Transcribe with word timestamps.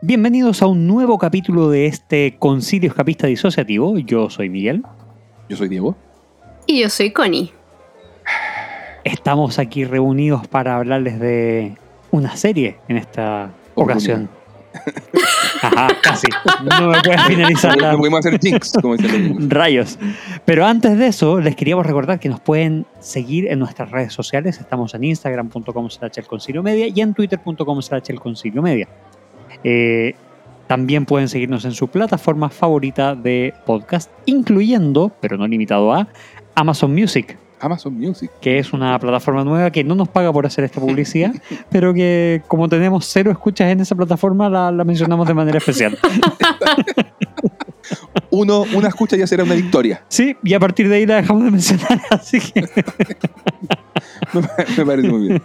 Bienvenidos 0.00 0.62
a 0.62 0.66
un 0.66 0.86
nuevo 0.86 1.18
capítulo 1.18 1.70
de 1.70 1.86
este 1.86 2.36
Concilio 2.38 2.90
Escapista 2.90 3.26
Disociativo. 3.26 3.98
Yo 3.98 4.30
soy 4.30 4.48
Miguel. 4.48 4.82
Yo 5.48 5.56
soy 5.56 5.68
Diego. 5.68 5.96
Y 6.66 6.80
yo 6.80 6.90
soy 6.90 7.12
Connie. 7.12 7.52
Estamos 9.04 9.58
aquí 9.58 9.84
reunidos 9.84 10.46
para 10.48 10.76
hablarles 10.76 11.20
de 11.20 11.76
una 12.10 12.36
serie 12.36 12.78
en 12.88 12.96
esta 12.96 13.50
ocasión. 13.74 14.28
Ajá, 15.62 15.88
casi. 16.02 16.26
No 16.64 16.88
me 16.88 17.00
puedes 17.00 17.22
finalizar 17.26 17.76
la... 17.80 17.92
No 17.92 17.98
podemos 17.98 18.18
hacer 18.20 18.38
jinx, 18.40 18.72
como 18.72 18.96
dicen. 18.96 19.48
Rayos. 19.48 19.98
Pero 20.44 20.66
antes 20.66 20.98
de 20.98 21.06
eso, 21.06 21.40
les 21.40 21.56
queríamos 21.56 21.86
recordar 21.86 22.20
que 22.20 22.28
nos 22.28 22.40
pueden 22.40 22.86
seguir 23.00 23.46
en 23.46 23.58
nuestras 23.58 23.90
redes 23.90 24.12
sociales. 24.12 24.60
Estamos 24.60 24.94
en 24.94 25.04
instagram.com 25.04 25.90
slash 25.90 26.18
el 26.18 26.26
concilio 26.26 26.62
media 26.62 26.88
y 26.88 27.00
en 27.00 27.14
twitter.com 27.14 27.82
slash 27.82 28.10
el 28.10 28.20
concilio 28.20 28.60
media. 28.60 28.88
Eh, 29.68 30.14
también 30.68 31.06
pueden 31.06 31.28
seguirnos 31.28 31.64
en 31.64 31.72
su 31.72 31.88
plataforma 31.88 32.50
favorita 32.50 33.16
de 33.16 33.52
podcast, 33.66 34.12
incluyendo, 34.24 35.10
pero 35.20 35.36
no 35.36 35.48
limitado 35.48 35.92
a, 35.92 36.06
Amazon 36.54 36.94
Music, 36.94 37.36
Amazon 37.58 37.98
Music. 37.98 38.30
que 38.40 38.58
es 38.58 38.72
una 38.72 38.96
plataforma 39.00 39.42
nueva 39.42 39.72
que 39.72 39.82
no 39.82 39.96
nos 39.96 40.08
paga 40.08 40.32
por 40.32 40.46
hacer 40.46 40.62
esta 40.62 40.80
publicidad, 40.80 41.34
pero 41.68 41.92
que 41.92 42.42
como 42.46 42.68
tenemos 42.68 43.06
cero 43.06 43.32
escuchas 43.32 43.72
en 43.72 43.80
esa 43.80 43.96
plataforma, 43.96 44.48
la, 44.48 44.70
la 44.70 44.84
mencionamos 44.84 45.26
de 45.26 45.34
manera 45.34 45.58
especial. 45.58 45.98
Uno, 48.30 48.64
una 48.72 48.88
escucha 48.88 49.16
ya 49.16 49.26
será 49.26 49.42
una 49.42 49.54
victoria. 49.54 50.04
Sí, 50.08 50.36
y 50.44 50.54
a 50.54 50.60
partir 50.60 50.88
de 50.88 50.96
ahí 50.96 51.06
la 51.06 51.16
dejamos 51.16 51.44
de 51.44 51.50
mencionar, 51.50 52.00
así 52.10 52.38
que... 52.38 52.64
Me, 54.76 54.84
parece 54.86 55.08
muy 55.08 55.28
bien. 55.28 55.42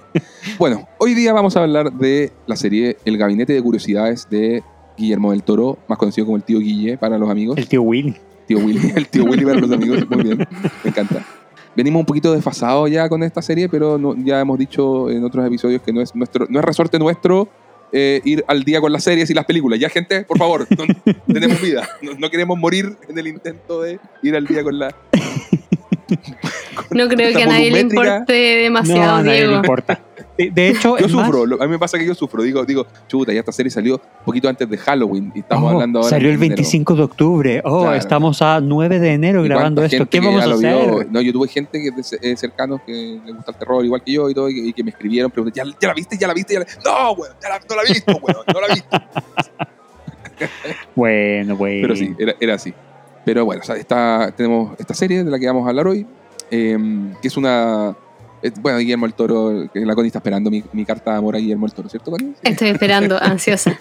Bueno, 0.57 0.87
hoy 0.97 1.13
día 1.13 1.33
vamos 1.33 1.55
a 1.55 1.61
hablar 1.61 1.91
de 1.93 2.31
la 2.47 2.55
serie 2.55 2.97
El 3.05 3.17
Gabinete 3.17 3.53
de 3.53 3.61
Curiosidades 3.61 4.27
de 4.29 4.63
Guillermo 4.97 5.31
del 5.31 5.43
Toro, 5.43 5.77
más 5.87 5.97
conocido 5.97 6.25
como 6.25 6.37
el 6.37 6.43
tío 6.43 6.59
Guille 6.59 6.97
para 6.97 7.17
los 7.17 7.29
amigos. 7.29 7.57
El 7.57 7.67
tío 7.67 7.81
Willy. 7.81 8.15
tío 8.47 8.59
Willy, 8.59 8.91
el 8.95 9.07
tío 9.07 9.23
Willy 9.25 9.45
para 9.45 9.59
los 9.59 9.71
amigos. 9.71 9.99
Muy 10.09 10.23
bien, 10.23 10.37
me 10.83 10.89
encanta. 10.89 11.25
Venimos 11.75 12.01
un 12.01 12.05
poquito 12.05 12.33
desfasados 12.33 12.89
ya 12.91 13.07
con 13.07 13.23
esta 13.23 13.41
serie, 13.41 13.69
pero 13.69 13.97
no- 13.97 14.15
ya 14.17 14.41
hemos 14.41 14.59
dicho 14.59 15.09
en 15.09 15.23
otros 15.23 15.45
episodios 15.47 15.81
que 15.81 15.93
no 15.93 16.01
es, 16.01 16.13
nuestro, 16.15 16.45
no 16.49 16.59
es 16.59 16.65
resorte 16.65 16.99
nuestro 16.99 17.47
eh, 17.93 18.19
ir 18.25 18.43
al 18.47 18.63
día 18.63 18.81
con 18.81 18.91
las 18.91 19.03
series 19.05 19.29
y 19.29 19.33
las 19.33 19.45
películas. 19.45 19.79
Ya, 19.79 19.89
gente, 19.89 20.23
por 20.23 20.37
favor, 20.37 20.67
no- 20.69 21.13
tenemos 21.33 21.61
vida. 21.61 21.87
No, 22.01 22.11
no 22.17 22.29
queremos 22.29 22.57
morir 22.57 22.97
en 23.07 23.17
el 23.17 23.27
intento 23.27 23.81
de 23.81 23.99
ir 24.21 24.35
al 24.35 24.45
día 24.45 24.63
con 24.63 24.77
la... 24.79 24.93
No 26.91 27.07
creo 27.07 27.35
que 27.35 27.43
a 27.43 27.45
nadie 27.47 27.71
le 27.71 27.79
importe 27.81 28.57
No, 28.57 28.63
demasiado, 28.63 29.15
a 29.15 29.21
nadie 29.23 29.31
le 29.31 29.37
Diego. 29.47 29.55
importa. 29.55 29.99
De, 30.37 30.49
de 30.49 30.69
hecho, 30.69 30.97
Yo 30.97 31.07
más, 31.07 31.11
sufro, 31.27 31.45
lo- 31.45 31.61
a 31.61 31.65
mí 31.65 31.71
me 31.71 31.79
pasa 31.79 31.97
que 31.97 32.05
yo 32.05 32.13
sufro. 32.15 32.41
Digo, 32.43 32.65
digo, 32.65 32.85
chuta, 33.07 33.31
ya 33.33 33.39
esta 33.39 33.51
serie 33.51 33.69
salió 33.69 33.95
un 33.95 34.25
poquito 34.25 34.47
antes 34.49 34.69
de 34.69 34.77
Halloween 34.77 35.31
y 35.35 35.39
estamos 35.39 35.65
oh, 35.65 35.73
hablando 35.75 35.99
ahora. 35.99 36.09
salió 36.09 36.29
el 36.29 36.35
enero. 36.35 36.49
25 36.55 36.95
de 36.95 37.03
octubre. 37.03 37.61
Oh, 37.63 37.81
Claro. 37.81 37.95
estamos 37.97 38.41
a 38.41 38.59
9 38.61 38.99
de 38.99 39.13
enero 39.13 39.41
¿Y 39.45 39.47
grabando 39.47 39.83
esto. 39.83 40.05
¿Qué 40.07 40.19
vamos 40.19 40.43
a 40.43 40.47
vio? 40.47 40.55
hacer? 40.97 41.11
No, 41.11 41.21
yo 41.21 41.31
tuve 41.33 41.47
gente 41.47 41.79
que 41.81 41.99
es 41.99 42.13
eh, 42.21 42.35
cercanos 42.37 42.81
que 42.85 43.19
le 43.25 43.31
gusta 43.33 43.51
el 43.51 43.57
terror 43.57 43.83
igual 43.85 44.01
que 44.03 44.11
yo 44.13 44.29
y 44.29 44.33
todo, 44.33 44.49
y, 44.49 44.69
y 44.69 44.73
que 44.73 44.83
me 44.83 44.91
escribieron, 44.91 45.31
preguntando, 45.31 45.71
¿ya, 45.71 45.77
ya 45.81 45.87
la 45.89 45.93
viste? 45.93 46.17
¿Ya 46.17 46.27
la 46.27 46.33
viste? 46.33 46.53
¿Ya 46.53 46.59
la... 46.61 46.65
No, 46.85 47.11
weón, 47.13 47.33
ya 47.41 47.49
la- 47.49 47.59
no 47.69 47.75
la 47.75 47.81
he 47.83 47.93
visto, 47.93 48.11
weón, 48.21 48.43
no 48.53 48.61
la 48.61 48.67
he 48.67 48.73
visto. 48.73 48.97
Bueno, 50.95 51.55
bueno. 51.55 51.81
Pero 51.83 51.95
sí, 51.95 52.15
era, 52.17 52.33
era 52.39 52.55
así. 52.55 52.73
Pero 53.25 53.45
bueno, 53.45 53.61
o 53.61 53.65
sea, 53.65 53.75
está, 53.75 54.33
tenemos 54.35 54.73
esta 54.79 54.93
serie 54.93 55.23
de 55.23 55.29
la 55.31 55.37
que 55.39 55.47
vamos 55.47 55.65
a 55.65 55.69
hablar 55.69 55.87
hoy, 55.87 56.05
eh, 56.49 56.77
que 57.21 57.27
es 57.27 57.37
una... 57.37 57.95
eh, 58.41 58.51
bueno, 58.61 58.79
Guillermo 58.79 59.05
el 59.05 59.13
Toro, 59.13 59.69
la 59.73 59.95
Connie 59.95 60.07
está 60.07 60.19
esperando 60.19 60.49
mi, 60.49 60.63
mi 60.73 60.85
carta 60.85 61.11
de 61.11 61.17
amor 61.17 61.35
a 61.35 61.39
Guillermo 61.39 61.65
el 61.67 61.73
Toro, 61.73 61.87
¿cierto, 61.89 62.09
Connie? 62.11 62.33
Estoy 62.43 62.69
esperando, 62.69 63.17
ansiosa. 63.21 63.77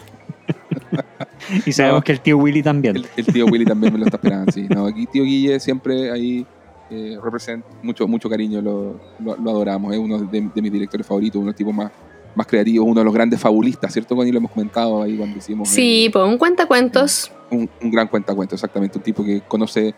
Y 1.66 1.72
sabemos 1.72 2.00
No. 2.00 2.04
que 2.04 2.12
el 2.12 2.20
tío 2.20 2.36
Willy 2.38 2.62
también. 2.62 2.96
El, 2.96 3.06
el 3.16 3.26
tío 3.26 3.46
Willy 3.46 3.64
también 3.64 3.92
me 3.92 3.98
lo 3.98 4.04
está 4.04 4.16
esperando, 4.18 4.52
sí. 4.52 4.66
No, 4.68 4.86
aquí 4.86 5.06
tío 5.06 5.24
Guille 5.24 5.58
siempre 5.58 6.10
ahí 6.10 6.46
eh, 6.90 7.16
representa 7.22 7.66
mucho, 7.82 8.06
mucho 8.06 8.28
cariño, 8.28 8.60
lo, 8.60 9.00
lo, 9.20 9.36
lo 9.36 9.50
adoramos. 9.50 9.92
Es 9.92 9.98
uno 9.98 10.18
de, 10.18 10.50
de 10.54 10.62
mis 10.62 10.72
directores 10.72 11.06
favoritos, 11.06 11.36
uno 11.36 11.46
de 11.46 11.50
los 11.52 11.56
tipos 11.56 11.74
más, 11.74 11.90
más 12.34 12.46
creativos, 12.46 12.86
uno 12.86 13.00
de 13.00 13.04
los 13.04 13.14
grandes 13.14 13.40
fabulistas, 13.40 13.92
¿cierto, 13.92 14.14
Connie? 14.14 14.32
Lo 14.32 14.38
hemos 14.38 14.50
comentado 14.50 15.02
ahí 15.02 15.16
cuando 15.16 15.38
hicimos 15.38 15.68
Sí, 15.68 16.10
pues 16.12 16.24
un 16.26 16.36
cuentacuentos. 16.38 17.32
Un, 17.50 17.68
un 17.82 17.90
gran 17.90 18.08
cuentacuentos, 18.08 18.58
exactamente. 18.58 18.98
Un 18.98 19.04
tipo 19.04 19.24
que 19.24 19.40
conoce 19.42 19.94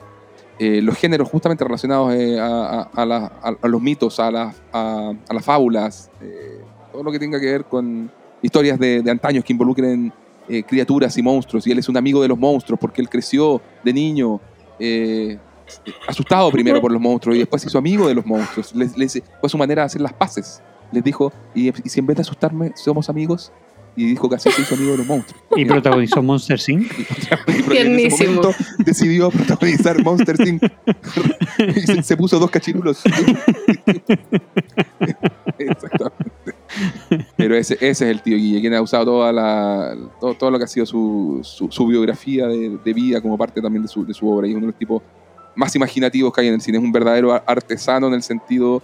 eh, 0.59 0.83
los 0.83 0.97
géneros 0.97 1.29
justamente 1.29 1.65
relacionados 1.65 2.15
eh, 2.15 2.39
a, 2.39 3.57
los 3.65 3.83
mitos, 3.83 4.21
a, 4.21 4.31
las- 4.31 4.55
fábulas, 5.45 6.11
eh, 6.21 6.61
todo 6.93 7.03
lo 7.03 7.11
que 7.11 7.19
tenga 7.19 7.41
que 7.41 7.47
ver 7.47 7.65
con 7.65 8.11
historias 8.43 8.79
de, 8.79 9.03
antaños 9.11 9.45
que 9.45 9.53
involucren 9.53 10.13
criaturas 10.67 11.17
y 11.17 11.23
monstruos. 11.23 11.67
Y 11.67 11.73
él 11.73 11.79
es 11.79 11.89
un 11.89 11.97
amigo 11.97 12.21
de 12.21 12.29
los 12.29 12.39
monstruos 12.39 12.79
porque 12.79 13.01
él 13.01 13.09
creció 13.09 13.63
de 13.83 13.93
niño 13.93 14.41
asustado 16.07 16.51
primero 16.51 16.81
por 16.81 16.93
los 16.93 17.01
monstruos 17.01 17.37
y 17.37 17.39
después 17.41 17.63
se 17.63 17.69
hizo 17.69 17.79
amigo 17.79 18.07
de 18.07 18.15
los 18.15 18.27
monstruos. 18.27 18.75
Les, 18.75 19.23
fue 19.41 19.49
su 19.49 19.57
manera 19.57 19.83
de 19.83 19.87
hacer 19.87 20.01
las 20.01 20.13
paces. 20.13 20.61
Les 20.91 21.03
dijo, 21.03 21.33
y 21.55 21.73
si 21.73 22.01
en 22.01 22.07
vez 22.07 22.17
de 22.17 22.23
asustarme 22.23 22.73
somos 22.75 23.09
amigos, 23.09 23.51
y 23.97 24.07
dijo 24.07 24.29
que 24.29 24.37
así 24.37 24.51
se 24.51 24.63
hizo 24.63 24.75
amigo 24.75 24.93
de 24.93 24.99
los 24.99 25.07
monstruos. 25.07 25.43
Y 25.57 25.65
protagonizó 25.67 26.23
Monster 26.23 26.59
Inc. 26.69 26.91
Y 27.73 27.77
en 27.77 27.95
ese 27.99 28.17
Tiernísimo. 28.17 28.35
momento 28.43 28.55
decidió 28.79 29.31
protagonizar 29.31 30.03
Monster 30.03 30.37
Inc. 30.49 30.63
y 31.77 31.81
se, 31.81 32.03
se 32.03 32.17
puso 32.17 32.39
dos 32.39 32.51
cachirulos. 32.51 33.03
Exactamente. 35.59 36.55
Pero 37.37 37.55
ese, 37.57 37.75
ese 37.75 37.89
es 37.91 38.01
el 38.03 38.23
tío 38.23 38.37
Guille, 38.37 38.61
quien 38.61 38.75
ha 38.75 38.81
usado 38.81 39.05
toda 39.05 39.33
la, 39.33 39.97
todo, 40.21 40.35
todo 40.35 40.51
lo 40.51 40.59
que 40.59 40.65
ha 40.65 40.69
sido 40.69 40.87
su, 40.87 41.41
su, 41.43 41.71
su 41.71 41.87
biografía 41.87 42.47
de, 42.47 42.79
de 42.83 42.93
vida 42.95 43.21
como 43.21 43.37
parte 43.37 43.61
también 43.61 43.83
de 43.83 43.89
su, 43.89 44.05
de 44.07 44.15
su 44.15 44.29
obra. 44.29 44.47
Y 44.47 44.51
es 44.51 44.57
uno 44.57 44.67
de 44.67 44.73
los 44.73 44.79
tipos 44.79 45.03
más 45.55 45.75
imaginativos 45.77 46.33
que 46.33 46.41
hay 46.41 46.49
en 46.49 46.55
el 46.55 46.61
cine. 46.63 46.79
Es 46.79 46.85
un 46.85 46.93
verdadero 46.93 47.33
ar- 47.33 47.45
artesano 47.47 48.07
en 48.09 48.15
el 48.15 48.23
sentido 48.23 48.83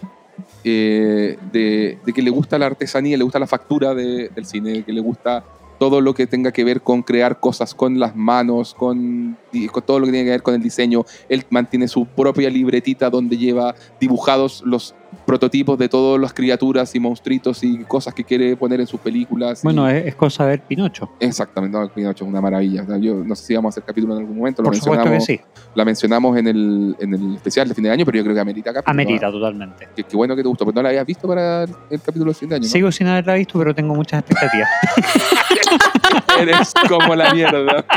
eh, 0.64 1.38
de, 1.52 1.98
que 2.12 2.22
le 2.22 2.30
gusta 2.30 2.58
la 2.58 2.66
artesanía, 2.66 3.16
le 3.16 3.24
gusta 3.24 3.38
la 3.38 3.46
factura 3.46 3.94
de- 3.94 4.28
del 4.28 4.44
cine, 4.46 4.82
que 4.84 4.92
le 4.92 5.00
gusta 5.00 5.44
todo 5.78 6.00
lo 6.00 6.12
que 6.14 6.26
tenga 6.26 6.50
que 6.50 6.64
ver 6.64 6.80
con 6.82 7.02
crear 7.02 7.38
cosas 7.38 7.74
con 7.74 8.00
las 8.00 8.16
manos, 8.16 8.74
con 8.74 9.36
todo 9.84 10.00
lo 10.00 10.06
que 10.06 10.12
tiene 10.12 10.24
que 10.26 10.30
ver 10.30 10.42
con 10.42 10.54
el 10.54 10.62
diseño. 10.62 11.04
Él 11.28 11.44
mantiene 11.50 11.88
su 11.88 12.06
propia 12.06 12.50
libretita 12.50 13.10
donde 13.10 13.36
lleva 13.36 13.74
dibujados 14.00 14.62
los 14.64 14.94
prototipos 15.26 15.78
de 15.78 15.88
todas 15.88 16.20
las 16.20 16.32
criaturas 16.32 16.94
y 16.94 17.00
monstruitos 17.00 17.62
y 17.62 17.84
cosas 17.84 18.14
que 18.14 18.24
quiere 18.24 18.56
poner 18.56 18.80
en 18.80 18.86
sus 18.86 19.00
películas. 19.00 19.62
Bueno, 19.62 19.88
es, 19.88 20.06
es 20.06 20.14
cosa 20.14 20.44
ver 20.44 20.60
Pinocho. 20.62 21.10
Exactamente, 21.20 21.78
no, 21.78 21.88
Pinocho 21.88 22.24
es 22.24 22.28
una 22.30 22.40
maravilla. 22.40 22.84
Yo 22.98 23.16
no 23.16 23.34
sé 23.34 23.44
si 23.44 23.54
vamos 23.54 23.68
a 23.68 23.72
hacer 23.74 23.84
capítulo 23.84 24.14
en 24.14 24.20
algún 24.20 24.38
momento, 24.38 24.62
lo 24.62 24.70
Por 24.70 24.76
supuesto 24.76 25.10
que 25.10 25.20
sí. 25.20 25.40
la 25.74 25.84
mencionamos 25.84 26.36
en 26.38 26.48
el, 26.48 26.96
en 26.98 27.14
el 27.14 27.34
especial 27.36 27.68
de 27.68 27.74
fin 27.74 27.84
de 27.84 27.90
año, 27.90 28.04
pero 28.04 28.18
yo 28.18 28.24
creo 28.24 28.34
que 28.34 28.40
amerita 28.40 28.72
capítulo. 28.72 28.90
Amerita 28.90 29.30
totalmente. 29.30 29.88
Qué, 29.94 30.04
bueno 30.16 30.34
que 30.34 30.42
te 30.42 30.48
gustó, 30.48 30.64
pero 30.64 30.76
no 30.76 30.82
la 30.82 30.88
habías 30.90 31.06
visto 31.06 31.28
para 31.28 31.64
el, 31.64 31.70
el 31.90 32.00
capítulo 32.00 32.30
de 32.30 32.34
fin 32.34 32.48
de 32.48 32.54
año. 32.56 32.64
¿no? 32.64 32.68
Sigo 32.68 32.92
sin 32.92 33.06
haberla 33.08 33.34
visto, 33.34 33.58
pero 33.58 33.74
tengo 33.74 33.94
muchas 33.94 34.20
expectativas. 34.20 34.68
Eres 36.40 36.72
como 36.88 37.14
la 37.14 37.34
mierda. 37.34 37.84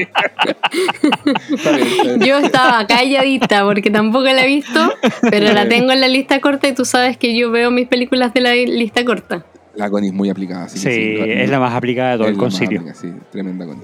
Está 1.50 1.72
bien, 1.72 1.88
está 1.88 2.04
bien. 2.04 2.20
Yo 2.22 2.38
estaba 2.38 2.86
calladita 2.88 3.64
porque 3.64 3.90
tampoco 3.90 4.26
la 4.26 4.44
he 4.44 4.48
visto, 4.48 4.94
pero 5.30 5.52
la 5.54 5.68
tengo 5.68 5.92
en 5.92 6.02
la 6.02 6.08
lista 6.08 6.40
corta 6.42 6.68
y 6.68 6.74
tú 6.74 6.86
sabes 6.86 7.18
que 7.18 7.36
yo 7.36 7.52
veo 7.52 7.72
mis 7.72 7.88
películas 7.88 8.34
de 8.34 8.42
la 8.42 8.54
lista 8.56 9.04
corta. 9.06 9.46
La 9.76 9.90
Connie 9.90 10.10
es 10.10 10.14
muy 10.14 10.30
aplicada. 10.30 10.66
así 10.66 10.84
que 10.84 10.94
Sí, 11.26 11.32
es 11.32 11.50
la 11.50 11.60
más 11.60 11.74
aplicada 11.74 12.12
de 12.12 12.18
todo 12.18 12.28
es 12.28 12.32
el 12.34 12.38
concilio. 12.38 12.82
aplicada, 12.82 13.02
sí, 13.02 13.10
tremenda 13.32 13.66
Connie. 13.66 13.82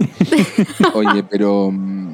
Oye, 0.94 1.24
pero, 1.30 1.72
mm, 1.72 2.07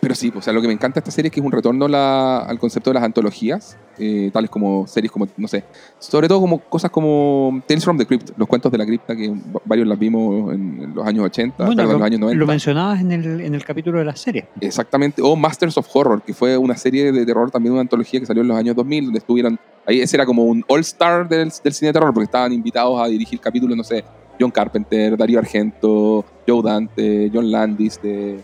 pero 0.00 0.14
sí, 0.14 0.32
o 0.34 0.40
sea, 0.42 0.52
lo 0.52 0.60
que 0.60 0.66
me 0.66 0.72
encanta 0.72 0.94
de 0.94 1.00
esta 1.00 1.10
serie 1.10 1.28
es 1.28 1.32
que 1.34 1.40
es 1.40 1.46
un 1.46 1.52
retorno 1.52 1.88
la- 1.88 2.38
al 2.40 2.58
concepto 2.58 2.90
de 2.90 2.94
las 2.94 3.02
antologías, 3.02 3.76
eh, 3.98 4.30
tales 4.32 4.48
como 4.50 4.86
series 4.86 5.10
como, 5.10 5.26
no 5.36 5.48
sé, 5.48 5.64
sobre 5.98 6.28
todo 6.28 6.40
como 6.40 6.58
cosas 6.60 6.90
como 6.90 7.60
Tales 7.66 7.84
from 7.84 7.98
the 7.98 8.06
Crypt, 8.06 8.30
los 8.36 8.46
cuentos 8.48 8.70
de 8.72 8.78
la 8.78 8.86
cripta, 8.86 9.14
que 9.16 9.28
va- 9.28 9.60
varios 9.64 9.86
las 9.88 9.98
vimos 9.98 10.54
en, 10.54 10.92
los 10.94 11.06
años 11.06 11.24
80, 11.26 11.64
Bueno, 11.64 11.76
perdón, 11.76 11.92
lo, 11.94 11.98
los 11.98 12.06
años 12.06 12.20
90. 12.20 12.38
lo 12.38 12.46
mencionabas 12.46 13.00
en 13.00 13.12
el, 13.12 13.40
en 13.40 13.54
el 13.54 13.64
capítulo 13.64 13.98
de 13.98 14.04
la 14.04 14.16
serie. 14.16 14.46
Exactamente, 14.60 15.20
o 15.22 15.34
Masters 15.36 15.76
of 15.78 15.88
Horror, 15.94 16.22
que 16.22 16.32
fue 16.34 16.56
una 16.56 16.76
serie 16.76 17.12
de 17.12 17.26
terror, 17.26 17.50
también 17.50 17.72
una 17.72 17.80
antología 17.82 18.20
que 18.20 18.26
salió 18.26 18.42
en 18.42 18.48
los 18.48 18.56
años 18.56 18.76
2000, 18.76 19.04
donde 19.06 19.18
estuvieron, 19.18 19.58
ahí 19.86 20.00
ese 20.00 20.16
era 20.16 20.24
como 20.26 20.44
un 20.44 20.64
all-star 20.68 21.28
del, 21.28 21.50
del 21.62 21.72
cine 21.72 21.88
de 21.88 21.92
terror, 21.94 22.12
porque 22.14 22.24
estaban 22.26 22.52
invitados 22.52 23.00
a 23.00 23.06
dirigir 23.08 23.40
capítulos, 23.40 23.76
no 23.76 23.84
sé, 23.84 24.04
John 24.40 24.52
Carpenter, 24.52 25.16
Darío 25.16 25.40
Argento, 25.40 26.24
Joe 26.46 26.62
Dante, 26.62 27.28
John 27.34 27.50
Landis, 27.50 28.00
de, 28.00 28.38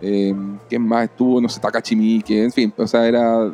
eh, 0.00 0.34
¿quién 0.68 0.82
más 0.82 1.04
estuvo? 1.04 1.40
No 1.40 1.48
sé, 1.48 1.60
Takashi 1.60 1.96
Miike, 1.96 2.44
en 2.44 2.52
fin, 2.52 2.72
o 2.76 2.86
sea, 2.86 3.06
era 3.06 3.50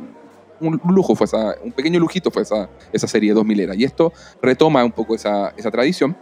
un 0.61 0.81
lujo, 0.89 1.15
fue 1.15 1.27
esa, 1.27 1.55
un 1.63 1.73
pequeño 1.73 1.99
lujito 2.01 2.31
fue 2.31 2.43
esa, 2.43 2.69
esa 2.93 3.07
serie 3.07 3.33
2000 3.33 3.61
era. 3.61 3.75
Y 3.75 3.85
esto 3.85 4.13
retoma 4.41 4.85
un 4.85 4.93
poco 4.93 5.15
esa, 5.15 5.53
esa 5.57 5.71
tradición. 5.71 6.17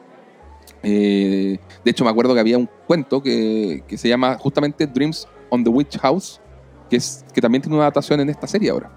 Eh, 0.82 1.58
de 1.84 1.90
hecho, 1.90 2.04
me 2.04 2.10
acuerdo 2.10 2.34
que 2.34 2.40
había 2.40 2.58
un 2.58 2.68
cuento 2.86 3.22
que, 3.22 3.84
que 3.86 3.96
se 3.96 4.08
llama 4.08 4.36
justamente 4.38 4.86
Dreams 4.86 5.28
on 5.50 5.62
the 5.62 5.70
Witch 5.70 5.98
House, 5.98 6.40
que, 6.90 6.96
es, 6.96 7.24
que 7.32 7.40
también 7.40 7.62
tiene 7.62 7.76
una 7.76 7.84
adaptación 7.84 8.20
en 8.20 8.30
esta 8.30 8.46
serie 8.46 8.70
ahora. 8.70 8.90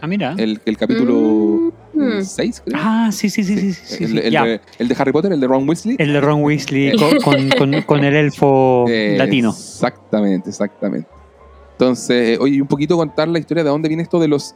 Ah, 0.00 0.06
mira. 0.06 0.34
El, 0.38 0.60
el 0.64 0.76
capítulo 0.76 1.14
Hmm. 1.14 1.72
El 2.02 2.24
6, 2.26 2.62
creo. 2.64 2.78
Ah, 2.82 3.10
sí, 3.12 3.30
sí, 3.30 3.42
sí, 3.44 3.56
sí. 3.58 3.72
sí, 3.72 3.96
sí, 3.96 4.04
el, 4.04 4.14
de, 4.32 4.60
el 4.78 4.88
de 4.88 4.96
Harry 4.98 5.12
Potter, 5.12 5.32
el 5.32 5.40
de 5.40 5.46
Ron 5.46 5.68
Weasley. 5.68 5.96
El 5.98 6.12
de 6.12 6.20
Ron 6.20 6.42
Weasley 6.42 6.96
con, 6.96 7.16
con- 7.20 7.48
con- 7.50 7.82
con 7.82 8.04
el 8.04 8.14
elfo 8.14 8.84
Eh, 8.88 9.14
latino. 9.18 9.50
Exactamente, 9.50 10.50
exactamente. 10.50 11.08
Entonces, 11.72 12.30
eh, 12.30 12.38
oye, 12.40 12.60
un 12.62 12.68
poquito 12.68 12.96
contar 12.96 13.28
la 13.28 13.38
historia 13.38 13.64
de 13.64 13.70
dónde 13.70 13.88
viene 13.88 14.02
esto 14.02 14.20
de 14.20 14.28
los, 14.28 14.54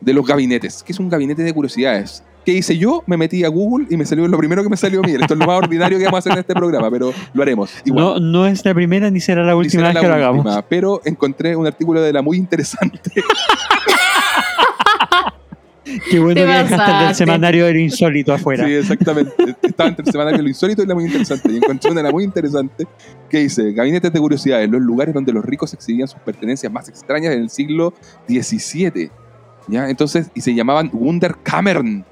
de 0.00 0.12
los 0.12 0.26
gabinetes. 0.26 0.82
¿Qué 0.82 0.92
es 0.92 0.98
un 0.98 1.08
gabinete 1.08 1.42
de 1.42 1.52
curiosidades? 1.52 2.22
¿Qué 2.44 2.52
hice 2.52 2.78
yo? 2.78 3.02
Me 3.06 3.18
metí 3.18 3.44
a 3.44 3.48
Google 3.48 3.86
y 3.90 3.98
me 3.98 4.06
salió 4.06 4.26
lo 4.26 4.38
primero 4.38 4.62
que 4.62 4.70
me 4.70 4.76
salió. 4.76 5.02
Mira, 5.02 5.20
esto 5.20 5.34
es 5.34 5.40
lo 5.40 5.46
más 5.46 5.58
ordinario 5.58 5.98
que 5.98 6.04
vamos 6.04 6.16
a 6.16 6.20
hacer 6.20 6.32
en 6.32 6.38
este 6.38 6.54
programa, 6.54 6.90
pero 6.90 7.12
lo 7.34 7.42
haremos. 7.42 7.70
Igual. 7.84 8.04
No, 8.04 8.18
no 8.18 8.46
es 8.46 8.64
la 8.64 8.72
primera 8.72 9.10
ni 9.10 9.20
será 9.20 9.42
la 9.44 9.54
última 9.54 9.82
será 9.82 9.88
vez 9.92 10.00
que 10.00 10.08
la 10.08 10.16
lo 10.16 10.22
hagamos. 10.24 10.44
última, 10.46 10.62
Pero 10.62 11.02
encontré 11.04 11.54
un 11.54 11.66
artículo 11.66 12.00
de 12.00 12.12
la 12.14 12.22
muy 12.22 12.38
interesante. 12.38 12.98
Qué 16.10 16.18
bueno 16.18 16.34
que 16.34 16.46
dejaste 16.46 16.90
el 16.92 17.06
del 17.06 17.14
semanario 17.14 17.66
del 17.66 17.78
insólito 17.78 18.32
afuera. 18.32 18.64
Sí, 18.66 18.72
exactamente. 18.74 19.32
Estaba 19.62 19.88
entre 19.88 20.04
el 20.06 20.12
semanario 20.12 20.42
lo 20.42 20.48
insólito 20.48 20.82
y 20.82 20.86
la 20.86 20.94
muy 20.94 21.04
interesante. 21.04 21.50
Y 21.52 21.56
encontré 21.56 21.90
una 21.90 22.10
muy 22.10 22.24
interesante 22.24 22.86
que 23.28 23.38
dice: 23.40 23.72
Gabinetes 23.72 24.12
de 24.12 24.18
curiosidades, 24.20 24.68
los 24.70 24.80
lugares 24.80 25.14
donde 25.14 25.32
los 25.32 25.44
ricos 25.44 25.72
exhibían 25.74 26.08
sus 26.08 26.20
pertenencias 26.20 26.72
más 26.72 26.88
extrañas 26.88 27.34
en 27.34 27.42
el 27.42 27.50
siglo 27.50 27.94
XVII. 28.28 29.10
¿Ya? 29.68 29.88
Entonces, 29.88 30.30
y 30.34 30.40
se 30.40 30.54
llamaban 30.54 30.90
Wunderkammern. 30.92 32.04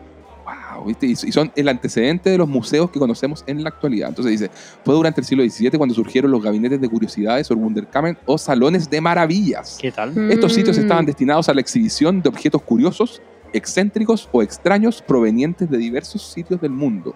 Wow, 0.44 0.84
¿viste? 0.86 1.06
Y, 1.06 1.12
y 1.12 1.32
son 1.32 1.50
el 1.56 1.68
antecedente 1.68 2.30
de 2.30 2.38
los 2.38 2.48
museos 2.48 2.90
que 2.90 2.98
conocemos 2.98 3.42
en 3.46 3.62
la 3.62 3.68
actualidad. 3.70 4.08
Entonces 4.10 4.32
dice: 4.38 4.50
Fue 4.84 4.94
durante 4.94 5.20
el 5.20 5.26
siglo 5.26 5.42
XVII 5.48 5.70
cuando 5.76 5.94
surgieron 5.94 6.30
los 6.30 6.42
gabinetes 6.42 6.80
de 6.80 6.88
curiosidades 6.88 7.50
o 7.50 7.54
Wunderkammern 7.54 8.16
o 8.26 8.38
salones 8.38 8.88
de 8.88 9.00
maravillas. 9.00 9.78
¿Qué 9.80 9.90
tal? 9.92 10.16
Estos 10.30 10.52
sitios 10.54 10.78
Mm. 10.78 10.80
estaban 10.80 11.06
destinados 11.06 11.48
a 11.48 11.54
la 11.54 11.60
exhibición 11.60 12.22
de 12.22 12.28
objetos 12.28 12.62
curiosos, 12.62 13.20
excéntricos 13.52 14.28
o 14.32 14.42
extraños 14.42 15.02
provenientes 15.02 15.68
de 15.70 15.78
diversos 15.78 16.22
sitios 16.22 16.60
del 16.60 16.72
mundo. 16.72 17.14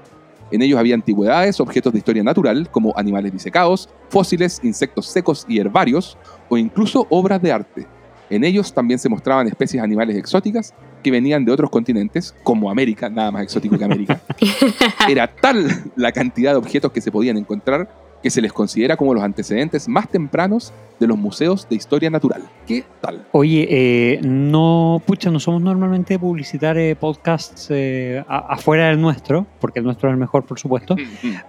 En 0.50 0.60
ellos 0.60 0.78
había 0.78 0.94
antigüedades, 0.94 1.60
objetos 1.60 1.92
de 1.92 1.98
historia 1.98 2.22
natural, 2.22 2.70
como 2.70 2.92
animales 2.96 3.32
disecados, 3.32 3.88
fósiles, 4.10 4.60
insectos 4.62 5.06
secos 5.06 5.46
y 5.48 5.58
herbarios, 5.58 6.18
o 6.50 6.58
incluso 6.58 7.06
obras 7.08 7.40
de 7.40 7.52
arte. 7.52 7.86
En 8.28 8.44
ellos 8.44 8.72
también 8.72 8.98
se 8.98 9.08
mostraban 9.08 9.46
especies 9.46 9.82
animales 9.82 10.16
exóticas 10.16 10.74
que 11.02 11.10
venían 11.10 11.44
de 11.44 11.52
otros 11.52 11.70
continentes, 11.70 12.34
como 12.42 12.70
América, 12.70 13.08
nada 13.08 13.30
más 13.30 13.42
exótico 13.42 13.78
que 13.78 13.84
América. 13.84 14.20
Era 15.08 15.26
tal 15.26 15.66
la 15.96 16.12
cantidad 16.12 16.52
de 16.52 16.58
objetos 16.58 16.92
que 16.92 17.00
se 17.00 17.10
podían 17.10 17.36
encontrar 17.38 17.88
que 18.22 18.30
se 18.30 18.40
les 18.40 18.52
considera 18.52 18.96
como 18.96 19.14
los 19.14 19.22
antecedentes 19.22 19.88
más 19.88 20.08
tempranos 20.08 20.72
de 21.00 21.06
los 21.08 21.18
museos 21.18 21.68
de 21.68 21.74
historia 21.74 22.08
natural. 22.10 22.42
¿Qué 22.66 22.84
tal? 23.00 23.26
Oye, 23.32 23.66
eh, 23.68 24.20
no, 24.22 25.02
pucha, 25.04 25.30
no 25.30 25.40
somos 25.40 25.60
normalmente 25.60 26.16
publicitar 26.18 26.78
eh, 26.78 26.94
podcasts 26.94 27.66
eh, 27.70 28.22
a- 28.28 28.54
afuera 28.54 28.86
del 28.88 29.00
nuestro, 29.00 29.44
porque 29.60 29.80
el 29.80 29.84
nuestro 29.84 30.08
es 30.08 30.12
el 30.12 30.20
mejor, 30.20 30.44
por 30.44 30.60
supuesto. 30.60 30.94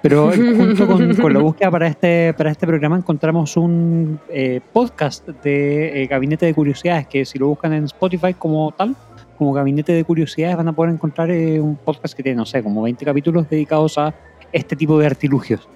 Pero 0.02 0.34
eh, 0.34 0.38
junto 0.58 0.88
con, 0.88 1.14
con 1.16 1.32
la 1.34 1.40
búsqueda 1.40 1.70
para 1.70 1.88
este, 1.88 2.34
para 2.36 2.50
este 2.50 2.66
programa 2.66 2.98
encontramos 2.98 3.56
un 3.56 4.20
eh, 4.30 4.60
podcast 4.74 5.28
de 5.28 6.04
eh, 6.04 6.08
Gabinete 6.08 6.48
de 6.48 6.56
Curiosidades, 6.56 7.06
que 7.08 7.24
si 7.26 7.38
lo 7.38 7.48
buscan 7.50 7.74
en 7.74 7.84
Spotify 7.84 8.34
como 8.34 8.72
tal, 8.72 8.96
como 9.38 9.54
Gabinete 9.54 9.92
de 9.94 10.04
Curiosidades, 10.04 10.58
van 10.58 10.70
a 10.70 10.74
poder 10.74 10.92
encontrar 10.92 11.30
un 11.30 11.76
podcast 11.76 12.16
que 12.16 12.24
tiene, 12.24 12.38
no 12.38 12.46
sé, 12.48 12.64
como 12.64 12.82
20 12.82 13.06
capítulos 13.06 13.48
dedicados 13.48 14.00
a 14.00 14.16
este 14.52 14.76
tipo 14.76 14.98
de 14.98 15.06
artilugios. 15.06 15.68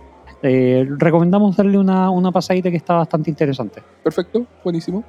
Eh, 0.44 0.88
recomendamos 0.98 1.56
darle 1.58 1.78
una, 1.78 2.10
una 2.10 2.32
pasadita 2.32 2.70
que 2.70 2.78
está 2.78 2.96
bastante 2.96 3.30
interesante. 3.30 3.82
Perfecto, 4.04 4.46
buenísimo. 4.64 5.04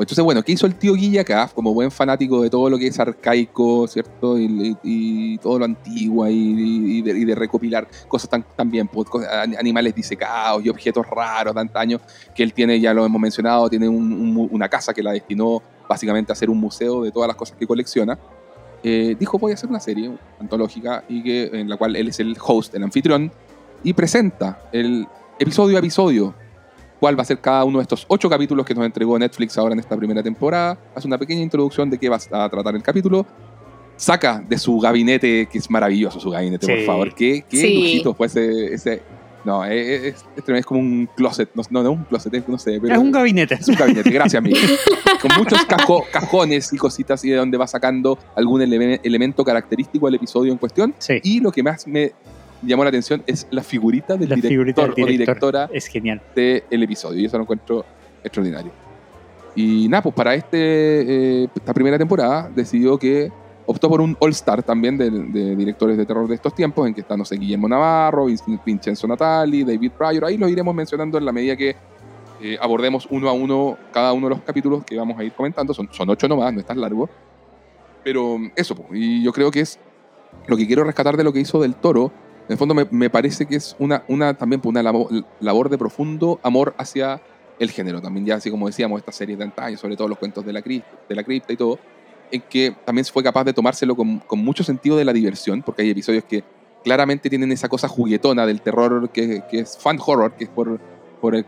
Entonces, 0.00 0.24
bueno, 0.24 0.42
¿qué 0.42 0.52
hizo 0.52 0.66
el 0.66 0.76
tío 0.76 0.94
Guilla 0.94 1.20
acá? 1.20 1.50
Como 1.54 1.74
buen 1.74 1.90
fanático 1.90 2.40
de 2.40 2.48
todo 2.48 2.70
lo 2.70 2.78
que 2.78 2.86
es 2.86 2.98
arcaico, 2.98 3.86
¿cierto? 3.86 4.38
Y, 4.38 5.36
todo 5.42 5.58
lo 5.58 5.66
antiguo 5.66 6.26
y, 6.26 7.02
de, 7.02 7.34
recopilar 7.34 7.86
cosas 8.08 8.30
tan, 8.30 8.42
también, 8.56 8.88
pues, 8.88 9.08
animales 9.58 9.94
disecados 9.94 10.64
y 10.64 10.70
objetos 10.70 11.06
raros 11.06 11.54
de 11.54 11.60
antaño, 11.60 12.00
que 12.34 12.42
él 12.42 12.54
tiene, 12.54 12.80
ya 12.80 12.94
lo 12.94 13.04
hemos 13.04 13.20
mencionado, 13.20 13.68
tiene 13.68 13.88
una 13.88 14.68
casa 14.70 14.94
que 14.94 15.02
la 15.02 15.12
destinó 15.12 15.62
básicamente 15.86 16.32
a 16.32 16.34
hacer 16.34 16.48
un 16.48 16.58
museo 16.58 17.02
de 17.02 17.10
todas 17.10 17.28
las 17.28 17.36
cosas 17.36 17.56
que 17.58 17.66
colecciona. 17.66 18.18
Eh, 18.82 19.14
dijo, 19.18 19.38
voy 19.38 19.52
a 19.52 19.54
hacer 19.54 19.68
una 19.68 19.80
serie 19.80 20.10
antológica 20.40 21.04
en 21.10 21.68
la 21.68 21.76
cual 21.76 21.94
él 21.96 22.08
es 22.08 22.20
el 22.20 22.38
host, 22.42 22.74
el 22.74 22.82
anfitrión, 22.84 23.30
y 23.82 23.92
presenta 23.92 24.60
el 24.72 25.06
episodio 25.38 25.76
a 25.76 25.78
episodio 25.80 26.34
cuál 26.98 27.18
va 27.18 27.22
a 27.22 27.24
ser 27.24 27.40
cada 27.40 27.64
uno 27.64 27.78
de 27.78 27.82
estos 27.82 28.04
ocho 28.08 28.28
capítulos 28.28 28.66
que 28.66 28.74
nos 28.74 28.84
entregó 28.84 29.18
Netflix 29.18 29.56
ahora 29.56 29.72
en 29.72 29.80
esta 29.80 29.96
primera 29.96 30.22
temporada. 30.22 30.78
Hace 30.94 31.06
una 31.06 31.16
pequeña 31.18 31.40
introducción 31.42 31.88
de 31.88 31.98
qué 31.98 32.08
va 32.08 32.16
a 32.30 32.48
tratar 32.48 32.74
el 32.74 32.82
capítulo. 32.82 33.26
Saca 33.96 34.42
de 34.46 34.56
su 34.58 34.78
gabinete, 34.78 35.46
que 35.50 35.58
es 35.58 35.70
maravilloso 35.70 36.20
su 36.20 36.30
gabinete, 36.30 36.66
por 36.66 36.76
Sí. 36.78 36.84
favor. 36.86 37.14
Qué, 37.14 37.44
qué 37.48 37.56
Sí. 37.56 37.74
lujito 37.74 38.14
fue 38.14 38.26
ese. 38.26 38.74
ese- 38.74 39.02
no, 39.44 39.64
es, 39.64 39.72
es- 39.72 40.02
es- 40.02 40.24
es 40.36 40.48
es 40.58 40.66
como 40.66 40.80
un 40.80 41.08
closet. 41.16 41.48
No, 41.54 41.62
no, 41.70 41.82
no 41.82 41.90
es 41.92 41.98
un 41.98 42.04
closet, 42.04 42.34
es, 42.34 42.46
no 42.48 42.58
sé. 42.58 42.78
Pero 42.80 42.94
es 42.94 43.00
un 43.00 43.10
gabinete. 43.10 43.54
es 43.54 43.68
un 43.68 43.74
gabinete, 43.74 44.10
gracias, 44.10 44.42
Miguel. 44.42 44.60
Con 45.22 45.30
muchos 45.38 45.64
cajo- 45.66 46.04
cajones 46.12 46.70
y 46.72 46.76
cositas 46.76 47.24
y 47.24 47.30
de 47.30 47.36
donde 47.36 47.56
va 47.56 47.66
sacando 47.66 48.18
algún 48.36 48.60
eleme- 48.62 49.00
elemento 49.02 49.42
característico 49.44 50.04
del 50.06 50.16
episodio 50.16 50.52
en 50.52 50.58
cuestión. 50.58 50.94
Sí, 50.98 51.20
Y 51.22 51.40
lo 51.40 51.50
que 51.52 51.62
más 51.62 51.86
me 51.86 52.12
llamó 52.62 52.82
la 52.84 52.88
atención 52.90 53.22
es 53.26 53.46
la 53.50 53.62
figurita 53.62 54.16
del 54.16 54.28
la 54.28 54.34
director 54.36 54.50
figurita 54.50 54.82
del 54.82 54.90
o 54.90 54.94
director 54.94 55.18
directora 55.18 55.70
es 55.72 55.86
genial. 55.86 56.20
del 56.34 56.82
episodio. 56.82 57.20
Y 57.20 57.24
eso 57.26 57.36
lo 57.36 57.42
encuentro 57.44 57.84
extraordinario. 58.22 58.72
Y 59.54 59.88
nada, 59.88 60.02
pues 60.02 60.14
para 60.14 60.34
este, 60.34 61.42
eh, 61.44 61.48
esta 61.54 61.74
primera 61.74 61.98
temporada 61.98 62.50
decidió 62.54 62.98
que 62.98 63.30
optó 63.66 63.88
por 63.88 64.00
un 64.00 64.16
All-Star 64.20 64.62
también 64.62 64.96
de, 64.96 65.10
de 65.10 65.56
directores 65.56 65.96
de 65.96 66.06
terror 66.06 66.26
de 66.28 66.34
estos 66.34 66.54
tiempos, 66.54 66.86
en 66.86 66.94
que 66.94 67.00
está, 67.02 67.16
no 67.16 67.24
sé, 67.24 67.36
Guillermo 67.36 67.68
Navarro, 67.68 68.26
Vin- 68.26 68.60
Vincenzo 68.64 69.06
Natali, 69.06 69.64
David 69.64 69.92
Pryor. 69.92 70.24
Ahí 70.24 70.36
los 70.38 70.50
iremos 70.50 70.74
mencionando 70.74 71.18
en 71.18 71.24
la 71.24 71.32
medida 71.32 71.56
que 71.56 71.76
eh, 72.42 72.56
abordemos 72.60 73.06
uno 73.10 73.28
a 73.28 73.32
uno 73.32 73.76
cada 73.92 74.12
uno 74.12 74.28
de 74.28 74.34
los 74.36 74.42
capítulos 74.44 74.84
que 74.84 74.96
vamos 74.96 75.18
a 75.18 75.24
ir 75.24 75.32
comentando. 75.32 75.74
Son, 75.74 75.88
son 75.92 76.08
ocho 76.10 76.26
nomás, 76.28 76.52
no 76.52 76.60
es 76.60 76.66
tan 76.66 76.80
largo. 76.80 77.08
Pero 78.02 78.38
eso, 78.56 78.74
pues, 78.74 78.86
y 78.92 79.22
yo 79.22 79.32
creo 79.32 79.50
que 79.50 79.60
es 79.60 79.78
lo 80.46 80.56
que 80.56 80.66
quiero 80.66 80.84
rescatar 80.84 81.16
de 81.16 81.24
lo 81.24 81.32
que 81.32 81.40
hizo 81.40 81.60
Del 81.60 81.74
Toro. 81.74 82.10
En 82.50 82.54
el 82.54 82.58
fondo 82.58 82.74
me, 82.74 83.10
parece 83.10 83.46
que 83.46 83.54
es 83.54 83.76
una, 83.78 84.02
también 84.34 84.60
una 84.64 84.82
labor, 84.82 85.70
de 85.70 85.78
profundo 85.78 86.40
amor 86.42 86.74
hacia 86.78 87.22
el 87.60 87.70
género. 87.70 88.02
También 88.02 88.26
ya 88.26 88.34
así 88.34 88.50
como 88.50 88.66
decíamos, 88.66 88.98
estas 88.98 89.14
series 89.14 89.38
de 89.38 89.44
antaño, 89.44 89.76
sobre 89.76 89.96
todo 89.96 90.08
los 90.08 90.18
cuentos 90.18 90.44
de 90.44 90.52
la, 90.52 90.60
cripta, 90.60 91.52
y 91.52 91.56
todo, 91.56 91.78
en 92.28 92.40
que 92.40 92.74
también 92.84 93.04
fue 93.04 93.22
capaz 93.22 93.44
de 93.44 93.52
tomárselo 93.52 93.94
con, 93.94 94.20
mucho 94.32 94.64
sentido 94.64 94.96
de 94.96 95.04
la 95.04 95.12
diversión, 95.12 95.62
porque 95.62 95.82
hay 95.82 95.90
episodios 95.90 96.24
que 96.24 96.42
claramente 96.82 97.30
tienen 97.30 97.52
esa 97.52 97.68
cosa 97.68 97.86
juguetona 97.86 98.44
del 98.46 98.62
terror 98.62 99.10
que, 99.10 99.44
es 99.52 99.78
fan 99.78 100.00
horror, 100.04 100.32
que 100.32 100.42
es 100.42 100.50
por, 100.50 100.80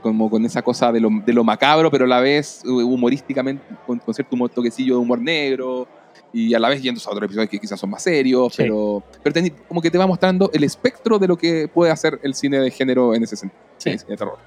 como 0.02 0.30
con 0.30 0.44
esa 0.44 0.62
cosa 0.62 0.92
de 0.92 1.00
lo, 1.00 1.42
macabro, 1.42 1.90
pero 1.90 2.04
a 2.04 2.08
la 2.08 2.20
vez 2.20 2.62
uh, 2.64 2.78
humorísticamente, 2.78 3.64
con, 3.88 4.00
cierto 4.14 4.36
toquecillo 4.50 4.94
de 4.94 5.00
humor 5.00 5.20
negro, 5.20 5.88
y 6.32 6.54
a 6.54 6.58
la 6.58 6.68
vez 6.68 6.82
yendo 6.82 7.00
a 7.04 7.10
otros 7.10 7.24
episodios 7.26 7.50
que 7.50 7.58
quizás 7.58 7.78
son 7.78 7.90
más 7.90 8.02
serios, 8.02 8.54
Sí. 8.54 8.62
pero, 8.62 9.02
pero 9.22 9.46
como 9.68 9.80
que 9.82 9.90
te 9.90 9.98
va 9.98 10.06
mostrando 10.06 10.50
el 10.52 10.64
espectro 10.64 11.18
de 11.18 11.28
lo 11.28 11.36
que 11.36 11.68
puede 11.68 11.90
hacer 11.92 12.18
el 12.22 12.34
cine 12.34 12.58
de 12.58 12.70
género 12.70 13.14
en 13.14 13.22
ese 13.22 13.36
sentido, 13.36 13.60
Sí. 13.78 13.90
el 13.90 13.98
cine 13.98 14.10
de 14.12 14.16
terror. 14.16 14.38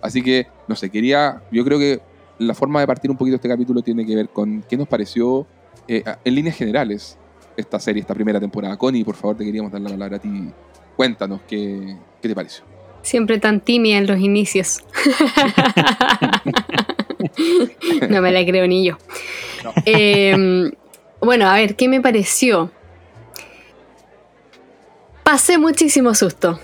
Así 0.00 0.22
que, 0.22 0.46
no 0.68 0.76
sé, 0.76 0.90
quería, 0.90 1.42
yo 1.50 1.64
creo 1.64 1.78
que 1.78 2.00
la 2.38 2.54
forma 2.54 2.80
de 2.80 2.86
partir 2.86 3.10
un 3.10 3.16
poquito 3.16 3.36
este 3.36 3.48
capítulo 3.48 3.80
tiene 3.82 4.04
que 4.04 4.14
ver 4.14 4.28
con 4.28 4.62
qué 4.68 4.76
nos 4.76 4.88
pareció 4.88 5.46
eh, 5.88 6.02
en 6.24 6.34
líneas 6.34 6.56
generales 6.56 7.16
esta 7.56 7.78
serie, 7.78 8.00
esta 8.00 8.14
primera 8.14 8.40
temporada. 8.40 8.76
Connie, 8.76 9.04
por 9.04 9.14
favor, 9.14 9.36
te 9.36 9.44
queríamos 9.44 9.70
dar 9.72 9.80
la 9.80 9.90
palabra 9.90 10.16
a 10.16 10.20
ti. 10.20 10.28
Cuéntanos 10.96 11.40
qué, 11.48 11.96
qué 12.20 12.28
te 12.28 12.34
pareció. 12.34 12.64
Siempre 13.02 13.38
tan 13.38 13.60
tímida 13.60 13.98
en 13.98 14.06
los 14.06 14.18
inicios. 14.18 14.80
no 18.10 18.20
me 18.22 18.32
la 18.32 18.44
creo 18.44 18.66
ni 18.66 18.84
yo. 18.84 18.96
No. 19.62 19.72
Eh, 19.86 20.70
bueno, 21.24 21.48
a 21.48 21.54
ver, 21.54 21.76
¿qué 21.76 21.88
me 21.88 22.00
pareció? 22.00 22.70
Pasé 25.22 25.58
muchísimo 25.58 26.14
susto. 26.14 26.60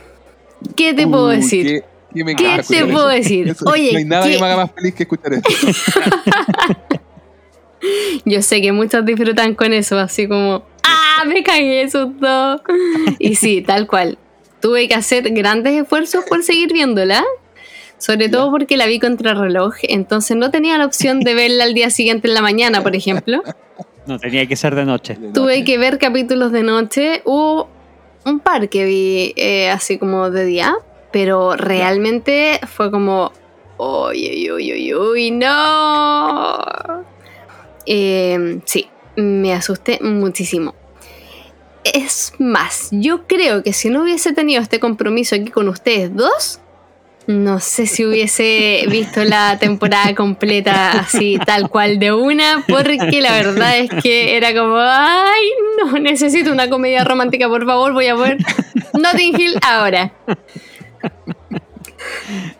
¿Qué 0.76 0.92
te 0.94 1.06
puedo 1.06 1.28
decir? 1.28 1.66
¿Qué, 1.66 1.84
qué 2.14 2.24
me 2.24 2.34
¿Qué 2.36 2.44
encanta 2.44 2.66
te 2.68 2.84
puedo 2.86 3.10
eso. 3.10 3.22
decir? 3.22 3.48
Eso- 3.48 3.64
Oye, 3.70 3.92
no 3.92 3.98
hay 3.98 4.04
nada 4.04 4.24
¿qué- 4.26 4.32
que 4.34 4.38
me 4.38 4.46
haga 4.46 4.56
más 4.56 4.70
feliz 4.72 4.94
que 4.94 5.02
escuchar 5.04 5.32
esto. 5.34 5.48
Yo 8.26 8.42
sé 8.42 8.60
que 8.60 8.72
muchos 8.72 9.04
disfrutan 9.06 9.54
con 9.54 9.72
eso, 9.72 9.98
así 9.98 10.28
como, 10.28 10.64
¡ah! 10.82 11.24
Me 11.26 11.42
cagué 11.42 11.88
susto. 11.90 12.62
Y 13.18 13.36
sí, 13.36 13.62
tal 13.62 13.86
cual. 13.86 14.18
Tuve 14.60 14.86
que 14.88 14.94
hacer 14.94 15.30
grandes 15.32 15.72
esfuerzos 15.80 16.24
por 16.28 16.42
seguir 16.42 16.72
viéndola. 16.72 17.24
Sobre 17.96 18.28
todo 18.30 18.50
porque 18.50 18.76
la 18.78 18.86
vi 18.86 18.98
contra 18.98 19.34
reloj, 19.34 19.74
entonces 19.82 20.34
no 20.36 20.50
tenía 20.50 20.78
la 20.78 20.86
opción 20.86 21.20
de 21.20 21.34
verla 21.34 21.64
al 21.64 21.74
día 21.74 21.90
siguiente 21.90 22.28
en 22.28 22.34
la 22.34 22.40
mañana, 22.42 22.82
por 22.82 22.94
ejemplo. 22.96 23.42
No, 24.10 24.18
tenía 24.18 24.44
que 24.46 24.56
ser 24.56 24.74
de 24.74 24.84
noche. 24.84 25.16
Tuve 25.32 25.62
que 25.62 25.78
ver 25.78 25.98
capítulos 25.98 26.50
de 26.50 26.64
noche. 26.64 27.22
Hubo 27.24 27.68
un 28.24 28.40
par 28.40 28.68
que 28.68 28.84
vi 28.84 29.32
eh, 29.36 29.70
así 29.70 29.98
como 29.98 30.30
de 30.30 30.44
día, 30.46 30.74
pero 31.12 31.54
realmente 31.54 32.58
fue 32.66 32.90
como, 32.90 33.30
uy, 33.78 34.50
uy, 34.50 34.72
uy, 34.72 34.94
uy, 34.94 35.30
no. 35.30 36.58
Eh, 37.86 38.60
sí, 38.64 38.88
me 39.14 39.54
asusté 39.54 40.00
muchísimo. 40.02 40.74
Es 41.84 42.32
más, 42.40 42.88
yo 42.90 43.28
creo 43.28 43.62
que 43.62 43.72
si 43.72 43.90
no 43.90 44.02
hubiese 44.02 44.32
tenido 44.32 44.60
este 44.60 44.80
compromiso 44.80 45.36
aquí 45.36 45.52
con 45.52 45.68
ustedes 45.68 46.12
dos, 46.12 46.58
no 47.26 47.60
sé 47.60 47.86
si 47.86 48.04
hubiese 48.04 48.84
visto 48.90 49.22
la 49.24 49.56
temporada 49.58 50.14
completa 50.14 50.90
así, 51.00 51.38
tal 51.46 51.68
cual 51.70 51.98
de 51.98 52.12
una, 52.12 52.64
porque 52.68 53.20
la 53.20 53.32
verdad 53.32 53.78
es 53.78 53.90
que 54.02 54.36
era 54.36 54.52
como, 54.54 54.76
ay, 54.78 55.42
no, 55.78 55.98
necesito 56.00 56.50
una 56.50 56.68
comedia 56.68 57.04
romántica, 57.04 57.48
por 57.48 57.64
favor, 57.64 57.92
voy 57.92 58.06
a 58.06 58.14
ver 58.16 58.38
Notting 58.98 59.40
Hill 59.40 59.54
ahora. 59.62 60.12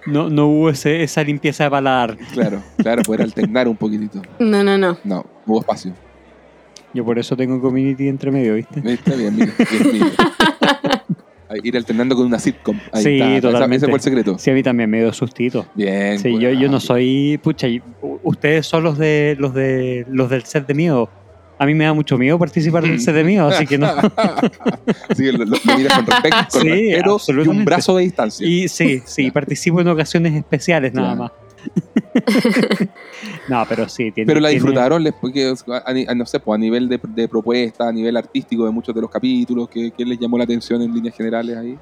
No, 0.06 0.28
no 0.30 0.46
hubo 0.46 0.70
ese- 0.70 1.02
esa 1.02 1.22
limpieza 1.24 1.64
de 1.64 1.70
paladar. 1.70 2.16
Claro, 2.32 2.62
claro, 2.76 3.02
poder 3.02 3.22
alternar 3.22 3.66
un 3.68 3.76
poquitito. 3.76 4.20
No, 4.38 4.62
no, 4.62 4.76
no. 4.78 4.98
No, 5.04 5.24
hubo 5.46 5.60
espacio. 5.60 5.94
Yo 6.92 7.04
por 7.04 7.18
eso 7.18 7.36
tengo 7.36 7.60
community 7.60 8.08
entre 8.08 8.30
medio, 8.30 8.54
¿viste? 8.54 8.80
Está 8.84 9.14
bien, 9.14 9.34
mira, 9.36 9.52
bien, 9.70 9.90
mira. 9.92 10.06
Ir 11.62 11.76
alternando 11.76 12.14
con 12.14 12.26
una 12.26 12.38
sitcom. 12.38 12.78
Ahí 12.92 13.02
Sí, 13.02 13.20
está. 13.20 13.48
Totalmente. 13.48 13.76
Ese 13.84 13.86
fue 13.86 13.96
el 13.96 14.02
secreto. 14.02 14.38
Sí, 14.38 14.50
a 14.50 14.54
mí 14.54 14.62
también 14.62 14.88
me 14.90 14.98
dio 15.00 15.12
sustito. 15.12 15.66
Bien. 15.74 16.18
Sí, 16.18 16.30
pues, 16.30 16.42
yo, 16.42 16.50
yo 16.50 16.68
no 16.68 16.76
ah, 16.76 16.80
soy. 16.80 17.38
Pucha, 17.42 17.66
ustedes 18.22 18.66
son 18.66 18.84
los 18.84 18.98
de 18.98 19.36
los 19.38 19.54
de 19.54 20.06
los 20.08 20.30
del 20.30 20.44
set 20.44 20.66
de 20.66 20.74
miedo. 20.74 21.10
A 21.58 21.66
mí 21.66 21.74
me 21.74 21.84
da 21.84 21.92
mucho 21.92 22.16
miedo 22.16 22.38
participar 22.38 22.82
del 22.84 23.00
set 23.00 23.14
de 23.14 23.22
miedo, 23.24 23.46
así 23.48 23.66
que 23.66 23.76
no. 23.76 23.88
Que 25.16 25.30
lo, 25.32 25.44
lo- 25.44 25.44
lo 25.44 25.76
miras 25.76 25.92
con, 25.94 26.06
respecto, 26.06 26.46
con 26.52 26.62
Sí, 26.62 26.68
respeto 26.94 27.44
y 27.44 27.48
un 27.48 27.64
brazo 27.66 27.96
de 27.96 28.04
distancia. 28.04 28.46
Y 28.46 28.66
sí, 28.68 29.02
sí, 29.04 29.30
participo 29.30 29.80
en 29.80 29.88
ocasiones 29.88 30.34
especiales 30.34 30.94
nada 30.94 31.14
más. 31.14 31.32
no, 33.48 33.64
pero 33.68 33.88
sí, 33.88 34.10
tiene. 34.12 34.26
Pero 34.26 34.40
la 34.40 34.48
tiene- 34.48 34.60
disfrutaron, 34.62 35.02
les- 35.02 35.14
porque, 35.14 35.52
a, 35.84 36.14
no 36.14 36.26
sé, 36.26 36.40
pues, 36.40 36.56
a 36.56 36.58
nivel 36.58 36.88
de, 36.88 37.00
de 37.02 37.28
propuesta, 37.28 37.88
a 37.88 37.92
nivel 37.92 38.16
artístico 38.16 38.64
de 38.64 38.70
muchos 38.70 38.94
de 38.94 39.00
los 39.00 39.10
capítulos, 39.10 39.68
¿qué, 39.68 39.90
qué 39.96 40.04
les 40.04 40.18
llamó 40.18 40.38
la 40.38 40.44
atención 40.44 40.80
en 40.82 40.92
líneas 40.92 41.16
generales 41.16 41.56
ahí? 41.56 41.78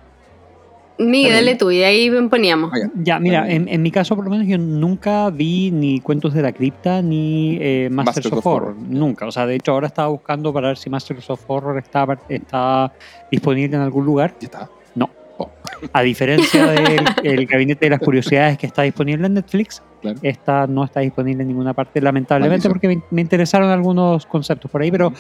Miguel, 1.01 1.33
dale 1.33 1.55
tú, 1.55 1.71
y 1.71 1.81
ahí 1.85 2.11
poníamos. 2.29 2.73
Ah, 2.75 2.79
ya. 2.81 2.91
Ya, 3.05 3.21
mira, 3.21 3.49
en, 3.49 3.69
en 3.69 3.83
mi 3.83 3.93
caso 3.93 4.17
por 4.17 4.25
lo 4.25 4.33
menos 4.33 4.49
yo 4.49 4.59
nunca 4.59 5.31
vi 5.31 5.71
ni 5.71 6.01
Cuentos 6.01 6.35
de 6.35 6.43
la 6.43 6.51
Cripta 6.53 7.03
ni 7.03 7.57
eh, 7.61 7.89
Masters, 7.89 8.17
Masters 8.17 8.33
of, 8.33 8.39
of 8.39 8.47
Horror. 8.47 8.69
Horror. 8.71 8.83
Nunca. 8.89 9.25
O 9.27 9.31
sea, 9.31 9.47
de 9.47 9.55
hecho 9.55 9.71
ahora 9.71 9.87
estaba 9.87 10.09
buscando 10.09 10.53
para 10.53 10.67
ver 10.69 10.77
si 10.77 10.91
Masters 10.91 11.31
of 11.31 11.41
Horror 11.47 11.79
está, 11.79 12.05
está 12.29 12.93
disponible 13.31 13.77
en 13.77 13.83
algún 13.83 14.07
lugar. 14.07 14.35
Ya 14.41 14.47
está. 14.47 14.69
A 15.93 16.03
diferencia 16.03 16.67
del 16.67 17.05
el 17.23 17.47
Gabinete 17.47 17.87
de 17.87 17.91
las 17.91 18.01
Curiosidades 18.01 18.59
que 18.59 18.67
está 18.67 18.83
disponible 18.83 19.27
en 19.27 19.35
Netflix, 19.35 19.83
Claro. 20.01 20.19
esta 20.23 20.67
no 20.69 20.85
está 20.85 21.01
disponible 21.01 21.43
en 21.43 21.49
ninguna 21.49 21.73
parte, 21.75 22.01
lamentablemente, 22.01 22.69
Maldición. 22.69 22.73
porque 22.73 22.89
me, 22.89 23.03
me 23.17 23.21
interesaron 23.21 23.69
algunos 23.71 24.27
conceptos 24.27 24.71
por 24.71 24.81
ahí, 24.83 24.91
pero, 24.93 25.13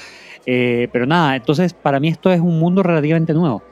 eh, 0.46 0.88
pero 0.92 1.04
nada, 1.06 1.34
entonces 1.36 1.72
para 1.74 1.98
mí 2.00 2.08
esto 2.08 2.30
es 2.30 2.40
un 2.40 2.58
mundo 2.60 2.82
relativamente 2.82 3.32
nuevo. 3.34 3.62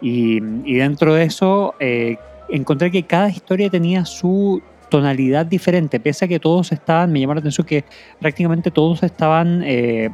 Y, 0.00 0.40
y 0.64 0.74
dentro 0.74 1.14
de 1.14 1.24
eso 1.24 1.74
eh, 1.80 2.16
encontré 2.48 2.90
que 2.92 3.02
cada 3.02 3.28
historia 3.28 3.68
tenía 3.68 4.04
su 4.04 4.62
tonalidad 4.90 5.44
diferente, 5.44 5.98
pese 6.00 6.24
a 6.24 6.28
que 6.28 6.38
todos 6.40 6.70
estaban, 6.72 7.12
me 7.12 7.20
llamó 7.20 7.34
la 7.34 7.40
atención 7.40 7.66
que 7.66 7.84
prácticamente 8.20 8.70
todos 8.70 9.02
estaban 9.02 9.62
eh, 9.64 10.08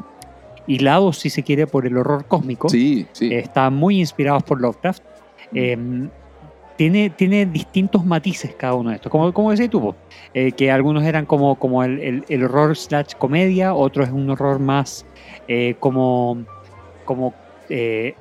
hilados, 0.66 1.18
si 1.18 1.28
se 1.30 1.42
quiere, 1.42 1.66
por 1.66 1.86
el 1.86 1.96
horror 1.98 2.24
cósmico. 2.26 2.68
Sí, 2.70 3.06
sí. 3.12 3.32
Estaban 3.32 3.74
muy 3.74 4.00
inspirados 4.00 4.42
por 4.42 4.60
Lovecraft. 4.60 5.02
Eh, 5.52 5.76
tiene, 6.76 7.08
tiene 7.10 7.46
distintos 7.46 8.04
matices 8.04 8.54
cada 8.56 8.74
uno 8.74 8.90
de 8.90 8.96
estos. 8.96 9.10
Como, 9.10 9.32
como 9.32 9.50
decías 9.52 9.70
tú, 9.70 9.94
eh, 10.32 10.50
que 10.52 10.70
algunos 10.72 11.04
eran 11.04 11.24
como, 11.24 11.54
como 11.56 11.84
el, 11.84 12.00
el- 12.00 12.24
el 12.28 12.42
horror 12.44 12.76
slash 12.76 13.12
comedia, 13.16 13.74
otros 13.74 14.08
es 14.08 14.12
un 14.12 14.28
horror 14.30 14.58
más 14.58 15.06
eh, 15.46 15.76
como, 15.78 16.38
como, 17.04 17.32
eh, 17.68 18.14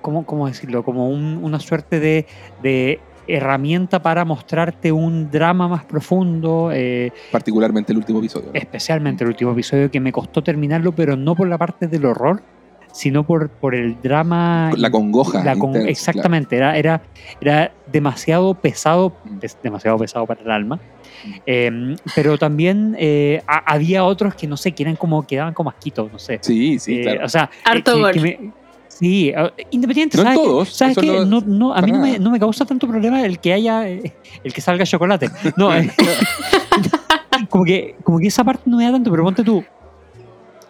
¿cómo, 0.00 0.26
cómo 0.26 0.48
decirlo? 0.48 0.82
Como 0.82 1.08
un- 1.08 1.38
una 1.44 1.60
suerte 1.60 2.00
de, 2.00 2.26
de 2.60 2.98
herramienta 3.28 4.02
para 4.02 4.24
mostrarte 4.24 4.90
un 4.90 5.30
drama 5.30 5.68
más 5.68 5.84
profundo, 5.84 6.72
Particularmente 7.30 7.92
el 7.92 7.98
último 7.98 8.18
episodio. 8.18 8.48
¿no? 8.52 8.58
especialmente 8.58 9.22
el 9.22 9.28
último 9.30 9.52
episodio 9.52 9.88
que 9.92 10.00
me 10.00 10.10
costó 10.10 10.42
terminarlo, 10.42 10.90
pero 10.90 11.16
no 11.16 11.36
por 11.36 11.46
la 11.46 11.56
parte 11.56 11.86
del 11.86 12.04
horror, 12.04 12.42
sino 12.92 13.24
por, 13.24 13.48
por 13.48 13.74
el 13.74 14.00
drama. 14.02 14.70
La 14.76 14.90
congoja. 14.90 15.42
La 15.42 15.56
con- 15.56 15.70
intensa, 15.70 15.90
exactamente, 15.90 16.56
era, 16.56 16.76
era, 16.76 17.02
era 17.40 17.72
demasiado 17.90 18.54
pesado, 18.54 19.16
Mm. 19.24 19.38
demasiado 19.62 19.98
pesado 19.98 20.26
para 20.26 20.40
el 20.42 20.50
alma. 20.50 20.78
Eh, 21.46 21.94
pero 22.16 22.36
también 22.36 22.96
eh, 22.98 23.42
ha- 23.46 23.72
había 23.74 24.04
otros 24.04 24.34
que 24.34 24.46
no 24.46 24.56
sé, 24.56 24.72
que 24.72 24.82
eran 24.82 24.96
como, 24.96 25.26
que 25.26 25.36
daban 25.36 25.54
como 25.54 25.70
asquitos, 25.70 26.10
no 26.12 26.18
sé. 26.18 26.38
Sí, 26.42 26.78
sí, 26.78 26.98
Eh, 26.98 27.02
claro. 27.02 27.24
O 27.24 27.28
sea, 27.28 27.48
Harto 27.64 27.94
que- 27.94 28.00
gol. 28.00 28.12
que 28.12 28.20
me- 28.20 28.52
sí, 28.88 29.28
eh, 29.34 29.50
independiente. 29.70 30.16
No 30.16 30.22
en 30.24 30.26
¿sabes 30.28 30.38
qué? 30.40 30.44
todos, 30.44 30.68
¿Sabes 30.70 30.98
qué? 30.98 31.24
no- 31.26 31.40
No, 31.40 31.74
a 31.74 31.80
mí 31.82 31.92
no 31.92 31.98
me, 31.98 32.18
no 32.18 32.30
me 32.30 32.38
causa 32.40 32.64
tanto 32.64 32.86
problema 32.88 33.24
el 33.24 33.38
que 33.38 33.52
haya, 33.52 33.88
eh, 33.88 34.12
el 34.42 34.52
que 34.52 34.60
salga 34.60 34.84
chocolate. 34.84 35.30
No, 35.56 35.72
eh, 35.76 35.90
como 37.48 37.64
que, 37.64 37.94
como 38.02 38.18
que 38.18 38.26
esa 38.28 38.44
parte 38.44 38.62
no 38.68 38.76
me 38.78 38.84
da 38.84 38.92
tanto, 38.92 39.10
pero 39.10 39.22
ponte 39.24 39.42
tú. 39.44 39.64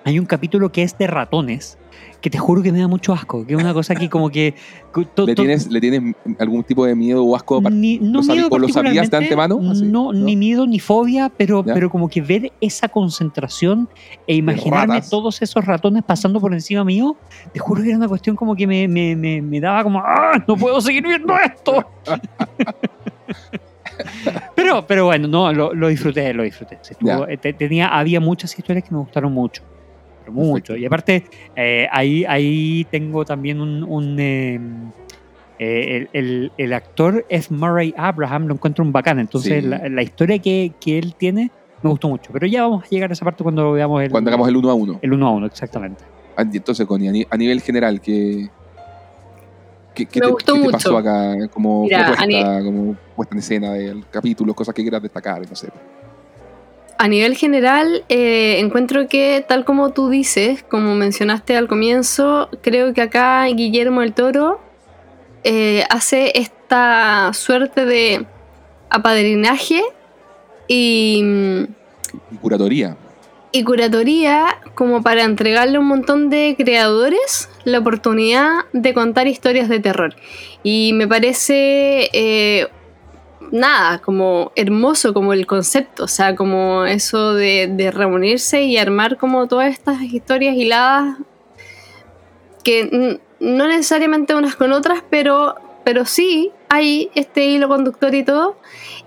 Hay 0.04 0.18
un 0.18 0.26
capítulo 0.26 0.72
que 0.72 0.82
es 0.82 0.98
de 0.98 1.06
ratones, 1.06 1.78
que 2.20 2.28
te 2.28 2.36
juro 2.36 2.60
que 2.60 2.72
me 2.72 2.80
da 2.80 2.88
mucho 2.88 3.12
asco, 3.12 3.46
que 3.46 3.54
es 3.54 3.62
una 3.62 3.72
cosa 3.72 3.94
que 3.94 4.10
como 4.10 4.30
que... 4.30 4.54
to- 4.92 5.04
to- 5.06 5.26
¿Le, 5.26 5.34
tienes, 5.36 5.70
¿Le 5.70 5.80
tienes 5.80 6.14
algún 6.40 6.64
tipo 6.64 6.84
de 6.84 6.96
miedo 6.96 7.24
o 7.24 7.36
asco? 7.36 7.60
ni, 7.70 7.98
no 8.00 8.20
¿Lo 8.20 8.34
miedo 8.34 8.48
o 8.50 8.58
lo 8.58 8.68
sabías 8.68 9.08
de 9.10 9.16
antemano? 9.16 9.60
Así, 9.70 9.84
no, 9.84 10.12
¿no? 10.12 10.24
ni 10.24 10.34
miedo 10.36 10.66
ni 10.66 10.80
fobia, 10.80 11.30
pero, 11.36 11.64
Ya. 11.64 11.74
pero 11.74 11.88
como 11.88 12.08
que 12.08 12.20
ver 12.20 12.52
esa 12.60 12.88
concentración 12.88 13.88
e 14.26 14.34
imaginarme 14.34 15.00
todos 15.08 15.40
esos 15.40 15.64
ratones 15.64 16.02
pasando 16.02 16.40
por 16.40 16.52
encima 16.52 16.82
mío, 16.84 17.16
te 17.52 17.60
juro 17.60 17.80
que 17.82 17.88
era 17.90 17.98
una 17.98 18.08
cuestión 18.08 18.34
como 18.34 18.56
que 18.56 18.66
me, 18.66 18.88
me, 18.88 19.14
me, 19.14 19.40
me 19.40 19.60
daba 19.60 19.84
como, 19.84 20.00
¡ah! 20.00 20.32
No 20.48 20.56
puedo 20.56 20.80
seguir 20.80 21.04
viendo 21.06 21.32
esto. 21.38 21.86
pero, 24.56 24.86
pero 24.86 25.04
bueno, 25.06 25.28
no, 25.28 25.52
lo, 25.52 25.72
lo 25.74 25.88
disfruté, 25.88 26.32
lo 26.34 26.42
disfruté. 26.42 26.78
Estuvo- 26.90 27.28
eh, 27.28 27.36
te- 27.36 27.52
tenía, 27.52 27.88
había 27.88 28.20
muchas 28.20 28.56
historias 28.58 28.84
que 28.84 28.90
me 28.92 28.98
gustaron 28.98 29.32
mucho. 29.32 29.62
Pero 30.24 30.32
mucho. 30.32 30.52
Perfecto. 30.52 30.76
Y 30.76 30.86
aparte, 30.86 31.24
eh, 31.56 31.86
ahí, 31.90 32.24
ahí 32.26 32.86
tengo 32.90 33.24
también 33.24 33.60
un... 33.60 33.82
un, 33.84 34.16
eh, 34.18 34.58
eh, 35.58 36.08
el, 36.12 36.24
el- 36.24 36.52
el 36.56 36.72
actor 36.72 37.24
F. 37.28 37.52
Murray 37.54 37.94
Abraham 37.96 38.46
lo 38.46 38.54
encuentro 38.54 38.84
un 38.84 38.90
bacán. 38.92 39.18
Entonces, 39.18 39.62
Sí. 39.62 39.68
la, 39.68 39.88
la 39.88 40.02
historia 40.02 40.38
que, 40.38 40.72
que 40.80 40.98
él 40.98 41.14
tiene 41.14 41.50
me 41.82 41.90
gustó 41.90 42.08
mucho. 42.08 42.32
Pero 42.32 42.46
ya 42.46 42.62
vamos 42.62 42.84
a 42.84 42.88
llegar 42.88 43.10
a 43.10 43.12
esa 43.12 43.24
parte 43.24 43.42
cuando 43.42 43.72
veamos 43.72 44.02
el, 44.02 44.10
Cuando 44.10 44.30
hagamos 44.30 44.48
el 44.48 44.56
uno 44.56 44.70
a 44.70 44.74
uno. 44.74 44.98
el 45.02 45.12
uno 45.12 45.26
a 45.28 45.30
uno, 45.32 45.46
exactamente. 45.46 46.02
Ah, 46.36 46.42
Entonces, 46.52 46.86
Connie, 46.86 47.08
a 47.08 47.12
ni- 47.12 47.26
a 47.28 47.36
nivel 47.36 47.60
general, 47.60 48.00
¿qué, 48.00 48.48
qué, 49.94 50.06
qué 50.06 50.20
Me 50.20 50.26
te, 50.26 50.32
gustó 50.32 50.52
qué 50.54 50.58
te 50.60 50.64
mucho. 50.64 50.72
pasó 50.78 50.96
acá 50.96 51.36
como 51.52 51.84
Mira, 51.84 52.06
propuesta, 52.06 52.62
como 52.64 52.96
puesta 53.14 53.34
en 53.34 53.38
escena 53.40 53.72
del 53.74 54.04
capítulo, 54.10 54.54
cosas 54.54 54.74
que 54.74 54.82
quieras 54.82 55.02
destacar? 55.02 55.42
No 55.48 55.54
sé. 55.54 55.68
A 57.02 57.08
nivel 57.08 57.36
general, 57.36 58.04
eh, 58.08 58.60
encuentro 58.60 59.08
que, 59.08 59.44
tal 59.48 59.64
como 59.64 59.90
tú 59.90 60.08
dices, 60.08 60.62
como 60.62 60.94
mencionaste 60.94 61.56
al 61.56 61.66
comienzo, 61.66 62.48
creo 62.62 62.94
que 62.94 63.02
acá 63.02 63.44
Guillermo 63.46 64.02
del 64.02 64.12
Toro 64.12 64.60
eh, 65.42 65.82
hace 65.90 66.38
esta 66.38 67.32
suerte 67.34 67.86
de 67.86 68.24
apadrinaje 68.88 69.82
y, 70.68 71.24
Y 72.30 72.36
curatoría. 72.40 72.96
y 73.50 73.64
curatoría 73.64 74.60
como 74.76 75.02
para 75.02 75.24
entregarle 75.24 75.78
a 75.78 75.80
un 75.80 75.86
montón 75.86 76.30
de 76.30 76.54
creadores 76.56 77.48
la 77.64 77.80
oportunidad 77.80 78.66
de 78.72 78.94
contar 78.94 79.26
historias 79.26 79.68
de 79.68 79.80
terror. 79.80 80.14
Y 80.62 80.92
me 80.92 81.08
parece 81.08 82.10
eh, 82.12 82.68
nada, 83.52 83.98
como 83.98 84.50
hermoso 84.56 85.14
como 85.14 85.32
el 85.32 85.46
concepto, 85.46 86.04
o 86.04 86.08
sea, 86.08 86.34
como 86.34 86.84
eso 86.86 87.34
de, 87.34 87.92
reunirse 87.94 88.62
y 88.62 88.78
armar 88.78 89.18
como 89.18 89.46
todas 89.46 89.70
estas 89.72 90.02
historias 90.02 90.56
hiladas 90.56 91.18
que 92.64 93.20
no 93.40 93.66
necesariamente 93.68 94.34
unas 94.34 94.56
con 94.56 94.72
otras, 94.72 95.04
pero, 95.10 95.56
pero 95.84 96.06
sí 96.06 96.50
hay 96.68 97.10
este 97.14 97.46
hilo 97.46 97.68
conductor 97.68 98.14
y 98.14 98.24
todo. 98.24 98.56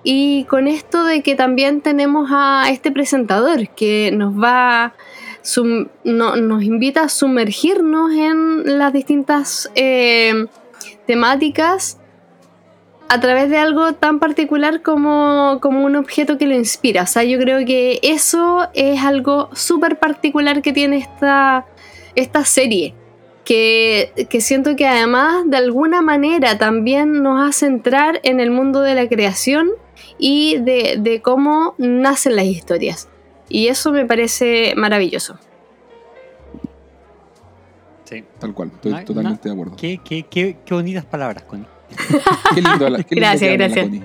Y 0.03 0.43
con 0.43 0.67
esto 0.67 1.03
de 1.03 1.23
que 1.23 1.35
también 1.35 1.81
tenemos 1.81 2.29
a 2.31 2.69
este 2.69 2.91
presentador 2.91 3.69
que 3.69 4.11
nos 4.13 4.35
va 4.35 4.93
nos 6.03 6.63
invita 6.63 7.03
a 7.03 7.09
sumergirnos 7.09 8.11
en 8.13 8.79
las 8.79 8.91
distintas 8.91 9.71
eh, 9.75 10.47
temáticas 11.05 11.99
a 13.07 13.19
través 13.19 13.49
de 13.49 13.57
algo 13.57 13.93
tan 13.93 14.19
particular 14.19 14.81
como, 14.81 15.59
como 15.61 15.83
un 15.85 15.95
objeto 15.95 16.37
que 16.37 16.47
lo 16.47 16.55
inspira. 16.55 17.03
O 17.03 17.07
sea, 17.07 17.23
yo 17.23 17.39
creo 17.39 17.65
que 17.65 17.99
eso 18.01 18.67
es 18.73 19.01
algo 19.01 19.49
súper 19.53 19.99
particular 19.99 20.61
que 20.61 20.73
tiene 20.73 20.97
esta, 20.97 21.65
esta 22.15 22.45
serie. 22.45 22.95
Que, 23.43 24.27
que 24.27 24.41
siento 24.41 24.75
que 24.75 24.87
además 24.87 25.43
de 25.45 25.57
alguna 25.57 26.01
manera 26.01 26.57
también 26.57 27.21
nos 27.21 27.47
hace 27.47 27.67
entrar 27.67 28.19
en 28.23 28.39
el 28.39 28.49
mundo 28.49 28.81
de 28.81 28.95
la 28.95 29.07
creación 29.07 29.69
y 30.17 30.57
de, 30.57 30.97
de 30.99 31.21
cómo 31.21 31.75
nacen 31.77 32.35
las 32.35 32.45
historias. 32.45 33.07
Y 33.47 33.67
eso 33.67 33.91
me 33.91 34.05
parece 34.05 34.73
maravilloso. 34.75 35.37
Sí. 38.05 38.23
Tal 38.39 38.53
cual, 38.55 38.71
estoy 38.73 39.05
totalmente 39.05 39.47
de 39.47 39.53
acuerdo. 39.53 39.75
Qué, 39.75 39.99
qué, 40.03 40.25
qué, 40.27 40.57
qué 40.65 40.73
bonitas 40.73 41.05
palabras, 41.05 41.43
Connie. 41.43 41.67
Qué 42.55 42.61
lindo, 42.61 42.89
la- 42.89 43.03
qué 43.03 43.15
lindo 43.15 43.29
Gracias, 43.29 43.51
la 43.51 43.57
gracias. 43.57 43.89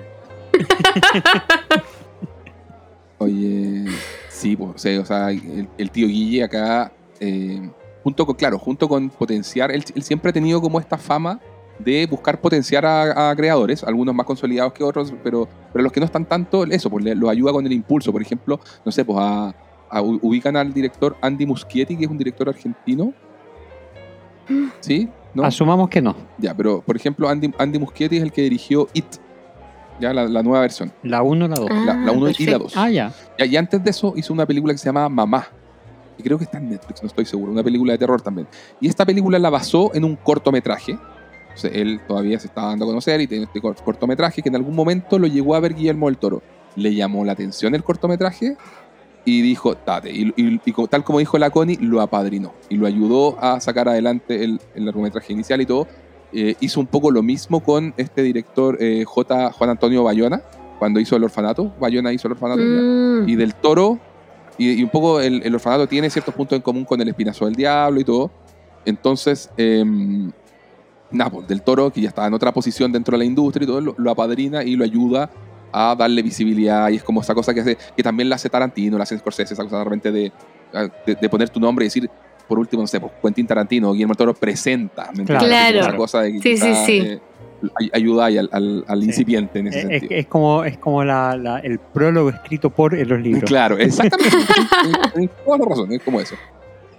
Oye, 3.17 3.85
sí, 4.29 4.55
pues, 4.55 4.71
o 4.75 4.77
sea, 4.77 4.99
o 5.01 5.05
sea, 5.05 5.29
el, 5.31 5.67
el 5.77 5.91
tío 5.91 6.07
Guille 6.07 6.43
acá, 6.43 6.91
eh, 7.19 7.69
junto 8.03 8.25
con, 8.25 8.35
claro, 8.35 8.57
junto 8.57 8.87
con 8.89 9.09
potenciar, 9.09 9.71
él, 9.71 9.83
él 9.95 10.03
siempre 10.03 10.29
ha 10.29 10.33
tenido 10.33 10.59
como 10.59 10.79
esta 10.79 10.97
fama 10.97 11.39
de 11.77 12.07
buscar 12.07 12.39
potenciar 12.41 12.85
a, 12.85 13.29
a 13.29 13.35
creadores, 13.35 13.83
algunos 13.83 14.13
más 14.15 14.25
consolidados 14.25 14.73
que 14.73 14.83
otros, 14.83 15.13
pero, 15.23 15.47
pero 15.71 15.83
los 15.83 15.91
que 15.91 15.99
no 15.99 16.05
están 16.07 16.25
tanto, 16.25 16.63
eso, 16.65 16.89
pues 16.89 17.05
los 17.15 17.29
ayuda 17.29 17.51
con 17.51 17.65
el 17.65 17.71
impulso. 17.73 18.11
Por 18.11 18.21
ejemplo, 18.21 18.59
no 18.83 18.91
sé, 18.91 19.05
pues 19.05 19.17
a, 19.19 19.53
a- 19.89 20.01
ubican 20.01 20.55
al 20.57 20.73
director 20.73 21.15
Andy 21.21 21.45
Muschietti, 21.45 21.95
que 21.97 22.05
es 22.05 22.09
un 22.11 22.17
director 22.17 22.49
argentino. 22.49 23.13
¿Sí? 24.79 25.07
¿No? 25.33 25.43
Asumamos 25.43 25.89
que 25.89 26.01
no. 26.01 26.15
Ya, 26.37 26.53
pero 26.55 26.81
por 26.81 26.95
ejemplo, 26.95 27.29
Andy, 27.29 27.51
Andy 27.57 27.79
Muschietti 27.79 28.17
es 28.17 28.23
el 28.23 28.31
que 28.31 28.41
dirigió 28.41 28.87
It, 28.93 29.05
ya 29.99 30.13
la, 30.13 30.25
la 30.25 30.43
nueva 30.43 30.61
versión. 30.61 30.91
La 31.03 31.21
1 31.21 31.45
o 31.45 31.47
la 31.47 31.55
2. 31.55 31.69
La, 31.85 31.93
la 31.95 32.11
Ah, 32.11 32.11
1 32.11 32.11
y 32.11 32.19
la 32.19 32.25
perfecto. 32.25 32.59
2. 32.63 32.73
Ah, 32.77 32.89
ya. 32.89 33.13
Ya, 33.37 33.45
y 33.45 33.55
antes 33.57 33.83
de 33.83 33.89
eso 33.91 34.13
hizo 34.17 34.33
una 34.33 34.45
película 34.45 34.73
que 34.73 34.77
se 34.77 34.85
llama 34.85 35.07
Mamá, 35.07 35.47
que 36.17 36.23
creo 36.23 36.37
que 36.37 36.43
está 36.43 36.57
en 36.57 36.69
Netflix, 36.69 37.01
no 37.01 37.07
estoy 37.07 37.25
seguro, 37.25 37.51
una 37.51 37.63
película 37.63 37.93
de 37.93 37.97
terror 37.99 38.21
también. 38.21 38.47
Y 38.81 38.87
esta 38.89 39.05
película 39.05 39.39
la 39.39 39.49
basó 39.49 39.91
en 39.93 40.03
un 40.03 40.15
cortometraje. 40.17 40.93
O 40.93 41.57
sea, 41.57 41.69
él 41.71 41.99
todavía 42.07 42.39
se 42.39 42.47
estaba 42.47 42.67
dando 42.69 42.85
a 42.85 42.87
conocer 42.87 43.19
y 43.21 43.27
tiene 43.27 43.43
este 43.45 43.59
cor- 43.61 43.75
cortometraje 43.83 44.41
que 44.41 44.49
en 44.49 44.55
algún 44.55 44.75
momento 44.75 45.19
lo 45.19 45.27
llegó 45.27 45.53
a 45.55 45.59
ver 45.59 45.75
Guillermo 45.75 46.07
del 46.07 46.17
Toro. 46.17 46.41
Le 46.75 46.95
llamó 46.95 47.25
la 47.25 47.33
atención 47.33 47.75
el 47.75 47.83
cortometraje 47.83 48.55
y 49.25 49.41
dijo, 49.41 49.75
date. 49.85 50.11
Y, 50.11 50.33
y- 50.35 50.59
tal 50.89 51.03
como 51.03 51.19
dijo 51.19 51.37
la 51.37 51.49
Connie, 51.49 51.77
lo 51.79 52.01
apadrinó 52.01 52.53
y 52.69 52.77
lo 52.77 52.87
ayudó 52.87 53.37
a 53.39 53.59
sacar 53.59 53.87
adelante 53.87 54.43
el, 54.43 54.59
el 54.75 54.85
largometraje 54.85 55.33
inicial 55.33 55.61
y 55.61 55.65
todo. 55.65 55.87
Eh, 56.33 56.55
hizo 56.61 56.79
un 56.79 56.87
poco 56.87 57.11
lo 57.11 57.21
mismo 57.21 57.59
con 57.59 57.93
este 57.97 58.23
director 58.23 58.77
eh, 58.79 59.03
J. 59.05 59.51
Juan 59.51 59.69
Antonio 59.69 60.03
Bayona, 60.03 60.41
cuando 60.79 60.99
hizo 60.99 61.15
El 61.15 61.23
Orfanato. 61.25 61.73
Bayona 61.79 62.11
hizo 62.13 62.27
El 62.27 62.33
Orfanato. 62.33 62.61
Mm. 62.63 63.29
y 63.29 63.35
del 63.35 63.53
toro, 63.55 63.99
y, 64.57 64.71
y 64.71 64.83
un 64.83 64.89
poco 64.89 65.19
el, 65.19 65.41
el 65.43 65.53
orfanato 65.55 65.87
tiene 65.87 66.09
ciertos 66.09 66.33
puntos 66.33 66.55
en 66.55 66.61
común 66.61 66.85
con 66.85 66.99
el 67.01 67.07
espinazo 67.09 67.45
del 67.45 67.55
diablo 67.55 67.99
y 67.99 68.03
todo. 68.03 68.31
Entonces, 68.85 69.49
eh, 69.57 69.83
nada, 71.11 71.29
pues, 71.29 71.47
del 71.47 71.61
toro, 71.61 71.91
que 71.91 72.01
ya 72.01 72.09
está 72.09 72.25
en 72.25 72.33
otra 72.33 72.51
posición 72.51 72.91
dentro 72.91 73.11
de 73.13 73.19
la 73.19 73.25
industria 73.25 73.63
y 73.65 73.67
todo, 73.67 73.81
lo, 73.81 73.95
lo 73.97 74.11
apadrina 74.11 74.63
y 74.63 74.75
lo 74.75 74.83
ayuda 74.83 75.29
a 75.71 75.95
darle 75.95 76.21
visibilidad. 76.21 76.89
Y 76.89 76.95
es 76.97 77.03
como 77.03 77.21
esa 77.21 77.33
cosa 77.33 77.53
que 77.53 77.61
hace, 77.61 77.77
que 77.95 78.03
también 78.03 78.29
la 78.29 78.35
hace 78.35 78.49
Tarantino, 78.49 78.97
la 78.97 79.03
hace 79.03 79.17
Scorsese, 79.17 79.53
esa 79.53 79.63
cosa 79.63 79.77
de 79.79 79.83
repente 79.83 80.11
de, 80.11 80.31
de, 81.05 81.15
de 81.15 81.29
poner 81.29 81.49
tu 81.49 81.59
nombre 81.59 81.85
y 81.85 81.87
decir, 81.87 82.09
por 82.47 82.59
último, 82.59 82.83
no 82.83 82.87
sé, 82.87 82.99
pues 82.99 83.11
Quentin 83.21 83.47
Tarantino 83.47 83.89
o 83.89 83.93
Guillermo 83.93 84.15
Toro 84.15 84.33
presenta. 84.33 85.09
Claro. 85.25 85.79
Esa 85.79 85.95
cosa 85.95 86.21
de 86.21 86.33
que 86.33 86.39
Sí, 86.41 86.57
sí, 86.57 86.75
sí. 86.85 86.97
eh, 86.99 87.19
ay- 87.79 87.89
ayuda 87.93 88.25
ahí 88.25 88.37
al, 88.37 88.49
al- 88.51 88.83
al 88.87 88.99
Sí. 89.01 89.05
incipiente 89.07 89.59
en 89.59 89.67
ese 89.67 89.79
Es, 89.79 89.87
sentido. 89.87 90.11
es 90.19 90.27
como, 90.27 90.63
es 90.65 90.77
como 90.77 91.03
la, 91.03 91.37
la- 91.37 91.59
el 91.59 91.79
prólogo 91.79 92.29
escrito 92.29 92.69
por 92.69 92.93
en 92.95 93.07
los 93.07 93.21
libros. 93.21 93.43
Claro, 93.45 93.77
exactamente. 93.77 94.37
Tienes 95.13 95.29
toda 95.45 95.57
la 95.59 95.65
razón, 95.65 95.91
es 95.93 96.01
como 96.03 96.19
eso. 96.19 96.35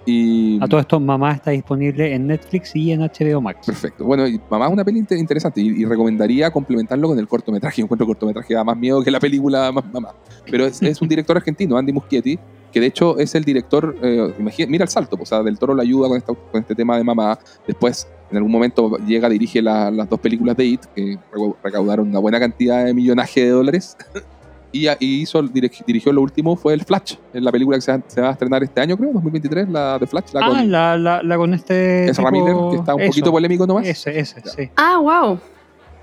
Y 0.05 0.59
A 0.63 0.67
todo 0.67 0.81
esto, 0.81 0.99
Mamá 0.99 1.33
está 1.33 1.53
disponible 1.53 2.13
en 2.15 2.27
Netflix 2.27 2.75
y 2.75 2.91
en 2.93 3.01
HBO 3.03 3.41
Max. 3.41 3.67
perfecto. 3.67 4.05
Bueno, 4.05 4.27
y 4.27 4.41
Mamá 4.51 4.67
es 4.67 4.73
una 4.73 4.85
peli 4.85 4.99
inter- 4.99 5.19
interesante 5.19 5.61
y, 5.61 5.69
y 5.69 5.85
recomendaría 5.85 6.51
complementarlo 6.51 7.09
con 7.09 7.19
el 7.19 7.29
cortometraje. 7.29 7.81
Yo 7.83 7.85
encuentro 7.85 8.05
el 8.05 8.09
cortometraje 8.09 8.55
da 8.55 8.65
más 8.65 8.77
miedo 8.77 9.03
que 9.03 9.11
la 9.11 9.21
película 9.21 9.71
Ma- 9.71 9.85
Mamá. 9.93 10.15
Pero 10.51 10.67
es, 10.67 10.83
es 10.83 11.01
un 11.01 11.09
director 11.09 11.37
argentino, 11.37 11.77
Andy 11.77 11.93
Muschietti, 11.93 12.39
que 12.73 12.81
de 12.81 12.87
hecho 12.87 13.19
es 13.19 13.35
el 13.35 13.45
director, 13.45 13.95
eh, 14.03 14.35
imagina- 14.39 14.69
mira 14.71 14.83
el 14.85 14.89
salto, 14.91 15.17
pues, 15.17 15.31
o 15.31 15.37
sea, 15.37 15.43
del 15.45 15.59
Toro 15.59 15.75
le 15.75 15.83
ayuda 15.83 16.09
con, 16.09 16.17
esta- 16.19 16.35
con 16.35 16.61
este 16.61 16.75
tema 16.75 16.97
de 16.97 17.05
Mamá. 17.05 17.39
Después, 17.67 18.09
en 18.31 18.39
algún 18.39 18.51
momento, 18.51 18.97
llega, 19.07 19.29
dirige 19.29 19.63
la- 19.63 19.91
las 19.91 20.09
dos 20.09 20.19
películas 20.19 20.57
de 20.57 20.65
It, 20.65 20.81
que 20.97 21.17
recau- 21.33 21.55
recaudaron 21.63 22.09
una 22.09 22.19
buena 22.19 22.41
cantidad 22.41 22.85
de 22.85 22.93
millaje 22.95 23.43
de 23.45 23.51
dólares. 23.51 23.97
Y, 24.73 24.89
y 24.89 25.21
hizo, 25.23 25.43
dirig- 25.43 25.85
dirigió 25.87 26.13
lo 26.13 26.23
último, 26.23 26.57
fue 26.57 26.73
el 26.73 26.83
Flash, 26.83 27.15
en 27.35 27.45
la 27.45 27.53
película 27.53 27.77
que 27.77 27.83
se 27.83 27.93
va, 27.93 28.03
se 28.07 28.21
va 28.23 28.29
a 28.29 28.33
estrenar 28.33 28.63
este 28.63 28.81
año, 28.81 28.97
creo, 28.97 29.13
2023, 29.13 29.69
la 29.69 29.99
de 29.99 30.07
Flash, 30.07 30.33
la 30.33 30.41
ah, 30.43 30.49
con 30.49 30.71
la, 30.71 30.97
la, 30.97 31.23
la 31.23 31.37
con 31.37 31.53
este. 31.53 32.07
Ezra 32.09 32.31
tipo- 32.31 32.33
Miller, 32.33 32.57
que 32.71 32.77
está 32.79 32.95
un 32.95 33.01
eso, 33.03 33.11
poquito 33.11 33.31
polémico 33.31 33.67
nomás. 33.67 33.87
Ese, 33.87 34.19
ese, 34.19 34.41
Ya. 34.45 34.51
sí. 34.51 34.71
Ah, 34.77 34.99
wow. 34.99 35.39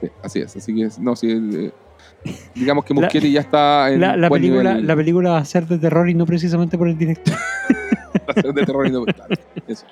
Sí, 0.01 0.07
así 0.23 0.39
es, 0.39 0.55
así 0.55 0.75
que 0.75 0.83
es- 0.83 0.99
no, 0.99 1.15
sí, 1.15 1.29
eh, 1.31 1.71
digamos 2.53 2.85
que 2.85 2.93
Muschietti 2.93 3.31
ya 3.31 3.41
está 3.41 3.89
en 3.91 4.01
La, 4.01 4.15
la 4.15 4.29
buen 4.29 4.41
película, 4.41 4.71
nivel 4.73 4.87
la 4.87 4.95
película 4.95 5.29
va 5.31 5.37
a 5.39 5.45
ser 5.45 5.65
de 5.67 5.77
terror 5.79 6.07
y 6.09 6.13
no 6.13 6.25
precisamente 6.27 6.77
por 6.77 6.87
el 6.87 6.97
director. 6.97 7.35
de 8.35 8.53
terror 8.65 8.87
y 8.87 8.91
no- 8.91 9.03
claro, 9.05 9.35
eso. 9.67 9.85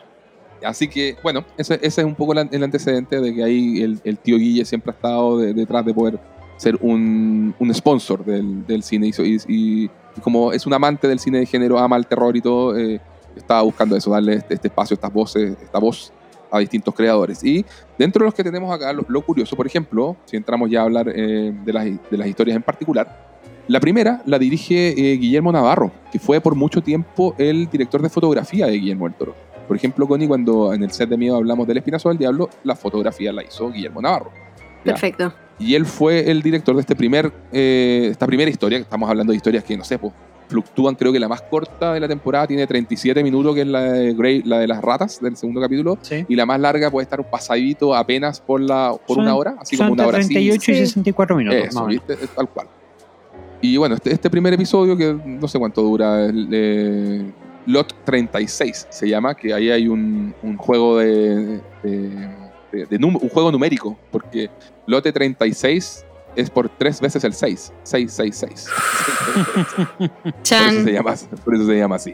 Así 0.64 0.88
que, 0.88 1.16
bueno, 1.22 1.46
ese, 1.58 1.76
ese 1.76 2.02
es 2.02 2.06
un 2.06 2.16
poco 2.16 2.34
el, 2.34 2.50
el 2.52 2.64
antecedente 2.64 3.22
de 3.22 3.34
que 3.34 3.44
ahí 3.44 3.82
el, 3.82 4.00
el 4.04 4.18
tío 4.18 4.38
Guille 4.38 4.66
siempre 4.66 4.92
ha 4.92 4.96
estado 4.96 5.38
de- 5.40 5.54
detrás 5.54 5.86
de 5.86 5.94
poder 5.94 6.20
ser 6.58 6.78
un, 6.82 7.54
un 7.60 7.74
sponsor 7.74 8.26
del, 8.26 8.66
del 8.66 8.84
cine 8.84 9.08
y, 9.18 9.32
y- 9.48 9.90
y 10.16 10.20
como 10.22 10.52
es 10.52 10.66
un 10.66 10.74
amante 10.74 11.08
del 11.08 11.20
cine 11.20 11.38
de 11.40 11.46
género, 11.46 11.78
ama 11.78 11.96
el 11.96 12.08
terror 12.08 12.36
y 12.36 12.42
todo, 12.42 12.76
eh, 12.78 13.00
estaba 13.36 13.62
buscando 13.62 13.96
eso, 13.96 14.10
darle 14.10 14.34
este, 14.34 14.56
este 14.56 14.68
espacio, 14.68 14.96
estas 14.96 15.14
voces, 15.14 15.56
esta 15.62 15.78
voz 15.80 16.12
a 16.50 16.58
distintos 16.60 16.94
creadores. 16.96 17.44
Y 17.44 17.64
dentro 18.00 18.22
de 18.22 18.26
los 18.26 18.34
que 18.34 18.44
tenemos 18.44 18.74
acá, 18.74 18.92
lo, 18.94 19.06
lo 19.08 19.22
curioso, 19.22 19.56
por 19.56 19.68
ejemplo, 19.68 20.18
si 20.26 20.36
entramos 20.36 20.72
ya 20.72 20.80
a 20.82 20.84
hablar 20.86 21.12
eh, 21.14 21.54
de, 21.64 21.74
las, 21.74 21.86
de 21.86 22.18
las 22.18 22.28
historias 22.28 22.56
en 22.56 22.64
particular, 22.64 23.28
la 23.68 23.80
primera 23.80 24.22
la 24.26 24.40
dirige 24.40 24.90
eh, 24.98 25.18
Guillermo 25.18 25.52
Navarro, 25.52 25.92
que 26.12 26.18
fue 26.20 26.40
por 26.42 26.56
mucho 26.56 26.82
tiempo 26.82 27.36
el 27.38 27.70
director 27.70 28.02
de 28.02 28.10
fotografía 28.10 28.66
de 28.66 28.74
Guillermo 28.80 29.06
del 29.08 29.14
Toro. 29.18 29.36
Por 29.68 29.76
ejemplo, 29.76 30.08
Connie, 30.08 30.28
cuando 30.28 30.74
en 30.74 30.82
el 30.82 30.92
set 30.92 31.10
de 31.10 31.18
miedo 31.18 31.36
hablamos 31.36 31.68
del 31.68 31.78
Espinazo 31.78 32.10
del 32.10 32.18
Diablo, 32.18 32.50
la 32.64 32.76
fotografía 32.76 33.32
la 33.34 33.44
hizo 33.44 33.70
Guillermo 33.70 34.02
Navarro. 34.02 34.32
Ya. 34.86 34.94
Perfecto. 34.94 35.34
Y 35.60 35.74
él 35.76 35.86
fue 35.86 36.30
el 36.30 36.42
director 36.42 36.76
de 36.76 36.82
este 36.82 36.96
primer, 36.96 37.32
eh, 37.52 38.10
esta 38.12 38.28
primera 38.28 38.50
historia. 38.50 38.78
Estamos 38.78 39.10
hablando 39.10 39.32
de 39.32 39.38
historias 39.38 39.64
que, 39.64 39.76
no 39.76 39.84
sé, 39.84 39.98
pues, 39.98 40.14
fluctúan. 40.48 40.96
Creo 40.96 41.12
que 41.12 41.20
la 41.20 41.28
más 41.28 41.42
corta 41.42 41.94
de 41.94 42.00
la 42.00 42.08
temporada 42.08 42.46
tiene 42.48 42.66
37 42.68 43.22
minutos, 43.24 43.56
que 43.56 43.62
es 43.62 43.68
la 43.68 43.82
de, 43.82 44.14
Grey, 44.14 44.44
la 44.44 44.60
de 44.60 44.68
las 44.68 44.82
ratas 44.82 45.20
del 45.20 45.36
segundo 45.36 45.60
capítulo. 45.60 45.98
Sí. 46.02 46.26
Y 46.30 46.36
la 46.36 46.46
más 46.46 46.60
larga 46.60 46.92
puede 46.92 47.04
estar 47.04 47.20
un 47.20 47.26
pasadito 47.30 47.96
apenas 47.96 48.40
por, 48.40 48.62
la, 48.62 48.94
por 49.08 49.16
Son- 49.16 49.24
una 49.26 49.36
hora, 49.36 49.56
así 49.60 49.76
Son 49.76 49.88
como 49.88 49.94
una 49.96 50.08
hora 50.08 50.20
38 50.20 50.72
y 50.72 50.76
Sí. 50.76 50.80
64 50.86 51.36
minutos. 51.36 51.60
más 51.60 51.68
eso, 51.70 51.80
o 51.84 51.88
menos. 51.88 52.06
¿viste? 52.08 52.24
Es 52.26 52.30
tal 52.32 52.48
cual. 52.50 52.68
Y 53.60 53.76
bueno, 53.78 53.96
este, 53.96 54.12
este 54.14 54.30
primer 54.30 54.54
episodio, 54.54 54.96
que 54.96 55.18
no 55.26 55.48
sé 55.48 55.58
cuánto 55.58 55.82
dura, 55.82 56.26
el, 56.26 56.48
eh, 56.52 57.32
Lot 57.66 58.06
36 58.06 58.88
se 58.90 59.10
llama, 59.10 59.36
que 59.36 59.54
ahí 59.54 59.70
hay 59.72 59.88
un, 59.90 60.34
un 60.44 60.56
juego 60.56 61.00
de, 61.00 61.60
de- 61.84 62.47
de- 62.72 62.98
un 63.06 63.30
juego 63.30 63.52
numérico, 63.52 63.98
porque 64.12 64.50
Lote 64.86 65.12
36 65.12 66.06
es 66.36 66.50
por 66.52 66.70
tres 66.70 67.02
veces 67.02 67.24
el 67.24 67.34
6, 67.34 67.74
666. 67.84 68.70
Por 69.98 70.74
eso 70.76 70.84
se 70.84 70.92
llama, 70.94 71.16
por 71.44 71.56
eso 71.56 71.66
se 71.66 71.78
llama 71.78 71.96
así. 71.96 72.14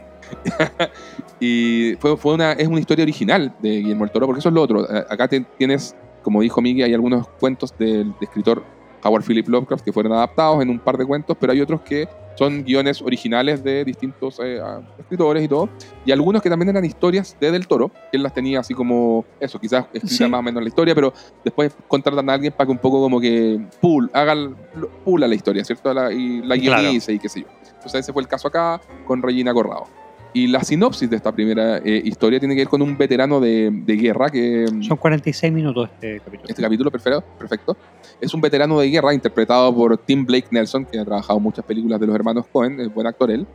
y 1.40 1.94
fue, 1.98 2.16
fue 2.16 2.34
una, 2.34 2.52
es 2.52 2.66
una 2.68 2.80
historia 2.80 3.02
original 3.02 3.54
de 3.60 3.70
Guillermo 3.80 4.04
del 4.04 4.12
Toro, 4.12 4.26
porque 4.26 4.40
eso 4.40 4.48
es 4.48 4.54
lo 4.54 4.62
otro. 4.62 4.86
Acá 5.10 5.28
te- 5.28 5.44
tienes, 5.58 5.94
como 6.22 6.40
dijo 6.40 6.60
Miguel, 6.62 6.86
hay 6.86 6.94
algunos 6.94 7.28
cuentos 7.40 7.76
del 7.78 8.12
de 8.18 8.24
escritor 8.24 8.64
Howard 9.04 9.22
Philip 9.24 9.46
Lovecraft 9.48 9.84
que 9.84 9.92
fueron 9.92 10.12
adaptados 10.12 10.62
en 10.62 10.70
un 10.70 10.78
par 10.80 10.96
de 10.96 11.04
cuentos, 11.06 11.36
pero 11.38 11.52
hay 11.52 11.60
otros 11.60 11.80
que 11.82 12.08
son 12.36 12.64
guiones 12.64 13.00
originales 13.00 13.62
de 13.62 13.84
distintos 13.84 14.40
eh, 14.42 14.60
escritores 14.98 15.44
y 15.44 15.46
todo. 15.46 15.68
Y 16.04 16.10
algunos 16.10 16.42
que 16.42 16.50
también 16.50 16.70
eran 16.70 16.84
historias 16.84 17.36
de 17.38 17.52
Del 17.52 17.68
Toro, 17.68 17.90
que 18.10 18.16
él 18.16 18.22
las 18.24 18.34
tenía 18.34 18.58
así 18.60 18.74
como, 18.74 19.24
eso, 19.38 19.60
quizás 19.60 19.84
escritas 19.92 20.16
Sí. 20.18 20.26
más 20.28 20.40
o 20.40 20.42
menos 20.42 20.60
la 20.62 20.68
historia, 20.68 20.94
pero 20.96 21.12
después 21.44 21.76
contratan 21.86 22.28
a 22.28 22.32
alguien 22.34 22.52
para 22.52 22.66
que 22.66 22.72
un 22.72 22.78
poco 22.78 23.00
como 23.00 23.20
que 23.20 23.60
pool, 23.80 24.10
hagan, 24.12 24.56
pula 25.04 25.28
la 25.28 25.34
historia, 25.36 25.64
¿cierto? 25.64 25.94
La- 25.94 26.12
y 26.12 26.42
la 26.42 26.56
Claro. 26.58 26.82
guionice 26.82 27.12
y 27.12 27.18
qué 27.20 27.28
sé 27.28 27.42
yo. 27.42 27.46
Entonces 27.74 28.00
ese 28.00 28.12
fue 28.12 28.22
el 28.22 28.28
caso 28.28 28.48
acá 28.48 28.80
con 29.06 29.22
Regina 29.22 29.52
Corrado. 29.54 29.84
Y 30.36 30.48
la 30.48 30.64
sinopsis 30.64 31.08
de 31.08 31.14
esta 31.14 31.30
primera 31.30 31.78
eh, 31.78 32.02
historia 32.04 32.40
tiene 32.40 32.56
que 32.56 32.62
ver 32.62 32.68
con 32.68 32.82
un 32.82 32.98
veterano 32.98 33.38
de, 33.38 33.70
de 33.70 33.96
guerra 33.96 34.28
que... 34.30 34.66
Son 34.80 34.96
46 34.96 35.52
minutos 35.52 35.88
este 35.94 36.18
capítulo. 36.18 36.48
Este 36.48 36.60
capítulo 36.62 36.90
perfecto, 36.90 37.24
perfecto. 37.38 37.76
Es 38.20 38.34
un 38.34 38.40
veterano 38.40 38.80
de 38.80 38.90
guerra 38.90 39.14
interpretado 39.14 39.72
por 39.72 39.96
Tim 39.96 40.26
Blake 40.26 40.48
Nelson, 40.50 40.84
que 40.86 40.98
ha 40.98 41.04
trabajado 41.04 41.36
en 41.38 41.42
muchas 41.44 41.64
películas 41.64 42.00
de 42.00 42.06
los 42.08 42.16
hermanos 42.16 42.46
Cohen, 42.52 42.80
es 42.80 42.92
buen 42.92 43.06
actor 43.06 43.30
él. 43.30 43.46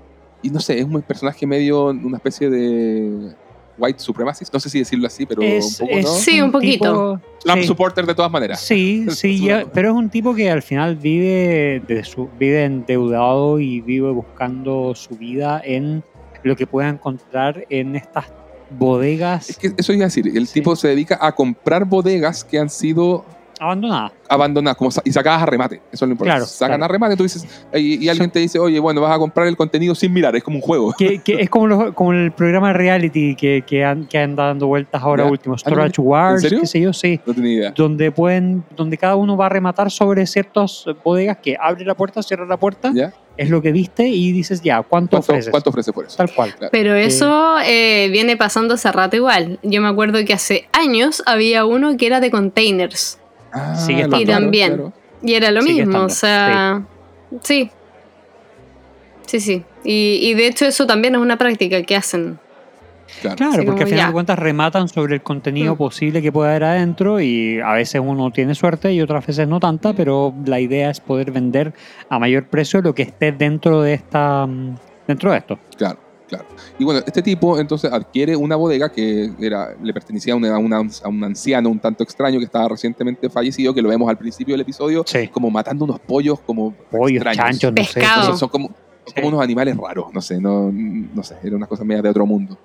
Y 0.41 0.49
no 0.51 0.61
sé, 0.61 0.79
es 0.79 0.85
un 0.85 1.01
personaje 1.01 1.45
medio, 1.45 1.87
una 1.87 2.15
especie 2.15 2.49
de 2.49 3.33
white 3.77 3.99
supremacist, 3.99 4.53
no 4.53 4.59
sé 4.61 4.69
si 4.69 4.79
decirlo 4.79 5.07
así, 5.07 5.25
pero 5.25 5.41
Es- 5.41 5.81
un 5.81 5.87
poco, 5.87 5.99
es 5.99 6.05
¿no? 6.05 6.11
Sí, 6.13 6.41
un 6.41 6.51
poquito. 6.51 7.21
Trump 7.43 7.61
sí. 7.61 7.67
supporter 7.67 8.05
de 8.05 8.15
todas 8.15 8.31
maneras. 8.31 8.61
Sí, 8.61 9.05
sí, 9.09 9.41
ya- 9.43 9.65
pero 9.73 9.89
es 9.89 9.95
un 9.95 10.09
tipo 10.09 10.33
que 10.33 10.49
al 10.49 10.61
final 10.61 10.95
vive, 10.95 11.81
de 11.85 12.03
su, 12.05 12.29
vive 12.39 12.63
endeudado 12.63 13.59
y 13.59 13.81
vive 13.81 14.11
buscando 14.11 14.95
su 14.95 15.15
vida 15.17 15.61
en 15.63 16.03
lo 16.43 16.55
que 16.55 16.65
pueda 16.67 16.89
encontrar 16.89 17.65
en 17.69 17.95
estas 17.95 18.25
bodegas. 18.71 19.49
Es 19.49 19.57
que 19.57 19.73
eso 19.77 19.93
iba 19.93 20.03
a 20.03 20.07
decir, 20.07 20.27
el 20.37 20.47
Sí. 20.47 20.55
tipo 20.55 20.75
se 20.75 20.87
dedica 20.89 21.17
a 21.21 21.33
comprar 21.33 21.85
bodegas 21.85 22.43
que 22.43 22.59
han 22.59 22.69
sido 22.69 23.25
Abandonada. 23.59 24.11
abandonadas 24.29 24.77
como 24.77 24.89
sa- 24.91 25.01
y 25.03 25.11
sacadas 25.11 25.43
a 25.43 25.45
remate. 25.45 25.75
Eso 25.91 26.05
es 26.05 26.09
lo 26.09 26.11
importante. 26.13 26.37
Claro, 26.37 26.45
Sacan 26.45 26.77
claro. 26.77 26.85
a 26.85 26.87
remate, 26.87 27.15
tú 27.17 27.23
dices, 27.23 27.45
y, 27.73 28.03
y 28.05 28.09
alguien 28.09 28.29
te 28.31 28.39
dice, 28.39 28.57
oye, 28.59 28.79
bueno, 28.79 29.01
vas 29.01 29.15
a 29.15 29.17
comprar 29.19 29.47
el 29.47 29.57
contenido 29.57 29.93
sin 29.95 30.13
mirar, 30.13 30.35
es 30.35 30.43
como 30.43 30.57
un 30.57 30.61
juego. 30.61 30.93
Que, 30.97 31.19
que 31.19 31.41
es 31.41 31.49
como, 31.49 31.67
los- 31.67 31.93
como 31.93 32.13
el 32.13 32.31
programa 32.31 32.69
de 32.69 32.73
reality 32.75 33.35
que, 33.35 33.63
que, 33.67 33.83
han- 33.83 34.05
que 34.07 34.17
anda 34.19 34.45
dando 34.47 34.67
vueltas 34.67 35.01
ahora 35.03 35.23
Ya. 35.25 35.29
último. 35.31 35.57
Storage 35.57 36.01
Wars, 36.01 36.41
serio? 36.41 36.61
qué 36.61 36.67
sé 36.67 36.79
yo, 36.81 36.93
sí. 36.93 37.19
No 37.25 37.33
tenía 37.33 37.51
idea. 37.53 37.73
Donde 37.75 38.11
pueden, 38.11 38.63
donde 38.75 38.97
cada 38.97 39.15
uno 39.15 39.35
va 39.37 39.47
a 39.47 39.49
rematar 39.49 39.91
sobre 39.91 40.25
ciertas 40.25 40.85
bodegas 41.03 41.37
que 41.37 41.57
abre 41.59 41.83
la 41.85 41.95
puerta, 41.95 42.23
cierra 42.23 42.45
la 42.45 42.57
puerta, 42.57 42.91
¿Ya? 42.93 43.13
es 43.37 43.49
lo 43.49 43.61
que 43.61 43.71
viste 43.71 44.07
y 44.07 44.31
dices 44.31 44.61
ya, 44.61 44.81
¿cuánto, 44.83 45.11
¿Cuánto, 45.17 45.31
ofreces? 45.31 45.51
¿Cuánto 45.51 45.69
ofrece 45.69 45.93
por 45.93 46.05
eso? 46.05 46.17
Tal 46.17 46.33
cual. 46.33 46.53
Pero 46.71 46.93
eso 46.95 47.57
eh, 47.65 48.09
viene 48.11 48.35
pasando 48.37 48.73
hace 48.73 48.91
rato 48.91 49.15
igual. 49.15 49.59
Yo 49.63 49.81
me 49.81 49.87
acuerdo 49.87 50.23
que 50.25 50.33
hace 50.33 50.67
años 50.73 51.23
había 51.25 51.65
uno 51.65 51.95
que 51.97 52.05
era 52.07 52.19
de 52.19 52.31
containers. 52.31 53.18
Ah, 53.51 53.75
Sigue 53.75 54.07
lo 54.07 54.17
estando. 54.17 54.21
Y 54.21 54.25
claro, 54.25 54.41
también. 54.41 54.67
claro. 54.75 54.93
Y 55.21 55.33
era 55.33 55.51
lo 55.51 55.61
Sigue 55.61 55.73
mismo, 55.85 55.91
estando, 55.91 56.05
o 56.05 56.09
sea. 56.09 56.81
Sí. 57.41 57.71
Sí, 59.25 59.39
sí. 59.39 59.63
Y, 59.83 60.19
y 60.23 60.33
de 60.33 60.47
hecho, 60.47 60.65
eso 60.65 60.85
también 60.87 61.15
es 61.15 61.21
una 61.21 61.37
práctica 61.37 61.81
que 61.83 61.95
hacen. 61.95 62.39
Claro. 63.21 63.37
Porque 63.51 63.65
como 63.65 63.77
al 63.79 63.85
final 63.85 63.97
ya. 63.97 64.07
de 64.07 64.13
cuentas 64.13 64.39
rematan 64.39 64.87
sobre 64.87 65.15
el 65.15 65.21
contenido 65.23 65.73
Mm. 65.73 65.77
posible 65.77 66.21
que 66.21 66.31
pueda 66.31 66.51
haber 66.51 66.63
adentro 66.63 67.19
y 67.19 67.59
a 67.59 67.73
veces 67.73 68.01
uno 68.05 68.29
tiene 68.31 68.53
suerte 68.53 68.93
y 68.93 69.01
otras 69.01 69.25
veces 69.25 69.47
no 69.47 69.59
tanta, 69.59 69.93
pero 69.93 70.33
la 70.45 70.59
idea 70.59 70.91
es 70.91 70.99
poder 70.99 71.31
vender 71.31 71.73
a 72.07 72.19
mayor 72.19 72.45
precio 72.47 72.81
lo 72.83 72.93
que 72.93 73.01
esté 73.03 73.31
dentro 73.31 73.81
de 73.81 73.95
esta 73.95 74.45
mm, 74.45 74.75
dentro 75.07 75.31
de 75.31 75.37
esto. 75.39 75.59
Claro, 75.75 75.97
claro. 76.29 76.45
Y 76.77 76.83
bueno, 76.85 77.01
este 77.05 77.21
tipo 77.21 77.59
entonces 77.59 77.91
adquiere 77.91 78.35
una 78.35 78.55
bodega 78.55 78.89
que 78.91 79.31
era, 79.39 79.75
le 79.81 79.93
pertenecía 79.93 80.33
a, 80.33 80.37
una- 80.37 80.55
a 80.55 80.59
una- 80.59 80.77
a 81.03 81.09
un 81.09 81.23
anciano 81.23 81.69
un 81.69 81.79
tanto 81.79 82.03
extraño 82.03 82.39
que 82.39 82.45
estaba 82.45 82.69
recientemente 82.69 83.29
fallecido, 83.29 83.73
que 83.73 83.81
lo 83.81 83.89
vemos 83.89 84.07
al 84.09 84.17
principio 84.17 84.53
del 84.53 84.61
episodio, 84.61 85.03
Sí. 85.05 85.27
como 85.27 85.49
matando 85.51 85.83
unos 85.85 85.99
pollos 85.99 86.39
como 86.39 86.71
Pollos, 86.91 87.17
extraños. 87.23 87.59
chanchos, 87.59 87.73
no 87.75 87.83
sé. 87.83 87.99
Entonces 87.99 88.39
son 88.39 88.49
como, 88.49 88.67
son 88.67 88.75
Sí. 89.07 89.13
como 89.15 89.27
unos 89.29 89.41
animales 89.41 89.75
raros, 89.75 90.13
no 90.13 90.21
sé, 90.21 90.39
no, 90.39 90.71
no 90.71 91.23
sé, 91.23 91.35
eran 91.41 91.55
unas 91.55 91.67
cosas 91.69 91.85
medias 91.85 92.03
de 92.03 92.09
otro 92.09 92.25
mundo. 92.25 92.57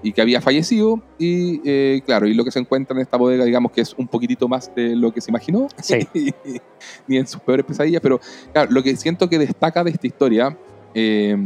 Y 0.00 0.12
que 0.12 0.22
había 0.22 0.40
fallecido, 0.40 1.02
y 1.18 1.60
eh, 1.64 2.00
claro, 2.06 2.28
y 2.28 2.34
lo 2.34 2.44
que 2.44 2.52
se 2.52 2.60
encuentra 2.60 2.94
en 2.94 3.02
esta 3.02 3.16
bodega, 3.16 3.44
digamos 3.44 3.72
que 3.72 3.80
es 3.80 3.94
un 3.98 4.06
poquitito 4.06 4.46
más 4.46 4.72
de 4.76 4.94
lo 4.94 5.12
que 5.12 5.20
se 5.20 5.32
imaginó, 5.32 5.66
Sí. 5.82 5.98
ni 7.08 7.16
en 7.16 7.26
sus 7.26 7.40
peores 7.40 7.66
pesadillas, 7.66 8.00
pero 8.00 8.20
claro, 8.52 8.70
lo 8.70 8.80
que 8.84 8.94
siento 8.96 9.28
que 9.28 9.38
destaca 9.40 9.82
de 9.82 9.90
esta 9.90 10.06
historia, 10.06 10.56
eh, 10.94 11.36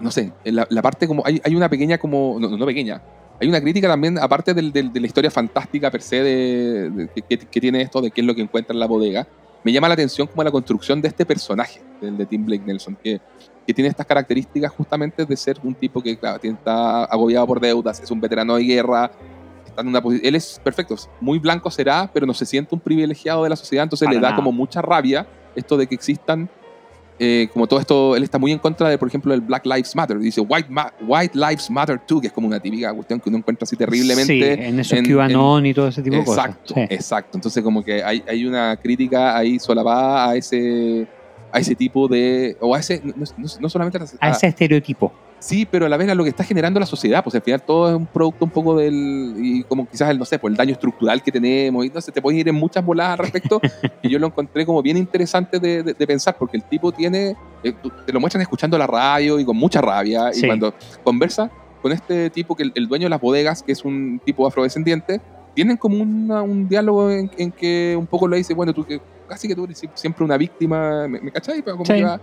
no 0.00 0.10
sé, 0.10 0.32
la, 0.44 0.66
la 0.70 0.82
parte 0.82 1.06
como, 1.06 1.22
hay, 1.26 1.40
hay 1.44 1.54
una 1.54 1.68
pequeña 1.68 1.98
como, 1.98 2.38
no, 2.40 2.56
no 2.56 2.66
pequeña, 2.66 3.02
hay 3.40 3.48
una 3.48 3.60
crítica 3.60 3.88
también, 3.88 4.18
aparte 4.18 4.52
del- 4.54 4.72
del- 4.72 4.92
de 4.92 5.00
la 5.00 5.06
historia 5.06 5.30
fantástica 5.30 5.90
per 5.90 6.02
se 6.02 6.22
de, 6.22 6.90
de- 6.90 7.08
que, 7.08 7.22
que- 7.22 7.46
que 7.46 7.60
tiene 7.60 7.82
esto 7.82 8.00
de 8.00 8.10
qué 8.10 8.20
es 8.20 8.26
lo 8.26 8.34
que 8.34 8.42
encuentra 8.42 8.72
en 8.74 8.80
la 8.80 8.86
bodega, 8.86 9.26
me 9.64 9.72
llama 9.72 9.88
la 9.88 9.94
atención 9.94 10.26
como 10.28 10.42
la 10.44 10.50
construcción 10.50 11.00
de 11.02 11.08
este 11.08 11.26
personaje, 11.26 11.80
del 12.00 12.16
de 12.16 12.26
Tim 12.26 12.44
Blake 12.44 12.62
Nelson, 12.64 12.96
que, 13.02 13.20
que 13.66 13.74
tiene 13.74 13.88
estas 13.90 14.06
características 14.06 14.72
justamente 14.72 15.24
de 15.24 15.36
ser 15.36 15.58
un 15.62 15.74
tipo 15.74 16.00
que 16.00 16.16
claro, 16.16 16.38
está 16.42 17.04
agobiado 17.04 17.46
por 17.46 17.60
deudas, 17.60 18.00
es 18.00 18.10
un 18.10 18.20
veterano 18.20 18.56
de 18.56 18.64
guerra, 18.64 19.10
está 19.66 19.82
en 19.82 19.88
una 19.88 20.00
él 20.22 20.34
es 20.34 20.60
perfecto, 20.62 20.94
muy 21.20 21.38
blanco 21.38 21.70
será, 21.70 22.08
pero 22.12 22.24
no 22.24 22.34
se 22.34 22.46
siente 22.46 22.74
un 22.74 22.80
privilegiado 22.80 23.42
de 23.44 23.50
la 23.50 23.56
sociedad, 23.56 23.82
entonces 23.82 24.06
Para 24.06 24.14
le 24.16 24.20
da 24.22 24.28
nada. 24.30 24.36
como 24.36 24.52
mucha 24.52 24.80
rabia 24.80 25.26
esto 25.54 25.76
de 25.76 25.86
que 25.88 25.94
existan 25.96 26.48
eh, 27.18 27.48
como 27.52 27.66
todo 27.66 27.80
esto, 27.80 28.14
él 28.16 28.22
está 28.22 28.38
muy 28.38 28.52
en 28.52 28.58
contra 28.58 28.88
de, 28.88 28.96
por 28.98 29.08
ejemplo, 29.08 29.34
el 29.34 29.40
Black 29.40 29.66
Lives 29.66 29.94
Matter. 29.96 30.18
Dice 30.18 30.40
White, 30.40 30.68
Ma- 30.70 30.92
White 31.06 31.36
Lives 31.36 31.68
Matter 31.70 31.98
too, 32.06 32.20
que 32.20 32.28
es 32.28 32.32
como 32.32 32.46
una 32.46 32.60
típica 32.60 32.92
cuestión 32.94 33.18
que 33.20 33.28
uno 33.28 33.38
encuentra 33.38 33.64
así 33.64 33.76
terriblemente. 33.76 34.56
Sí, 34.56 34.62
en 34.62 34.78
esos 34.80 34.98
QAnon 35.02 35.66
y 35.66 35.74
todo 35.74 35.88
ese 35.88 36.02
tipo 36.02 36.16
Exacto, 36.16 36.74
de 36.74 36.74
cosas. 36.74 36.88
Sí. 36.88 36.94
exacto. 36.94 37.38
Entonces 37.38 37.62
como 37.64 37.82
que 37.84 38.02
hay, 38.02 38.22
hay 38.28 38.46
una 38.46 38.76
crítica 38.76 39.36
ahí 39.36 39.58
solapada 39.58 40.30
a 40.30 40.36
ese 40.36 41.06
a 41.50 41.58
ese 41.60 41.74
tipo 41.74 42.06
de 42.08 42.56
o 42.60 42.74
a 42.74 42.78
ese 42.80 43.00
no, 43.02 43.14
no- 43.16 43.48
no 43.60 43.68
solamente 43.68 43.98
a, 43.98 44.26
A 44.26 44.30
ese 44.30 44.46
estereotipo. 44.48 45.12
Sí 45.40 45.66
pero 45.70 45.86
a 45.86 45.88
la 45.88 45.96
vez 45.96 46.08
a 46.08 46.14
lo 46.14 46.24
que 46.24 46.30
está 46.30 46.42
generando 46.44 46.80
la 46.80 46.86
sociedad 46.86 47.22
pues 47.22 47.34
al 47.36 47.42
final 47.42 47.62
todo 47.62 47.88
es 47.90 47.94
un 47.96 48.06
producto 48.06 48.44
un 48.44 48.50
poco 48.50 48.76
del 48.76 49.34
y 49.38 49.62
como 49.64 49.88
quizás 49.88 50.10
el 50.10 50.18
no 50.18 50.24
sé 50.24 50.38
por 50.38 50.50
el 50.50 50.56
daño 50.56 50.72
estructural 50.72 51.22
que 51.22 51.30
tenemos 51.30 51.84
y 51.86 51.90
no 51.90 52.00
sé 52.00 52.10
te 52.12 52.20
puedes 52.20 52.40
ir 52.40 52.48
en 52.48 52.54
muchas 52.56 52.84
voladas 52.84 53.12
al 53.12 53.18
respecto 53.18 53.60
y 54.02 54.08
yo 54.08 54.18
lo 54.18 54.26
encontré 54.26 54.66
como 54.66 54.82
bien 54.82 54.96
interesante 54.96 55.58
de, 55.60 55.82
de- 55.82 55.94
de 55.94 56.06
pensar 56.06 56.36
porque 56.38 56.56
el 56.56 56.64
tipo 56.64 56.90
tiene 56.92 57.36
eh, 57.62 57.72
te 58.06 58.12
lo 58.12 58.20
muestran 58.20 58.42
escuchando 58.42 58.76
la 58.78 58.86
radio 58.86 59.38
y 59.38 59.44
con 59.44 59.56
mucha 59.56 59.80
rabia 59.80 60.30
y 60.32 60.34
Sí. 60.40 60.46
cuando 60.46 60.74
conversa 61.04 61.50
con 61.82 61.92
este 61.92 62.30
tipo 62.30 62.56
que 62.56 62.64
el, 62.64 62.72
el 62.74 62.88
dueño 62.88 63.04
de 63.04 63.10
las 63.10 63.20
bodegas 63.20 63.62
que 63.62 63.72
es 63.72 63.84
un 63.84 64.20
tipo 64.24 64.46
afrodescendiente 64.46 65.20
tienen 65.54 65.76
como 65.76 66.02
una- 66.02 66.42
un 66.42 66.68
diálogo 66.68 67.10
en, 67.10 67.30
en 67.36 67.50
que 67.52 67.96
un 67.98 68.06
poco 68.06 68.28
le 68.28 68.36
dice, 68.36 68.54
bueno, 68.54 68.72
tú 68.72 68.84
que 68.84 69.00
casi 69.28 69.48
que 69.48 69.54
tú 69.56 69.64
eres 69.64 69.82
siempre 69.94 70.24
una 70.24 70.36
víctima, 70.36 71.08
¿me, 71.08 71.20
me 71.20 71.32
cachai? 71.32 71.62
Pero 71.62 71.76
como 71.76 71.84
Sí. 71.84 71.94
que 71.94 72.04
va- 72.04 72.20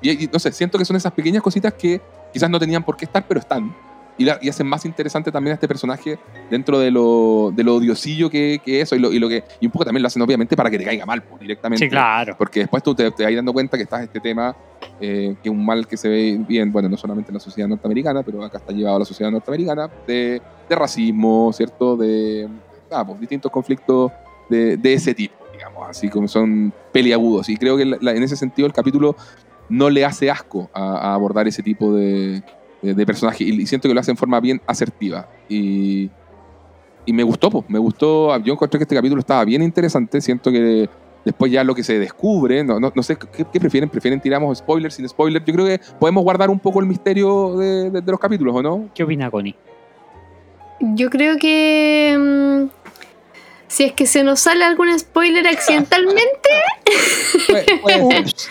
y, 0.00 0.24
y 0.24 0.28
no 0.32 0.38
sé, 0.38 0.52
siento 0.52 0.78
que 0.78 0.84
son 0.84 0.96
esas 0.96 1.12
pequeñas 1.12 1.42
cositas 1.42 1.74
que 1.74 2.00
quizás 2.32 2.48
no 2.50 2.58
tenían 2.58 2.84
por 2.84 2.96
qué 2.96 3.04
estar, 3.04 3.26
pero 3.26 3.40
están. 3.40 3.74
Y, 4.20 4.24
la- 4.24 4.36
y 4.42 4.48
hacen 4.48 4.66
más 4.66 4.84
interesante 4.84 5.30
también 5.30 5.52
a 5.52 5.54
este 5.54 5.68
personaje 5.68 6.18
dentro 6.50 6.80
de 6.80 6.90
lo, 6.90 7.52
de 7.54 7.62
lo 7.62 7.76
odiosillo 7.76 8.28
que, 8.28 8.60
que 8.64 8.80
eso 8.80 8.96
y, 8.96 8.98
lo, 8.98 9.12
y, 9.12 9.20
lo 9.20 9.28
que, 9.28 9.44
y 9.60 9.66
un 9.66 9.70
poco 9.70 9.84
también 9.84 10.02
lo 10.02 10.08
hacen 10.08 10.20
obviamente 10.22 10.56
para 10.56 10.68
que 10.70 10.76
te 10.78 10.84
caiga 10.84 11.06
mal 11.06 11.22
pues, 11.22 11.40
directamente. 11.40 11.84
Sí, 11.86 11.88
claro. 11.88 12.34
Porque 12.36 12.60
después 12.60 12.82
tú 12.82 12.96
te, 12.96 13.08
te 13.12 13.22
vas 13.22 13.32
dando 13.34 13.52
cuenta 13.52 13.76
que 13.76 13.84
está 13.84 14.02
este 14.02 14.18
tema, 14.18 14.56
eh, 15.00 15.36
que 15.40 15.48
es 15.48 15.52
un 15.54 15.64
mal 15.64 15.86
que 15.86 15.96
se 15.96 16.08
ve 16.08 16.36
bien, 16.48 16.72
bueno, 16.72 16.88
no 16.88 16.96
solamente 16.96 17.30
en 17.30 17.34
la 17.34 17.40
sociedad 17.40 17.68
norteamericana, 17.68 18.24
pero 18.24 18.42
acá 18.44 18.58
está 18.58 18.72
llevado 18.72 18.96
a 18.96 18.98
la 18.98 19.04
sociedad 19.04 19.30
norteamericana, 19.30 19.88
de, 20.04 20.42
de 20.68 20.74
racismo, 20.74 21.52
¿cierto? 21.52 21.96
De 21.96 22.48
ah, 22.90 23.06
pues, 23.06 23.20
distintos 23.20 23.52
conflictos 23.52 24.10
de, 24.50 24.76
de 24.76 24.94
ese 24.94 25.14
tipo, 25.14 25.36
digamos, 25.52 25.88
así 25.88 26.08
como 26.08 26.26
son 26.26 26.72
peliagudos. 26.92 27.48
Y 27.50 27.56
creo 27.56 27.76
que 27.76 27.84
la- 27.84 27.98
la- 28.00 28.14
en 28.16 28.22
ese 28.24 28.34
sentido 28.34 28.66
el 28.66 28.72
capítulo 28.72 29.14
no 29.68 29.90
le 29.90 30.04
hace 30.04 30.30
asco 30.30 30.70
a, 30.72 30.98
a 31.10 31.14
abordar 31.14 31.46
ese 31.48 31.62
tipo 31.62 31.92
de, 31.94 32.42
de, 32.82 32.94
de 32.94 33.06
personaje 33.06 33.44
y, 33.44 33.66
siento 33.66 33.88
que 33.88 33.94
lo 33.94 34.00
hace 34.00 34.10
en 34.10 34.16
forma 34.16 34.40
bien 34.40 34.60
asertiva. 34.66 35.28
Y, 35.48 36.10
y 37.06 37.12
me 37.12 37.22
gustó, 37.22 37.50
pues, 37.50 37.64
me 37.68 37.78
gustó. 37.78 38.36
Yo 38.38 38.52
encontré 38.52 38.78
que 38.78 38.84
este 38.84 38.94
capítulo 38.94 39.20
estaba 39.20 39.44
bien 39.44 39.62
interesante. 39.62 40.20
Siento 40.20 40.50
que 40.50 40.88
después 41.24 41.50
ya 41.52 41.64
lo 41.64 41.74
que 41.74 41.82
se 41.82 41.98
descubre, 41.98 42.62
no, 42.64 42.78
no, 42.80 42.92
no 42.94 43.02
sé, 43.02 43.16
¿qué, 43.16 43.44
qué 43.52 43.60
prefieren? 43.60 43.88
¿Prefieren 43.90 44.20
tiramos 44.20 44.58
spoilers 44.58 44.94
sin 44.94 45.08
spoilers? 45.08 45.44
Yo 45.44 45.52
creo 45.54 45.66
que 45.66 45.80
podemos 45.98 46.22
guardar 46.24 46.48
un 46.50 46.58
poco 46.58 46.80
el 46.80 46.86
misterio 46.86 47.56
de, 47.56 47.90
de- 47.90 48.00
de 48.00 48.10
los 48.10 48.20
capítulos, 48.20 48.54
¿o 48.56 48.62
no? 48.62 48.88
¿Qué 48.94 49.02
opina 49.04 49.30
Connie? 49.30 49.54
Yo 50.80 51.10
creo 51.10 51.36
que. 51.38 52.16
mm, 52.18 52.70
si 53.66 53.84
es 53.84 53.92
que 53.92 54.06
se 54.06 54.22
nos 54.24 54.40
sale 54.40 54.64
algún 54.64 54.96
spoiler 54.98 55.46
accidentalmente, 55.46 56.48
ser, 57.46 57.80
ups. 58.22 58.50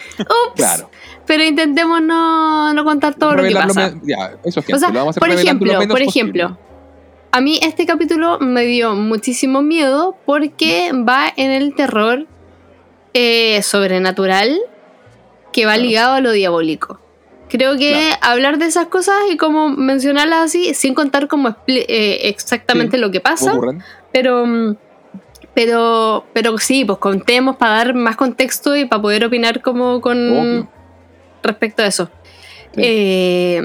claro. 0.55 0.89
Pero 1.27 1.43
intentemos 1.43 2.01
no, 2.01 2.73
no 2.73 2.83
contar 2.85 3.13
todo 3.15 3.33
lo 3.35 3.43
que 3.43 3.51
pasa. 3.53 3.91
me- 3.91 4.01
ya, 4.09 4.31
eso 4.45 4.61
es 4.61 4.73
O 4.73 4.79
sea, 4.79 4.89
lo 4.89 4.99
vamos 4.99 5.17
a 5.17 5.19
por 5.19 5.27
lo 5.29 5.35
ejemplo, 5.35 5.67
menos 5.73 5.85
por 5.87 6.03
posible. 6.03 6.09
ejemplo, 6.09 6.57
a 7.31 7.41
mí 7.41 7.59
este 7.61 7.85
capítulo 7.85 8.39
me 8.39 8.63
dio 8.63 8.95
muchísimo 8.95 9.61
miedo 9.61 10.15
porque 10.25 10.91
va 10.93 11.31
en 11.35 11.51
el 11.51 11.75
terror 11.75 12.25
eh, 13.13 13.61
sobrenatural 13.61 14.57
que 15.51 15.65
va 15.65 15.73
Claro. 15.73 15.87
ligado 15.87 16.13
a 16.15 16.21
lo 16.21 16.31
diabólico. 16.31 16.99
Creo 17.49 17.77
que 17.77 17.91
Claro. 17.91 18.17
hablar 18.21 18.57
de 18.57 18.65
esas 18.65 18.87
cosas 18.87 19.15
y 19.31 19.37
como 19.37 19.69
mencionarlas 19.69 20.39
así, 20.45 20.73
sin 20.73 20.93
contar 20.93 21.27
como 21.27 21.49
expli- 21.49 21.85
eh, 21.87 22.27
exactamente 22.29 22.97
Sí, 22.97 23.01
lo 23.01 23.09
que 23.11 23.21
¿Cómo 23.21 23.35
pasa, 23.35 23.53
ocurren? 23.53 23.83
pero, 24.13 24.45
mm, 24.45 24.75
pero, 25.53 26.25
pero 26.33 26.57
sí, 26.57 26.85
pues 26.85 26.99
contemos 26.99 27.55
para 27.55 27.75
dar 27.77 27.93
más 27.95 28.15
contexto 28.15 28.75
y 28.75 28.85
para 28.85 29.01
poder 29.01 29.25
opinar 29.25 29.61
como 29.61 29.99
con 30.01 30.17
Obvio. 30.37 30.67
Respecto 31.43 31.83
a 31.83 31.87
eso. 31.87 32.09
Sí. 32.73 32.81
Eh, 32.83 33.61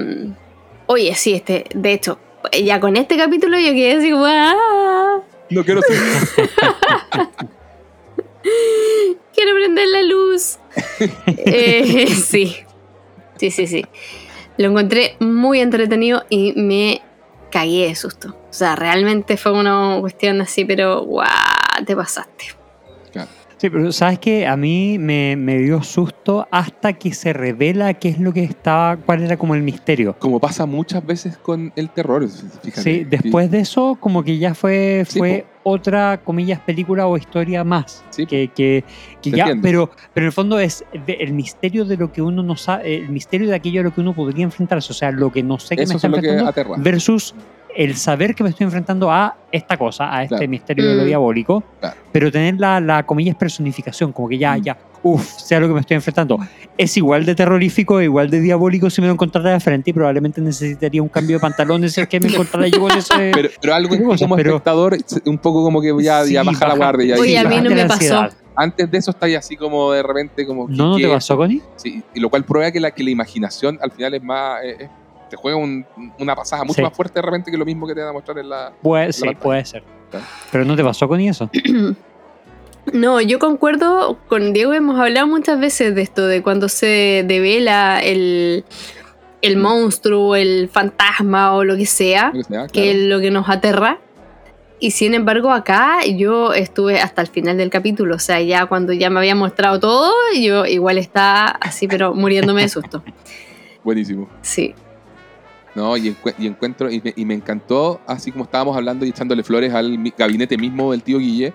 oye, 0.87 1.15
sí, 1.15 1.35
este, 1.35 1.65
de 1.75 1.93
hecho, 1.93 2.19
ya 2.65 2.81
con 2.81 2.97
este 2.97 3.17
capítulo 3.17 3.59
yo 3.59 3.73
quedé 3.73 3.97
así 3.97 4.11
como, 4.11 4.25
"Ah, 4.27 5.21
No 5.51 5.65
quiero 5.65 5.81
ser. 5.83 5.97
quiero 9.35 9.55
prender 9.55 9.89
la 9.89 10.03
luz. 10.03 10.59
Eh, 11.27 12.07
sí, 12.15 12.57
sí, 13.37 13.51
sí, 13.51 13.67
sí. 13.67 13.85
Lo 14.57 14.69
encontré 14.69 15.17
muy 15.21 15.61
entretenido 15.61 16.25
y 16.29 16.53
me 16.55 17.03
cagué 17.51 17.89
de 17.89 17.95
susto. 17.95 18.37
O 18.51 18.53
sea, 18.53 18.77
realmente 18.77 19.37
fue 19.37 19.53
una 19.53 19.99
cuestión 20.01 20.41
así, 20.41 20.65
pero 20.65 21.03
guau, 21.05 21.27
te 21.87 21.95
pasaste. 21.97 22.47
Sí, 23.62 23.70
pero 23.70 23.92
sabes 23.92 24.18
que 24.18 24.44
a 24.44 24.57
mí 24.57 24.98
me, 24.98 25.37
me 25.37 25.57
dio 25.59 25.85
susto 25.85 26.48
hasta 26.51 26.94
que 26.94 27.14
se 27.14 27.33
revela 27.33 27.94
qué 27.94 28.09
es 28.09 28.18
lo 28.18 28.33
que 28.33 28.42
estaba, 28.42 28.96
cuál 28.96 29.22
era 29.22 29.37
como 29.37 29.55
el 29.55 29.62
misterio. 29.62 30.16
Como 30.18 30.40
pasa 30.40 30.66
muchas 30.66 31.07
veces 31.07 31.37
con 31.37 31.72
el 31.77 31.88
terror, 31.90 32.29
fíjate. 32.29 32.83
Sí, 32.83 33.05
después 33.05 33.53
de 33.53 33.61
eso, 33.61 33.96
como 34.01 34.25
que 34.25 34.38
ya 34.38 34.55
fue, 34.55 35.05
Sí, 35.09 35.20
fue 35.20 35.46
otra, 35.62 36.20
comillas, 36.25 36.59
película 36.59 37.07
o 37.07 37.16
historia 37.16 37.62
más. 37.62 38.05
Sí, 38.11 38.27
que, 38.27 38.51
que, 38.53 38.83
ya, 39.22 39.44
entiendo. 39.44 39.62
pero, 39.62 39.90
pero 40.12 40.25
en 40.25 40.27
el 40.27 40.33
fondo 40.33 40.59
es 40.59 40.85
de- 41.07 41.18
el 41.20 41.33
misterio 41.33 41.85
de 41.85 41.96
lo 41.96 42.11
que 42.11 42.20
uno 42.20 42.42
no 42.42 42.57
sabe, 42.57 42.96
el 42.96 43.11
misterio 43.11 43.46
de 43.48 43.55
aquello 43.55 43.83
a 43.83 43.85
lo 43.85 43.94
que 43.94 44.01
uno 44.01 44.12
podría 44.12 44.42
enfrentarse, 44.42 44.90
o 44.90 44.96
sea, 44.96 45.12
lo 45.12 45.31
que 45.31 45.44
no 45.44 45.61
sé 45.61 45.77
que 45.77 45.83
me 45.83 45.85
Eso 45.85 45.98
está 45.98 46.09
es 46.09 46.14
lo 46.14 46.20
que 46.20 46.31
aterra. 46.37 46.75
versus 46.79 47.33
el 47.77 47.97
saber 47.97 48.35
que 48.35 48.43
me 48.43 48.51
estoy 48.51 48.65
enfrentando 48.65 49.11
a 49.11 49.37
esta 49.51 49.77
cosa, 49.77 50.15
a 50.15 50.23
este 50.25 50.37
Claro. 50.37 50.51
misterio 50.51 50.89
de 50.89 50.95
lo 50.97 51.03
Mm. 51.03 51.07
diabólico, 51.07 51.63
Claro. 51.81 51.97
pero 52.13 52.31
tener 52.33 52.57
la, 52.59 52.81
la 52.81 53.03
comillas 53.05 53.37
personificación, 53.37 54.13
como 54.13 54.29
que 54.29 54.39
ya, 54.39 54.57
Mm. 54.57 54.63
ya, 54.63 54.77
uff, 55.03 55.25
sé 55.27 55.57
a 55.57 55.61
lo 55.61 55.69
que 55.69 55.75
me 55.75 55.81
estoy 55.81 55.97
enfrentando. 55.97 56.39
Es 56.79 56.97
igual 56.97 57.25
de 57.27 57.35
terrorífico, 57.35 58.01
igual 58.01 58.31
de 58.31 58.41
diabólico 58.41 58.89
si 58.89 59.01
me 59.01 59.07
lo 59.09 59.15
encontrara 59.15 59.51
de 59.53 59.61
frente 59.61 59.91
y 59.91 59.93
probablemente 59.93 60.41
necesitaría 60.41 61.03
un 61.03 61.09
cambio 61.09 61.37
de 61.37 61.41
pantalones 61.41 61.93
si 61.93 62.01
es 62.01 62.09
que 62.09 62.21
me 62.21 62.29
encontrara 62.29 62.67
yo 62.69 62.81
con 62.81 62.93
ese... 62.93 63.31
Pero, 63.35 63.49
pero 63.61 63.75
algo 63.75 63.89
como 64.19 64.37
pero- 64.37 64.51
espectador, 64.51 64.97
un 65.27 65.39
poco 65.39 65.63
como 65.65 65.81
que 65.81 65.93
ya, 66.03 66.25
Sí, 66.25 66.33
ya 66.35 66.43
baja 66.43 66.61
la 66.61 66.75
baja- 66.75 66.77
guardia. 66.77 67.17
Ya, 67.17 67.21
Oye, 67.21 67.33
y 67.33 67.37
a 67.37 67.45
mí 67.45 67.57
no 67.57 67.71
me 67.71 67.77
la 67.77 67.83
pasó. 67.89 67.95
ansiedad. 67.95 68.33
Antes 68.55 68.91
de 68.91 68.99
eso 68.99 69.11
estáis 69.13 69.37
así 69.39 69.57
como 69.57 69.93
de 69.93 70.03
repente 70.03 70.47
como... 70.47 70.69
¿No, 70.69 70.91
no 70.91 70.97
te 70.97 71.09
pasó, 71.09 71.37
Connie? 71.39 71.63
Sí, 71.77 72.03
y 72.15 72.21
lo 72.21 72.29
cual 72.29 72.45
prueba 72.45 72.71
que 72.71 72.81
la, 72.81 72.91
que 72.91 73.03
la 73.03 73.11
imaginación 73.11 73.79
al 73.83 73.91
final 73.93 74.13
es 74.15 74.23
más... 74.23 74.63
eh, 74.63 74.77
es- 74.81 74.91
te 75.33 75.37
juega 75.38 75.57
un- 75.57 75.87
una 76.18 76.37
pasada 76.37 76.62
mucho 76.62 76.75
Sí. 76.77 76.83
más 76.83 76.92
fuerte 76.95 77.14
de 77.14 77.23
repente 77.23 77.51
que 77.51 77.57
lo 77.57 77.64
mismo 77.64 77.87
que 77.87 77.95
te 77.95 78.01
van 78.01 78.11
a 78.11 78.12
mostrar 78.12 78.37
en 78.38 78.51
la... 78.51 78.71
Pues, 78.83 79.16
sí, 79.16 79.23
pantalla. 79.25 79.42
puede 79.42 79.64
ser. 79.64 79.83
Pero 80.51 80.66
no 80.66 80.77
te 80.77 80.85
pasó 80.85 81.09
con 81.09 81.18
eso. 81.21 81.49
No, 82.92 83.21
yo 83.21 83.38
concuerdo 83.38 84.18
con 84.29 84.53
Diego, 84.53 84.75
hemos 84.75 84.99
hablado 84.99 85.29
muchas 85.29 85.59
veces 85.61 85.95
de 85.95 86.03
esto, 86.03 86.27
de 86.27 86.42
cuando 86.42 86.68
se 86.68 87.25
devela 87.29 88.01
el, 88.03 88.64
el 89.40 89.57
monstruo, 89.57 90.35
el 90.35 90.68
fantasma 90.68 91.55
o 91.55 91.62
lo 91.62 91.77
que 91.77 91.87
sea, 91.87 92.33
lo 92.35 92.42
que 92.42 92.45
sea, 92.45 92.66
que 92.66 92.90
es 92.90 92.97
lo 93.05 93.21
que 93.21 93.31
nos 93.31 93.49
aterra. 93.49 94.01
Y 94.81 94.90
sin 94.90 95.14
embargo 95.14 95.53
acá 95.53 95.99
yo 96.05 96.53
estuve 96.55 97.01
hasta 97.01 97.23
el 97.23 97.29
final 97.29 97.57
del 97.57 97.71
capítulo, 97.71 98.16
o 98.16 98.18
sea, 98.18 98.40
ya 98.40 98.66
cuando 98.66 98.92
ya 98.92 99.11
me 99.11 99.21
había 99.21 99.37
mostrado 99.37 99.79
todo, 99.79 100.12
yo 100.37 100.66
igual 100.66 100.99
estaba 100.99 101.47
así, 101.61 101.87
pero 101.87 102.14
muriéndome 102.14 102.62
de 102.62 102.68
susto. 102.68 103.05
Buenísimo. 103.85 104.29
Sí. 104.42 104.75
No, 105.75 105.97
y, 105.97 106.15
y 106.39 106.47
encuentro, 106.47 106.91
y 106.91 107.01
me, 107.03 107.15
y 107.17 107.25
me 107.25 107.35
encantó, 107.35 108.01
así 108.07 108.31
como 108.31 108.45
estábamos 108.45 108.77
hablando 108.77 109.07
y 109.07 109.09
echándole 109.09 109.43
flores 109.43 109.73
al 109.73 109.97
gabinete 110.19 110.59
mismo 110.59 110.93
del 110.93 111.03
tío 111.03 111.19
Guille, 111.19 111.53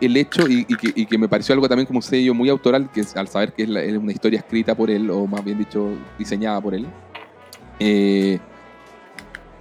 el 0.00 0.16
hecho, 0.16 0.48
y, 0.48 0.64
que, 0.64 1.16
me 1.18 1.28
pareció 1.28 1.54
algo 1.54 1.68
también 1.68 1.86
como 1.86 1.98
un 1.98 2.02
sello 2.02 2.34
muy 2.34 2.48
autoral, 2.48 2.90
que 2.92 3.00
es, 3.00 3.16
al 3.16 3.28
saber 3.28 3.52
que 3.52 3.62
es, 3.62 3.68
la- 3.68 3.82
una 3.98 4.12
historia 4.12 4.40
escrita 4.40 4.74
por 4.74 4.90
él, 4.90 5.10
o 5.10 5.26
más 5.26 5.44
bien 5.44 5.58
dicho, 5.58 5.88
diseñada 6.18 6.60
por 6.60 6.74
él, 6.74 6.86
eh, 7.78 8.38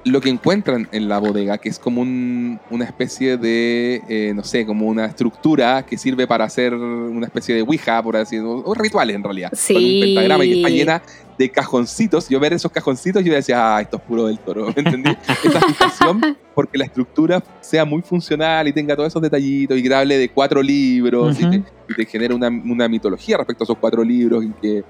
lo 0.06 0.22
que 0.22 0.30
encuentran 0.30 0.88
en 0.92 1.10
la 1.10 1.18
bodega, 1.18 1.58
que 1.58 1.68
es 1.68 1.80
como 1.80 2.02
un- 2.02 2.60
una 2.70 2.86
especie 2.86 3.38
de, 3.38 4.02
eh, 4.08 4.34
no 4.36 4.44
sé, 4.44 4.64
como 4.66 4.86
una 4.86 5.06
estructura 5.06 5.84
que 5.84 5.98
sirve 5.98 6.28
para 6.28 6.46
hacer 6.46 6.76
una 6.76 7.26
especie 7.26 7.56
de 7.56 7.64
Ouija, 7.64 8.02
por 8.04 8.16
así 8.16 8.36
decirlo, 8.36 8.62
o 8.64 8.74
rituales 8.76 9.16
en 9.16 9.24
realidad. 9.24 9.50
Sí. 9.54 9.74
Con 9.74 9.84
un 9.84 10.00
pentagrama 10.02 10.46
y 10.46 10.50
que 10.50 10.56
está 10.58 10.70
llena 10.70 11.02
de 11.40 11.50
cajoncitos. 11.50 12.30
Yo 12.30 12.40
ver 12.40 12.54
esos 12.54 12.72
cajoncitos, 12.72 13.24
yo 13.24 13.34
decía, 13.34 13.76
ah, 13.78 13.82
esto 13.82 13.98
es 13.98 14.04
puro 14.04 14.28
del 14.28 14.38
toro, 14.38 14.68
¿me 14.76 14.84
entendí? 14.84 15.10
Esa 15.44 15.60
fijación, 15.60 16.38
porque 16.54 16.78
la 16.78 16.86
estructura 16.86 17.44
sea 17.60 17.84
muy 17.84 18.04
funcional 18.04 18.68
y 18.68 18.74
tenga 18.74 18.96
todos 18.96 19.08
esos 19.08 19.22
detallitos 19.24 19.76
y 19.78 19.82
que 19.84 19.94
hable 19.94 20.20
de 20.20 20.30
cuatro 20.30 20.62
libros 20.62 21.40
y, 21.40 21.44
Ujú. 21.46 21.52
te, 21.52 21.64
y 21.90 21.96
te 21.96 22.06
genera 22.06 22.36
una, 22.36 22.48
una 22.50 22.88
mitología 22.88 23.38
respecto 23.38 23.64
a 23.64 23.66
esos 23.66 23.78
cuatro 23.80 24.04
libros 24.04 24.44
en 24.44 24.54
que... 24.54 24.84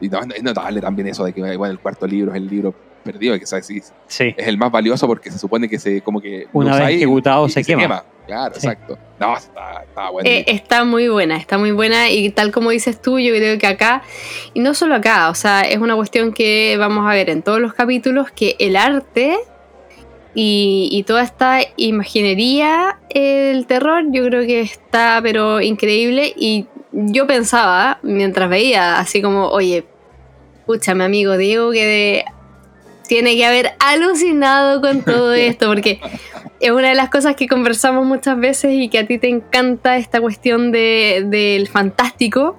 Y 0.00 0.08
no, 0.08 0.20
es 0.20 0.42
notable 0.42 0.80
también 0.80 1.08
eso 1.08 1.24
de 1.24 1.32
que 1.32 1.40
bueno, 1.56 1.66
el 1.72 1.78
cuarto 1.80 2.06
libro 2.06 2.30
es 2.30 2.36
el 2.36 2.46
libro 2.48 2.74
perdido, 3.02 3.38
que 3.38 3.46
sabes, 3.46 3.66
sí, 3.66 3.80
Sí. 4.06 4.34
es 4.36 4.46
el 4.46 4.56
más 4.58 4.70
valioso 4.70 5.06
porque 5.06 5.30
se 5.30 5.38
supone 5.38 5.68
que 5.68 5.78
se 5.78 6.00
como 6.00 6.20
que 6.20 6.46
Una 6.52 6.76
vez 6.78 6.96
ejecutado 6.96 7.46
y- 7.46 7.50
se 7.50 7.60
y 7.60 7.64
quema. 7.64 8.04
Claro, 8.26 8.54
Sí. 8.54 8.66
exacto. 8.68 8.96
No, 9.18 9.36
está, 9.36 9.82
está 9.82 10.10
bueno. 10.10 10.30
Eh, 10.30 10.44
está 10.46 10.84
muy 10.84 11.08
buena, 11.08 11.36
está 11.36 11.58
muy 11.58 11.72
buena 11.72 12.08
y 12.10 12.30
tal 12.30 12.52
como 12.52 12.70
dices 12.70 13.02
tú, 13.02 13.18
yo 13.18 13.34
creo 13.34 13.58
que 13.58 13.66
acá, 13.66 14.02
y 14.54 14.60
no 14.60 14.74
solo 14.74 14.94
acá, 14.94 15.28
o 15.28 15.34
sea, 15.34 15.62
es 15.62 15.78
una 15.78 15.96
cuestión 15.96 16.32
que 16.32 16.76
vamos 16.78 17.04
a 17.10 17.12
ver 17.14 17.30
en 17.30 17.42
todos 17.42 17.58
los 17.60 17.74
capítulos, 17.74 18.30
que 18.30 18.54
el 18.60 18.76
arte 18.76 19.36
y, 20.34 20.88
y 20.92 21.02
toda 21.02 21.22
esta 21.22 21.60
imaginería, 21.76 22.98
el 23.10 23.66
terror, 23.66 24.04
yo 24.10 24.24
creo 24.26 24.46
que 24.46 24.60
está 24.60 25.20
pero 25.22 25.60
increíble 25.60 26.32
y 26.36 26.66
yo 26.92 27.26
pensaba, 27.26 27.98
mientras 28.02 28.48
veía, 28.48 28.98
así 28.98 29.20
como, 29.20 29.48
oye, 29.48 29.84
pucha, 30.66 30.94
mi 30.94 31.04
amigo 31.04 31.36
Diego, 31.36 31.72
que 31.72 31.84
de- 31.84 32.24
tiene 33.12 33.36
que 33.36 33.44
haber 33.44 33.72
alucinado 33.78 34.80
con 34.80 35.02
todo 35.02 35.34
esto, 35.50 35.66
porque 35.66 36.00
es 36.60 36.70
una 36.70 36.88
de 36.88 36.94
las 36.94 37.10
cosas 37.10 37.36
que 37.36 37.46
conversamos 37.46 38.06
muchas 38.06 38.38
veces 38.38 38.72
y 38.72 38.88
que 38.88 38.98
a 39.00 39.06
ti 39.06 39.18
te 39.18 39.28
encanta 39.28 39.98
esta 39.98 40.18
cuestión 40.20 40.72
de- 40.72 41.24
del 41.26 41.68
fantástico. 41.68 42.56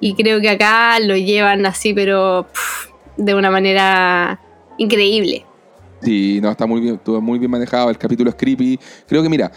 Y 0.00 0.12
creo 0.14 0.42
que 0.42 0.50
acá 0.50 1.00
lo 1.00 1.16
llevan 1.16 1.64
así, 1.64 1.94
pero 1.94 2.46
pff, 2.52 2.88
de 3.16 3.34
una 3.34 3.50
manera 3.50 4.38
increíble. 4.76 5.46
Sí, 6.02 6.38
no, 6.42 6.50
está 6.50 6.66
muy 6.66 6.80
bien, 6.82 6.96
estuvo 6.96 7.20
muy 7.22 7.38
bien 7.38 7.50
manejado. 7.50 7.88
El 7.88 7.96
capítulo 7.96 8.28
es 8.28 8.36
creepy. 8.36 8.78
Creo 9.08 9.22
que, 9.22 9.28
mira, 9.30 9.50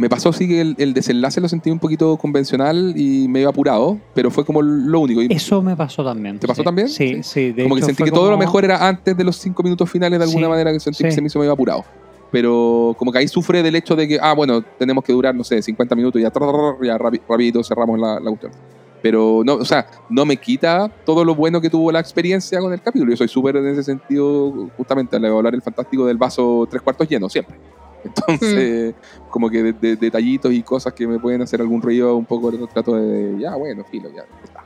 me 0.00 0.08
pasó 0.08 0.32
sí 0.32 0.48
que 0.48 0.60
el, 0.62 0.74
el 0.78 0.94
desenlace 0.94 1.40
lo 1.40 1.48
sentí 1.48 1.70
un 1.70 1.78
poquito 1.78 2.16
convencional 2.16 2.94
y 2.96 3.28
medio 3.28 3.48
apurado, 3.50 3.98
pero 4.14 4.30
fue 4.30 4.44
como 4.44 4.62
lo 4.62 5.00
único. 5.00 5.20
Y 5.22 5.28
Eso 5.30 5.60
me 5.62 5.76
pasó 5.76 6.02
también. 6.02 6.38
¿Te 6.38 6.46
pasó 6.48 6.62
sí. 6.62 6.64
también? 6.64 6.88
Sí, 6.88 7.22
sí. 7.22 7.52
de 7.52 7.62
como 7.64 7.74
que 7.74 7.80
hecho, 7.80 7.86
sentí 7.86 8.02
fue 8.02 8.06
que 8.06 8.12
todo 8.14 8.24
lo 8.30 8.30
como- 8.32 8.40
mejor 8.40 8.64
era 8.64 8.88
antes 8.88 9.16
de 9.16 9.22
los 9.24 9.36
cinco 9.36 9.62
minutos 9.62 9.90
finales 9.90 10.18
de 10.18 10.24
alguna 10.24 10.46
Sí, 10.46 10.50
manera, 10.50 10.72
que 10.72 10.80
sentí 10.80 11.04
que 11.04 11.10
sí. 11.10 11.14
se 11.16 11.20
me 11.20 11.26
hizo 11.26 11.38
medio 11.38 11.52
apurado. 11.52 11.84
Pero 12.32 12.94
como 12.98 13.12
que 13.12 13.18
ahí 13.18 13.28
sufre 13.28 13.62
del 13.62 13.74
hecho 13.76 13.94
de 13.96 14.06
que, 14.08 14.18
ah, 14.22 14.32
bueno, 14.34 14.62
tenemos 14.78 15.04
que 15.04 15.12
durar, 15.12 15.34
no 15.34 15.44
sé, 15.44 15.60
50 15.60 15.94
minutos 15.94 16.20
y 16.20 16.22
ya, 16.22 16.28
ya 16.32 16.98
rapi- 16.98 17.20
rapidito 17.28 17.62
cerramos 17.62 17.98
la, 17.98 18.14
la 18.20 18.30
cuestión. 18.30 18.52
Pero 19.02 19.42
no, 19.44 19.54
o 19.54 19.64
sea, 19.64 19.86
no 20.08 20.24
me 20.26 20.36
quita 20.36 20.88
todo 21.04 21.24
lo 21.24 21.34
bueno 21.34 21.60
que 21.60 21.68
tuvo 21.70 21.90
la 21.90 22.00
experiencia 22.00 22.60
con 22.60 22.72
el 22.72 22.80
capítulo. 22.80 23.10
Yo 23.10 23.16
soy 23.16 23.28
súper 23.28 23.56
en 23.56 23.66
ese 23.68 23.82
sentido, 23.82 24.68
justamente 24.76 25.16
al 25.16 25.24
evaluar 25.24 25.54
el 25.54 25.62
fantástico 25.62 26.06
del 26.06 26.18
vaso 26.18 26.66
tres 26.70 26.82
cuartos 26.82 27.08
lleno, 27.08 27.28
siempre. 27.28 27.56
Entonces, 28.04 28.94
como 29.30 29.48
que 29.50 29.62
de, 29.62 29.72
de- 29.72 29.96
detallitos 29.96 30.52
y 30.52 30.62
cosas 30.62 30.92
que 30.92 31.06
me 31.06 31.18
pueden 31.18 31.42
hacer 31.42 31.60
algún 31.60 31.80
ruido, 31.82 32.16
un 32.16 32.24
poco 32.24 32.50
trato 32.68 32.96
de, 32.96 33.36
ya, 33.38 33.54
bueno, 33.56 33.84
filo, 33.90 34.08
ya, 34.14 34.22
está. 34.44 34.64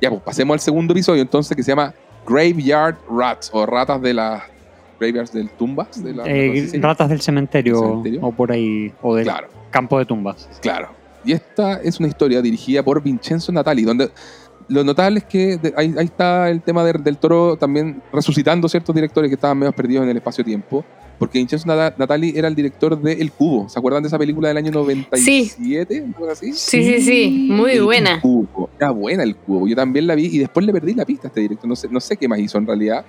Ya, 0.00 0.08
pues 0.10 0.22
pasemos 0.22 0.54
al 0.54 0.60
segundo 0.60 0.92
episodio 0.92 1.20
entonces 1.22 1.54
que 1.56 1.62
se 1.62 1.70
llama 1.72 1.92
Graveyard 2.26 2.96
Rats 3.10 3.50
o 3.52 3.66
ratas 3.66 4.00
de 4.00 4.14
las 4.14 4.42
graveyards 4.98 5.32
del 5.32 5.50
tumbas. 5.50 6.02
De 6.02 6.12
la, 6.14 6.24
Eh, 6.26 6.48
no 6.48 6.54
sé 6.54 6.68
si- 6.68 6.80
ratas 6.80 7.08
del 7.08 7.20
cementerio, 7.20 8.02
o 8.22 8.32
por 8.32 8.50
ahí, 8.52 8.92
o 9.02 9.14
del 9.14 9.24
Claro, 9.24 9.48
campo 9.70 9.98
de 9.98 10.04
tumbas. 10.06 10.48
claro. 10.62 10.88
Y 11.24 11.32
esta 11.32 11.74
es 11.82 11.98
una 12.00 12.08
historia 12.08 12.40
dirigida 12.40 12.82
por 12.82 13.02
Vincenzo 13.02 13.52
Natali, 13.52 13.82
donde 13.82 14.10
lo 14.68 14.82
notable 14.84 15.18
es 15.18 15.24
que 15.26 15.58
de- 15.58 15.74
ahí, 15.76 15.94
ahí 15.98 16.04
está 16.06 16.48
el 16.48 16.62
tema 16.62 16.82
de- 16.82 16.94
del 16.94 17.18
toro 17.18 17.56
también 17.56 18.02
resucitando 18.10 18.68
ciertos 18.70 18.94
directores 18.94 19.28
que 19.28 19.34
estaban 19.34 19.58
medio 19.58 19.72
perdidos 19.72 20.04
en 20.04 20.10
el 20.10 20.16
espacio-tiempo. 20.16 20.82
Porque 21.20 21.38
Vincenzo 21.38 21.68
Nata- 21.68 21.94
Natali 21.98 22.32
era 22.34 22.48
el 22.48 22.54
director 22.56 23.00
de 23.00 23.12
El 23.12 23.30
Cubo. 23.30 23.68
¿Se 23.68 23.78
acuerdan 23.78 24.02
de 24.02 24.08
esa 24.08 24.18
película 24.18 24.48
del 24.48 24.56
año 24.56 24.72
97? 24.72 26.02
¿Una 26.02 26.14
cosa 26.14 26.32
así? 26.32 26.52
Sí, 26.54 26.82
sí, 26.82 27.00
sí, 27.02 27.48
muy 27.50 27.72
El 27.72 27.84
buena. 27.84 28.20
Cubo. 28.20 28.70
Era 28.78 28.90
buena 28.90 29.22
el 29.22 29.36
cubo. 29.36 29.68
Yo 29.68 29.76
también 29.76 30.06
la 30.06 30.14
vi 30.14 30.26
y 30.26 30.38
después 30.38 30.64
le 30.64 30.72
perdí 30.72 30.94
la 30.94 31.04
pista 31.04 31.26
a 31.26 31.28
este 31.28 31.40
director. 31.42 31.68
No 31.68 31.76
sé, 31.76 31.88
no 31.90 32.00
sé 32.00 32.16
qué 32.16 32.26
más 32.26 32.38
hizo 32.38 32.58
en 32.58 32.66
realidad. 32.66 33.04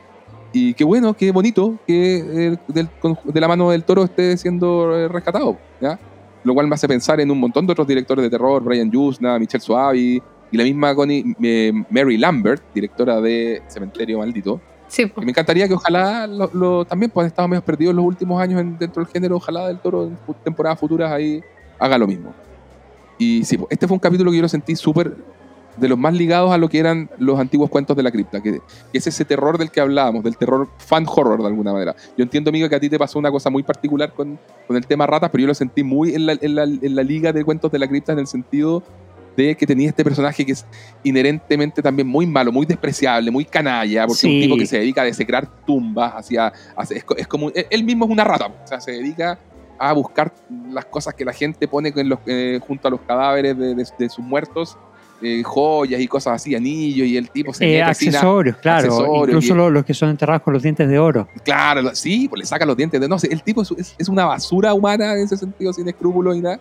Y 0.54 0.74
qué 0.74 0.84
bueno, 0.84 1.14
qué 1.14 1.32
bonito 1.32 1.78
que 1.88 2.18
eh, 2.18 2.58
del- 2.68 2.90
de 3.24 3.40
la 3.42 3.48
mano 3.48 3.70
del 3.72 3.84
toro 3.86 4.04
esté 4.04 4.36
siendo 4.38 4.94
eh, 4.96 5.08
rescatado. 5.08 5.58
¿ya? 5.80 5.98
Lo 6.44 6.54
cual 6.54 6.68
me 6.68 6.76
hace 6.76 6.88
pensar 6.90 7.22
en 7.22 7.32
un 7.32 7.40
montón 7.40 7.66
de 7.66 7.72
otros 7.72 7.88
directores 7.88 8.24
de 8.24 8.30
terror, 8.30 8.62
Brian 8.62 8.92
Yuzna, 8.92 9.40
Michelle 9.40 9.64
Suavi 9.64 10.22
y 10.52 10.58
la 10.58 10.64
misma 10.66 10.94
Connie, 10.94 11.24
eh, 11.42 11.72
Mary 11.90 12.18
Lambert, 12.18 12.62
directora 12.76 13.22
de 13.22 13.62
Cementerio 13.70 14.18
Maldito. 14.18 14.60
Sí, 14.92 15.10
me 15.16 15.30
encantaría 15.32 15.70
que 15.70 15.74
ojalá 15.74 16.28
lo, 16.28 16.50
lo- 16.54 16.84
también 16.86 17.10
pues 17.10 17.24
han 17.24 17.28
estado 17.30 17.48
medio 17.48 17.62
perdidos 17.64 17.96
los 17.96 18.04
últimos 18.04 18.42
años 18.42 18.60
en- 18.60 18.78
dentro 18.78 19.02
del 19.02 19.10
género, 19.12 19.38
ojalá 19.38 19.68
del 19.68 19.80
toro 19.80 20.04
en 20.04 20.18
temporadas 20.44 20.78
futuras 20.78 21.10
ahí 21.10 21.42
haga 21.80 21.98
lo 21.98 22.08
mismo. 22.08 22.34
Y 23.18 23.46
sí, 23.46 23.58
pues, 23.58 23.68
este 23.72 23.88
fue 23.88 23.96
un 23.96 24.00
capítulo 24.00 24.32
que 24.32 24.38
yo 24.38 24.42
lo 24.44 24.50
sentí 24.50 24.76
súper 24.76 25.16
de 25.78 25.88
los 25.88 25.98
más 25.98 26.14
ligados 26.14 26.52
a 26.52 26.58
lo 26.58 26.68
que 26.68 26.78
eran 26.80 27.10
los 27.20 27.40
antiguos 27.40 27.70
cuentos 27.70 27.96
de 27.96 28.04
la 28.04 28.12
cripta, 28.12 28.42
que, 28.42 28.60
que 28.92 28.98
es 28.98 29.08
ese 29.08 29.24
terror 29.24 29.58
del 29.58 29.72
que 29.72 29.80
hablábamos, 29.80 30.26
del 30.26 30.36
terror 30.36 30.68
fan 30.78 31.06
horror 31.08 31.40
de 31.40 31.48
alguna 31.48 31.72
manera. 31.72 31.96
Yo 32.18 32.24
entiendo, 32.24 32.50
amigo, 32.50 32.68
que 32.68 32.76
a 32.76 32.80
ti 32.82 32.90
te 32.90 33.00
pasó 33.00 33.18
una 33.18 33.32
cosa 33.32 33.50
muy 33.50 33.64
particular 33.64 34.12
con, 34.12 34.38
con 34.68 34.76
el 34.76 34.86
tema 34.86 35.08
ratas, 35.08 35.30
pero 35.32 35.44
yo 35.44 35.48
lo 35.48 35.54
sentí 35.56 35.84
muy 35.84 36.14
en 36.14 36.26
la, 36.26 36.34
en 36.42 36.56
la- 36.56 36.64
en 36.66 36.96
la 36.96 37.04
liga 37.04 37.32
de 37.32 37.46
cuentos 37.46 37.72
de 37.72 37.80
la 37.80 37.88
cripta 37.88 38.12
en 38.12 38.20
el 38.20 38.28
sentido 38.28 38.84
de 39.38 39.56
que 39.56 39.66
tenía 39.66 39.90
este 39.90 40.04
personaje 40.04 40.46
que 40.46 40.52
es 40.52 40.66
inherentemente 41.04 41.82
también 41.82 42.08
muy 42.08 42.26
malo, 42.26 42.52
muy 42.52 42.66
despreciable, 42.66 43.32
muy 43.32 43.46
canalla, 43.46 44.06
porque 44.08 44.18
es 44.18 44.24
un 44.26 44.30
Sí. 44.32 44.42
tipo 44.42 44.58
que 44.58 44.66
se 44.66 44.78
dedica 44.80 45.02
a 45.02 45.06
desecrar 45.06 45.48
tumbas, 45.66 46.14
hacia, 46.16 46.52
hacia- 46.76 46.98
es, 46.98 47.06
es 47.18 47.28
como, 47.28 47.50
él 47.50 47.66
él 47.70 47.84
mismo 47.84 48.06
es 48.06 48.12
una 48.12 48.24
rata, 48.24 48.48
o 48.48 48.68
sea, 48.68 48.80
se 48.82 48.92
dedica 48.92 49.40
a 49.80 49.94
buscar 49.94 50.34
las 50.70 50.86
cosas 50.86 51.14
que 51.16 51.26
la 51.26 51.34
gente 51.34 51.68
pone 51.68 51.92
en 51.96 52.10
los, 52.10 52.20
eh, 52.28 52.60
junto 52.68 52.88
a 52.88 52.92
los 52.92 53.02
cadáveres 53.02 53.58
de, 53.58 53.74
de- 53.76 53.88
de 53.98 54.10
sus 54.10 54.24
muertos, 54.24 54.78
eh, 55.24 55.44
joyas 55.44 56.02
y 56.02 56.08
cosas 56.08 56.34
así, 56.34 56.56
anillos, 56.56 57.08
y 57.08 57.16
el 57.16 57.30
tipo 57.30 57.54
se 57.54 57.64
Eh, 57.66 57.68
mete 57.80 57.84
así, 57.92 58.06
na- 58.06 58.12
accesorios, 58.18 58.58
claro. 58.58 58.88
accesorios, 58.88 59.28
incluso 59.44 59.70
los 59.70 59.86
que 59.86 59.94
son 59.94 60.10
enterrados 60.10 60.42
con 60.42 60.54
los 60.54 60.64
dientes 60.64 60.88
de 60.90 60.98
oro. 61.00 61.28
Claro, 61.44 61.96
sí, 61.96 62.28
pues 62.28 62.40
le 62.40 62.46
saca 62.46 62.66
los 62.66 62.76
dientes 62.76 63.00
de 63.00 63.08
no 63.08 63.18
sé, 63.20 63.28
el 63.32 63.44
tipo 63.44 63.62
es, 63.62 63.72
es- 63.78 63.96
es 64.00 64.10
una 64.10 64.26
basura 64.26 64.74
humana 64.74 65.14
en 65.14 65.20
ese 65.24 65.38
sentido, 65.38 65.72
sin 65.74 65.88
escrúpulos 65.88 66.36
y 66.36 66.42
nada. 66.42 66.60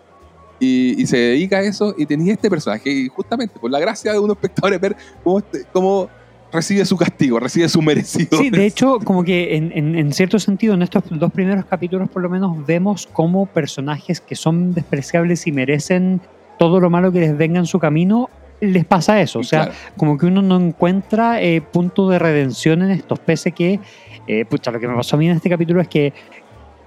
Y, 0.61 1.01
y 1.01 1.07
se 1.07 1.17
dedica 1.17 1.57
a 1.59 1.63
eso 1.63 1.95
y 1.97 2.05
tenía 2.07 2.35
este 2.35 2.51
personaje 2.51 2.91
y 2.91 3.09
justamente 3.09 3.59
por 3.59 3.71
la 3.71 3.81
gracia 3.81 4.13
de 4.13 4.19
unos 4.19 4.37
espectadores 4.37 4.79
ver 4.81 4.95
cómo, 5.25 5.39
este- 5.39 5.65
cómo 5.73 6.09
recibe 6.53 6.85
su 6.85 6.97
castigo, 6.99 7.39
recibe 7.41 7.69
su 7.69 7.81
merecido. 7.81 8.37
Sí, 8.39 8.51
de 8.51 8.67
hecho, 8.67 8.99
como 9.05 9.25
que 9.25 9.57
en, 9.57 9.73
en- 9.75 9.97
en 9.97 10.13
cierto 10.13 10.39
sentido, 10.39 10.75
en 10.75 10.83
estos 10.83 11.05
dos 11.09 11.33
primeros 11.33 11.65
capítulos 11.65 12.11
por 12.11 12.21
lo 12.23 12.29
menos 12.29 12.67
vemos 12.67 13.09
cómo 13.13 13.47
personajes 13.47 14.21
que 14.21 14.35
son 14.37 14.75
despreciables 14.75 15.47
y 15.47 15.53
merecen 15.53 16.21
todo 16.59 16.79
lo 16.79 16.91
malo 16.91 17.11
que 17.11 17.21
les 17.21 17.37
venga 17.39 17.59
en 17.59 17.67
su 17.67 17.79
camino, 17.79 18.29
les 18.61 18.85
pasa 18.85 19.19
eso. 19.23 19.39
O 19.39 19.43
sea, 19.45 19.67
Claro. 19.67 19.79
como 19.97 20.19
que 20.19 20.27
uno 20.27 20.43
no 20.43 20.61
encuentra 20.61 21.41
eh, 21.41 21.63
punto 21.63 22.11
de 22.11 22.19
redención 22.19 22.83
en 22.83 22.91
estos, 22.91 23.19
pese 23.19 23.53
que, 23.53 23.81
eh, 24.27 24.45
pucha, 24.45 24.71
lo 24.71 24.79
que 24.79 24.87
me 24.87 24.95
pasó 24.95 25.17
a 25.17 25.19
mí 25.19 25.27
en 25.31 25.37
este 25.37 25.49
capítulo 25.49 25.81
es 25.81 25.89
que 25.89 26.13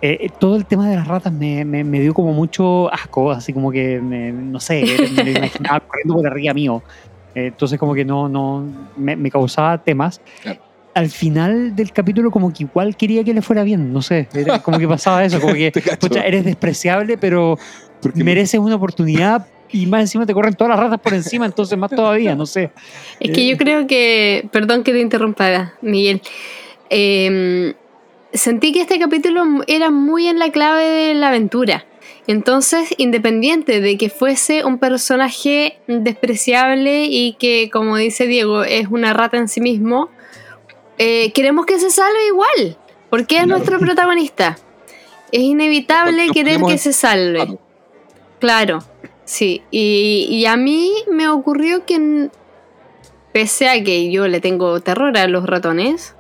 eh, 0.06 0.30
todo 0.38 0.58
el 0.58 0.66
tema 0.66 0.90
de 0.90 0.98
las 0.98 1.08
ratas 1.08 1.32
me, 1.32 1.64
me- 1.64 1.84
me 1.86 2.02
dio 2.02 2.14
como 2.14 2.34
mucho 2.34 2.92
asco, 2.94 3.32
así 3.32 3.54
como 3.54 3.72
que, 3.72 4.02
me- 4.02 4.34
no 4.34 4.60
sé, 4.60 4.84
me 5.16 5.24
lo 5.24 5.30
imaginaba 5.32 5.80
corriendo 5.88 6.16
por 6.16 6.28
arriba 6.28 6.54
mío. 6.54 6.84
Eh, 7.34 7.48
entonces 7.48 7.80
como 7.80 7.94
que 7.94 8.04
no, 8.04 8.28
no 8.28 8.66
me, 8.98 9.16
me 9.16 9.32
causaba 9.32 9.78
temas. 9.82 10.20
Claro. 10.42 10.60
Al 10.94 11.10
final 11.10 11.76
del 11.76 11.92
capítulo 11.94 12.30
como 12.32 12.52
que 12.54 12.64
igual 12.64 12.96
quería 12.98 13.24
que 13.24 13.34
le 13.34 13.42
fuera 13.42 13.64
bien, 13.64 13.92
no 13.94 14.02
sé, 14.02 14.28
era 14.36 14.60
como 14.62 14.78
que 14.78 14.88
pasaba 14.88 15.24
eso, 15.24 15.40
como 15.40 15.54
que, 15.54 15.72
pucha, 16.00 16.22
eres 16.26 16.44
despreciable, 16.46 17.18
pero 17.18 17.58
mereces 18.14 18.60
una 18.60 18.76
oportunidad 18.76 19.48
y 19.72 19.86
más 19.88 20.02
encima 20.02 20.26
te 20.28 20.34
corren 20.36 20.54
todas 20.54 20.70
las 20.76 20.80
ratas 20.80 21.00
por 21.00 21.14
encima, 21.16 21.46
entonces 21.48 21.78
más 21.80 21.90
todavía, 21.90 22.36
no 22.36 22.46
sé. 22.46 22.70
Es 23.20 23.32
que 23.32 23.48
yo 23.48 23.58
creo 23.58 23.88
que, 23.88 24.48
perdón 24.52 24.84
que 24.84 24.92
te 24.92 25.00
interrumpa, 25.00 25.74
Miguel, 25.82 26.22
eh, 26.92 27.74
sentí 28.34 28.72
que 28.72 28.82
este 28.82 29.00
capítulo 29.00 29.44
era 29.68 29.90
muy 29.92 30.28
en 30.28 30.40
la 30.40 30.52
clave 30.52 30.84
de 30.84 31.14
la 31.14 31.30
aventura. 31.30 31.86
Entonces, 32.26 32.94
independiente 32.98 33.82
de 33.82 33.98
que 33.98 34.10
fuese 34.10 34.64
un 34.64 34.80
personaje 34.80 35.80
despreciable 35.88 37.06
y 37.06 37.34
que, 37.34 37.70
como 37.70 37.98
dice 37.98 38.28
Diego, 38.28 38.64
es 38.64 38.88
una 38.90 39.14
rata 39.14 39.38
en 39.38 39.50
sí 39.50 39.60
mismo, 39.60 40.10
eh, 40.98 41.32
queremos 41.34 41.66
que 41.66 41.80
se 41.80 41.90
salve 41.90 42.28
igual, 42.28 42.78
porque 43.10 43.36
es 43.36 43.44
Claro. 43.44 43.58
nuestro 43.58 43.80
protagonista. 43.80 44.58
Es 45.32 45.42
inevitable 45.42 46.30
querer 46.30 46.62
que 46.62 46.78
se 46.78 46.94
salve. 46.94 47.40
Claro. 47.40 47.60
Claro, 48.40 48.80
sí. 49.26 49.62
Y, 49.72 50.28
y 50.30 50.46
a 50.46 50.56
mí 50.56 50.92
me 51.12 51.28
ocurrió 51.28 51.86
que, 51.86 52.30
pese 53.34 53.68
a 53.68 53.84
que 53.84 54.12
yo 54.12 54.28
le 54.28 54.40
tengo 54.40 54.80
terror 54.80 55.18
a 55.18 55.28
los 55.28 55.46
ratones, 55.46 56.16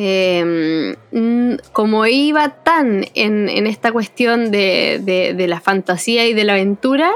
eh, 0.00 0.94
mm, 1.10 1.54
como 1.72 2.06
iba 2.06 2.50
tan 2.62 3.04
en, 3.14 3.48
en 3.48 3.66
esta 3.66 3.90
cuestión 3.90 4.52
de, 4.52 5.00
de- 5.02 5.34
de 5.34 5.46
la 5.48 5.60
fantasía 5.60 6.24
y 6.26 6.34
de 6.34 6.44
la 6.44 6.52
aventura, 6.52 7.10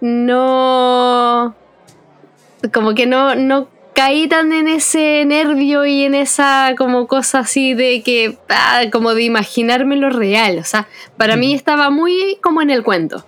no... 0.00 1.54
Como 2.72 2.94
que 2.94 3.06
no, 3.06 3.34
no 3.34 3.68
caí 3.94 4.26
tan 4.28 4.52
en 4.52 4.66
ese 4.68 5.24
nervio 5.26 5.84
y 5.84 6.04
en 6.04 6.14
esa 6.14 6.74
como 6.76 7.06
cosa 7.06 7.40
así 7.40 7.74
de 7.74 8.02
que, 8.02 8.38
ah, 8.48 8.84
como 8.90 9.14
de 9.14 9.22
imaginarme 9.24 9.96
lo 9.96 10.10
real. 10.10 10.58
O 10.58 10.64
sea, 10.64 10.88
para 11.16 11.36
mí 11.36 11.54
estaba 11.54 11.90
muy 11.90 12.38
como 12.42 12.62
en 12.62 12.70
el 12.70 12.82
cuento. 12.82 13.24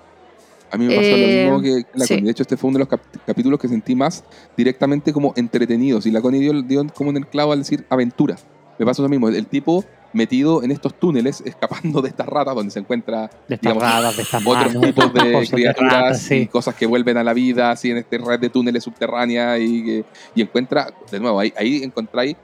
A 0.70 0.76
mí 0.76 0.86
me 0.86 0.96
pasó 0.96 1.06
Eh, 1.08 1.44
lo 1.46 1.58
mismo 1.58 1.62
que 1.62 1.86
la 1.98 2.04
sí. 2.04 2.14
Connie. 2.14 2.24
De 2.26 2.30
hecho, 2.30 2.42
este 2.42 2.56
fue 2.56 2.68
uno 2.68 2.78
de 2.78 2.80
los 2.80 2.88
cap- 2.88 3.00
capítulos 3.26 3.58
que 3.58 3.68
sentí 3.68 3.94
más 3.94 4.24
directamente 4.56 5.12
como 5.12 5.32
entretenidos. 5.36 6.06
Y 6.06 6.10
la 6.10 6.20
Connie 6.20 6.40
dio, 6.40 6.62
dio 6.62 6.86
como 6.94 7.10
en 7.10 7.16
el 7.18 7.26
clavo 7.26 7.52
al 7.52 7.58
decir 7.60 7.84
aventura. 7.88 8.36
Me 8.78 8.86
pasó 8.86 9.02
lo 9.02 9.08
mismo. 9.08 9.28
El, 9.28 9.36
el 9.36 9.46
tipo 9.46 9.84
metido 10.12 10.62
en 10.62 10.70
estos 10.70 10.94
túneles, 10.98 11.40
escapando 11.44 12.00
de 12.00 12.08
estas 12.08 12.26
ratas 12.26 12.54
donde 12.54 12.70
se 12.70 12.78
encuentra 12.78 13.30
De 13.48 13.56
estas 13.56 13.60
Digamos, 13.74 13.82
ratas, 13.82 14.16
de 14.16 14.22
estas 14.22 14.46
otros 14.46 14.74
manos, 14.74 14.82
tipos 14.82 15.12
de 15.14 15.32
cosas 15.32 15.50
criaturas 15.50 15.92
ratas, 15.92 16.22
sí. 16.22 16.34
y 16.34 16.46
cosas 16.46 16.74
que 16.74 16.86
vuelven 16.86 17.16
a 17.18 17.24
la 17.24 17.34
vida, 17.34 17.70
así 17.70 17.90
en 17.90 17.98
este 17.98 18.16
red 18.18 18.40
de 18.40 18.48
túneles 18.48 18.82
subterráneas 18.84 19.60
y, 19.60 20.02
y 20.34 20.40
encuentra, 20.42 20.88
de 21.10 21.20
nuevo, 21.20 21.38
ahí, 21.40 21.52
ahí 21.58 21.82
encontráis, 21.82 22.36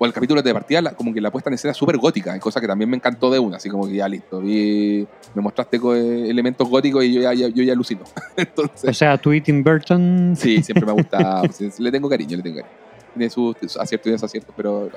o 0.00 0.06
el 0.06 0.12
capítulo 0.12 0.40
de 0.42 0.52
partida, 0.54 0.80
la- 0.80 0.92
como 0.92 1.12
que 1.12 1.20
la 1.20 1.30
puesta 1.30 1.50
en 1.50 1.54
escena 1.54 1.74
súper 1.74 1.96
gótica, 1.98 2.38
cosa 2.38 2.60
que 2.60 2.66
también 2.66 2.88
me 2.88 2.96
encantó 2.96 3.30
de 3.30 3.38
una, 3.38 3.56
así 3.56 3.68
como 3.68 3.86
que 3.86 3.94
ya 3.96 4.08
listo, 4.08 4.40
vi, 4.40 5.06
me 5.34 5.42
mostraste 5.42 5.76
eh, 5.78 6.30
elementos 6.30 6.68
góticos 6.68 7.04
y 7.04 7.14
yo 7.14 7.20
ya, 7.22 7.34
ya- 7.34 7.48
yo 7.48 7.62
ya 7.64 7.72
alucino. 7.72 8.02
O 8.36 8.40
Entonces, 8.40 8.96
sea, 8.96 9.18
tú 9.18 9.32
y 9.32 9.40
Tim 9.40 9.62
Burton. 9.64 10.34
sí, 10.36 10.62
siempre 10.62 10.86
me 10.86 10.92
ha 10.92 10.94
gustado, 10.94 11.48
sí, 11.52 11.68
le 11.78 11.90
tengo 11.90 12.08
cariño, 12.08 12.36
le 12.36 12.42
tengo 12.42 12.56
cariño. 12.56 12.76
Tiene 13.14 13.30
sus, 13.30 13.56
sus 13.60 13.76
aciertos 13.76 14.08
y 14.08 14.12
desaciertos, 14.12 14.54
pero... 14.56 14.80
bueno. 14.90 14.96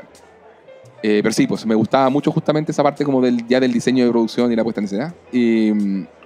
Eh, 1.03 1.21
pero 1.23 1.33
sí, 1.33 1.47
pues 1.47 1.65
me 1.65 1.73
gustaba 1.73 2.09
mucho 2.11 2.31
justamente 2.31 2.71
esa 2.71 2.83
parte 2.83 3.03
como 3.03 3.21
del, 3.21 3.47
ya 3.47 3.59
del 3.59 3.73
diseño 3.73 4.05
de 4.05 4.11
producción 4.11 4.51
y 4.51 4.55
la 4.55 4.63
puesta 4.63 4.81
en 4.81 4.85
escena. 4.85 5.15
Y, 5.31 5.71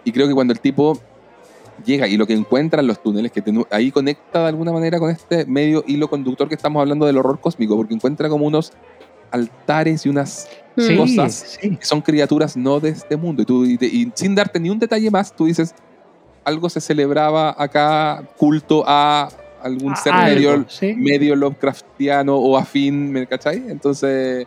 y 0.03 0.11
creo 0.11 0.27
que 0.27 0.33
cuando 0.33 0.51
el 0.51 0.59
tipo 0.59 0.99
llega 1.83 2.07
y 2.07 2.17
lo 2.17 2.25
que 2.27 2.33
encuentra 2.33 2.81
en 2.81 2.87
los 2.87 3.01
túneles, 3.01 3.31
que 3.31 3.43
ahí 3.71 3.91
conecta 3.91 4.41
de 4.43 4.47
alguna 4.47 4.71
manera 4.71 4.99
con 4.99 5.09
este 5.09 5.45
medio 5.45 5.83
hilo 5.87 6.07
conductor 6.09 6.47
que 6.47 6.55
estamos 6.55 6.79
hablando 6.79 7.05
del 7.05 7.17
horror 7.17 7.39
cósmico, 7.39 7.75
porque 7.75 7.93
encuentra 7.93 8.29
como 8.29 8.45
unos 8.45 8.71
altares 9.31 10.05
y 10.05 10.09
unas 10.09 10.47
Sí, 10.77 10.97
cosas. 10.97 11.57
sí. 11.61 11.77
que 11.77 11.85
son 11.85 12.01
criaturas 12.01 12.57
no 12.57 12.79
de 12.81 12.89
este 12.89 13.15
mundo. 13.15 13.41
Y, 13.41 13.45
tú, 13.45 13.65
y, 13.65 13.77
te- 13.77 13.85
y 13.87 14.11
sin 14.13 14.35
darte 14.35 14.59
ni 14.59 14.69
un 14.69 14.77
detalle 14.77 15.09
más, 15.09 15.33
tú 15.33 15.45
dices, 15.45 15.73
algo 16.43 16.69
se 16.69 16.81
celebraba 16.81 17.55
acá, 17.57 18.23
culto 18.37 18.83
a 18.85 19.29
algún 19.63 19.95
ser 19.95 20.11
Algo, 20.13 20.35
medio, 20.35 20.65
sí. 20.67 20.93
medio 20.93 21.35
Lovecraftiano 21.35 22.35
o 22.35 22.57
afín, 22.57 23.09
¿me 23.11 23.25
cachai? 23.25 23.63
Entonces 23.69 24.45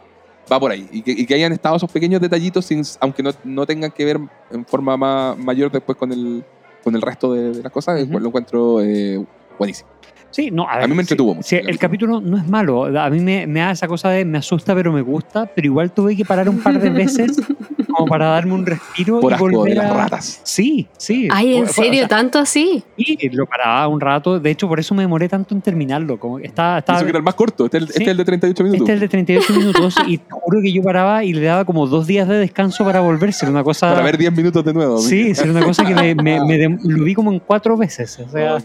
va 0.52 0.60
por 0.60 0.70
ahí. 0.70 0.86
Y 0.92 1.00
que, 1.02 1.12
y 1.12 1.24
que 1.26 1.34
hayan 1.34 1.52
estado 1.52 1.76
esos 1.76 1.90
pequeños 1.90 2.20
detallitos, 2.20 2.66
sin, 2.66 2.82
aunque 3.00 3.22
no, 3.22 3.30
no 3.44 3.64
tengan 3.66 3.90
que 3.90 4.04
ver 4.04 4.20
en 4.50 4.64
forma 4.66 4.96
ma- 4.98 5.34
mayor 5.34 5.72
después 5.72 5.96
con 5.96 6.12
el, 6.12 6.44
con 6.88 6.96
el 6.96 7.02
resto 7.02 7.34
de, 7.34 7.52
de 7.52 7.62
las 7.62 7.70
cosas, 7.70 8.02
Ujú. 8.02 8.18
lo 8.18 8.28
encuentro 8.28 8.80
eh, 8.80 9.22
buenísimo. 9.58 9.90
Sí, 10.30 10.50
no, 10.50 10.68
A 10.68 10.86
mí 10.86 10.94
me 10.94 11.00
entretuvo 11.02 11.34
mucho 11.34 11.48
sí, 11.48 11.56
el 11.56 11.70
el 11.70 11.78
capítulo 11.78 12.20
no 12.20 12.36
es 12.36 12.46
malo. 12.46 12.84
A 13.00 13.08
mí 13.10 13.18
me, 13.20 13.46
me 13.46 13.60
da 13.60 13.70
esa 13.70 13.88
cosa 13.88 14.10
de 14.10 14.24
me 14.24 14.38
asusta, 14.38 14.74
pero 14.74 14.92
me 14.92 15.00
gusta. 15.02 15.46
Pero 15.46 15.66
igual 15.66 15.90
tuve 15.90 16.14
que 16.16 16.24
parar 16.24 16.48
un 16.48 16.58
par 16.58 16.78
de 16.78 16.90
veces 16.90 17.40
como 17.88 18.06
para 18.06 18.26
darme 18.26 18.52
un 18.52 18.66
respiro 18.66 19.20
Por 19.20 19.32
y 19.32 19.34
asco 19.34 19.48
volver 19.50 19.70
de 19.74 19.82
las 19.82 19.90
a- 19.90 19.94
ratas. 19.94 20.40
Sí, 20.44 20.86
sí. 20.98 21.28
Ay, 21.32 21.54
¿en 21.56 21.64
Fue- 21.64 21.72
fue- 21.72 21.82
o 21.84 21.86
serio? 21.86 22.00
sea, 22.00 22.08
¿Tanto 22.08 22.38
así? 22.38 22.82
sí, 22.96 23.16
lo 23.32 23.46
paraba 23.46 23.88
un 23.88 24.00
rato. 24.00 24.38
De 24.38 24.50
hecho, 24.50 24.68
por 24.68 24.78
eso 24.78 24.94
me 24.94 25.02
demoré 25.02 25.28
tanto 25.28 25.54
en 25.54 25.62
terminarlo. 25.62 26.18
Como 26.20 26.38
está, 26.38 26.78
está, 26.78 26.96
Eso 26.96 27.04
que 27.04 27.10
era 27.10 27.18
el 27.18 27.24
más 27.24 27.34
corto, 27.34 27.64
este 27.64 27.78
es 27.78 27.82
el, 27.84 27.88
este 27.88 27.98
Sí. 27.98 28.04
es 28.04 28.08
el 28.10 28.16
de 28.18 28.24
38 28.26 28.62
minutos. 28.64 28.80
este 28.82 28.92
es 28.92 28.94
el 28.96 29.00
de 29.00 29.08
38 29.08 29.52
minutos 29.54 29.94
y 30.06 30.18
te 30.18 30.24
juro 30.30 30.60
que 30.60 30.72
yo 30.72 30.82
paraba 30.82 31.24
y 31.24 31.32
le 31.32 31.42
daba 31.46 31.64
como 31.64 31.86
dos 31.86 32.06
días 32.06 32.28
de 32.28 32.36
descanso 32.36 32.84
para 32.84 33.00
volverse. 33.00 33.46
Era 33.46 33.52
una 33.52 33.64
cosa. 33.64 33.90
Para 33.90 34.02
ver 34.04 34.18
10 34.18 34.36
minutos 34.36 34.62
de 34.64 34.74
nuevo. 34.74 34.98
Sí, 34.98 35.32
era 35.36 35.50
una 35.50 35.62
cosa 35.64 35.84
que 35.86 35.94
me, 35.94 36.14
me- 36.14 36.44
me 36.44 36.78
lo 36.84 37.04
vi 37.04 37.14
como 37.14 37.32
en 37.32 37.38
cuatro 37.40 37.76
veces. 37.78 38.18
O 38.18 38.28
sea, 38.28 38.56
Ok. 38.56 38.64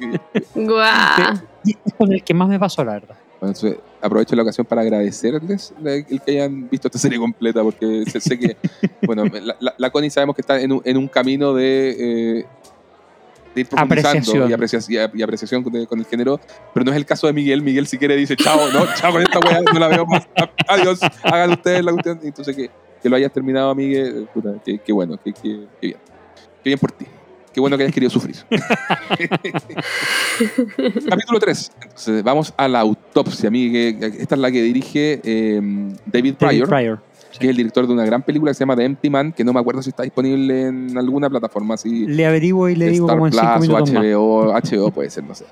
Guau. 0.56 1.36
Es 1.65 1.93
con 1.97 2.12
el 2.12 2.23
que 2.23 2.34
más 2.34 2.47
me 2.49 2.60
pasó, 2.60 2.84
la 2.84 2.93
verdad. 2.93 3.15
Bueno, 3.39 3.54
entonces, 3.56 3.78
aprovecho 4.02 4.36
la 4.36 4.43
ocasión 4.43 4.65
para 4.65 4.82
agradecerles 4.82 5.73
el 5.86 6.21
que 6.21 6.32
hayan 6.32 6.69
visto 6.69 6.88
esta 6.88 6.97
serie 6.99 7.17
completa, 7.19 7.62
porque 7.62 8.04
sé, 8.06 8.19
sé 8.21 8.38
que, 8.39 8.56
bueno, 9.02 9.26
la, 9.26 9.56
la, 9.60 9.73
la 9.78 9.89
Connie 9.89 10.10
sabemos 10.10 10.36
que 10.36 10.41
está 10.41 10.60
en 10.62 10.71
un, 10.71 10.82
en 10.86 10.97
un 10.97 11.08
camino 11.10 11.54
de, 11.54 11.89
eh, 12.39 12.45
de 13.56 13.62
ir 13.62 13.67
profundizando 13.67 14.17
Apreciación. 14.45 14.49
y, 14.49 14.54
aprecia- 14.54 15.12
y 15.13 15.21
apreciación 15.21 15.63
con, 15.63 15.86
con 15.86 15.99
el 15.99 16.06
género, 16.06 16.39
pero 16.73 16.86
no 16.86 16.91
es 16.91 16.97
el 16.97 17.06
caso 17.06 17.28
de 17.28 17.34
Miguel. 17.34 17.62
Miguel, 17.62 17.86
si 17.88 17.97
quiere, 17.97 18.15
dice, 18.15 18.36
chao, 18.38 18.69
no, 18.71 18.86
chao 18.95 19.12
con 19.12 19.21
esta 19.21 19.39
weá, 19.39 19.62
no 19.62 19.80
la 19.80 19.88
veo 19.89 20.06
más, 20.06 20.23
adiós, 20.67 20.99
hagan 21.23 21.52
ustedes 21.52 21.84
la 21.84 21.91
cuestión. 21.91 22.19
Entonces, 22.23 22.56
que, 22.56 22.69
que 23.02 23.10
lo 23.10 23.15
hayas 23.17 23.32
terminado, 23.34 23.76
Miguel, 23.76 24.28
qué 24.86 24.93
bueno, 24.93 25.17
qué 25.23 25.34
qué- 25.34 25.67
qué 25.82 25.88
bien. 25.88 25.99
Qué 26.63 26.69
bien 26.69 26.80
por 26.80 26.91
ti. 26.93 27.06
Qué 27.54 27.60
bueno 27.60 27.78
que 27.78 27.84
hayas 27.84 27.94
querido 27.94 28.10
sufrir. 28.10 28.36
Capítulo 31.08 31.39
3. 31.39 31.72
Entonces, 31.84 32.24
vamos 32.24 32.52
a 32.58 32.68
la 32.68 32.80
autopsia. 32.80 33.52
Esta 33.54 34.36
es 34.36 34.42
la 34.42 34.52
que 34.52 34.63
dirige 34.63 35.22
eh, 35.24 35.62
David 36.06 36.36
David 36.39 36.66
Pryor, 36.66 37.00
que 37.38 37.46
es 37.46 37.50
el 37.52 37.58
director 37.58 37.86
de 37.86 37.94
una 37.94 38.06
gran 38.06 38.24
película 38.24 38.50
que 38.52 38.56
se 38.56 38.62
llama 38.62 38.76
The 38.76 38.86
Empty 38.86 39.10
Man, 39.10 39.32
que 39.34 39.44
no 39.44 39.54
me 39.54 39.60
acuerdo 39.60 39.84
si 39.84 39.89
está 39.89 40.02
disponible 40.02 40.68
en 40.68 40.98
alguna 40.98 41.30
plataforma 41.30 41.76
así. 41.76 42.08
Le 42.08 42.26
averiguo 42.26 42.70
y 42.70 42.76
le 42.76 42.89
digo 42.89 43.06
Star 43.06 43.18
como 43.18 43.28
en 43.28 43.34
cinco 43.34 43.54
Plus 43.58 43.70
o 43.70 43.74
más. 43.74 43.92
HBO, 43.92 44.54
HBO 44.54 44.92
puede 44.92 45.12
ser, 45.12 45.24
no 45.24 45.36
sé. 45.36 45.46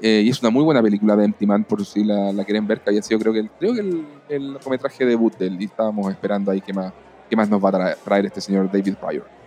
Eh, 0.00 0.22
y 0.24 0.30
es 0.30 0.40
una 0.40 0.50
muy 0.50 0.64
buena 0.64 0.82
película 0.82 1.14
de 1.14 1.24
Empty 1.24 1.46
Man, 1.46 1.62
por 1.64 1.84
si 1.84 2.02
la, 2.02 2.32
la 2.32 2.44
quieren 2.44 2.66
ver, 2.66 2.80
que 2.80 2.90
había 2.90 3.02
sido 3.02 3.20
creo 3.20 3.32
que 3.32 3.40
el, 3.40 3.50
creo 3.50 3.74
que 3.74 3.80
el, 3.80 4.06
el 4.28 4.52
largometraje 4.54 5.04
debut 5.06 5.36
de 5.38 5.46
él. 5.46 5.56
Y 5.60 5.66
estábamos 5.66 6.10
esperando 6.10 6.50
ahí 6.50 6.60
qué 6.60 6.72
más, 6.72 6.92
qué 7.30 7.36
más 7.36 7.48
nos 7.48 7.64
va 7.64 7.68
a 7.68 7.72
traer, 7.72 7.96
traer 8.04 8.26
este 8.26 8.40
señor 8.40 8.70
David 8.70 8.94
Pryor. 8.94 9.38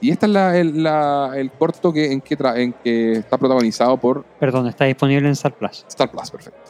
Y 0.00 0.10
este 0.10 0.26
es 0.26 0.32
la- 0.32 0.56
el, 0.58 0.82
la- 0.82 1.32
el 1.36 1.50
corto 1.50 1.92
que, 1.92 2.12
en, 2.12 2.20
que 2.20 2.36
tra- 2.36 2.58
en 2.58 2.72
que 2.84 3.12
está 3.12 3.38
protagonizado 3.38 3.96
por 3.96 4.24
Perdón, 4.38 4.66
está 4.68 4.84
disponible 4.84 5.26
en 5.26 5.32
Star 5.32 5.54
Plus. 5.54 5.84
Star 5.88 6.10
Plus, 6.10 6.30
perfecto. 6.30 6.60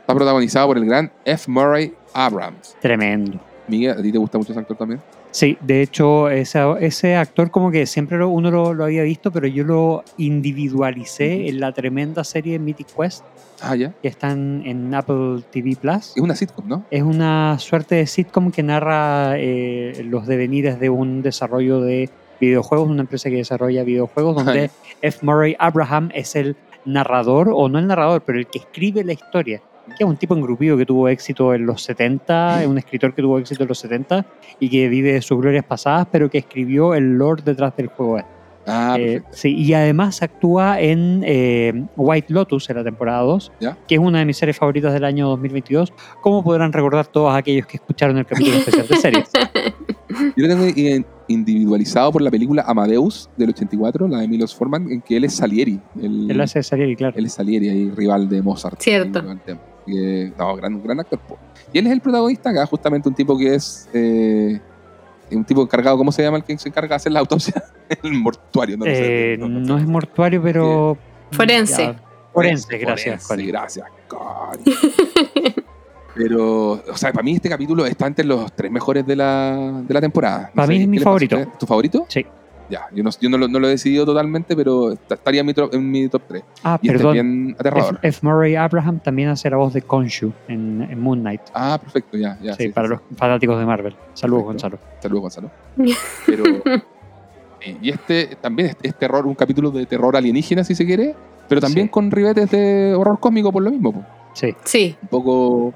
Está 0.00 0.14
protagonizado 0.14 0.66
por 0.66 0.76
el 0.78 0.84
gran 0.84 1.10
F. 1.24 1.50
Murray 1.50 1.94
Abrams. 2.12 2.76
Tremendo. 2.80 3.40
Miguel, 3.68 3.98
¿a 3.98 4.02
ti 4.02 4.12
te 4.12 4.18
gusta 4.18 4.36
mucho 4.36 4.52
ese 4.52 4.60
actor 4.60 4.76
también? 4.76 5.00
Sí, 5.30 5.56
de 5.62 5.82
hecho, 5.82 6.28
ese, 6.28 6.60
ese 6.80 7.16
actor 7.16 7.50
como 7.50 7.70
que 7.70 7.86
siempre 7.86 8.18
lo- 8.18 8.28
uno 8.28 8.50
lo, 8.50 8.74
lo 8.74 8.84
había 8.84 9.02
visto, 9.02 9.32
pero 9.32 9.46
yo 9.46 9.64
lo 9.64 10.04
individualicé 10.18 11.48
en 11.48 11.60
la 11.60 11.72
tremenda 11.72 12.22
serie 12.24 12.58
Mythic 12.58 12.88
Quest, 12.94 13.24
Ah, 13.60 13.74
ya. 13.76 13.92
que 14.02 14.08
está 14.08 14.30
en, 14.30 14.62
en 14.66 14.94
Apple 14.94 15.42
TV 15.50 15.76
Plus. 15.80 16.12
Es 16.16 16.22
una 16.22 16.34
sitcom, 16.36 16.68
¿no? 16.68 16.84
Es 16.90 17.02
una 17.02 17.58
suerte 17.58 17.94
de 17.96 18.06
sitcom 18.06 18.50
que 18.52 18.62
narra 18.62 19.34
eh, 19.38 20.04
los 20.08 20.26
devenires 20.26 20.78
de 20.78 20.90
un 20.90 21.22
desarrollo 21.22 21.80
de 21.80 22.10
videojuegos, 22.44 22.88
una 22.88 23.02
empresa 23.02 23.30
que 23.30 23.36
desarrolla 23.36 23.82
videojuegos, 23.84 24.36
donde. 24.36 24.70
F. 25.02 25.18
Murray 25.22 25.56
Abraham 25.58 26.10
es 26.14 26.34
el 26.36 26.56
narrador, 26.84 27.50
o 27.52 27.68
no 27.68 27.78
el 27.78 27.86
narrador, 27.86 28.22
pero 28.22 28.38
el 28.38 28.46
que 28.46 28.58
escribe 28.58 29.04
la 29.04 29.12
historia. 29.12 29.60
que 29.86 30.02
es 30.04 30.08
un 30.08 30.16
tipo 30.16 30.34
engrupido 30.34 30.78
que 30.78 30.86
tuvo 30.86 31.08
éxito 31.08 31.52
en 31.52 31.66
los 31.66 31.82
70, 31.82 32.62
es 32.62 32.68
un 32.68 32.78
escritor 32.78 33.14
que 33.14 33.20
tuvo 33.20 33.38
éxito 33.38 33.64
en 33.64 33.68
los 33.68 33.78
70 33.78 34.24
y 34.58 34.70
que 34.70 34.88
vive 34.88 35.12
de 35.12 35.20
sus 35.20 35.38
glorias 35.38 35.64
pasadas, 35.64 36.08
pero 36.10 36.30
que 36.30 36.38
escribió 36.38 36.94
el 36.94 37.18
lore 37.18 37.42
detrás 37.44 37.76
del 37.76 37.88
juego. 37.88 38.18
Ah, 38.66 38.96
Eh, 38.98 39.20
sí, 39.30 39.54
y 39.54 39.74
además 39.74 40.22
actúa 40.22 40.80
en 40.80 41.22
eh, 41.26 41.84
White 41.96 42.32
Lotus 42.32 42.70
en 42.70 42.76
la 42.76 42.84
temporada 42.84 43.20
2, 43.20 43.52
¿Ya? 43.60 43.76
que 43.86 43.96
es 43.96 44.00
una 44.00 44.20
de 44.20 44.24
mis 44.24 44.38
series 44.38 44.56
favoritas 44.56 44.94
del 44.94 45.04
año 45.04 45.28
2022, 45.28 45.92
como 46.22 46.42
podrán 46.42 46.72
recordar 46.72 47.06
todos 47.06 47.34
aquellos 47.36 47.66
que 47.66 47.76
escucharon 47.76 48.16
el 48.16 48.24
capítulo 48.24 48.56
especial 48.56 48.88
de 48.88 48.96
series. 48.96 49.30
Yo 50.36 50.46
lo 50.46 50.48
tengo 50.48 51.04
individualizado 51.28 52.12
por 52.12 52.22
la 52.22 52.30
película 52.30 52.64
Amadeus 52.66 53.28
del 53.36 53.50
84, 53.50 54.08
la 54.08 54.18
de 54.20 54.28
Milos 54.28 54.54
Forman, 54.54 54.90
en 54.90 55.00
que 55.00 55.16
él 55.16 55.24
es 55.24 55.34
Salieri. 55.34 55.80
El, 56.00 56.30
Él 56.30 56.40
hace 56.40 56.62
Salieri, 56.62 56.96
claro. 56.96 57.16
él 57.16 57.26
es 57.26 57.32
Salieri, 57.32 57.68
ahí, 57.68 57.90
rival 57.90 58.28
de 58.28 58.42
Mozart. 58.42 58.80
Cierto. 58.80 59.22
Y, 59.86 60.30
no, 60.38 60.56
gran, 60.56 60.82
gran 60.82 61.00
actor. 61.00 61.18
Y 61.72 61.78
él 61.78 61.86
es 61.86 61.92
el 61.92 62.00
protagonista 62.00 62.50
acá, 62.50 62.66
justamente 62.66 63.08
un 63.08 63.14
tipo 63.14 63.36
que 63.36 63.54
es. 63.54 63.88
eh, 63.92 64.60
un 65.32 65.44
tipo 65.44 65.62
encargado, 65.62 65.96
¿cómo 65.96 66.12
se 66.12 66.22
llama 66.22 66.36
el 66.36 66.44
que 66.44 66.56
se 66.58 66.68
encarga 66.68 66.90
de 66.90 66.96
hacer 66.96 67.12
la 67.12 67.20
autopsia? 67.20 67.54
el 68.02 68.12
mortuario, 68.12 68.76
no 68.76 68.84
sé. 68.84 69.34
Eh, 69.34 69.38
no 69.38 69.78
es 69.78 69.86
mortuario, 69.86 70.42
pero... 70.42 70.96
Forense. 71.32 71.82
Ya, 71.82 72.02
Forense, 72.32 72.78
gracias. 72.78 73.26
Forense, 73.26 73.28
Connie. 73.28 73.46
gracias, 73.46 73.86
Connie. 74.08 75.54
Pero, 76.14 76.72
o 76.72 76.96
sea, 76.96 77.12
para 77.12 77.22
mí 77.24 77.34
este 77.34 77.48
capítulo 77.48 77.84
está 77.86 78.06
entre 78.06 78.24
los 78.24 78.52
tres 78.52 78.70
mejores 78.70 79.04
de 79.06 79.16
la, 79.16 79.82
de 79.86 79.94
la 79.94 80.00
temporada. 80.00 80.50
Para 80.54 80.68
mí 80.68 80.76
es 80.76 80.80
¿qué 80.82 80.86
mi 80.86 80.98
pasa 80.98 81.04
favorito. 81.04 81.38
¿Tu 81.58 81.66
favorito? 81.66 82.06
Sí. 82.08 82.24
Ya, 82.70 82.86
yo 82.94 83.02
no, 83.04 83.10
yo 83.20 83.28
no, 83.28 83.36
lo, 83.36 83.46
no 83.46 83.58
lo 83.58 83.66
he 83.66 83.70
decidido 83.70 84.06
totalmente, 84.06 84.56
pero 84.56 84.92
estaría 84.92 85.40
en 85.40 85.46
mi, 85.46 85.52
tro- 85.52 85.68
en 85.74 85.90
mi 85.90 86.08
top 86.08 86.22
3. 86.28 86.42
Ah, 86.62 86.78
Y 86.80 86.86
este 86.86 86.96
es 86.96 87.02
perdón. 87.02 87.12
bien 87.12 87.56
aterrador. 87.58 87.94
F. 87.96 88.08
F. 88.08 88.18
Murray 88.26 88.54
Abraham 88.56 89.00
también 89.00 89.28
hace 89.28 89.50
la 89.50 89.58
voz 89.58 89.74
de 89.74 89.82
Khonshu 89.82 90.32
en, 90.48 90.86
en 90.90 90.98
Moon 90.98 91.20
Knight. 91.20 91.42
Ah, 91.52 91.78
perfecto, 91.82 92.16
ya, 92.16 92.38
ya. 92.42 92.54
sí, 92.54 92.64
sí, 92.64 92.68
para 92.70 92.86
sí, 92.88 92.94
los 92.94 93.00
fanáticos 93.18 93.58
de 93.58 93.66
Marvel. 93.66 93.94
Saludos, 94.14 94.44
Perfecto. 94.54 94.78
Gonzalo. 94.78 94.78
Saludos, 95.00 95.22
Gonzalo. 95.22 95.50
Pero, 96.26 96.44
sí, 97.60 97.76
y 97.82 97.90
este 97.90 98.36
también 98.40 98.70
es, 98.70 98.76
es 98.82 98.94
terror, 98.98 99.26
un 99.26 99.34
capítulo 99.34 99.70
de 99.70 99.84
terror 99.84 100.16
alienígena, 100.16 100.64
si 100.64 100.74
se 100.74 100.86
quiere, 100.86 101.14
pero 101.48 101.60
también 101.60 101.86
Sí. 101.88 101.90
con 101.90 102.10
ribetes 102.10 102.50
de 102.50 102.94
horror 102.96 103.20
cósmico 103.20 103.52
por 103.52 103.62
lo 103.62 103.70
mismo. 103.70 103.92
po. 103.92 104.04
Sí. 104.32 104.54
Sí, 104.64 104.96
Un 105.02 105.08
poco. 105.08 105.74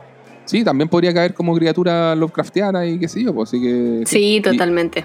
Sí, 0.49 0.65
también 0.65 0.89
podría 0.89 1.13
caer 1.13 1.35
como 1.35 1.55
criatura 1.55 2.15
Lovecraftiana 2.15 2.87
y 2.87 2.99
qué 2.99 3.07
sé 3.09 3.23
yo, 3.23 3.35
pues, 3.35 3.51
así 3.51 3.61
que. 3.63 4.03
sí, 4.07 4.41
totalmente. 4.43 5.05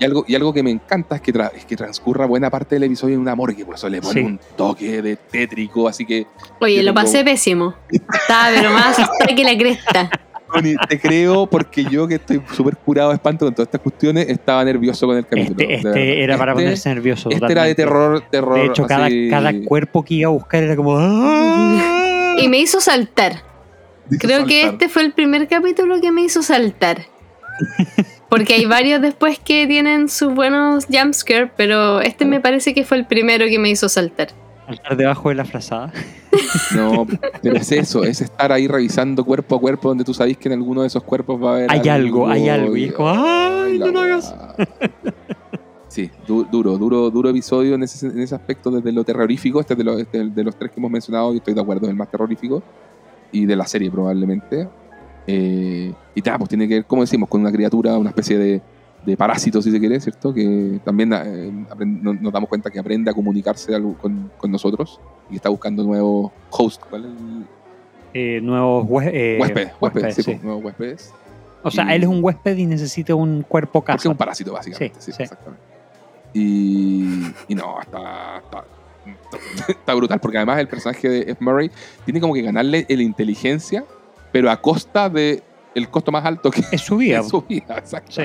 Y 0.00 0.04
algo, 0.04 0.24
y 0.28 0.36
algo 0.36 0.52
que 0.52 0.62
me 0.62 0.70
encanta 0.70 1.16
es 1.16 1.20
que, 1.20 1.34
tra- 1.34 1.50
es 1.52 1.64
que 1.64 1.74
transcurra 1.76 2.24
buena 2.26 2.48
parte 2.50 2.76
del 2.76 2.84
episodio 2.84 3.16
en 3.16 3.20
una 3.20 3.34
morgue, 3.34 3.64
por 3.64 3.74
eso 3.74 3.88
le 3.88 4.00
pone 4.00 4.20
Sí. 4.20 4.26
un 4.26 4.38
toque 4.56 5.02
de 5.02 5.16
tétrico, 5.16 5.88
así 5.88 6.06
que 6.06 6.24
Oye, 6.60 6.76
lo 6.84 6.92
tengo- 6.94 6.94
pasé 6.94 7.24
pésimo. 7.24 7.74
Estaba 7.90 8.50
pero 8.54 8.70
más 8.70 8.96
asustada 8.96 9.34
que 9.34 9.42
la 9.42 9.58
cresta. 9.58 10.08
Tony, 10.54 10.76
te 10.88 10.98
creo 11.00 11.46
porque 11.46 11.84
yo 11.84 12.06
que 12.06 12.14
estoy 12.14 12.40
súper 12.56 12.76
curado 12.76 13.08
de 13.10 13.16
espanto 13.16 13.44
con 13.44 13.54
todas 13.54 13.66
estas 13.66 13.80
cuestiones, 13.80 14.28
estaba 14.28 14.64
nervioso 14.64 15.06
con 15.06 15.16
el 15.16 15.26
capítulo. 15.26 15.56
Este, 15.58 15.66
de 15.66 15.74
este 15.74 15.88
verdad. 15.88 16.02
era 16.06 16.38
para 16.38 16.52
Este- 16.52 16.62
ponerse 16.62 16.88
nervioso. 16.90 17.28
Este 17.30 17.36
era 17.52 17.64
de 17.64 17.74
totalmente. 17.74 17.82
terror, 17.82 18.22
terror. 18.30 18.58
De 18.60 18.66
hecho, 18.66 18.86
cada, 18.86 19.08
cada 19.30 19.52
cuerpo 19.66 20.04
que 20.04 20.14
iba 20.14 20.28
a 20.28 20.32
buscar 20.32 20.62
era 20.62 20.76
como. 20.76 20.96
Y 22.40 22.48
me 22.48 22.58
hizo 22.58 22.80
saltar. 22.80 23.42
Creo 24.18 24.46
que 24.46 24.62
saltar. 24.62 24.74
este 24.74 24.88
fue 24.88 25.02
el 25.02 25.12
primer 25.12 25.48
capítulo 25.48 26.00
que 26.00 26.10
me 26.12 26.22
hizo 26.22 26.42
saltar. 26.42 27.02
Porque 28.28 28.54
hay 28.54 28.66
varios 28.66 29.00
después 29.00 29.38
que 29.38 29.66
tienen 29.66 30.08
sus 30.08 30.34
buenos 30.34 30.86
jumpscares, 30.86 31.50
pero 31.56 32.00
este 32.00 32.24
me 32.26 32.40
parece 32.40 32.74
que 32.74 32.84
fue 32.84 32.98
el 32.98 33.06
primero 33.06 33.46
que 33.46 33.58
me 33.58 33.70
hizo 33.70 33.88
saltar. 33.88 34.28
Estar 34.68 34.96
debajo 34.98 35.30
de 35.30 35.34
la 35.36 35.44
frazada. 35.44 35.92
No, 36.74 37.06
pero 37.42 37.56
es 37.56 37.72
eso, 37.72 38.04
es 38.04 38.20
estar 38.20 38.52
ahí 38.52 38.68
revisando 38.68 39.24
cuerpo 39.24 39.56
a 39.56 39.60
cuerpo 39.60 39.88
donde 39.88 40.04
tú 40.04 40.12
sabes 40.14 40.36
que 40.36 40.48
en 40.48 40.52
alguno 40.52 40.82
de 40.82 40.86
esos 40.88 41.02
cuerpos 41.02 41.42
va 41.42 41.50
a 41.50 41.54
haber 41.56 41.72
Hay 41.72 41.88
algo, 41.88 42.28
hay 42.28 42.48
algo, 42.48 42.76
y 42.76 42.84
es 42.84 42.92
como, 42.92 43.10
¡ay, 43.10 43.78
no 43.78 43.86
lo 43.88 44.00
hagas! 44.00 44.34
Sí, 45.88 46.10
du- 46.26 46.44
duro, 46.44 46.76
duro, 46.76 47.10
duro 47.10 47.30
episodio 47.30 47.74
en 47.74 47.82
ese, 47.82 48.06
en 48.06 48.20
ese 48.20 48.34
aspecto 48.34 48.70
desde 48.70 48.92
lo 48.92 49.04
terrorífico. 49.04 49.58
Este 49.58 49.72
es 49.72 49.78
de 49.78 49.84
los, 49.84 49.98
este 49.98 50.22
de 50.22 50.44
los 50.44 50.54
tres 50.56 50.70
que 50.70 50.78
hemos 50.78 50.90
mencionado 50.90 51.32
y 51.32 51.38
estoy 51.38 51.54
de 51.54 51.60
acuerdo, 51.62 51.86
es 51.86 51.90
el 51.90 51.96
más 51.96 52.10
terrorífico. 52.10 52.62
Y 53.32 53.46
de 53.46 53.56
la 53.56 53.66
serie 53.66 53.90
probablemente. 53.90 54.68
Eh, 55.26 55.92
y 56.14 56.20
nada, 56.22 56.38
pues 56.38 56.48
tiene 56.48 56.66
que 56.68 56.74
ver, 56.74 56.84
como 56.86 57.02
decimos, 57.02 57.28
con 57.28 57.40
una 57.42 57.52
criatura, 57.52 57.98
una 57.98 58.08
especie 58.10 58.38
de, 58.38 58.62
de 59.04 59.16
parásito, 59.16 59.60
si 59.60 59.70
se 59.70 59.78
quiere, 59.78 60.00
¿cierto? 60.00 60.32
Que 60.32 60.80
también 60.84 61.12
eh, 61.12 61.52
nos 62.02 62.32
damos 62.32 62.48
cuenta 62.48 62.70
que 62.70 62.78
aprende 62.78 63.10
a 63.10 63.14
comunicarse 63.14 63.74
algo 63.74 63.94
con, 63.94 64.30
con 64.38 64.50
nosotros 64.50 64.98
y 65.30 65.36
está 65.36 65.50
buscando 65.50 65.82
nuevos 65.84 66.32
hosts. 66.50 66.84
¿Cuál 66.88 67.04
es 67.04 67.10
el? 67.10 67.46
Eh, 68.14 68.40
nuevos 68.40 68.86
eh, 69.04 69.36
huéspedes, 69.38 69.40
huéspedes, 69.40 69.72
huéspedes, 69.80 70.14
sí, 70.14 70.22
sí. 70.22 70.30
pues, 70.32 70.42
nuevos 70.44 70.64
huéspedes. 70.64 71.12
O 71.62 71.70
sea, 71.70 71.84
Y- 71.92 71.96
él 71.96 72.02
es 72.04 72.08
un 72.08 72.24
huésped 72.24 72.56
y 72.56 72.64
necesita 72.64 73.14
un 73.14 73.42
cuerpo 73.42 73.72
Porque 73.80 73.92
es 73.92 73.96
casa. 73.98 74.08
un 74.08 74.16
parásito, 74.16 74.52
básicamente. 74.54 74.94
Sí, 74.98 75.12
Sí, 75.12 75.16
sí. 75.16 75.22
exactamente. 75.24 75.62
Y, 76.32 77.32
y 77.48 77.54
no, 77.54 77.80
está, 77.80 78.38
está, 78.38 78.64
está 79.68 79.94
brutal, 79.94 80.20
porque 80.20 80.38
además 80.38 80.58
el 80.58 80.68
personaje 80.68 81.08
de 81.08 81.20
F. 81.32 81.36
Murray 81.40 81.70
tiene 82.04 82.20
como 82.20 82.34
que 82.34 82.42
ganarle 82.42 82.86
la 82.88 83.02
inteligencia, 83.02 83.84
pero 84.32 84.50
a 84.50 84.60
costa 84.60 85.08
de 85.08 85.42
el 85.74 85.88
costo 85.88 86.10
más 86.10 86.24
alto 86.24 86.50
que 86.50 86.62
Es 86.72 86.80
su 86.80 86.96
vida. 86.96 87.20
es 87.20 87.28
su 87.28 87.42
vida. 87.42 87.78
Exacto. 87.78 88.10
Sí. 88.12 88.22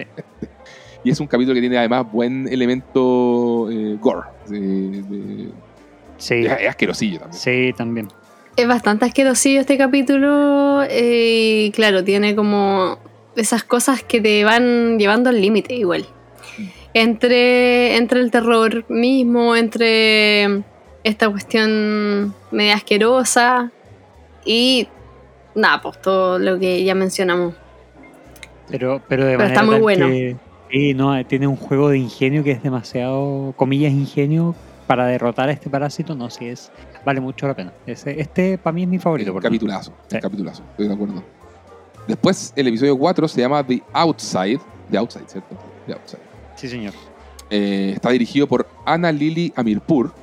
Y 1.03 1.11
es 1.11 1.19
un 1.19 1.27
capítulo 1.27 1.53
que 1.55 1.59
tiene 1.61 1.77
además 1.77 2.09
buen 2.11 2.47
elemento 2.47 3.69
eh, 3.69 3.97
gore. 3.99 4.21
de- 4.47 5.01
de- 5.01 5.49
Sí, 6.17 6.35
es, 6.45 6.69
asquerosillo 6.69 7.19
también. 7.19 7.39
sí, 7.39 7.73
también. 7.77 8.07
Es 8.55 8.67
bastante 8.67 9.05
asquerosillo 9.05 9.59
este 9.59 9.77
capítulo. 9.77 10.83
eh, 10.89 11.65
y 11.67 11.71
claro, 11.71 12.03
tiene 12.03 12.35
como 12.35 12.97
esas 13.35 13.63
cosas 13.63 14.03
que 14.03 14.21
te 14.21 14.43
van 14.45 14.97
llevando 14.99 15.29
al 15.29 15.41
límite 15.41 15.73
igual. 15.75 16.05
Entre, 16.93 17.97
entre 17.97 18.19
el 18.19 18.29
terror 18.31 18.85
mismo, 18.89 19.55
entre 19.55 20.61
esta 21.03 21.29
cuestión 21.29 22.33
media 22.51 22.75
asquerosa 22.75 23.71
y 24.45 24.87
nada, 25.55 25.81
pues 25.81 26.01
todo 26.01 26.39
lo 26.39 26.57
que 26.59 26.83
ya 26.83 26.95
mencionamos. 26.95 27.53
Pero, 28.69 29.01
pero 29.07 29.25
de 29.25 29.31
Pero 29.31 29.39
manera 29.39 29.53
está 29.61 29.65
muy 29.65 29.79
bueno. 29.81 30.07
que- 30.07 30.37
sí, 30.71 30.93
no, 30.93 31.25
tiene 31.25 31.47
un 31.47 31.55
juego 31.57 31.89
de 31.89 31.97
ingenio 31.97 32.43
que 32.43 32.51
es 32.51 32.63
demasiado, 32.63 33.53
comillas, 33.57 33.91
ingenio 33.91 34.55
para 34.87 35.05
derrotar 35.05 35.49
a 35.49 35.51
este 35.51 35.69
parásito. 35.69 36.15
No, 36.15 36.29
sí, 36.29 36.47
es, 36.47 36.71
vale 37.05 37.19
mucho 37.19 37.47
la 37.47 37.53
pena. 37.55 37.73
Ese- 37.85 38.19
este 38.19 38.57
para 38.57 38.73
mí 38.73 38.83
es 38.83 38.87
mi 38.89 38.99
favorito. 38.99 39.33
Capitulazo, 39.39 39.93
Sí. 40.07 40.19
capitulazo, 40.19 40.63
estoy 40.71 40.87
de 40.87 40.93
acuerdo. 40.93 41.23
Después, 42.07 42.51
el 42.55 42.67
episodio 42.67 42.97
4 42.97 43.27
se 43.27 43.41
llama 43.41 43.65
The 43.65 43.81
Outside. 43.93 44.59
The 44.91 44.97
Outside, 44.97 45.25
¿cierto? 45.27 45.55
The 45.87 45.93
Outside. 45.93 46.21
Sí, 46.55 46.67
señor. 46.67 46.93
Eh, 47.49 47.91
está 47.95 48.09
dirigido 48.09 48.47
por 48.47 48.67
Ana 48.85 49.11
Lili 49.11 49.53
Amirpur, 49.55 50.13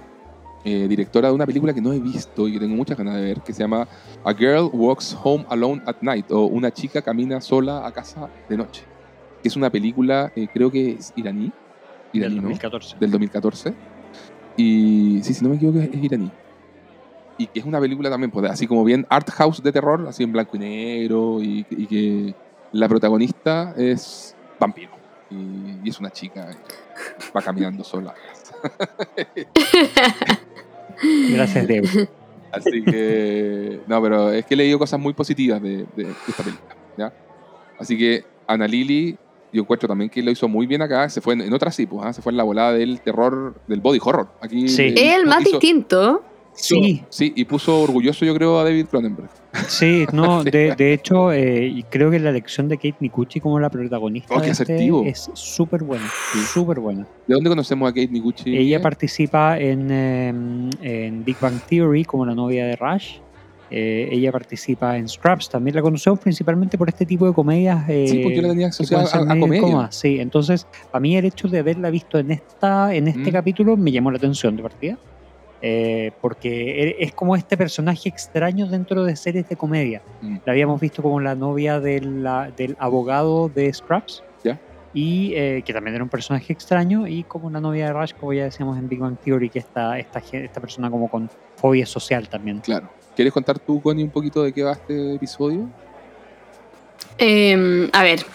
eh, 0.62 0.86
directora 0.88 1.28
de 1.28 1.34
una 1.34 1.46
película 1.46 1.72
que 1.72 1.80
no 1.80 1.92
he 1.92 1.98
visto 1.98 2.46
y 2.46 2.52
que 2.52 2.60
tengo 2.60 2.76
muchas 2.76 2.98
ganas 2.98 3.16
de 3.16 3.22
ver, 3.22 3.40
que 3.40 3.52
se 3.52 3.60
llama 3.60 3.88
A 4.24 4.34
Girl 4.34 4.68
Walks 4.72 5.16
Home 5.22 5.46
Alone 5.48 5.82
at 5.86 5.96
Night, 6.02 6.30
o 6.30 6.44
Una 6.44 6.70
chica 6.70 7.00
camina 7.00 7.40
sola 7.40 7.86
a 7.86 7.92
casa 7.92 8.28
de 8.48 8.56
noche. 8.58 8.84
Que 9.42 9.48
es 9.48 9.56
una 9.56 9.70
película, 9.70 10.30
eh, 10.36 10.48
creo 10.52 10.70
que 10.70 10.92
es 10.92 11.14
iraní. 11.16 11.50
Iraní, 12.12 12.34
Del 12.34 12.42
¿no? 12.42 12.48
2014. 12.48 12.96
Del 13.00 13.10
2014. 13.10 13.74
Y 14.58 15.20
sí, 15.22 15.32
si 15.32 15.42
no 15.42 15.48
me 15.48 15.56
equivoco, 15.56 15.78
es, 15.78 15.94
iraní. 15.94 16.30
Y 17.38 17.46
que 17.46 17.60
es 17.60 17.64
una 17.64 17.80
película 17.80 18.10
también, 18.10 18.30
pues, 18.30 18.50
así 18.50 18.66
como 18.66 18.84
bien 18.84 19.06
art 19.08 19.30
house 19.30 19.62
de 19.62 19.72
terror, 19.72 20.04
así 20.06 20.24
en 20.24 20.32
blanco 20.32 20.56
y 20.56 20.60
negro, 20.60 21.42
y, 21.42 21.64
y 21.70 21.86
que 21.86 22.34
la 22.72 22.86
protagonista 22.86 23.72
es 23.78 24.36
vampiro. 24.58 24.92
Y, 25.30 25.78
y 25.84 25.88
es 25.88 25.98
una 25.98 26.10
chica, 26.10 26.50
y 26.52 27.32
va 27.34 27.40
caminando 27.40 27.82
sola. 27.82 28.14
Gracias, 31.32 31.66
Debo. 31.66 31.88
Así 32.52 32.82
que, 32.84 33.80
no, 33.86 34.02
pero 34.02 34.30
es 34.32 34.44
que 34.44 34.54
he 34.54 34.56
leído 34.56 34.78
cosas 34.78 34.98
muy 34.98 35.12
positivas 35.12 35.62
de, 35.62 35.86
de- 35.96 36.04
de 36.04 36.10
esta 36.28 36.42
película. 36.42 36.76
¿ya? 36.98 37.12
Así 37.78 37.96
que 37.96 38.24
Ana 38.46 38.66
Lili, 38.66 39.16
yo 39.52 39.62
encuentro 39.62 39.88
también 39.88 40.10
que 40.10 40.20
lo 40.22 40.30
hizo 40.32 40.48
muy 40.48 40.66
bien 40.66 40.82
acá. 40.82 41.08
Se 41.08 41.20
fue 41.20 41.34
en, 41.34 41.42
en 41.42 41.52
otra 41.52 41.70
sí, 41.70 41.86
pues, 41.86 42.04
¿ah? 42.04 42.12
se 42.12 42.22
fue 42.22 42.32
en 42.32 42.36
la 42.36 42.42
volada 42.42 42.72
del 42.72 43.00
terror, 43.00 43.54
del 43.68 43.80
body 43.80 44.00
horror. 44.02 44.28
Aquí 44.40 44.68
Sí. 44.68 44.82
eh, 44.82 44.94
Es 44.96 45.16
el 45.16 45.26
más 45.26 45.42
hizo- 45.42 45.50
distinto. 45.58 46.24
Sí, 46.54 47.02
Sí, 47.08 47.32
y 47.36 47.44
puso 47.44 47.80
orgulloso, 47.80 48.24
yo 48.24 48.34
creo, 48.34 48.58
a 48.58 48.64
David 48.64 48.86
Cronenberg. 48.86 49.30
sí, 49.68 50.04
no, 50.12 50.44
de, 50.44 50.74
de 50.74 50.92
hecho, 50.92 51.32
eh, 51.32 51.84
creo 51.90 52.10
que 52.10 52.18
la 52.18 52.30
elección 52.30 52.68
de 52.68 52.76
Kate 52.76 52.96
Mikuchi 53.00 53.40
como 53.40 53.58
la 53.58 53.70
protagonista 53.70 54.34
Oh, 54.34 54.40
de 54.40 54.50
este 54.50 54.88
es 55.08 55.30
súper 55.34 55.82
buena, 55.84 56.08
súper 56.52 56.80
buena. 56.80 57.06
¿De 57.26 57.34
dónde 57.34 57.48
conocemos 57.50 57.88
a 57.88 57.92
Kate 57.94 58.08
Mikuchi? 58.08 58.56
Ella 58.56 58.80
participa 58.82 59.58
en, 59.58 59.88
eh, 59.90 60.28
en 60.82 61.24
Big 61.24 61.36
Bang 61.40 61.60
Theory 61.68 62.04
como 62.04 62.26
la 62.26 62.34
novia 62.34 62.66
de 62.66 62.76
Rush. 62.76 63.16
Eh, 63.72 64.08
ella 64.10 64.32
participa 64.32 64.96
en 64.98 65.08
Scraps. 65.08 65.48
También 65.48 65.76
la 65.76 65.82
conocemos 65.82 66.18
principalmente 66.18 66.76
por 66.76 66.88
este 66.88 67.06
tipo 67.06 67.24
de 67.28 67.32
comedias. 67.32 67.88
eh, 67.88 68.06
Sí, 68.08 68.18
porque 68.18 68.36
yo 68.36 68.42
la 68.42 68.48
tenía 68.48 68.66
asociada 68.66 69.04
a, 69.04 69.32
a 69.32 69.38
comedia. 69.38 69.88
Sí, 69.92 70.18
entonces, 70.18 70.66
para 70.90 71.00
mí 71.00 71.16
el 71.16 71.24
hecho 71.24 71.46
de 71.46 71.60
haberla 71.60 71.88
visto 71.90 72.18
en 72.18 72.32
esta 72.32 72.92
en 72.92 73.06
este 73.06 73.30
Mm. 73.30 73.32
capítulo 73.32 73.76
me 73.76 73.92
llamó 73.92 74.10
la 74.10 74.16
atención 74.18 74.56
de 74.56 74.62
partida. 74.64 74.98
Eh, 75.62 76.12
porque 76.20 76.82
e- 76.82 77.04
es 77.04 77.12
como 77.12 77.36
este 77.36 77.56
personaje 77.56 78.08
extraño 78.08 78.66
dentro 78.66 79.04
de 79.04 79.16
series 79.16 79.48
de 79.48 79.56
comedia. 79.56 80.02
Mm. 80.22 80.36
La 80.44 80.52
habíamos 80.52 80.80
visto 80.80 81.02
como 81.02 81.20
la 81.20 81.34
novia 81.34 81.80
de 81.80 82.00
la- 82.00 82.50
del 82.50 82.76
abogado 82.78 83.48
de 83.48 83.72
Scraps. 83.72 84.22
Y 84.92 85.34
eh, 85.36 85.62
que 85.64 85.72
también 85.72 85.94
era 85.94 86.02
un 86.02 86.10
personaje 86.10 86.52
extraño, 86.52 87.06
y 87.06 87.22
como 87.22 87.48
la 87.48 87.60
novia 87.60 87.86
de 87.86 87.92
Rush, 87.92 88.12
como 88.18 88.32
ya 88.32 88.42
decíamos 88.42 88.76
en 88.76 88.88
Big 88.88 88.98
Bang 88.98 89.16
Theory, 89.18 89.48
que 89.48 89.60
esta, 89.60 89.96
esta, 89.96 90.60
persona 90.60 90.90
como 90.90 91.08
con 91.08 91.30
fobia 91.54 91.86
social 91.86 92.28
también. 92.28 92.58
Claro. 92.58 92.90
¿Quieres 93.14 93.32
contar 93.32 93.60
tú, 93.60 93.80
Connie, 93.80 94.02
un 94.02 94.10
poquito 94.10 94.42
de 94.42 94.52
qué 94.52 94.64
va 94.64 94.72
este 94.72 95.14
episodio? 95.14 95.68
Eh, 97.18 97.88
a 97.92 98.02
ver. 98.02 98.26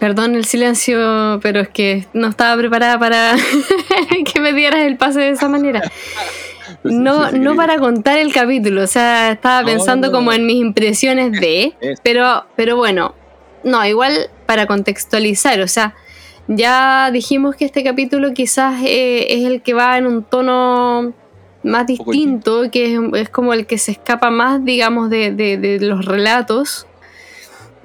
Perdón 0.00 0.34
el 0.34 0.46
silencio, 0.46 1.38
pero 1.42 1.60
es 1.60 1.68
que 1.68 2.06
no 2.14 2.28
estaba 2.28 2.56
preparada 2.58 2.98
para 2.98 3.36
que 4.32 4.40
me 4.40 4.52
dieras 4.52 4.80
el 4.80 4.96
pase 4.96 5.20
de 5.20 5.30
esa 5.30 5.48
manera. 5.48 5.82
No, 6.84 7.30
sí, 7.30 7.38
no 7.38 7.50
sí, 7.52 7.56
para 7.56 7.78
contar 7.78 8.18
el 8.18 8.32
capítulo, 8.32 8.82
o 8.82 8.86
sea, 8.86 9.32
estaba 9.32 9.60
No, 9.62 9.66
pensando 9.68 10.06
no, 10.06 10.12
no. 10.12 10.18
como 10.18 10.32
en 10.32 10.46
mis 10.46 10.56
impresiones 10.56 11.32
de, 11.40 11.74
pero, 12.02 12.44
pero 12.56 12.76
bueno, 12.76 13.14
no, 13.64 13.84
igual 13.86 14.30
para 14.46 14.66
contextualizar, 14.66 15.60
o 15.60 15.68
sea, 15.68 15.94
ya 16.48 17.10
dijimos 17.12 17.54
que 17.56 17.64
este 17.64 17.84
capítulo 17.84 18.32
quizás 18.34 18.82
eh, 18.84 19.26
es 19.30 19.44
el 19.44 19.62
que 19.62 19.74
va 19.74 19.98
en 19.98 20.06
un 20.06 20.22
tono 20.24 21.12
más 21.62 21.86
distinto, 21.86 22.70
que 22.72 22.94
es, 22.94 23.00
es 23.14 23.28
como 23.28 23.52
el 23.52 23.66
que 23.66 23.76
se 23.76 23.92
escapa 23.92 24.30
más, 24.30 24.64
digamos, 24.64 25.10
de, 25.10 25.30
de- 25.32 25.58
de 25.58 25.78
los 25.80 26.04
relatos. 26.06 26.86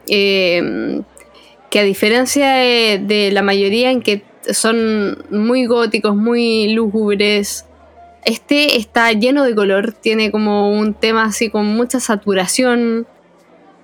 Eh, 0.08 1.02
que 1.70 1.80
a 1.80 1.84
diferencia 1.84 2.54
de, 2.54 3.02
de 3.04 3.32
la 3.32 3.42
mayoría 3.42 3.92
en 3.92 4.02
que 4.02 4.22
son 4.54 5.24
muy 5.30 5.66
góticos, 5.66 6.16
muy 6.16 6.74
lúgubres, 6.74 7.66
este 8.26 8.78
está 8.78 9.12
lleno 9.14 9.44
de 9.44 9.54
color, 9.56 9.94
tiene 9.94 10.32
como 10.32 10.72
un 10.72 10.96
tema 10.96 11.26
así 11.26 11.50
con 11.50 11.68
mucha 11.68 12.00
saturación. 12.00 13.08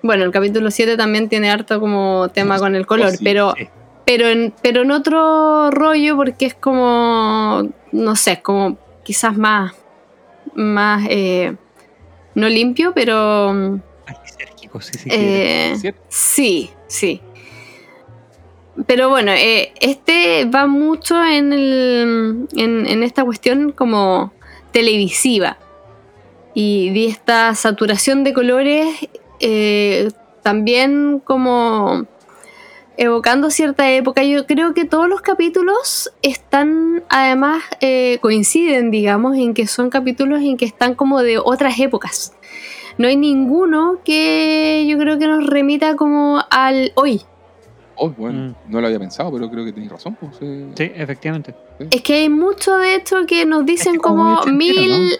Bueno, 0.01 0.24
el 0.26 0.32
capítulo 0.32 0.72
7 0.72 0.97
también 0.97 1.30
tiene 1.30 1.51
harto 1.51 1.80
como 1.80 2.30
tema 2.30 2.57
con 2.57 2.76
el 2.76 2.88
color, 2.88 3.14
pero, 3.24 3.53
pero, 4.03 4.28
en, 4.28 4.51
pero 4.64 4.82
en 4.82 4.91
otro 4.91 5.70
rollo 5.70 6.16
porque 6.16 6.47
es 6.47 6.55
como, 6.55 7.70
no 7.91 8.16
sé, 8.16 8.32
es 8.32 8.39
como 8.39 8.78
quizás 9.03 9.38
más, 9.38 9.74
más, 10.55 11.05
eh, 11.07 11.55
no 12.34 12.49
limpio, 12.49 12.93
pero 12.95 13.53
mm, 13.53 13.82
Lisérgico, 14.24 14.82
sí, 14.82 14.97
sí. 14.97 15.09
quiere. 15.09 15.72
eh, 15.74 15.76
¿Cierto? 15.78 16.01
sí, 16.09 16.72
sí. 16.88 17.22
Pero 18.88 19.10
bueno, 19.10 19.32
eh, 19.32 19.74
este 19.80 20.46
va 20.46 20.68
mucho 20.68 21.24
en, 21.24 21.54
el, 21.54 22.48
en, 22.56 23.04
esta 23.04 23.24
cuestión 23.24 23.72
como 23.72 24.34
televisiva. 24.72 25.58
Y 26.54 26.90
de 26.90 27.08
esta 27.08 27.54
saturación 27.56 28.24
de 28.24 28.34
colores 28.34 28.88
eh, 29.40 30.10
también 30.42 31.22
como 31.24 32.06
evocando 32.98 33.50
cierta 33.50 33.90
época. 33.92 34.24
Yo 34.24 34.46
creo 34.46 34.74
que 34.74 34.86
todos 34.86 35.08
los 35.08 35.22
capítulos 35.22 36.12
están, 36.22 37.04
además, 37.10 37.64
eh, 37.80 38.20
coinciden, 38.22 38.92
digamos, 38.92 39.38
en 39.38 39.54
que 39.54 39.68
son 39.68 39.90
capítulos 39.90 40.42
en 40.42 40.58
que 40.58 40.66
están 40.66 40.96
como 40.96 41.24
de 41.24 41.40
otras 41.40 41.80
épocas. 41.80 42.34
No 42.98 43.08
hay 43.08 43.16
ninguno 43.16 44.00
que 44.04 44.86
yo 44.88 44.98
creo 44.98 45.18
que 45.18 45.28
nos 45.28 45.48
remita 45.48 45.96
como 45.96 46.44
al 46.52 46.92
hoy. 46.96 47.22
Oh, 48.04 48.10
bueno, 48.10 48.56
no 48.68 48.82
lo 48.82 48.88
había 48.88 48.97
pensado, 48.99 49.32
pero 49.32 49.49
creo 49.49 49.64
que 49.64 49.74
tenéis 49.74 49.91
razón. 49.91 50.18
Pues, 50.20 50.32
eh, 50.41 50.68
Sí, 50.76 50.91
efectivamente. 50.95 51.54
Es 51.91 52.02
que 52.02 52.16
hay 52.16 52.30
mucho 52.30 52.78
de 52.78 52.95
hecho 52.95 53.18
que 53.28 53.45
nos 53.45 53.64
dicen 53.66 53.93
Es 53.93 53.99
que 53.99 54.04
como 54.04 54.43
mil... 54.47 55.18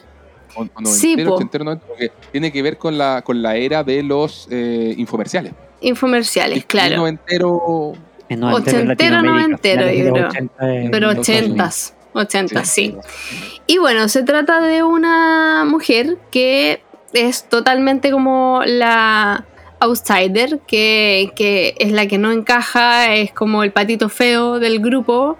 o- 0.56 0.64
o 0.64 0.86
Sí, 0.86 1.16
noventero, 1.16 1.80
porque 1.88 2.12
tiene 2.32 2.52
que 2.52 2.62
ver 2.62 2.78
con 2.78 2.98
la, 2.98 3.22
con 3.22 3.42
la 3.42 3.56
era 3.56 3.84
de 3.84 4.04
los 4.04 4.48
eh, 4.52 4.94
infomerciales. 4.98 5.54
infomerciales, 5.80 6.66
claro. 6.66 6.98
noventero, 6.98 7.94
En 8.28 8.40
noventero 8.40 8.80
en 8.80 8.86
Ochentero, 8.92 9.22
noventero, 9.22 9.92
yo 9.92 10.12
creo. 10.12 10.28
80 10.28 10.74
en 10.76 10.92
Pero 10.92 11.10
ochentas. 11.12 11.94
Ochentas, 12.14 12.68
sí. 12.68 12.96
sí. 13.04 13.62
Y 13.68 13.78
bueno, 13.78 14.10
se 14.10 14.24
trata 14.24 14.60
de 14.60 14.84
una 14.84 15.64
mujer 15.66 16.18
que 16.32 16.82
es 17.14 17.44
totalmente 17.48 18.12
como 18.12 18.62
la 18.66 19.46
outsider, 19.82 20.60
que, 20.68 21.32
que 21.36 21.76
es 21.80 21.92
la 21.92 22.08
que 22.08 22.18
no 22.18 22.32
encaja, 22.32 23.14
es 23.16 23.32
como 23.34 23.64
el 23.64 23.72
patito 23.72 24.08
feo 24.10 24.60
del 24.60 24.80
grupo, 24.80 25.38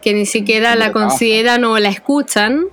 que 0.00 0.14
ni 0.14 0.26
siquiera 0.26 0.74
la 0.74 0.90
consideran 0.92 1.62
o 1.64 1.78
la 1.78 1.88
escuchan. 1.88 2.64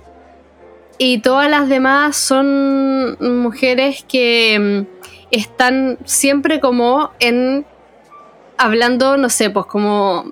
Y 0.98 1.18
todas 1.20 1.48
las 1.48 1.68
demás 1.68 2.16
son 2.16 3.16
mujeres 3.42 4.04
que 4.08 4.58
mm, 4.58 5.06
están 5.30 5.98
siempre 6.04 6.58
como 6.60 7.10
en 7.20 7.64
hablando, 8.58 9.16
no 9.16 9.28
sé, 9.30 9.48
pues 9.50 9.66
como 9.66 10.24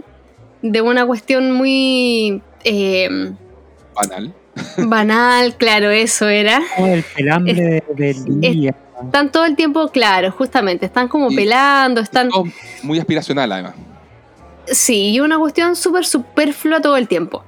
de 0.61 0.81
una 0.83 1.07
cuestión 1.07 1.53
muy 1.53 2.43
eh, 2.65 3.09
Banal. 3.95 4.35
banal, 4.79 5.57
claro, 5.57 5.91
eso 5.91 6.29
era. 6.29 6.61
El 6.79 7.03
pelambre 7.15 7.55
de- 7.55 7.83
del 7.95 8.17
es- 8.17 8.25
día. 8.53 8.75
Están 9.05 9.31
todo 9.31 9.45
el 9.45 9.55
tiempo, 9.57 9.89
claro, 9.89 10.31
justamente, 10.33 10.87
están 10.87 11.09
como 11.09 11.31
Y- 11.31 11.37
pelando, 11.37 12.01
están... 12.01 12.31
Muy 12.83 12.99
aspiracional, 12.99 13.51
además. 13.53 13.75
Sí, 14.67 15.11
y 15.11 15.21
una 15.21 15.39
cuestión 15.39 15.77
súper 15.77 16.05
superflua 16.05 16.81
todo 16.81 16.97
el 16.97 17.09
tiempo. 17.09 17.45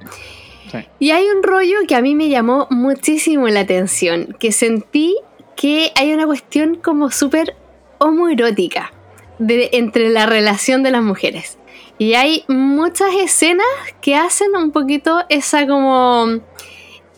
Sí. 0.71 0.79
Y 0.99 1.11
hay 1.11 1.25
un 1.29 1.43
rollo 1.43 1.75
que 1.87 1.95
a 1.95 2.01
mí 2.01 2.15
me 2.15 2.29
llamó 2.29 2.67
muchísimo 2.69 3.47
la 3.49 3.59
atención, 3.61 4.35
que 4.39 4.51
sentí 4.51 5.15
que 5.55 5.91
hay 5.95 6.13
una 6.13 6.25
cuestión 6.25 6.75
como 6.75 7.11
súper 7.11 7.55
homoerótica 7.99 8.91
de, 9.37 9.69
entre 9.73 10.09
la 10.09 10.25
relación 10.25 10.81
de 10.83 10.91
las 10.91 11.03
mujeres. 11.03 11.57
Y 11.97 12.13
hay 12.15 12.45
muchas 12.47 13.09
escenas 13.13 13.65
que 14.01 14.15
hacen 14.15 14.55
un 14.55 14.71
poquito 14.71 15.23
esa 15.29 15.67
como... 15.67 16.39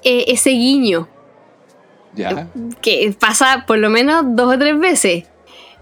eh, 0.04 0.26
ese 0.28 0.50
guiño 0.50 1.08
Ya. 2.16 2.48
que 2.82 3.14
pasa 3.20 3.66
por 3.66 3.78
lo 3.80 3.90
menos 3.90 4.24
dos 4.36 4.56
o 4.56 4.60
tres 4.60 4.78
veces 4.78 5.26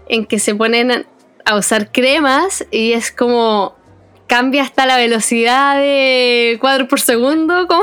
en 0.08 0.26
que 0.26 0.38
se 0.38 0.54
ponen 0.54 1.06
a 1.44 1.56
usar 1.56 1.92
cremas 1.92 2.64
y 2.70 2.92
es 2.92 3.10
como 3.10 3.74
cambia 4.32 4.62
hasta 4.62 4.86
la 4.86 4.96
velocidad 4.96 5.76
de 5.76 6.56
cuadros 6.58 6.88
por 6.88 7.00
segundo 7.00 7.66
como 7.66 7.82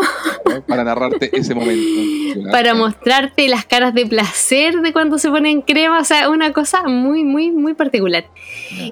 Para 0.68 0.84
narrarte 0.84 1.30
ese 1.38 1.54
momento. 1.54 2.50
para 2.52 2.74
mostrarte 2.74 3.48
las 3.50 3.66
caras 3.66 3.94
de 3.94 4.08
placer 4.08 4.82
de 4.82 4.92
cuando 4.92 5.20
se 5.20 5.30
ponen 5.30 5.62
crema, 5.62 6.00
o 6.00 6.04
sea, 6.04 6.28
una 6.28 6.52
cosa 6.52 6.82
muy, 6.88 7.24
muy, 7.24 7.52
muy 7.52 7.76
particular. 7.76 8.26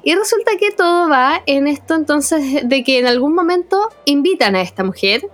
Y 0.04 0.14
resulta 0.14 0.52
que 0.60 0.70
todo 0.70 1.10
va 1.10 1.42
en 1.48 1.66
esto 1.66 1.96
entonces 1.96 2.68
de 2.70 2.84
que 2.84 3.00
en 3.00 3.08
algún 3.08 3.34
momento 3.34 3.90
invitan 4.06 4.56
a 4.56 4.62
esta 4.62 4.84
mujer 4.84 5.28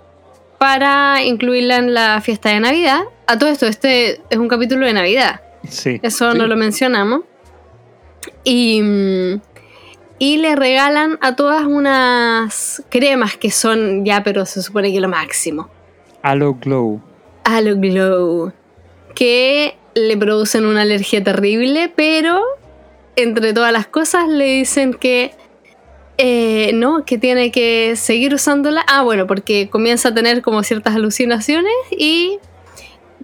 para 0.64 1.22
incluirla 1.22 1.76
en 1.76 1.92
la 1.92 2.22
fiesta 2.22 2.48
de 2.48 2.58
Navidad. 2.58 3.02
A 3.26 3.38
todo 3.38 3.50
esto, 3.50 3.66
este 3.66 4.22
es 4.30 4.38
un 4.38 4.48
capítulo 4.48 4.86
de 4.86 4.94
Navidad. 4.94 5.42
Sí. 5.68 6.00
Eso 6.02 6.32
Sí. 6.32 6.38
no 6.38 6.46
lo 6.46 6.56
mencionamos. 6.56 7.20
Y, 8.44 8.80
mm, 8.80 9.40
y 10.18 10.38
le 10.38 10.56
regalan 10.56 11.18
a 11.20 11.36
todas 11.36 11.64
unas 11.66 12.82
cremas 12.88 13.36
que 13.36 13.50
son 13.50 14.06
ya, 14.06 14.22
pero 14.22 14.46
se 14.46 14.62
supone 14.62 14.90
que 14.90 15.00
lo 15.02 15.08
máximo. 15.10 15.68
Halo 16.22 16.54
Glow. 16.54 17.02
Halo 17.44 17.76
Glow. 17.76 18.52
Que 19.14 19.76
le 19.94 20.16
producen 20.16 20.64
una 20.64 20.80
alergia 20.80 21.22
terrible, 21.22 21.92
pero 21.94 22.40
entre 23.16 23.52
todas 23.52 23.70
las 23.70 23.86
cosas 23.86 24.28
le 24.28 24.46
dicen 24.46 24.94
que 24.94 25.32
eh, 26.18 26.70
no, 26.74 27.04
que 27.04 27.18
tiene 27.18 27.50
que 27.50 27.96
seguir 27.96 28.34
usándola. 28.34 28.84
Ah, 28.88 29.02
bueno, 29.02 29.26
porque 29.26 29.68
comienza 29.70 30.10
a 30.10 30.14
tener 30.14 30.42
como 30.42 30.62
ciertas 30.62 30.94
alucinaciones 30.94 31.72
y 31.90 32.38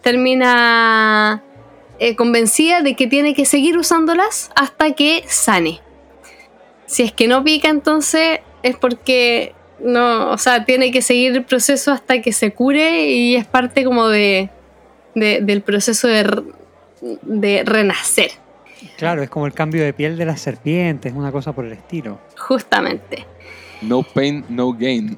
termina 0.02 1.42
eh, 1.98 2.16
convencida 2.16 2.82
de 2.82 2.94
que 2.96 3.06
tiene 3.06 3.34
que 3.34 3.44
seguir 3.44 3.76
usándolas 3.78 4.50
hasta 4.54 4.92
que 4.92 5.24
sane. 5.28 5.80
Si 6.86 7.02
es 7.02 7.12
que 7.12 7.28
no 7.28 7.44
pica, 7.44 7.68
entonces 7.68 8.40
es 8.62 8.76
porque 8.76 9.54
no, 9.78 10.30
o 10.30 10.38
sea, 10.38 10.64
tiene 10.64 10.90
que 10.90 11.02
seguir 11.02 11.32
el 11.32 11.44
proceso 11.44 11.92
hasta 11.92 12.20
que 12.20 12.32
se 12.32 12.52
cure 12.52 13.06
y 13.10 13.36
es 13.36 13.46
parte 13.46 13.84
como 13.84 14.08
de, 14.08 14.50
de- 15.14 15.40
del 15.40 15.62
proceso 15.62 16.08
de, 16.08 16.42
de 17.22 17.62
renacer, 17.64 18.32
Claro, 18.96 19.22
es 19.22 19.30
como 19.30 19.46
el 19.46 19.52
cambio 19.52 19.82
de 19.82 19.92
piel 19.92 20.16
de 20.16 20.24
las 20.24 20.40
serpientes, 20.40 21.12
una 21.14 21.32
cosa 21.32 21.52
por 21.52 21.64
el 21.64 21.72
estilo. 21.72 22.20
justamente. 22.36 23.26
No 23.82 24.02
pain, 24.02 24.44
no 24.50 24.72
gain. 24.72 25.16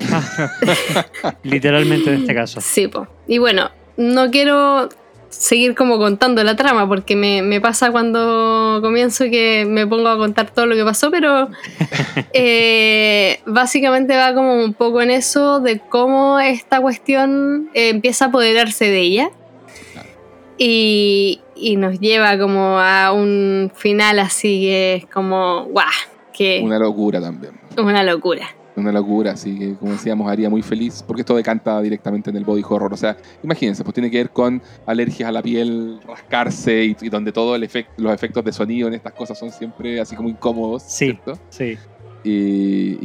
Literalmente 1.43 2.15
en 2.15 2.21
este 2.21 2.35
caso. 2.35 2.61
Sí, 2.61 2.87
po. 2.87 3.09
Y 3.27 3.39
bueno, 3.39 3.71
no 3.97 4.31
quiero 4.31 4.89
seguir 5.33 5.75
como 5.75 5.99
contando 5.99 6.45
la 6.45 6.55
trama, 6.55 6.87
porque 6.87 7.17
me, 7.17 7.43
me 7.43 7.61
pasa 7.61 7.91
cuando 7.91 8.79
comienzo 8.83 9.25
que 9.25 9.65
me 9.67 9.87
pongo 9.87 10.09
a 10.09 10.19
contar 10.19 10.51
todo 10.51 10.67
lo 10.67 10.77
que 10.77 10.85
pasó, 10.85 11.11
pero 11.11 11.49
eh, 12.33 13.41
básicamente 13.47 14.15
va 14.15 14.35
como 14.35 14.55
un 14.55 14.75
poco 14.75 15.03
en 15.03 15.11
eso 15.11 15.61
de 15.61 15.81
cómo 15.81 16.39
esta 16.39 16.81
cuestión 16.81 17.71
eh, 17.75 17.89
empieza 17.89 18.27
a 18.27 18.29
apoderarse 18.29 18.85
de 18.85 19.01
ella. 19.01 19.31
Y, 20.59 21.41
y 21.55 21.77
nos 21.77 21.99
lleva 22.01 22.39
como 22.39 22.79
a 22.79 23.13
un 23.13 23.71
final 23.75 24.19
así 24.19 24.63
que 24.63 24.95
es 24.97 25.07
como, 25.07 25.65
guau, 25.67 25.87
que 26.33 26.61
Una 26.65 26.79
locura 26.79 27.21
también. 27.21 27.53
una 27.79 28.03
locura. 28.03 28.47
Una 28.75 28.91
locura, 28.91 29.33
así 29.33 29.59
que 29.59 29.75
como 29.75 29.93
decíamos, 29.93 30.31
haría 30.31 30.49
muy 30.49 30.63
feliz, 30.63 31.05
porque 31.07 31.21
esto 31.21 31.37
decanta 31.37 31.79
directamente 31.83 32.31
en 32.31 32.37
el 32.39 32.45
body 32.45 32.63
horror. 32.67 32.95
O 32.95 32.97
sea, 32.97 33.19
imagínense, 33.43 33.85
pues 33.85 33.93
tiene 33.93 34.11
que 34.11 34.17
ver 34.17 34.31
con 34.31 34.63
alergias 34.87 35.29
a 35.29 35.33
la 35.33 35.43
piel, 35.43 36.01
rascarse 36.07 36.83
y, 36.85 36.97
y 37.03 37.09
donde 37.11 37.33
todos 37.33 37.55
el 37.57 37.69
efect- 37.69 37.89
los 37.99 38.15
efectos 38.15 38.43
de 38.43 38.51
sonido 38.51 38.89
en 38.89 38.95
estas 38.95 39.13
cosas 39.13 39.39
son 39.39 39.51
siempre 39.51 40.01
así 40.01 40.17
como 40.17 40.31
incómodos, 40.31 40.85
Sí. 40.85 41.05
¿cierto? 41.05 41.39
Sí. 41.51 41.77
Y, 42.25 42.31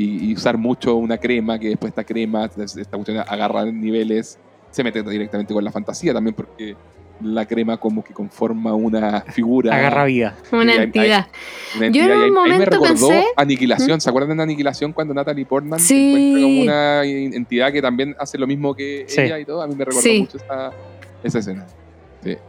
y- 0.02 0.30
y 0.30 0.34
usar 0.34 0.58
mucho 0.58 0.96
una 0.96 1.18
crema, 1.18 1.60
que 1.60 1.68
después 1.68 1.90
esta 1.92 2.06
crema, 2.06 2.46
esta 2.46 2.96
cuestión 2.96 3.18
agarra 3.28 3.66
niveles, 3.66 4.40
se 4.72 4.84
mete 4.86 5.04
directamente 5.04 5.54
con 5.54 5.66
la 5.66 5.72
fantasía 5.74 6.14
también, 6.14 6.34
porque 6.34 6.78
la 7.22 7.46
crema 7.46 7.78
como 7.78 8.04
que 8.04 8.14
conforma 8.14 8.74
una 8.76 9.22
figura. 9.22 9.76
Agarra 9.76 10.06
vida. 10.06 10.36
Una 10.52 10.74
hay- 10.74 10.80
entidad. 10.80 11.28
Una 11.76 11.80
Yo 11.80 11.80
en 11.80 11.84
entidad, 11.86 12.06
y 12.06 12.10
un 12.10 12.12
ahí- 12.12 12.24
ahí 12.24 12.32
me 12.32 12.36
momento 12.40 12.66
recordó 12.72 13.10
pensé- 13.10 13.26
Aniquilación. 13.36 14.02
¿Se 14.02 14.10
acuerdan 14.10 14.38
de 14.38 14.44
Aniquilación 14.44 14.94
cuando 14.94 15.14
Natalie 15.14 15.46
Portman 15.46 15.80
se 15.80 15.88
Sí. 15.88 16.10
encuentra 16.16 16.42
como 16.42 16.62
una 16.62 17.04
entidad 17.36 17.72
que 17.72 17.82
también 17.82 18.16
hace 18.20 18.38
lo 18.38 18.48
mismo 18.48 18.76
que 18.76 19.06
Sí. 19.08 19.22
ella 19.22 19.40
y 19.40 19.46
todo? 19.46 19.62
A 19.62 19.68
mí 19.68 19.74
me 19.76 19.86
recordó 19.86 20.02
Sí. 20.02 20.20
mucho 20.22 20.38
esa, 20.38 20.72
esa 21.24 21.40
escena. 21.40 21.66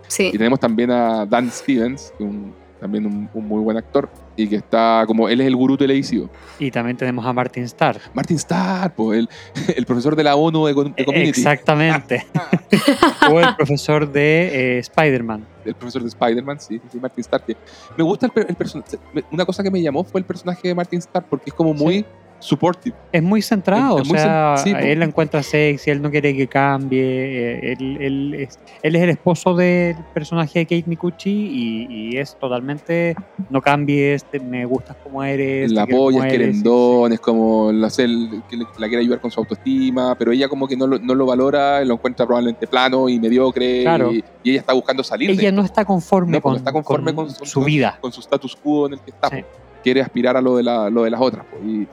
Sí. 0.08 0.30
Y 0.32 0.38
tenemos 0.38 0.58
también 0.58 0.90
a 0.90 1.24
Dan 1.24 1.50
Stevens, 1.50 2.12
que 2.18 2.24
un- 2.24 2.52
también 2.80 3.06
un, 3.06 3.28
un 3.32 3.46
muy 3.48 3.60
buen 3.62 3.76
actor, 3.76 4.08
y 4.38 4.46
que 4.46 4.56
está 4.56 5.02
como, 5.06 5.28
él 5.28 5.40
es 5.40 5.48
el 5.48 5.56
gurú 5.56 5.76
televisivo. 5.76 6.30
Y 6.60 6.70
también 6.70 6.96
tenemos 6.96 7.26
a 7.26 7.32
Martin 7.32 7.64
Starr. 7.64 8.00
Martin 8.14 8.36
Starr, 8.36 8.94
pues, 8.94 9.18
el, 9.18 9.28
el 9.76 9.84
profesor 9.84 10.14
de 10.14 10.22
la 10.22 10.36
ONU 10.36 10.66
de, 10.66 10.74
de 10.96 11.04
Community. 11.04 11.28
Exactamente. 11.30 12.24
o 13.30 13.40
el 13.40 13.56
profesor 13.56 14.10
de 14.10 14.76
eh, 14.76 14.78
Spider-Man. 14.78 15.44
El 15.64 15.74
profesor 15.74 16.02
de 16.02 16.08
Spider-Man, 16.08 16.60
sí, 16.60 16.80
sí, 16.90 17.00
Martin 17.00 17.20
Starr. 17.22 17.42
que 17.42 17.56
me 17.96 18.04
gusta 18.04 18.30
el 18.34 18.54
personaje. 18.54 18.96
Una 19.32 19.44
cosa 19.44 19.64
que 19.64 19.72
me 19.72 19.82
llamó 19.82 20.04
fue 20.04 20.20
el 20.20 20.24
personaje 20.24 20.68
de 20.68 20.74
Martin 20.74 21.00
Starr, 21.00 21.24
porque 21.28 21.50
es 21.50 21.54
como 21.54 21.74
muy 21.74 22.06
supportive. 22.40 22.94
Es 23.12 23.22
muy 23.22 23.42
centrado, 23.42 23.96
Es- 23.98 24.02
es 24.04 24.08
o 24.08 24.12
muy 24.12 24.18
sea, 24.18 24.54
cen- 24.56 24.62
sí, 24.62 24.72
él 24.88 24.98
la 25.00 25.04
encuentra 25.06 25.42
sexy, 25.42 25.90
él 25.90 26.00
no 26.00 26.10
quiere 26.10 26.36
que 26.36 26.46
cambie, 26.46 27.00
eh, 27.02 27.72
él, 27.78 27.96
él 28.00 28.34
es, 28.34 28.58
él 28.82 28.96
es 28.96 29.02
el 29.02 29.10
esposo 29.10 29.54
del 29.56 29.96
personaje 30.14 30.60
de 30.60 30.64
Kate 30.66 30.84
Mikuchi 30.86 31.30
y, 31.30 31.86
y 32.12 32.16
es 32.16 32.36
totalmente, 32.38 33.16
no 33.50 33.60
cambies, 33.60 34.24
te- 34.24 34.38
me 34.40 34.64
gustas 34.66 34.96
como 35.02 35.22
eres. 35.24 35.72
la 35.72 35.82
apoya, 35.82 36.18
es 36.28 36.32
eres", 36.34 36.38
querendón, 36.48 37.12
es 37.12 37.20
como 37.20 37.72
la, 37.72 37.88
la 37.88 38.88
quiere 38.88 38.98
ayudar 39.02 39.20
con 39.20 39.30
su 39.30 39.40
autoestima, 39.40 40.14
pero 40.16 40.32
ella 40.32 40.48
como 40.48 40.68
que 40.68 40.76
no 40.76 40.86
lo, 40.86 40.98
no 40.98 41.14
lo 41.14 41.26
valora, 41.26 41.84
lo 41.84 41.94
encuentra 41.94 42.24
probablemente 42.26 42.66
plano 42.66 43.08
y 43.08 43.18
mediocre, 43.18 43.82
Claro. 43.82 44.12
y, 44.12 44.22
y 44.44 44.50
ella 44.50 44.60
está 44.60 44.72
buscando 44.72 45.02
salir 45.02 45.28
de 45.28 45.34
Ella 45.34 45.48
esto, 45.48 45.60
no 45.60 45.64
está 45.64 45.84
conforme, 45.84 46.32
No, 46.32 46.40
pues, 46.40 46.42
con, 46.42 46.52
no 46.52 46.56
está 46.58 46.72
conforme 46.72 47.14
con 47.14 47.26
con 47.26 47.34
su- 47.34 47.44
su 47.46 47.64
vida. 47.64 47.98
con 48.00 48.12
su 48.12 48.20
status 48.20 48.54
quo 48.56 48.86
en 48.86 48.92
el 48.94 49.00
que 49.00 49.10
está. 49.10 49.28
Sí. 49.28 49.44
Quiere 49.82 50.00
aspirar 50.02 50.36
a 50.36 50.40
lo 50.40 50.56
de, 50.56 50.62
la, 50.64 50.90
lo 50.90 51.04
de 51.04 51.10
las 51.10 51.20
otras. 51.20 51.44
pues, 51.50 51.62
y, 51.64 51.86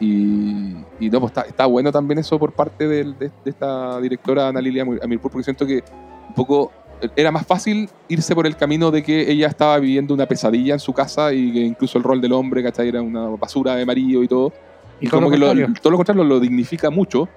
y, 0.00 0.76
y 0.98 1.10
no, 1.10 1.20
pues 1.20 1.30
está, 1.30 1.42
está 1.42 1.66
bueno 1.66 1.92
también 1.92 2.18
eso 2.18 2.38
por 2.38 2.52
parte 2.52 2.88
del- 2.88 3.18
de, 3.18 3.30
de 3.44 3.50
esta 3.50 4.00
directora 4.00 4.48
Ana 4.48 4.60
Lilia 4.60 4.84
Amirpur, 5.02 5.30
porque 5.30 5.44
siento 5.44 5.66
que 5.66 5.84
un 6.28 6.34
poco 6.34 6.72
era 7.16 7.30
más 7.30 7.46
fácil 7.46 7.88
irse 8.08 8.34
por 8.34 8.46
el 8.46 8.56
camino 8.56 8.90
de 8.90 9.02
que 9.02 9.30
ella 9.30 9.48
estaba 9.48 9.78
viviendo 9.78 10.12
una 10.14 10.26
pesadilla 10.26 10.74
en 10.74 10.80
su 10.80 10.92
casa 10.92 11.32
y 11.32 11.52
que 11.52 11.60
incluso 11.60 11.96
el 11.98 12.04
rol 12.04 12.20
del 12.20 12.32
hombre, 12.32 12.62
¿cachai? 12.62 12.88
Era 12.88 13.00
una 13.02 13.28
basura 13.28 13.74
de 13.76 13.86
marido 13.86 14.22
y 14.22 14.28
todo. 14.28 14.52
Y 15.00 15.06
Y, 15.06 15.08
todo 15.08 15.20
como 15.20 15.28
lo 15.28 15.32
que 15.32 15.38
lo, 15.38 15.46
contrario. 15.46 15.74
todo 15.80 15.90
lo 15.92 15.96
contrario 15.96 16.24
lo 16.24 16.40
dignifica 16.40 16.90
mucho 16.90 17.28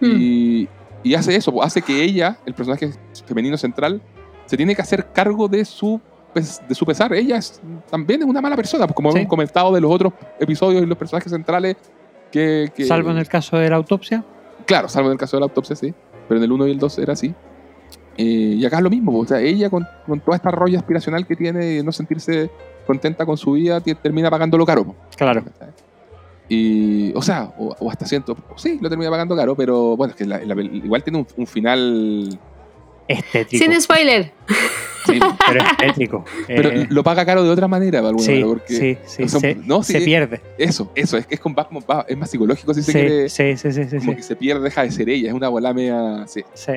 Mm. 0.00 0.06
y, 0.18 0.68
y 1.04 1.14
hace 1.14 1.36
eso, 1.36 1.52
pues, 1.52 1.64
hace 1.68 1.80
que 1.80 2.02
ella, 2.02 2.36
el 2.44 2.52
personaje 2.54 2.90
femenino 3.26 3.56
central, 3.56 4.02
se 4.46 4.56
tiene 4.56 4.74
que 4.74 4.82
hacer 4.82 5.06
cargo 5.12 5.46
de 5.46 5.64
su, 5.64 6.00
de 6.34 6.74
su 6.74 6.84
pesar. 6.84 7.12
Ella 7.14 7.36
es- 7.36 7.62
también 7.88 8.20
es 8.22 8.26
una 8.26 8.40
mala 8.40 8.56
persona, 8.56 8.88
pues, 8.88 8.96
como 8.96 9.12
Sí. 9.12 9.18
hemos 9.18 9.30
comentado 9.30 9.72
de 9.72 9.80
los 9.80 9.92
otros 9.92 10.12
episodios 10.40 10.82
y 10.82 10.86
los 10.86 10.98
personajes 10.98 11.30
centrales. 11.30 11.76
Que, 12.34 12.72
que- 12.74 12.84
Salvo 12.84 13.10
en 13.12 13.18
el 13.18 13.28
caso 13.28 13.56
de 13.58 13.70
la 13.70 13.76
autopsia. 13.76 14.24
Claro, 14.66 14.88
salvo 14.88 15.08
en 15.08 15.12
el 15.12 15.18
caso 15.18 15.36
de 15.36 15.42
la 15.42 15.44
autopsia, 15.46 15.76
sí. 15.76 15.94
Pero 16.28 16.38
en 16.38 16.44
el 16.44 16.50
1 16.52 16.66
y 16.66 16.70
el 16.72 16.78
2 16.80 16.98
era 16.98 17.12
así. 17.12 17.32
Eh, 18.16 18.22
y 18.58 18.64
acá 18.64 18.78
es 18.78 18.82
lo 18.82 18.90
mismo, 18.90 19.16
o 19.18 19.24
sea, 19.26 19.40
ella 19.40 19.68
con, 19.70 19.86
con 20.06 20.20
toda 20.20 20.36
esta 20.36 20.50
rolla 20.50 20.78
aspiracional 20.78 21.26
que 21.26 21.34
tiene 21.36 21.64
de 21.64 21.82
no 21.84 21.90
sentirse 21.92 22.50
contenta 22.86 23.24
con 23.26 23.36
su 23.36 23.52
vida, 23.52 23.80
termina 23.80 24.30
pagándolo 24.30 24.64
caro. 24.66 24.94
Claro. 25.16 25.42
Y, 26.48 27.12
o 27.16 27.22
sea, 27.22 27.52
o, 27.58 27.74
o 27.78 27.90
hasta 27.90 28.04
siento, 28.06 28.36
sí, 28.56 28.78
lo 28.80 28.88
termina 28.88 29.10
pagando 29.10 29.34
caro, 29.36 29.54
pero 29.56 29.96
bueno, 29.96 30.12
es 30.12 30.16
que 30.16 30.26
la- 30.26 30.38
la- 30.44 30.60
igual 30.62 31.02
tiene 31.04 31.18
un, 31.20 31.26
un 31.36 31.46
final. 31.46 32.38
Estético. 33.08 33.64
Sin 33.64 33.80
spoiler. 33.80 34.32
Sí, 35.06 35.20
pero 35.46 35.60
estético. 35.60 36.24
pero 36.46 36.68
Eh, 36.70 36.86
lo 36.90 37.02
paga 37.02 37.24
caro 37.24 37.42
de 37.44 37.50
otra 37.50 37.68
manera, 37.68 38.00
de 38.00 38.08
alguna 38.08 38.24
sí, 38.24 38.30
manera, 38.32 38.46
porque 38.48 38.74
sí, 38.74 38.98
sí, 39.06 39.22
o 39.22 39.28
sea, 39.28 39.40
se, 39.40 39.54
no, 39.66 39.82
sí, 39.82 39.92
se 39.92 39.98
eh, 39.98 40.04
pierde. 40.04 40.42
eso, 40.56 40.90
eso, 40.94 41.16
es 41.16 41.26
que 41.26 41.34
es, 41.34 41.40
con, 41.40 41.54
es 42.08 42.16
más 42.16 42.30
psicológico 42.30 42.72
si 42.74 42.82
se 42.82 42.92
Sí, 42.92 42.98
quiere, 42.98 43.28
sí, 43.28 43.56
sí, 43.56 43.72
sí, 43.72 43.84
sí, 43.84 43.98
como 43.98 44.12
sí. 44.12 44.16
que 44.16 44.22
se 44.22 44.36
pierde, 44.36 44.62
deja 44.64 44.82
de 44.82 44.90
ser 44.90 45.08
ella, 45.08 45.28
es 45.28 45.34
una 45.34 45.48
bola 45.48 45.72
media, 45.72 46.24
sí, 46.26 46.42
Sí. 46.54 46.72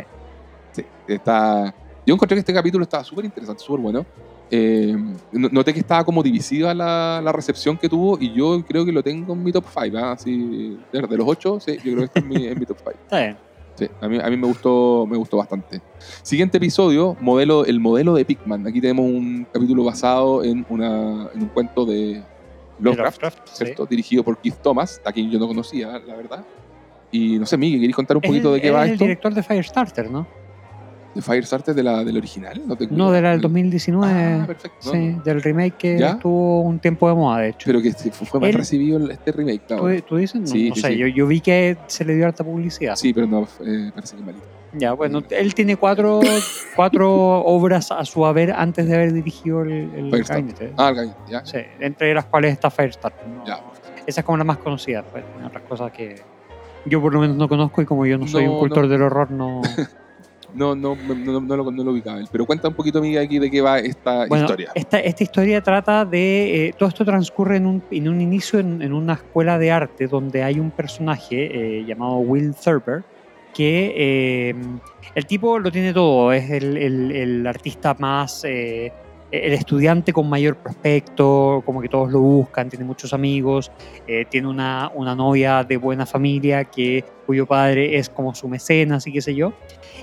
sí, 0.71 0.83
está, 1.05 1.75
yo 2.05 2.13
encontré 2.13 2.35
que 2.35 2.39
este 2.39 2.53
capítulo 2.53 2.83
estaba 2.83 3.03
súper 3.03 3.25
interesante, 3.25 3.63
súper 3.63 3.81
bueno, 3.81 4.07
Eh, 4.49 4.95
no- 5.31 5.49
noté 5.51 5.73
que 5.73 5.81
estaba 5.81 6.05
como 6.05 6.23
divisiva 6.23 6.73
la, 6.73 7.19
la 7.21 7.31
recepción 7.33 7.77
que 7.77 7.89
tuvo 7.89 8.17
y 8.17 8.33
yo 8.33 8.63
creo 8.65 8.85
que 8.85 8.93
lo 8.93 9.03
tengo 9.03 9.33
en 9.33 9.43
mi 9.43 9.51
top 9.51 9.65
5, 9.67 9.97
así, 9.97 10.85
de, 10.89 11.01
de 11.01 11.17
los 11.17 11.27
8, 11.27 11.59
sí, 11.59 11.73
yo 11.83 11.91
creo 11.91 11.97
que 11.97 12.03
está 12.05 12.19
en 12.21 12.27
mi, 12.29 12.45
en 12.47 12.57
mi 12.57 12.65
top 12.65 12.77
5. 12.79 12.91
Está 13.03 13.19
bien. 13.19 13.37
Sí, 13.77 13.87
a 14.01 14.07
mí, 14.07 14.17
a 14.19 14.29
mí 14.29 14.37
me 14.37 14.47
gustó 14.47 15.05
me 15.07 15.17
gustó 15.17 15.37
bastante. 15.37 15.79
Siguiente 16.23 16.57
episodio, 16.57 17.15
modelo, 17.19 17.63
el 17.65 17.79
modelo 17.79 18.15
de 18.15 18.25
Pigman. 18.25 18.65
Aquí 18.65 18.81
tenemos 18.81 19.05
un 19.05 19.45
capítulo 19.53 19.83
basado 19.83 20.43
en, 20.43 20.65
una, 20.69 21.29
en 21.33 21.43
un 21.43 21.49
cuento 21.49 21.85
de 21.85 22.23
Lovecraft, 22.79 23.21
Lovecraft, 23.21 23.47
sí. 23.49 23.65
¿cierto? 23.65 23.85
Dirigido 23.85 24.23
por 24.23 24.37
Keith 24.39 24.55
Thomas, 24.63 24.99
a 25.05 25.11
quien 25.11 25.29
yo 25.29 25.37
no 25.37 25.47
conocía, 25.47 25.99
la 25.99 26.15
verdad. 26.15 26.43
Y 27.11 27.37
no 27.39 27.45
sé, 27.45 27.55
Miguel, 27.57 27.79
¿queréis 27.79 27.95
contar 27.95 28.17
un 28.17 28.23
Es 28.23 28.29
poquito 28.29 28.49
el- 28.49 28.55
de 28.55 28.61
qué 28.61 28.67
es 28.69 28.73
va 28.73 28.85
el 28.85 28.91
esto? 28.93 29.03
director 29.05 29.33
de 29.33 29.43
Firestarter, 29.43 30.09
¿no? 30.11 30.27
¿De 31.17 31.23
Firestarter 31.23 31.73
de 31.73 31.81
la, 31.81 32.03
del 32.03 32.15
original? 32.15 32.61
No, 32.67 32.75
tengo 32.75 32.95
No, 32.95 33.11
de 33.11 33.23
la 33.23 33.31
del 33.31 33.41
2019. 33.41 34.13
Ah, 34.13 34.43
perfecto. 34.45 34.91
sí, 34.91 35.07
no. 35.15 35.23
del 35.23 35.41
remake 35.41 35.75
que 35.75 35.97
¿Ya? 35.97 36.09
estuvo 36.11 36.61
un 36.61 36.77
tiempo 36.77 37.09
de 37.09 37.15
moda, 37.15 37.39
de 37.39 37.49
hecho. 37.49 37.65
Pero 37.65 37.81
que 37.81 37.91
fue 37.91 38.39
mal 38.39 38.53
recibido 38.53 38.99
este 39.09 39.31
remake, 39.31 39.61
claro. 39.65 39.81
¿Tú, 39.95 40.01
tú 40.09 40.17
dices? 40.17 40.39
No, 40.39 40.45
Sí, 40.45 40.71
sé, 40.75 40.89
sí. 40.89 40.97
Yo, 40.97 41.07
yo 41.07 41.25
vi 41.25 41.41
que 41.41 41.75
se 41.87 42.05
le 42.05 42.13
dio 42.13 42.27
harta 42.27 42.43
publicidad. 42.43 42.95
Sí, 42.95 43.15
pero 43.15 43.25
no, 43.25 43.47
eh, 43.65 43.89
parece 43.95 44.15
que 44.15 44.21
malito. 44.21 44.45
Ya, 44.73 44.93
bueno, 44.93 45.23
él 45.31 45.55
tiene 45.55 45.75
cuatro, 45.75 46.19
cuatro 46.75 47.11
obras 47.45 47.91
a 47.91 48.05
su 48.05 48.23
haber 48.23 48.51
antes 48.51 48.85
de 48.87 48.93
haber 48.93 49.11
dirigido 49.11 49.63
el, 49.63 49.89
el 49.95 50.23
gabinete. 50.23 50.71
Ah, 50.77 50.89
el 50.89 50.95
gabinete, 50.97 51.19
ya. 51.31 51.43
Sí, 51.43 51.57
entre 51.79 52.13
las 52.13 52.25
cuales 52.25 52.51
está 52.53 52.69
Firestarter. 52.69 53.27
¿no? 53.27 53.43
Ya. 53.43 53.59
Esa 54.05 54.21
es 54.21 54.23
como 54.23 54.37
la 54.37 54.43
más 54.43 54.59
conocida, 54.59 55.01
pues. 55.01 55.23
Otras 55.43 55.63
cosas 55.63 55.91
que 55.91 56.21
yo 56.85 57.01
por 57.01 57.11
lo 57.11 57.21
menos 57.21 57.35
no 57.37 57.49
conozco 57.49 57.81
y 57.81 57.85
como 57.85 58.05
yo 58.05 58.19
no 58.19 58.27
soy 58.27 58.45
un 58.45 58.59
cultor 58.59 58.87
del 58.87 59.01
horror, 59.01 59.31
no... 59.31 59.63
No, 60.53 60.75
no, 60.75 60.95
no, 60.95 61.13
no, 61.15 61.39
no 61.41 61.57
lo, 61.57 61.71
no 61.71 61.83
lo 61.83 61.91
ubicaba 61.91 62.19
él. 62.19 62.27
Pero 62.31 62.45
cuenta 62.45 62.67
un 62.69 62.73
poquito, 62.73 63.01
Miguel, 63.01 63.23
aquí 63.25 63.37
de 63.39 63.51
qué 63.51 63.61
va 63.61 63.79
esta 63.79 64.27
Bueno, 64.27 64.45
historia. 64.45 64.71
Esta, 64.75 64.99
esta 64.99 65.23
historia 65.23 65.61
trata 65.61 66.05
de... 66.05 66.67
eh, 66.67 66.73
todo 66.77 66.89
esto 66.89 67.03
transcurre 67.05 67.57
en 67.57 67.65
un, 67.65 67.83
en 67.91 68.07
un 68.07 68.21
inicio 68.21 68.59
en, 68.59 68.81
en 68.81 68.93
una 68.93 69.13
escuela 69.13 69.57
de 69.59 69.71
arte 69.71 70.07
donde 70.07 70.43
hay 70.43 70.59
un 70.59 70.71
personaje 70.71 71.79
eh, 71.79 71.85
llamado 71.85 72.17
Will 72.17 72.55
Thurber 72.55 73.03
que 73.53 73.93
eh, 73.95 74.55
el 75.15 75.25
tipo 75.25 75.57
lo 75.59 75.71
tiene 75.71 75.93
todo, 75.93 76.31
es 76.31 76.49
el, 76.51 76.77
el- 76.77 77.11
el 77.11 77.47
artista 77.47 77.95
más... 77.99 78.43
eh, 79.31 79.41
el 79.43 79.53
estudiante 79.53 80.13
con 80.13 80.29
mayor 80.29 80.57
prospecto, 80.57 81.61
como 81.65 81.81
que 81.81 81.89
todos 81.89 82.11
lo 82.11 82.21
buscan, 82.21 82.69
tiene 82.69 82.85
muchos 82.85 83.13
amigos, 83.13 83.71
eh, 84.07 84.25
tiene 84.29 84.47
una, 84.47 84.91
una 84.93 85.15
novia 85.15 85.63
de 85.63 85.77
buena 85.77 86.05
familia 86.05 86.65
que, 86.65 87.03
cuyo 87.25 87.45
padre 87.45 87.97
es 87.97 88.09
como 88.09 88.33
su 88.33 88.47
mecenas 88.47 89.05
y 89.07 89.13
qué 89.13 89.21
sé 89.21 89.35
yo, 89.35 89.53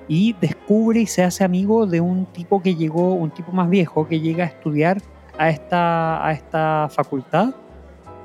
y 0.08 0.34
descubre 0.40 1.00
y 1.00 1.06
se 1.06 1.22
hace 1.22 1.44
amigo 1.44 1.86
de 1.86 2.00
un 2.00 2.26
tipo 2.26 2.62
que 2.62 2.74
llegó, 2.74 3.14
un 3.14 3.30
tipo 3.30 3.52
más 3.52 3.70
viejo 3.70 4.06
que 4.06 4.20
llega 4.20 4.44
a 4.44 4.48
estudiar 4.48 5.00
a 5.38 5.48
esta, 5.50 6.24
a 6.26 6.32
esta 6.32 6.88
facultad 6.90 7.54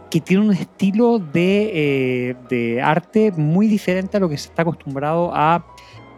que 0.10 0.20
tiene 0.20 0.44
un 0.44 0.54
estilo 0.54 1.20
de, 1.20 1.72
eh, 2.32 2.36
de 2.50 2.82
arte 2.82 3.32
muy 3.32 3.68
diferente 3.68 4.18
a 4.18 4.20
lo 4.20 4.28
que 4.28 4.38
se 4.38 4.50
está 4.50 4.64
acostumbrado 4.64 5.32
a, 5.34 5.66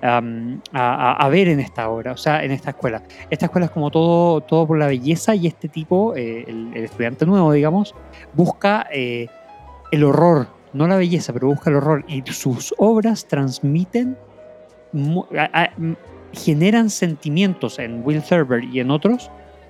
am, 0.01 0.61
a, 0.73 1.13
a- 1.13 1.29
ver 1.29 1.47
en 1.47 1.59
esta 1.59 1.89
obra, 1.89 2.11
o 2.13 2.17
sea, 2.17 2.43
en 2.43 2.51
esta 2.51 2.71
escuela. 2.71 3.03
Esta 3.29 3.45
escuela 3.45 3.65
es 3.65 3.71
como 3.71 3.91
todo, 3.91 4.41
todo 4.41 4.67
por 4.67 4.77
la 4.77 4.87
belleza 4.87 5.35
y 5.35 5.47
este 5.47 5.67
tipo, 5.69 6.15
eh, 6.15 6.45
el, 6.47 6.71
el 6.75 6.83
estudiante 6.85 7.25
nuevo, 7.25 7.51
digamos, 7.51 7.93
busca 8.33 8.87
eh, 8.91 9.27
el 9.91 10.03
horror, 10.03 10.47
no 10.73 10.87
la 10.87 10.95
belleza, 10.97 11.33
pero 11.33 11.47
busca 11.47 11.69
el 11.69 11.75
horror 11.77 12.03
y 12.07 12.23
sus 12.31 12.73
obras 12.77 13.27
transmiten 13.27 14.17
a- 15.37 15.63
a- 15.63 15.71
generan 16.33 16.89
sentimientos 16.89 17.77
en 17.79 18.01
Will 18.05 18.21
Thurber 18.23 18.63
y 18.63 18.79
en 18.79 18.91
otros 18.91 19.29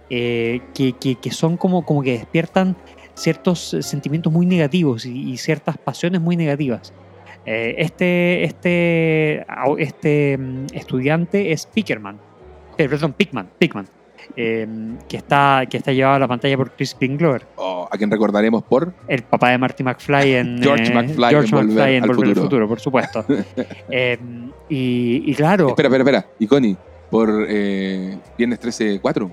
eh, 0.09 0.61
que, 0.73 0.93
que- 0.93 1.15
que 1.15 1.31
son 1.31 1.57
como, 1.57 1.85
como 1.85 2.01
que 2.03 2.11
despiertan 2.13 2.75
ciertos 3.13 3.75
sentimientos 3.81 4.31
muy 4.31 4.45
negativos 4.45 5.05
y, 5.05 5.31
y 5.31 5.37
ciertas 5.37 5.77
pasiones 5.77 6.21
muy 6.21 6.35
negativas. 6.37 6.93
Eh, 7.45 7.75
este, 7.79 8.43
este, 8.43 9.45
este 9.79 10.37
mm, 10.37 10.65
estudiante 10.73 11.51
es 11.51 11.65
Pickerman, 11.65 12.19
eh, 12.77 12.87
perdón, 12.87 13.13
Pickman, 13.13 13.49
Pickman 13.57 13.87
eh, 14.35 14.67
que, 15.09 15.17
está, 15.17 15.63
que 15.69 15.77
está 15.77 15.91
llevado 15.91 16.15
a 16.17 16.19
la 16.19 16.27
pantalla 16.27 16.55
por 16.55 16.71
Crispin 16.71 17.17
Glover, 17.17 17.47
Oh, 17.55 17.87
a 17.91 17.97
quien 17.97 18.11
recordaremos 18.11 18.63
por 18.63 18.93
el 19.07 19.23
papá 19.23 19.49
de 19.49 19.57
Marty 19.57 19.83
McFly 19.83 20.35
en 20.35 20.59
George 20.63 20.91
eh, 20.91 20.93
McFly 20.93 21.29
George 21.29 21.47
en 21.49 21.51
Volver 21.51 21.75
McFly 21.75 21.95
en 21.95 22.03
al 22.03 22.09
Volver 22.09 22.23
al 22.27 22.35
Futuro. 22.35 22.41
futuro, 22.43 22.67
por 22.67 22.79
supuesto. 22.79 23.25
Eh, 23.89 24.17
y, 24.69 25.23
y 25.25 25.35
claro, 25.35 25.69
Espera, 25.69 25.87
espera, 25.89 26.03
espera. 26.03 26.25
Y 26.39 26.47
Connie, 26.47 26.77
por 27.09 27.45
eh, 27.49 28.17
Viernes 28.37 28.59
13 28.59 28.99
4. 29.01 29.31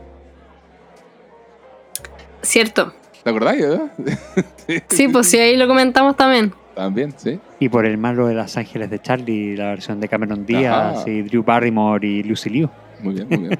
Cierto. 2.42 2.92
¿Te 3.28 3.36
acordáis, 3.36 3.60
verdad? 3.60 3.92
Sí, 4.88 5.08
pues 5.08 5.28
sí, 5.28 5.38
ahí 5.38 5.56
lo 5.56 5.66
comentamos 5.68 6.16
también. 6.16 6.52
También, 6.74 7.12
sí. 7.16 7.38
y 7.58 7.68
por 7.68 7.84
el 7.86 7.98
malo 7.98 8.26
de 8.26 8.34
Los 8.34 8.56
Ángeles 8.56 8.88
de 8.88 9.00
Charlie, 9.00 9.56
la 9.56 9.66
versión 9.70 10.00
de 10.00 10.08
Cameron 10.08 10.46
Díaz 10.46 10.98
Ajá. 11.00 11.10
y 11.10 11.22
Drew 11.22 11.42
Barrymore 11.42 12.06
y 12.06 12.22
Lucy 12.22 12.50
Liu. 12.50 12.70
Muy 13.02 13.14
bien, 13.14 13.28
muy 13.28 13.38
bien. 13.48 13.58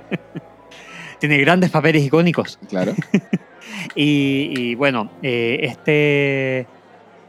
Tiene 1.18 1.36
grandes 1.38 1.70
papeles 1.70 2.04
icónicos. 2.04 2.58
Claro. 2.68 2.92
Y, 3.94 4.52
y 4.56 4.74
bueno, 4.76 5.10
eh, 5.22 5.58
este 5.62 6.66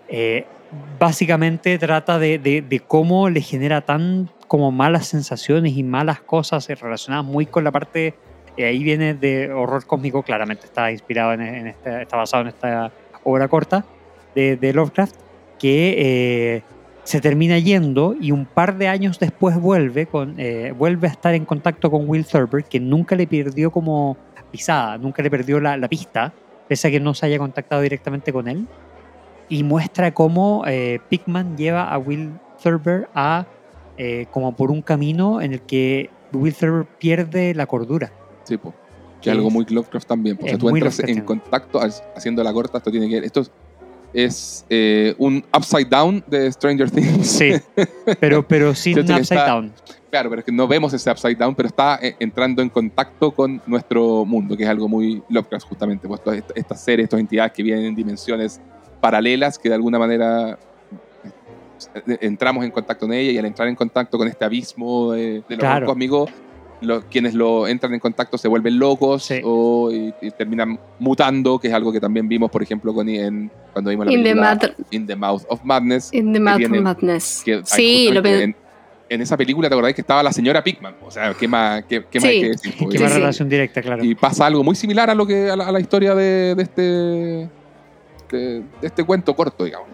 eh, 0.07 0.45
básicamente 0.99 1.77
trata 1.77 2.17
de, 2.19 2.39
de- 2.39 2.61
de 2.61 2.79
cómo 2.79 3.29
le 3.29 3.41
genera 3.41 3.81
tan 3.81 4.29
como 4.47 4.71
malas 4.71 5.07
sensaciones 5.07 5.73
y 5.77 5.83
malas 5.83 6.21
cosas 6.21 6.69
eh, 6.69 6.75
relacionadas 6.75 7.25
muy 7.25 7.45
con 7.45 7.63
la 7.63 7.71
parte, 7.71 8.15
eh, 8.59 8.65
ahí 8.65 8.83
viene 8.83 9.13
de 9.13 9.51
horror 9.51 9.85
cósmico, 9.85 10.21
claramente 10.23 10.65
está 10.65 10.91
inspirado 10.91 11.33
en, 11.33 11.41
en 11.41 11.67
esta- 11.67 12.01
está 12.01 12.17
basado 12.17 12.41
en 12.43 12.49
esta 12.49 12.91
obra 13.23 13.47
corta 13.47 13.85
de, 14.35 14.57
de 14.57 14.73
Lovecraft, 14.73 15.15
que 15.57 15.95
eh, 15.97 16.61
se 17.03 17.19
termina 17.21 17.57
yendo 17.57 18.15
y 18.19 18.31
un 18.31 18.45
par 18.45 18.77
de 18.77 18.87
años 18.87 19.19
después 19.19 19.59
vuelve, 19.59 20.05
con, 20.05 20.35
eh, 20.39 20.73
vuelve 20.77 21.07
a 21.07 21.11
estar 21.11 21.33
en 21.33 21.45
contacto 21.45 21.89
con 21.89 22.07
Will 22.07 22.25
Thurber, 22.25 22.63
que 22.63 22.79
nunca 22.79 23.15
le 23.15 23.25
perdió 23.27 23.71
como 23.71 24.15
pisada, 24.51 24.97
nunca 24.97 25.21
le 25.23 25.29
perdió 25.29 25.59
la, 25.59 25.75
la 25.77 25.87
pista, 25.87 26.33
pese 26.67 26.87
a 26.87 26.91
que 26.91 26.99
no 26.99 27.13
se 27.13 27.25
haya 27.25 27.37
contactado 27.37 27.81
directamente 27.81 28.31
con 28.31 28.47
él, 28.47 28.67
y 29.49 29.63
muestra 29.63 30.13
cómo 30.13 30.63
eh, 30.67 30.99
Pickman 31.09 31.57
lleva 31.57 31.91
a 31.91 31.97
Will 31.97 32.31
Thurber 32.61 33.09
a 33.15 33.45
eh, 33.97 34.27
como 34.31 34.55
por 34.55 34.69
un 34.71 34.81
camino 34.81 35.41
en 35.41 35.53
el 35.53 35.61
que 35.61 36.09
Will 36.31 36.53
Thurber 36.53 36.85
pierde 36.99 37.53
la 37.55 37.65
cordura. 37.65 38.11
Sí, 38.49 38.57
pues. 38.57 38.75
Que 39.21 39.29
es 39.29 39.35
algo 39.35 39.49
muy 39.49 39.65
Lovecraft 39.69 40.07
también. 40.07 40.35
po. 40.37 40.45
O 40.45 40.49
sea, 40.49 40.57
tú 40.57 40.69
entras 40.69 40.99
en 40.99 41.21
contacto, 41.21 41.79
ha- 41.81 41.89
haciendo 42.15 42.43
la 42.43 42.51
corta, 42.51 42.77
esto 42.79 42.89
tiene 42.91 43.07
que 43.07 43.15
ver. 43.15 43.23
Esto 43.25 43.41
es, 43.41 43.51
es, 44.13 44.65
eh, 44.69 45.13
un 45.17 45.43
upside 45.55 45.85
down 45.89 46.23
de 46.27 46.51
Stranger 46.51 46.89
Things. 46.89 47.27
Sí, 47.27 47.51
pero, 48.19 48.45
pero 48.47 48.73
sin 48.75 48.95
que 48.95 49.01
Upside 49.01 49.21
está- 49.21 49.47
Down. 49.47 49.73
Claro, 50.09 50.29
pero 50.31 50.39
es 50.39 50.45
que 50.45 50.51
no 50.51 50.67
vemos 50.67 50.91
ese 50.93 51.11
upside 51.11 51.35
down, 51.35 51.53
pero 51.53 51.67
está 51.67 51.99
eh, 52.01 52.15
entrando 52.19 52.63
en 52.63 52.69
contacto 52.69 53.31
con 53.31 53.61
nuestro 53.67 54.25
mundo, 54.25 54.57
que 54.57 54.63
es 54.63 54.69
algo 54.69 54.87
muy 54.87 55.21
Lovecraft, 55.29 55.67
justamente. 55.67 56.07
Pues 56.07 56.23
todas 56.23 56.41
estas 56.55 56.81
seres, 56.81 57.03
estas 57.03 57.19
entidades 57.19 57.51
que 57.51 57.61
vienen 57.61 57.85
en 57.85 57.95
dimensiones 57.95 58.59
paralelas, 59.01 59.59
que 59.59 59.69
de 59.69 59.75
alguna 59.75 59.99
manera 59.99 60.57
eh, 62.07 62.17
entramos 62.21 62.65
en 62.65 62.71
contacto 62.71 63.05
con 63.05 63.13
ella 63.13 63.31
y 63.31 63.37
al 63.37 63.45
entrar 63.45 63.67
en 63.67 63.75
contacto 63.75 64.17
con 64.17 64.27
este 64.27 64.43
abismo 64.43 65.11
de, 65.11 65.43
de 65.47 65.55
lo 65.55 65.57
Claro. 65.59 65.85
cósmico, 65.85 66.27
lo- 66.81 67.01
quienes 67.09 67.33
lo 67.33 67.67
entran 67.67 67.93
en 67.93 67.99
contacto 67.99 68.37
se 68.37 68.47
vuelven 68.47 68.79
locos 68.79 69.23
Sí. 69.23 69.41
o 69.43 69.91
y- 69.91 70.13
y 70.21 70.31
terminan 70.31 70.79
mutando, 70.99 71.59
que 71.59 71.67
es 71.67 71.73
algo 71.73 71.91
que 71.91 71.99
también 71.99 72.27
vimos, 72.27 72.49
por 72.49 72.63
ejemplo, 72.63 72.93
con, 72.93 73.07
en, 73.09 73.51
cuando 73.73 73.89
vimos 73.91 74.05
la 74.05 74.11
In 74.13 74.19
the, 74.19 74.23
película 74.29 74.55
mat- 74.55 74.71
In 74.91 75.05
the 75.07 75.15
Mouth 75.15 75.43
of 75.49 75.61
Madness. 75.63 76.13
in 76.13 76.31
the 76.33 76.39
Mouth 76.39 76.53
of 76.55 76.59
tiene- 76.59 76.81
Madness. 76.81 77.41
que 77.43 77.61
Sí, 77.65 78.09
lo 78.11 78.23
en, 78.25 78.55
en 79.09 79.21
esa 79.21 79.35
película 79.35 79.67
te 79.67 79.75
acordás 79.75 79.93
que 79.93 80.01
estaba 80.01 80.21
la 80.23 80.31
señora 80.31 80.63
Pickman. 80.63 80.95
O 81.05 81.11
sea, 81.11 81.33
¿qué 81.33 81.47
más, 81.47 81.83
qué, 81.85 82.05
qué 82.09 82.19
más 82.19 82.29
Sí. 82.29 82.35
hay 82.35 82.41
que 82.41 82.47
decir? 82.49 82.73
Sí, 82.77 82.85
más 82.85 82.93
sí. 83.11 83.17
relación 83.19 83.49
directa, 83.49 83.81
claro. 83.81 84.03
Y 84.03 84.15
pasa 84.15 84.45
algo 84.45 84.63
muy 84.63 84.75
similar 84.75 85.09
a 85.09 85.15
lo 85.15 85.25
que 85.27 85.49
a 85.49 85.55
la, 85.55 85.67
a 85.67 85.71
la 85.71 85.79
historia 85.79 86.13
de, 86.15 86.55
de 86.55 86.63
este 86.63 86.81
de, 88.31 88.61
de 88.81 88.87
este 88.87 89.03
cuento 89.03 89.35
corto, 89.35 89.63
digamos. 89.65 89.87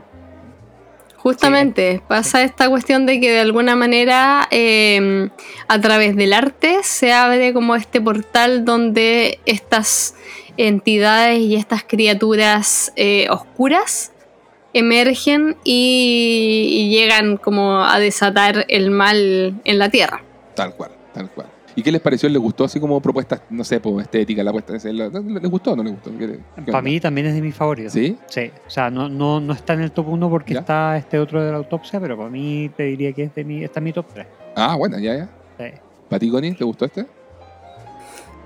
Justamente, 1.25 2.03
pasa 2.07 2.43
esta 2.43 2.69
cuestión 2.69 3.07
de 3.07 3.19
que 3.19 3.31
de 3.31 3.39
alguna 3.39 3.75
manera 3.75 4.47
eh, 4.51 5.29
a 5.67 5.81
través 5.81 6.15
del 6.15 6.33
arte 6.33 6.83
se 6.83 7.13
abre 7.13 7.51
como 7.51 7.75
este 7.75 7.99
portal 7.99 8.63
donde 8.63 9.39
estas 9.47 10.13
entidades 10.55 11.39
y 11.39 11.55
estas 11.55 11.83
criaturas 11.83 12.93
eh, 12.95 13.25
oscuras 13.31 14.11
emergen 14.73 15.57
y, 15.63 16.67
y 16.69 16.89
llegan 16.95 17.37
como 17.37 17.83
a 17.83 17.97
desatar 17.97 18.63
el 18.67 18.91
mal 18.91 19.59
en 19.63 19.79
la 19.79 19.89
tierra. 19.89 20.21
Tal 20.53 20.75
cual, 20.75 20.91
tal 21.11 21.31
cual. 21.31 21.54
¿Y 21.77 21.83
qué 21.83 21.91
les 21.91 21.99
pareció? 22.01 22.29
¿Les 22.29 22.41
gustó 22.41 22.63
así 22.63 22.79
como 22.79 23.01
propuesta, 23.01 23.41
no 23.49 23.63
sé, 23.65 23.81
estética, 24.01 24.43
la 24.43 24.51
puesta? 24.53 24.73
¿Les 24.73 25.49
gustó 25.51 25.73
o 25.73 25.75
no 25.75 25.83
les 25.83 25.91
gustó? 25.93 26.09
¿Qué- 26.17 26.39
qué 26.65 26.71
Para 26.71 26.81
mí 26.81 26.99
también 27.01 27.27
es 27.27 27.33
de 27.35 27.41
mis 27.41 27.53
favoritos. 27.53 27.91
¿Sí? 27.91 28.17
Sí, 28.27 28.49
o 28.65 28.69
sea, 28.69 28.89
no, 28.89 29.09
no, 29.09 29.41
no 29.41 29.51
está 29.53 29.73
en 29.73 29.81
el 29.81 29.91
top 29.91 30.07
1 30.07 30.29
porque 30.29 30.53
Ya. 30.53 30.61
está 30.61 30.95
este 30.97 31.19
otro 31.19 31.43
de 31.43 31.51
la 31.51 31.57
autopsia, 31.57 31.99
pero 31.99 32.15
para 32.15 32.29
mí 32.29 32.71
te 32.77 32.83
diría 32.83 33.11
que 33.11 33.23
es 33.23 33.35
de 33.35 33.43
mi, 33.43 33.63
está 33.63 33.79
en 33.81 33.83
mi 33.83 33.91
top 33.93 34.05
3. 34.13 34.25
Ah, 34.55 34.75
bueno, 34.77 34.97
ya, 34.99 35.15
ya. 35.17 35.29
Sí. 35.59 35.65
¿Para 36.09 36.19
ti, 36.19 36.29
Connie, 36.29 36.53
te 36.53 36.63
gustó 36.63 36.85
este? 36.85 37.05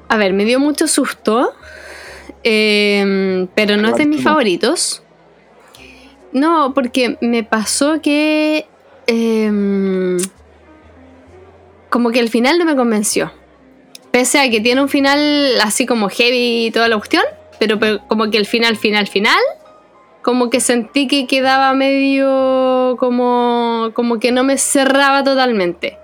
A 0.07 0.17
ver, 0.17 0.33
me 0.33 0.43
dio 0.45 0.59
mucho 0.59 0.87
susto, 0.87 1.53
eh, 2.43 3.47
pero 3.53 3.77
no 3.77 3.89
es 3.89 3.95
de 3.95 4.07
mis 4.07 4.23
No. 4.23 4.29
favoritos. 4.29 5.03
No, 6.31 6.73
porque 6.73 7.17
me 7.21 7.43
pasó 7.43 8.01
que... 8.01 8.65
eh, 9.05 10.17
como 11.89 12.11
que 12.11 12.19
el 12.19 12.29
final 12.29 12.57
no 12.59 12.65
me 12.65 12.75
convenció. 12.75 13.31
Pese 14.11 14.39
a 14.39 14.49
que 14.49 14.59
tiene 14.59 14.81
un 14.81 14.89
final 14.89 15.59
así 15.61 15.85
como 15.85 16.09
heavy 16.09 16.67
y 16.67 16.71
toda 16.71 16.87
la 16.87 16.97
cuestión, 16.97 17.23
pero, 17.59 17.79
pero 17.79 17.99
como 18.07 18.29
que 18.31 18.37
el 18.37 18.45
final, 18.45 18.75
final, 18.75 19.07
final, 19.07 19.39
como 20.21 20.49
que 20.49 20.59
sentí 20.59 21.07
que 21.07 21.27
quedaba 21.27 21.73
medio 21.73 22.97
como, 22.99 23.91
como 23.93 24.19
que 24.19 24.31
no 24.31 24.43
me 24.43 24.57
cerraba 24.57 25.23
totalmente. 25.23 25.97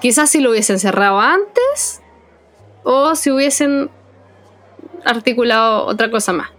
Quizás 0.00 0.30
si 0.30 0.40
lo 0.40 0.50
hubiesen 0.50 0.78
cerrado 0.78 1.20
antes 1.20 2.00
o 2.84 3.14
si 3.16 3.30
hubiesen 3.30 3.90
articulado 5.04 5.86
otra 5.86 6.10
cosa 6.10 6.32
más. 6.32 6.50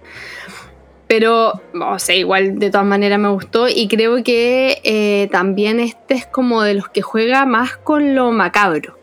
Pero, 1.16 1.61
o 1.80 1.99
sea, 1.99 2.16
igual 2.16 2.57
de 2.57 2.72
todas 2.72 2.88
maneras 2.88 3.20
me 3.20 3.30
gustó 3.30 3.68
y 3.68 3.88
creo 3.88 4.24
que 4.24 4.82
eh, 4.84 5.30
también 5.32 5.80
este 5.80 6.16
es 6.16 6.26
como 6.26 6.64
de 6.64 6.74
los 6.74 6.89
que 6.89 7.03
juega 7.03 7.45
más 7.45 7.78
con 7.78 8.16
lo 8.16 8.32
macabro. 8.32 8.97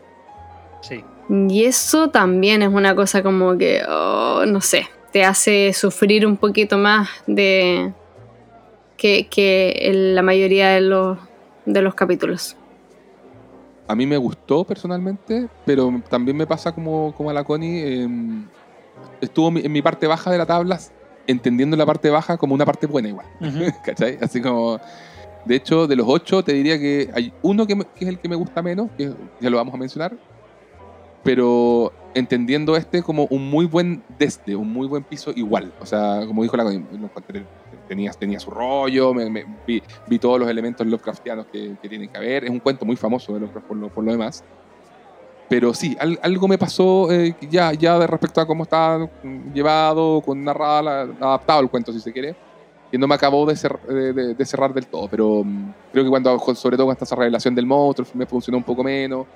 Sí. 0.81 1.05
Y 1.29 1.63
eso 1.63 2.09
también 2.09 2.63
es 2.63 2.67
una 2.67 2.95
cosa 2.95 3.23
como 3.23 3.57
que, 3.57 3.81
oh, 3.87 4.43
no 4.45 4.59
sé, 4.59 4.89
te 5.13 5.23
hace 5.23 5.71
sufrir 5.71 6.27
un 6.27 6.35
poquito 6.35 6.77
más 6.77 7.07
de 7.27 7.93
que, 8.97 9.27
que 9.29 9.73
en 9.83 10.13
la 10.13 10.21
mayoría 10.21 10.71
de 10.71 10.81
los, 10.81 11.17
de 11.65 11.81
los 11.81 11.95
capítulos. 11.95 12.57
A 13.87 13.95
mí 13.95 14.05
me 14.05 14.17
gustó 14.17 14.65
personalmente, 14.65 15.47
pero 15.65 16.01
también 16.09 16.35
me 16.35 16.45
pasa 16.45 16.73
como, 16.73 17.13
como 17.15 17.29
a 17.29 17.33
la 17.33 17.45
Connie. 17.45 18.03
eh, 18.03 18.09
estuvo 19.21 19.47
en 19.57 19.71
mi 19.71 19.81
parte 19.81 20.07
baja 20.07 20.29
de 20.29 20.37
la 20.37 20.45
tabla, 20.45 20.77
entendiendo 21.27 21.75
la 21.77 21.85
parte 21.85 22.09
baja 22.09 22.37
como 22.37 22.53
una 22.55 22.65
parte 22.65 22.87
buena 22.87 23.09
igual. 23.09 23.25
Ujú. 23.39 23.65
¿Cachai? 23.85 24.17
Así 24.21 24.41
como. 24.41 24.79
De 25.45 25.55
hecho, 25.55 25.87
de 25.87 25.95
los 25.95 26.05
ocho, 26.07 26.43
te 26.43 26.53
diría 26.53 26.77
que 26.77 27.09
hay 27.15 27.33
uno 27.41 27.65
que, 27.65 27.75
me- 27.75 27.85
que 27.85 28.05
es 28.05 28.09
el 28.09 28.19
que 28.19 28.29
me 28.29 28.35
gusta 28.35 28.61
menos, 28.61 28.89
que 28.97 29.11
ya 29.39 29.49
lo 29.49 29.57
vamos 29.57 29.73
a 29.73 29.77
mencionar. 29.77 30.15
Pero 31.23 31.93
entendiendo 32.13 32.75
este 32.75 33.03
como 33.03 33.25
un 33.29 33.49
muy 33.49 33.65
buen 33.65 34.03
desde, 34.17 34.55
un 34.55 34.71
muy 34.73 34.87
buen 34.87 35.03
piso 35.03 35.31
igual. 35.35 35.71
O 35.79 35.85
sea, 35.85 36.23
como 36.25 36.41
dijo 36.43 36.57
la 36.57 36.65
tenía, 37.87 38.11
tenía 38.13 38.39
su 38.39 38.49
rollo, 38.51 39.13
me- 39.13 39.29
me- 39.29 39.45
vi, 39.67 39.81
vi 40.07 40.17
todos 40.19 40.39
los 40.39 40.49
elementos 40.49 40.85
Lovecraftianos 40.87 41.45
que, 41.51 41.75
que 41.81 41.89
tienen 41.89 42.09
que 42.09 42.17
haber. 42.17 42.43
Es 42.45 42.49
un 42.49 42.59
cuento 42.59 42.85
muy 42.85 42.95
famoso 42.95 43.33
de 43.33 43.39
Lovecraft 43.41 43.67
por 43.67 43.77
lo, 43.77 43.89
por 43.89 44.03
lo 44.03 44.11
demás. 44.11 44.43
Pero 45.51 45.73
sí, 45.73 45.97
al- 45.99 46.17
algo 46.23 46.47
me 46.47 46.57
pasó 46.57 47.11
eh, 47.11 47.35
ya, 47.49 47.73
ya 47.73 47.99
de 47.99 48.07
respecto 48.07 48.39
a 48.39 48.45
cómo 48.47 48.63
está 48.63 48.97
mm, 49.21 49.51
llevado, 49.53 50.21
con 50.21 50.41
narrada, 50.41 50.81
la- 50.81 51.01
adaptado 51.27 51.59
el 51.59 51.69
cuento, 51.69 51.91
si 51.91 51.99
se 51.99 52.13
quiere, 52.13 52.33
que 52.89 52.97
no 52.97 53.05
me 53.05 53.15
acabó 53.15 53.45
de, 53.45 53.55
cer- 53.55 53.81
de- 53.81 54.13
de- 54.13 54.33
de 54.33 54.45
cerrar 54.45 54.73
del 54.73 54.87
todo. 54.87 55.09
Pero 55.09 55.43
mm, 55.43 55.73
creo 55.91 56.05
que 56.05 56.09
cuando, 56.09 56.39
sobre 56.55 56.77
todo 56.77 56.87
con 56.87 56.97
esta 56.97 57.15
revelación 57.17 57.53
del 57.53 57.65
monstruo, 57.65 58.07
me 58.13 58.25
funcionó 58.25 58.59
un 58.59 58.63
poco 58.63 58.81
menos. 58.81 59.27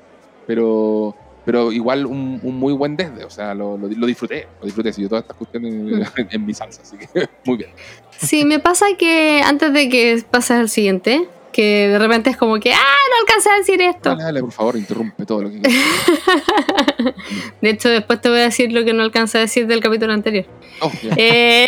Pero, 0.47 1.13
pero 1.43 1.69
igual 1.73 2.05
un, 2.05 2.39
un 2.41 2.55
muy 2.57 2.71
buen 2.71 2.95
desde, 2.95 3.25
o 3.25 3.29
sea, 3.29 3.53
lo, 3.53 3.77
lo- 3.77 3.89
lo 3.89 4.05
disfruté, 4.07 4.47
lo 4.61 4.65
disfruté, 4.67 4.93
sí, 4.93 5.01
yo 5.01 5.09
todas 5.09 5.23
estas 5.25 5.35
cuestiones 5.35 5.73
en, 5.73 6.27
en 6.31 6.45
mi 6.45 6.53
salsa, 6.53 6.81
así 6.81 6.95
que 6.97 7.07
muy 7.45 7.57
bien. 7.57 7.71
Sí, 8.17 8.45
me 8.45 8.59
pasa 8.59 8.85
que 8.97 9.41
antes 9.43 9.73
de 9.73 9.89
que 9.89 10.23
pases 10.31 10.51
al 10.57 10.69
siguiente, 10.69 11.27
que 11.55 11.87
de 11.87 11.97
repente 11.97 12.29
es 12.29 12.35
como 12.35 12.59
que, 12.59 12.73
ah, 12.73 12.97
no 13.09 13.15
alcancé 13.21 13.49
a 13.49 13.55
decir 13.55 13.81
esto. 13.81 14.09
Dale, 14.09 14.23
dale, 14.23 14.41
por 14.41 14.51
favor, 14.51 14.75
interrumpe 14.75 15.25
todo 15.25 15.43
lo 15.43 15.49
que 15.49 15.61
De 17.61 17.69
hecho, 17.69 17.87
después 17.87 18.19
te 18.19 18.27
voy 18.27 18.39
a 18.39 18.43
decir 18.43 18.73
lo 18.73 18.83
que 18.83 18.91
no 18.91 19.03
alcancé 19.03 19.37
a 19.37 19.41
decir 19.41 19.65
del 19.65 19.79
capítulo 19.79 20.11
anterior. 20.11 20.45
Oh, 20.81 20.91
ya. 21.01 21.13
Eh, 21.15 21.65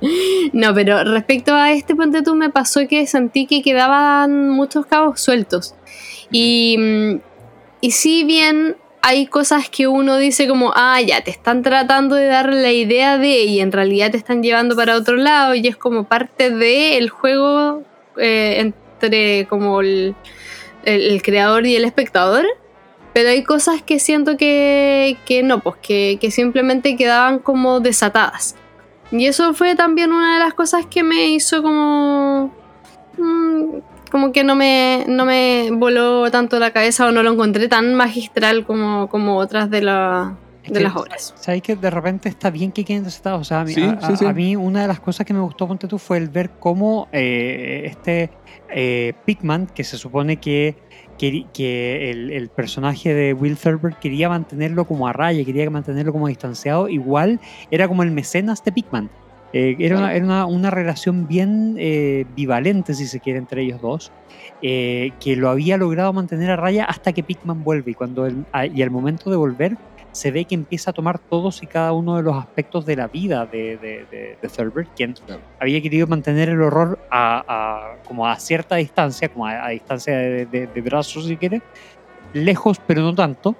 no, 0.52 0.74
pero 0.74 1.04
respecto 1.04 1.54
a 1.54 1.72
este 1.72 1.96
ponte 1.96 2.20
tú, 2.20 2.34
me 2.34 2.50
pasó 2.50 2.86
que 2.86 3.06
sentí 3.06 3.46
que 3.46 3.62
quedaban 3.62 4.50
muchos 4.50 4.84
cabos 4.84 5.22
sueltos. 5.22 5.74
Y, 6.30 6.76
mm, 6.78 7.20
y 7.80 7.90
si 7.92 8.24
bien 8.24 8.76
hay 9.00 9.26
cosas 9.26 9.70
que 9.70 9.86
uno 9.86 10.18
dice 10.18 10.46
como, 10.46 10.74
ah, 10.76 11.00
ya, 11.00 11.22
te 11.22 11.30
están 11.30 11.62
tratando 11.62 12.14
de 12.14 12.26
dar 12.26 12.52
la 12.52 12.72
idea 12.72 13.16
de 13.16 13.44
y 13.44 13.60
en 13.60 13.72
realidad 13.72 14.10
te 14.10 14.18
están 14.18 14.42
llevando 14.42 14.76
para 14.76 14.96
otro 14.96 15.16
lado 15.16 15.54
y 15.54 15.66
es 15.66 15.78
como 15.78 16.04
parte 16.04 16.50
del 16.50 17.08
juego 17.08 17.84
eh, 18.18 18.60
entre 18.60 19.46
como 19.48 19.80
el, 19.80 20.14
el- 20.84 21.02
el 21.12 21.22
creador 21.22 21.66
y 21.66 21.76
el 21.76 21.84
espectador. 21.84 22.44
Pero 23.14 23.30
hay 23.30 23.42
cosas 23.42 23.82
que 23.82 23.98
siento 23.98 24.36
que, 24.36 25.16
que 25.26 25.42
no, 25.42 25.60
pues 25.60 25.76
que, 25.82 26.18
que 26.20 26.30
simplemente 26.30 26.96
quedaban 26.96 27.38
como 27.40 27.80
desatadas. 27.80 28.54
Y 29.10 29.26
eso 29.26 29.54
fue 29.54 29.74
también 29.74 30.12
una 30.12 30.34
de 30.34 30.40
las 30.44 30.54
cosas 30.54 30.86
que 30.86 31.02
me 31.02 31.28
hizo 31.28 31.62
como... 31.62 32.52
mm, 33.16 33.64
como 34.10 34.32
que 34.32 34.44
no 34.44 34.54
me, 34.54 35.04
no 35.08 35.24
me 35.24 35.70
voló 35.72 36.30
tanto 36.30 36.58
la 36.58 36.70
cabeza 36.72 37.06
o 37.06 37.12
no 37.12 37.22
lo 37.22 37.32
encontré 37.32 37.68
tan 37.68 37.94
magistral 37.94 38.64
como, 38.64 39.08
como 39.08 39.36
otras 39.38 39.68
de, 39.70 39.82
la- 39.82 40.36
Es 40.68 40.74
de 40.74 40.78
que, 40.80 40.84
las 40.84 40.96
obras. 40.96 41.34
¿Sabes 41.36 41.62
que 41.62 41.76
de 41.76 41.90
repente 41.90 42.28
está 42.28 42.50
bien 42.50 42.72
que 42.72 42.84
queden 42.84 43.04
desatados? 43.04 43.40
O 43.40 43.44
sea, 43.44 43.60
a 43.60 43.64
mí, 43.64 43.72
Sí, 43.72 43.82
a, 43.82 44.00
sí, 44.06 44.16
sí. 44.16 44.24
a- 44.24 44.30
a 44.30 44.32
mí 44.32 44.56
una 44.56 44.82
de 44.82 44.88
las 44.88 45.00
cosas 45.00 45.26
que 45.26 45.34
me 45.34 45.40
gustó, 45.40 45.66
ponte 45.68 45.88
tú, 45.88 45.98
fue 45.98 46.18
el 46.18 46.28
ver 46.28 46.50
cómo 46.60 47.08
eh, 47.12 47.82
este 47.86 48.30
eh, 48.74 49.12
Pigman, 49.24 49.66
que 49.66 49.84
se 49.84 49.96
supone 49.96 50.36
que, 50.36 50.76
que, 51.18 51.44
que 51.52 52.10
el, 52.10 52.30
el 52.30 52.48
personaje 52.50 53.12
de 53.14 53.32
Will 53.34 53.56
Thurber 53.56 53.94
quería 54.00 54.28
mantenerlo 54.28 54.84
como 54.86 55.08
a 55.08 55.12
raya, 55.12 55.44
quería 55.44 55.68
mantenerlo 55.70 56.12
como 56.12 56.28
distanciado, 56.28 56.88
igual 56.88 57.40
era 57.70 57.88
como 57.88 58.02
el 58.02 58.10
mecenas 58.10 58.62
de 58.64 58.72
Pigman. 58.72 59.10
Eh, 59.54 59.76
era 59.78 59.96
una, 59.96 60.14
era 60.14 60.24
una, 60.26 60.44
una 60.46 60.70
relación 60.70 61.26
bien 61.26 61.76
eh, 61.78 62.26
bivalente, 62.36 62.92
si 62.92 63.06
se 63.06 63.18
quiere, 63.18 63.38
entre 63.38 63.62
ellos 63.62 63.80
dos, 63.80 64.12
eh, 64.60 65.12
que 65.20 65.36
lo 65.36 65.48
había 65.48 65.78
logrado 65.78 66.12
mantener 66.12 66.50
a 66.50 66.56
raya 66.56 66.84
hasta 66.84 67.14
que 67.14 67.22
Pigman 67.22 67.64
vuelve. 67.64 67.92
Y, 67.92 67.94
cuando 67.94 68.28
a- 68.52 68.66
y 68.66 68.82
al 68.82 68.90
momento 68.90 69.30
de 69.30 69.36
volver, 69.38 69.78
se 70.18 70.30
ve 70.32 70.44
que 70.44 70.54
empieza 70.54 70.90
a 70.90 70.92
tomar 70.92 71.18
todos 71.18 71.62
y 71.62 71.66
cada 71.66 71.92
uno 71.92 72.16
de 72.16 72.22
los 72.24 72.36
aspectos 72.36 72.84
de 72.84 72.96
la 72.96 73.06
vida 73.08 73.46
de, 73.46 73.76
de, 73.78 74.06
de, 74.10 74.36
de 74.40 74.48
Thurber, 74.48 74.86
quien 74.96 75.14
Claro. 75.26 75.40
había 75.60 75.80
querido 75.80 76.06
mantener 76.08 76.48
el 76.48 76.60
horror 76.60 76.98
a, 77.10 77.44
a- 77.46 77.96
como 78.04 78.26
a 78.26 78.36
cierta 78.38 78.76
distancia, 78.76 79.28
como 79.28 79.46
a, 79.46 79.66
a 79.66 79.68
distancia 79.70 80.16
de, 80.16 80.82
brazos, 80.84 81.26
si 81.26 81.36
quiere, 81.36 81.60
lejos, 82.32 82.78
pero 82.86 83.02
no 83.02 83.14
tanto. 83.14 83.56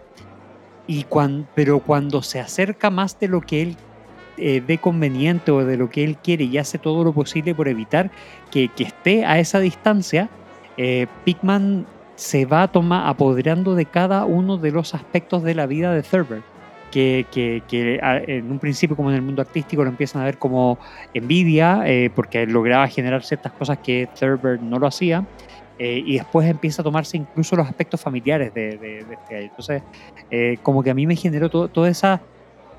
Y 0.86 1.04
cuan- 1.04 1.46
pero 1.54 1.78
cuando 1.80 2.22
se 2.22 2.40
acerca 2.40 2.90
más 2.90 3.18
de 3.18 3.28
lo 3.28 3.40
que 3.40 3.62
él 3.62 3.76
eh, 4.36 4.60
ve 4.66 4.78
conveniente 4.78 5.50
o 5.50 5.64
de 5.64 5.76
lo 5.76 5.88
que 5.90 6.02
él 6.04 6.16
quiere 6.18 6.44
y 6.44 6.58
hace 6.58 6.78
todo 6.78 7.04
lo 7.04 7.12
posible 7.12 7.54
por 7.54 7.68
evitar 7.68 8.10
que, 8.50 8.68
que 8.68 8.84
esté 8.84 9.24
a 9.24 9.38
esa 9.38 9.58
distancia, 9.60 10.30
eh, 10.76 11.06
Pigman 11.24 11.86
se 12.18 12.46
va 12.46 12.64
a 12.64 12.68
tomar 12.68 13.06
apoderando 13.08 13.76
de 13.76 13.84
cada 13.86 14.24
uno 14.24 14.56
de 14.58 14.72
los 14.72 14.92
aspectos 14.92 15.44
de 15.44 15.54
la 15.54 15.66
vida 15.66 15.92
de 15.94 16.02
Thurber. 16.02 16.42
Que, 16.90 17.26
que- 17.30 17.62
en 18.26 18.50
un 18.50 18.58
principio, 18.58 18.96
como 18.96 19.10
en 19.10 19.16
el 19.16 19.22
mundo 19.22 19.40
artístico, 19.42 19.84
lo 19.84 19.90
empiezan 19.90 20.22
a 20.22 20.24
ver 20.24 20.36
como 20.38 20.78
envidia, 21.14 21.82
eh, 21.86 22.10
porque 22.14 22.44
lograba 22.46 22.88
generar 22.88 23.22
ciertas 23.22 23.52
cosas 23.52 23.78
que 23.78 24.08
Thurber 24.18 24.60
no 24.60 24.78
lo 24.78 24.86
hacía. 24.88 25.24
eh, 25.80 26.02
y 26.04 26.14
después 26.14 26.48
empieza 26.50 26.82
a 26.82 26.84
tomarse 26.84 27.16
incluso 27.16 27.54
los 27.54 27.64
aspectos 27.68 28.00
familiares 28.00 28.52
de, 28.52 28.76
de- 28.78 28.98
este. 29.12 29.44
Entonces, 29.44 29.82
eh, 30.28 30.58
como 30.64 30.82
que 30.82 30.90
a 30.90 30.94
mí 30.94 31.06
me 31.06 31.14
generó 31.14 31.48
todo- 31.48 31.68
toda 31.68 31.88
esa 31.88 32.20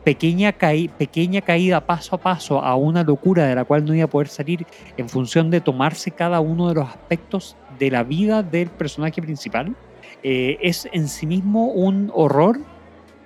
pequeña, 0.04 0.52
caí- 0.54 0.90
pequeña 0.90 1.42
caída 1.42 1.86
paso 1.86 2.16
a 2.16 2.20
paso 2.20 2.60
a 2.64 2.76
una 2.76 3.04
locura 3.04 3.46
de 3.46 3.56
la 3.56 3.66
cual 3.66 3.86
no 3.86 3.94
iba 3.94 4.06
a 4.06 4.10
poder 4.10 4.28
salir 4.28 4.66
en 4.98 5.10
función 5.10 5.50
de 5.52 5.62
tomarse 5.62 6.12
cada 6.12 6.40
uno 6.40 6.70
de 6.70 6.76
los 6.76 6.88
aspectos 6.88 7.56
de 7.78 7.92
la 7.92 8.04
vida 8.04 8.44
del 8.44 8.70
personaje 8.70 9.22
principal, 9.22 9.76
eh, 10.24 10.58
es 10.62 10.88
en 10.92 11.08
sí 11.08 11.26
mismo 11.26 11.68
un 11.68 12.12
horror 12.14 12.60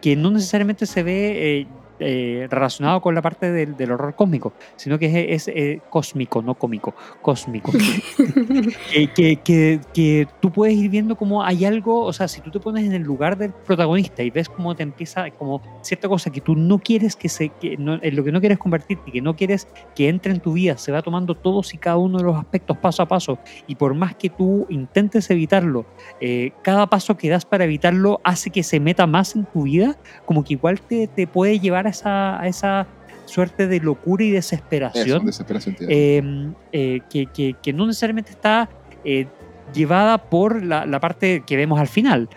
que 0.01 0.15
no 0.15 0.31
necesariamente 0.31 0.85
se 0.85 1.01
ve 1.03 1.59
eh, 1.61 1.67
eh, 2.03 2.47
relacionado 2.49 3.01
con 3.01 3.15
la 3.15 3.21
parte 3.21 3.51
del, 3.51 3.75
del 3.77 3.91
horror 3.91 4.15
cósmico, 4.15 4.53
sino 4.75 4.99
que 4.99 5.05
es, 5.33 5.47
es, 5.47 5.55
eh, 5.55 5.79
cósmico, 5.89 6.41
no 6.41 6.55
cómico, 6.55 6.93
cósmico. 7.21 7.71
que, 8.93 9.07
que, 9.07 9.37
que, 9.37 9.79
que 9.93 10.27
tú 10.41 10.51
puedes 10.51 10.75
ir 10.75 10.89
viendo 10.89 11.15
como 11.15 11.43
hay 11.43 11.65
algo, 11.65 12.01
o 12.05 12.13
sea, 12.13 12.27
si 12.27 12.41
tú 12.41 12.51
te 12.51 12.59
pones 12.59 12.85
en 12.85 12.93
el 12.93 13.01
lugar 13.03 13.37
del 13.37 13.51
protagonista 13.51 14.23
y 14.23 14.29
ves 14.29 14.49
cómo 14.49 14.75
te 14.75 14.83
empieza, 14.83 15.29
como 15.31 15.61
cierta 15.81 16.07
cosa 16.07 16.29
que 16.31 16.41
tú 16.41 16.55
no 16.55 16.79
quieres 16.79 17.15
que 17.15 17.29
se, 17.29 17.49
que 17.49 17.77
no- 17.77 17.99
en 18.01 18.15
lo 18.15 18.23
que 18.23 18.31
no 18.31 18.39
quieres 18.39 18.57
convertirte, 18.57 19.11
que 19.11 19.21
no 19.21 19.35
quieres 19.35 19.67
que 19.95 20.09
entre 20.09 20.33
en 20.33 20.39
tu 20.39 20.53
vida, 20.53 20.77
se 20.77 20.91
va 20.91 21.01
tomando 21.01 21.35
todos 21.35 21.73
y 21.73 21.77
cada 21.77 21.97
uno 21.97 22.17
de 22.17 22.23
los 22.25 22.35
aspectos 22.37 22.77
paso 22.77 23.03
a 23.03 23.07
paso, 23.07 23.39
y 23.67 23.75
por 23.75 23.93
más 23.93 24.15
que 24.15 24.29
tú 24.29 24.65
intentes 24.69 25.29
evitarlo, 25.29 25.85
eh, 26.19 26.51
cada 26.61 26.87
paso 26.87 27.15
que 27.17 27.29
das 27.29 27.45
para 27.45 27.63
evitarlo 27.63 28.19
hace 28.23 28.49
que 28.49 28.63
se 28.63 28.79
meta 28.79 29.07
más 29.07 29.35
en 29.35 29.45
tu 29.45 29.63
vida, 29.63 29.97
como 30.25 30.43
que 30.43 30.53
igual 30.53 30.81
te, 30.81 31.07
te 31.07 31.27
puede 31.27 31.59
llevar 31.59 31.87
a 31.87 31.92
esa, 31.93 32.39
a 32.41 32.47
esa 32.47 32.85
suerte 33.25 33.67
de 33.67 33.79
locura 33.79 34.23
y 34.23 34.35
Eso, 34.35 35.19
desesperación 35.19 35.75
tiene. 35.75 35.93
eh, 35.93 36.51
eh, 36.73 36.99
que, 37.09 37.27
que- 37.27 37.55
que 37.61 37.71
no 37.73 37.87
necesariamente 37.87 38.31
está 38.31 38.69
eh, 39.05 39.27
llevada 39.73 40.17
por 40.17 40.63
la, 40.63 40.85
la 40.85 40.99
parte 40.99 41.43
que 41.45 41.55
vemos 41.57 41.79
al 41.79 41.87
final. 41.87 42.27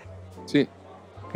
sí. 0.46 0.68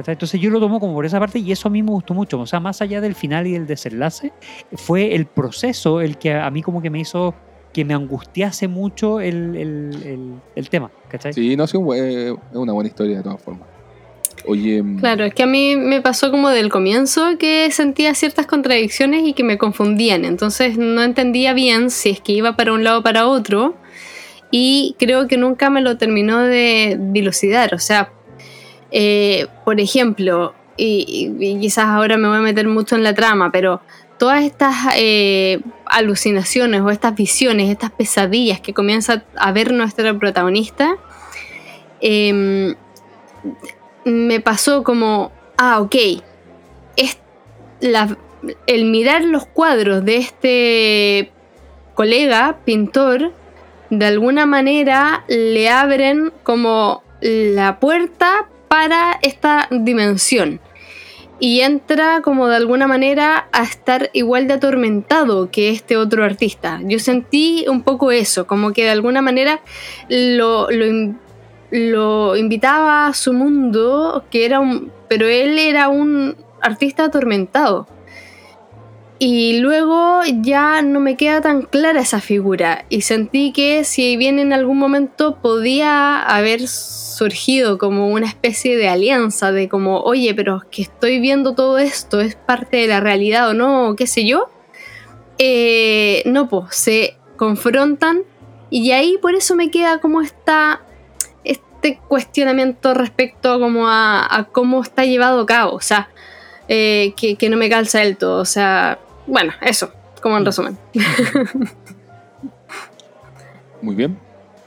Entonces 0.06 0.40
yo 0.40 0.48
lo 0.48 0.60
tomo 0.60 0.80
como 0.80 0.94
por 0.94 1.04
esa 1.04 1.18
parte 1.20 1.40
y 1.40 1.52
eso 1.52 1.68
a 1.68 1.70
mí 1.70 1.82
me 1.82 1.90
gustó 1.90 2.14
mucho. 2.14 2.40
O 2.40 2.46
sea, 2.46 2.58
más 2.58 2.80
allá 2.80 3.02
del 3.02 3.14
final 3.14 3.46
y 3.46 3.52
del 3.52 3.66
desenlace, 3.66 4.32
fue 4.72 5.14
el 5.14 5.26
proceso 5.26 6.00
el 6.00 6.16
que 6.16 6.32
a 6.32 6.50
mí 6.50 6.62
como 6.62 6.80
que 6.80 6.88
me 6.88 7.00
hizo 7.00 7.34
que 7.74 7.84
me 7.84 7.92
angustiase 7.92 8.66
mucho 8.66 9.20
el, 9.20 9.54
el- 9.56 10.02
el- 10.06 10.34
el 10.56 10.70
tema. 10.70 10.90
¿cachai? 11.10 11.34
sí, 11.34 11.54
no, 11.54 11.66
sí, 11.66 11.76
es 11.76 12.34
una 12.54 12.72
buena 12.72 12.88
historia 12.88 13.18
de 13.18 13.22
todas 13.22 13.42
formas. 13.42 13.68
Oye, 14.46 14.82
mm, 14.82 14.98
Claro, 15.00 15.24
es 15.24 15.34
que 15.34 15.42
a 15.42 15.46
mí 15.46 15.76
me 15.76 16.00
pasó 16.00 16.30
como 16.30 16.50
del 16.50 16.70
comienzo 16.70 17.38
que 17.38 17.70
sentía 17.70 18.14
ciertas 18.14 18.46
contradicciones 18.46 19.26
y 19.26 19.32
que 19.32 19.44
me 19.44 19.58
confundían. 19.58 20.24
Entonces 20.24 20.78
no 20.78 21.02
entendía 21.02 21.52
bien 21.52 21.90
si 21.90 22.10
es 22.10 22.20
que 22.20 22.32
iba 22.32 22.56
para 22.56 22.72
un 22.72 22.84
lado 22.84 23.00
o 23.00 23.02
para 23.02 23.26
otro. 23.26 23.76
Y 24.50 24.96
creo 24.98 25.28
que 25.28 25.36
nunca 25.36 25.70
me 25.70 25.80
lo 25.80 25.96
terminó 25.96 26.40
de 26.40 26.96
dilucidar. 26.98 27.74
O 27.74 27.78
sea, 27.78 28.10
eh, 28.90 29.46
por 29.64 29.80
ejemplo, 29.80 30.54
y, 30.76 31.58
quizás 31.60 31.86
ahora 31.86 32.16
me 32.16 32.28
voy 32.28 32.38
a 32.38 32.40
meter 32.40 32.66
mucho 32.66 32.96
en 32.96 33.04
la 33.04 33.14
trama, 33.14 33.52
pero 33.52 33.80
todas 34.18 34.44
estas 34.44 34.74
eh, 34.96 35.60
alucinaciones 35.86 36.80
o 36.80 36.90
estas 36.90 37.14
visiones, 37.14 37.70
estas 37.70 37.90
pesadillas 37.90 38.60
que 38.60 38.74
comienza 38.74 39.24
a 39.36 39.52
ver 39.52 39.72
nuestra 39.72 40.12
protagonista, 40.18 40.96
em, 42.00 42.74
me 44.04 44.40
pasó 44.40 44.82
como, 44.82 45.32
ah, 45.56 45.80
ok, 45.80 45.96
es 46.96 47.18
el 48.66 48.84
mirar 48.84 49.24
los 49.24 49.46
cuadros 49.46 50.04
de 50.04 50.16
este 50.16 51.32
colega, 51.94 52.58
pintor, 52.64 53.32
de 53.90 54.06
alguna 54.06 54.46
manera 54.46 55.24
le 55.28 55.68
abren 55.68 56.32
como 56.42 57.02
la 57.20 57.80
puerta 57.80 58.48
para 58.68 59.18
esta 59.22 59.68
dimensión. 59.70 60.60
Y 61.42 61.62
entra 61.62 62.20
como 62.22 62.48
de 62.48 62.56
alguna 62.56 62.86
manera 62.86 63.48
a 63.52 63.62
estar 63.62 64.10
igual 64.12 64.46
de 64.46 64.54
atormentado 64.54 65.50
que 65.50 65.70
este 65.70 65.96
otro 65.96 66.22
artista. 66.22 66.80
Yo 66.84 66.98
sentí 66.98 67.64
un 67.66 67.82
poco 67.82 68.12
eso, 68.12 68.46
como 68.46 68.72
que 68.72 68.84
de 68.84 68.90
alguna 68.90 69.22
manera 69.22 69.60
lo, 70.08 70.68
lo 71.70 72.36
invitaba 72.36 73.06
a 73.06 73.14
su 73.14 73.32
mundo, 73.32 74.24
que 74.30 74.44
era 74.44 74.60
un, 74.60 74.92
pero 75.08 75.26
él 75.26 75.58
era 75.58 75.88
un 75.88 76.36
artista 76.60 77.04
atormentado. 77.04 77.86
Y 79.22 79.58
luego 79.60 80.22
ya 80.40 80.80
no 80.80 80.98
me 80.98 81.18
queda 81.18 81.42
tan 81.42 81.60
clara 81.60 82.00
esa 82.00 82.22
figura 82.22 82.86
y 82.88 83.02
sentí 83.02 83.52
que 83.52 83.84
si 83.84 84.16
bien 84.16 84.38
en 84.38 84.54
algún 84.54 84.78
momento 84.78 85.36
podía 85.42 86.22
haber 86.22 86.66
surgido 86.66 87.76
como 87.76 88.08
una 88.08 88.26
especie 88.26 88.78
de 88.78 88.88
alianza 88.88 89.52
de 89.52 89.68
como, 89.68 90.00
oye, 90.00 90.34
pero 90.34 90.62
que 90.70 90.80
estoy 90.80 91.20
viendo 91.20 91.54
todo 91.54 91.76
esto, 91.76 92.22
es 92.22 92.34
parte 92.34 92.78
de 92.78 92.86
la 92.86 93.00
realidad 93.00 93.50
o 93.50 93.52
no, 93.52 93.90
o 93.90 93.94
qué 93.94 94.06
sé 94.06 94.24
yo, 94.24 94.48
eh, 95.36 96.22
no, 96.24 96.48
pues 96.48 96.76
se 96.76 97.18
confrontan 97.36 98.22
y 98.70 98.92
ahí 98.92 99.18
por 99.20 99.34
eso 99.34 99.54
me 99.54 99.70
queda 99.70 99.98
como 99.98 100.22
esta, 100.22 100.80
este 101.82 101.98
cuestionamiento 102.08 102.92
respecto 102.92 103.58
como 103.58 103.88
a, 103.88 104.26
a 104.36 104.44
cómo 104.44 104.82
está 104.82 105.04
llevado 105.04 105.40
a 105.40 105.46
cabo, 105.46 105.72
o 105.74 105.80
sea, 105.80 106.10
eh, 106.68 107.14
que, 107.16 107.36
que 107.36 107.48
no 107.48 107.56
me 107.56 107.70
calza 107.70 108.00
del 108.00 108.16
todo, 108.18 108.40
o 108.42 108.44
sea, 108.44 108.98
bueno, 109.26 109.52
eso, 109.62 109.90
como 110.22 110.36
en 110.36 110.44
resumen. 110.44 110.76
muy 113.82 113.94
bien. 113.94 114.18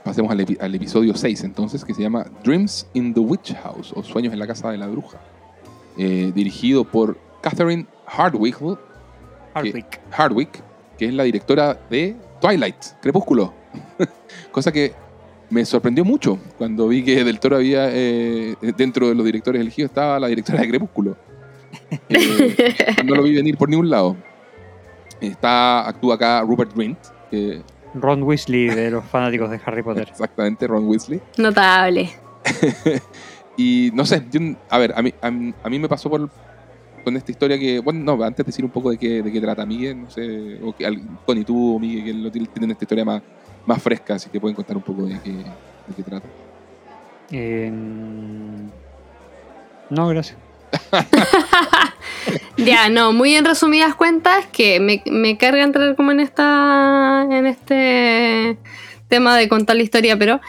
pasemos 0.03 0.31
al, 0.31 0.39
epi- 0.39 0.57
al 0.59 0.73
episodio 0.73 1.15
6 1.15 1.43
entonces, 1.43 1.85
que 1.85 1.93
se 1.93 2.01
llama 2.01 2.25
Dreams 2.43 2.87
in 2.93 3.13
the 3.13 3.19
Witch 3.19 3.53
House 3.61 3.93
o 3.95 4.03
Sueños 4.03 4.33
en 4.33 4.39
la 4.39 4.47
Casa 4.47 4.71
de 4.71 4.77
la 4.77 4.87
Bruja. 4.87 5.19
Eh, 5.97 6.31
dirigido 6.33 6.83
por 6.83 7.17
Catherine 7.41 7.85
Hardwick, 8.07 8.57
Hardwick. 9.53 9.99
Hardwick, 10.11 10.63
que 10.97 11.05
es 11.05 11.13
la 11.13 11.23
directora 11.23 11.77
de 11.91 12.15
Twilight, 12.41 12.77
Crepúsculo. 13.01 13.53
Cosa 14.51 14.71
que 14.71 14.93
me 15.53 15.65
sorprendió 15.65 16.03
mucho 16.03 16.37
cuando 16.57 16.87
vi 16.87 17.03
que 17.03 17.23
Del 17.23 17.39
Toro 17.39 17.57
había, 17.57 17.87
eh, 17.91 18.55
dentro 18.75 19.07
de 19.09 19.15
los 19.15 19.25
directores 19.25 19.61
elegidos, 19.61 19.91
estaba 19.91 20.19
la 20.19 20.27
directora 20.27 20.61
de 20.61 20.67
Crepúsculo. 20.69 21.15
Eh, 22.09 22.75
no 23.05 23.15
lo 23.15 23.23
vi 23.23 23.35
venir 23.35 23.57
por 23.57 23.69
ningún 23.69 23.89
lado. 23.89 24.15
Está, 25.21 25.87
actúa 25.87 26.15
acá 26.15 26.41
Rupert 26.41 26.75
Grint, 26.75 26.97
que 27.31 27.61
Ron 27.93 28.23
Weasley 28.23 28.67
de 28.67 28.91
los 28.91 29.05
fanáticos 29.05 29.49
de 29.51 29.59
Harry 29.65 29.83
Potter. 29.83 30.07
exactamente 30.11 30.67
Ron 30.67 30.87
Weasley. 30.87 31.21
Notable. 31.37 32.09
Y 33.55 33.91
no 33.93 34.03
sé, 34.03 34.25
yo- 34.31 34.39
a 34.67 34.79
ver, 34.79 34.93
a 34.97 35.01
mí, 35.03 35.13
a, 35.21 35.29
mí- 35.29 35.53
a 35.63 35.69
mí 35.69 35.77
me 35.77 35.87
pasó 35.87 36.09
por 36.09 36.27
con 37.03 37.15
esta 37.15 37.31
historia 37.31 37.59
que, 37.59 37.77
bueno, 37.79 37.99
no, 38.17 38.23
antes 38.23 38.43
de 38.43 38.49
decir 38.49 38.65
un 38.65 38.71
poco 38.71 38.89
de 38.89 38.97
qué, 38.97 39.21
de 39.21 39.31
qué 39.31 39.39
trata 39.39 39.63
Miguel, 39.63 40.01
no 40.01 40.09
sé, 40.09 40.57
o 40.63 40.73
que, 40.75 40.87
al- 40.87 40.99
Connie, 41.23 41.43
tú 41.43 41.75
o 41.75 41.79
Miguel, 41.79 42.03
que 42.03 42.13
lo 42.13 42.31
tienen 42.31 42.49
tienen 42.51 42.71
esta 42.71 42.83
historia 42.85 43.05
más, 43.05 43.21
más 43.65 43.81
fresca, 43.81 44.15
así 44.15 44.29
que 44.29 44.39
pueden 44.39 44.55
contar 44.55 44.77
un 44.77 44.83
poco 44.83 45.05
de 45.05 45.19
qué, 45.21 45.31
de 45.31 45.95
qué 45.95 46.03
trata. 46.03 46.27
Eh, 47.31 47.71
no, 49.89 50.07
gracias. 50.07 50.37
Ya, 52.57 52.89
no, 52.89 53.13
muy 53.13 53.35
en 53.35 53.45
resumidas 53.45 53.95
cuentas, 53.95 54.45
que 54.51 54.79
me, 54.79 55.01
me 55.05 55.37
carga 55.37 55.63
entrar 55.63 55.95
como 55.95 56.11
en 56.11 56.19
esta. 56.19 57.27
en 57.29 57.47
este 57.47 58.57
tema 59.07 59.35
de 59.35 59.49
contar 59.49 59.75
la 59.75 59.83
historia, 59.83 60.17
pero. 60.17 60.39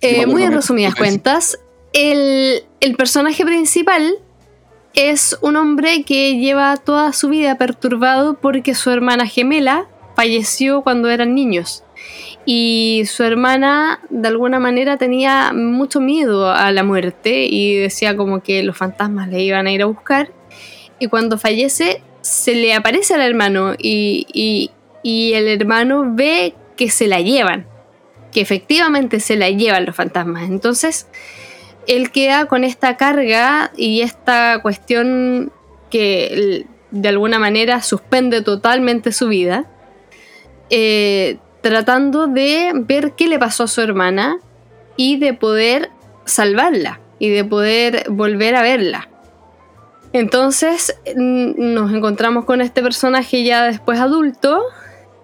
Eh, 0.00 0.26
muy 0.26 0.42
en 0.42 0.52
resumidas 0.52 0.96
cuentas, 0.96 1.60
el, 1.92 2.64
el 2.80 2.96
personaje 2.96 3.44
principal 3.44 4.14
es 4.94 5.38
un 5.42 5.54
hombre 5.56 6.02
que 6.02 6.38
lleva 6.38 6.76
toda 6.76 7.12
su 7.12 7.28
vida 7.28 7.56
perturbado 7.56 8.34
porque 8.40 8.74
su 8.74 8.90
hermana 8.90 9.26
gemela 9.26 9.86
falleció 10.16 10.82
cuando 10.82 11.08
eran 11.08 11.36
niños. 11.36 11.84
Y 12.44 13.04
su 13.06 13.22
hermana 13.22 14.00
de 14.10 14.28
alguna 14.28 14.58
manera 14.58 14.96
tenía 14.96 15.52
mucho 15.52 16.00
miedo 16.00 16.50
a 16.50 16.72
la 16.72 16.82
muerte 16.82 17.44
y 17.44 17.76
decía 17.76 18.16
como 18.16 18.42
que 18.42 18.62
los 18.64 18.76
fantasmas 18.76 19.28
le 19.28 19.42
iban 19.42 19.66
a 19.66 19.72
ir 19.72 19.82
a 19.82 19.86
buscar. 19.86 20.32
Y 20.98 21.06
cuando 21.06 21.38
fallece 21.38 22.02
se 22.20 22.54
le 22.54 22.74
aparece 22.74 23.14
al 23.14 23.22
hermano 23.22 23.74
y, 23.78 24.26
y- 24.32 24.70
el 25.34 25.48
hermano 25.48 26.04
ve 26.14 26.54
que 26.76 26.88
se 26.90 27.08
la 27.08 27.20
llevan, 27.20 27.66
que 28.30 28.40
efectivamente 28.40 29.18
se 29.18 29.36
la 29.36 29.50
llevan 29.50 29.84
los 29.84 29.96
fantasmas. 29.96 30.44
Entonces 30.48 31.08
él 31.88 32.12
queda 32.12 32.46
con 32.46 32.62
esta 32.62 32.96
carga 32.96 33.72
y 33.76 34.02
esta 34.02 34.60
cuestión 34.62 35.52
que 35.90 36.64
de 36.92 37.08
alguna 37.08 37.38
manera 37.40 37.82
suspende 37.82 38.42
totalmente 38.42 39.10
su 39.10 39.26
vida, 39.28 39.66
eh, 40.70 41.38
tratando 41.62 42.26
de 42.26 42.72
ver 42.74 43.12
qué 43.12 43.28
le 43.28 43.38
pasó 43.38 43.64
a 43.64 43.68
su 43.68 43.80
hermana 43.80 44.38
y 44.96 45.16
de 45.16 45.32
poder 45.32 45.90
salvarla 46.24 47.00
y 47.18 47.30
de 47.30 47.44
poder 47.44 48.04
volver 48.10 48.54
a 48.56 48.62
verla. 48.62 49.08
Entonces 50.12 50.94
nos 51.16 51.92
encontramos 51.92 52.44
con 52.44 52.60
este 52.60 52.82
personaje 52.82 53.44
ya 53.44 53.64
después 53.64 53.98
adulto, 53.98 54.62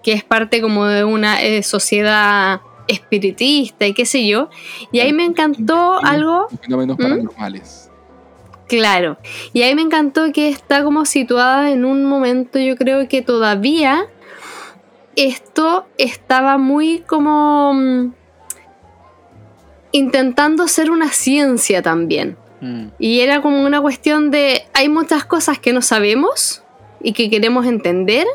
que 0.01 0.13
es 0.13 0.23
parte 0.23 0.61
como 0.61 0.85
de 0.85 1.03
una 1.03 1.43
eh, 1.43 1.61
sociedad 1.61 2.61
espiritista 2.87 3.85
y 3.85 3.93
qué 3.93 4.05
sé 4.05 4.25
yo. 4.25 4.49
Y 4.91 5.01
ahí 5.01 5.13
me 5.13 5.25
encantó 5.25 5.99
algo 6.03 6.47
Fenómenos 6.61 6.97
¿Mm? 6.97 7.01
paranormales. 7.01 7.91
Claro, 8.67 9.17
y 9.51 9.63
ahí 9.63 9.73
me 9.73 9.81
encantó 9.81 10.31
que 10.31 10.47
está 10.47 10.83
como 10.83 11.05
situada 11.05 11.71
en 11.71 11.85
un 11.85 12.05
momento, 12.05 12.59
yo 12.59 12.75
creo 12.75 13.07
que 13.07 13.23
todavía 13.23 14.05
esto 15.19 15.85
estaba 15.97 16.57
muy 16.57 16.99
como 16.99 17.73
mm, 17.73 18.13
intentando 19.91 20.67
ser 20.69 20.89
una 20.91 21.09
ciencia 21.09 21.81
también. 21.81 22.37
Mm. 22.61 22.87
Y 22.99 23.19
era 23.19 23.41
como 23.41 23.65
una 23.65 23.81
cuestión 23.81 24.31
de, 24.31 24.63
hay 24.73 24.87
muchas 24.87 25.25
cosas 25.25 25.59
que 25.59 25.73
no 25.73 25.81
sabemos 25.81 26.63
y 27.01 27.11
que 27.11 27.29
queremos 27.29 27.65
entender. 27.65 28.25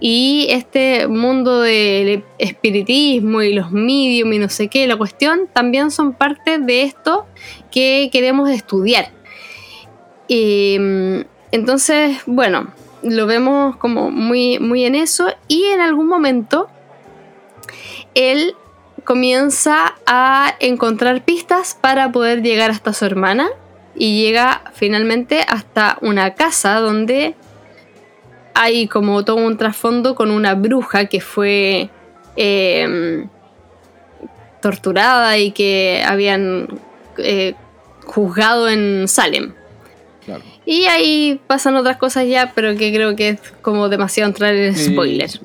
Y 0.00 0.46
este 0.48 1.08
mundo 1.08 1.60
del 1.60 2.24
espiritismo 2.38 3.42
y 3.42 3.52
los 3.52 3.70
medium 3.70 4.32
y 4.32 4.38
no 4.38 4.48
sé 4.48 4.68
qué, 4.68 4.86
la 4.86 4.96
cuestión, 4.96 5.46
también 5.52 5.90
son 5.90 6.14
parte 6.14 6.58
de 6.58 6.82
esto 6.84 7.26
que 7.70 8.08
queremos 8.10 8.48
estudiar. 8.48 9.10
Y, 10.26 10.78
mm, 10.80 11.20
entonces, 11.52 12.16
bueno, 12.26 12.72
lo 13.04 13.26
vemos 13.26 13.76
como 13.76 14.10
muy, 14.10 14.58
muy 14.58 14.84
en 14.84 14.94
eso. 14.94 15.28
Y 15.48 15.64
en 15.64 15.80
algún 15.80 16.08
momento, 16.08 16.68
él 18.14 18.54
comienza 19.04 19.94
a 20.06 20.54
encontrar 20.60 21.24
pistas 21.24 21.76
para 21.80 22.10
poder 22.10 22.42
llegar 22.42 22.70
hasta 22.70 22.92
su 22.92 23.04
hermana. 23.04 23.48
Y 23.94 24.20
llega 24.20 24.64
finalmente 24.72 25.44
hasta 25.48 25.98
una 26.00 26.34
casa 26.34 26.80
donde 26.80 27.36
hay 28.54 28.88
como 28.88 29.24
todo 29.24 29.36
un 29.36 29.56
trasfondo 29.56 30.14
con 30.14 30.30
una 30.30 30.54
bruja 30.54 31.06
que 31.06 31.20
fue 31.20 31.90
eh, 32.36 33.26
torturada 34.60 35.38
y 35.38 35.52
que 35.52 36.02
habían 36.06 36.68
eh, 37.18 37.54
juzgado 38.06 38.68
en 38.68 39.06
Salem. 39.06 39.52
Claro. 40.24 40.42
Y 40.64 40.84
ahí 40.84 41.40
pasan 41.46 41.76
otras 41.76 41.96
cosas 41.98 42.26
ya, 42.26 42.52
pero 42.54 42.74
que 42.76 42.92
creo 42.92 43.14
que 43.14 43.30
es 43.30 43.40
como 43.62 43.88
demasiado 43.88 44.28
entrar 44.30 44.54
en 44.54 44.74
spoiler. 44.76 45.28
Sí. 45.28 45.40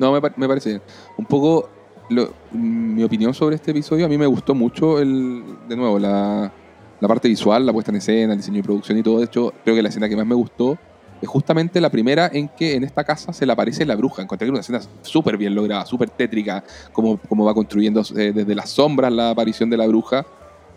No, 0.00 0.12
me, 0.12 0.20
me 0.36 0.48
parece 0.48 0.70
bien. 0.70 0.82
Un 1.16 1.24
poco 1.26 1.70
lo- 2.10 2.32
mi 2.52 3.02
opinión 3.02 3.32
sobre 3.34 3.56
este 3.56 3.70
episodio, 3.70 4.06
a 4.06 4.08
mí 4.08 4.18
me 4.18 4.26
gustó 4.26 4.54
mucho 4.54 4.98
el, 4.98 5.42
de 5.68 5.76
nuevo, 5.76 5.98
la, 5.98 6.52
la 7.00 7.08
parte 7.08 7.28
visual, 7.28 7.64
la 7.64 7.72
puesta 7.72 7.90
en 7.90 7.96
escena, 7.98 8.32
el 8.32 8.38
diseño 8.38 8.58
de 8.58 8.62
producción 8.64 8.98
y 8.98 9.02
todo. 9.02 9.18
De 9.18 9.24
hecho, 9.26 9.52
creo 9.64 9.74
que 9.76 9.82
la 9.82 9.88
escena 9.88 10.08
que 10.08 10.16
más 10.16 10.26
me 10.26 10.34
gustó 10.34 10.76
es 11.22 11.28
justamente 11.28 11.80
la 11.80 11.90
primera 11.90 12.30
en 12.32 12.48
que 12.48 12.74
en 12.76 12.84
esta 12.84 13.02
casa 13.04 13.32
se 13.32 13.44
le 13.46 13.52
aparece 13.52 13.84
la 13.84 13.96
bruja. 13.96 14.22
Encontré 14.22 14.48
una 14.50 14.60
escena 14.60 14.80
súper 15.02 15.36
bien 15.36 15.54
lograda, 15.54 15.84
súper 15.86 16.10
tétrica, 16.10 16.62
como, 16.92 17.16
como 17.18 17.44
va 17.44 17.54
construyendo 17.54 18.02
eh, 18.16 18.32
desde 18.34 18.54
las 18.54 18.70
sombras 18.70 19.12
la 19.12 19.30
aparición 19.30 19.68
de 19.70 19.76
la 19.76 19.86
bruja, 19.86 20.24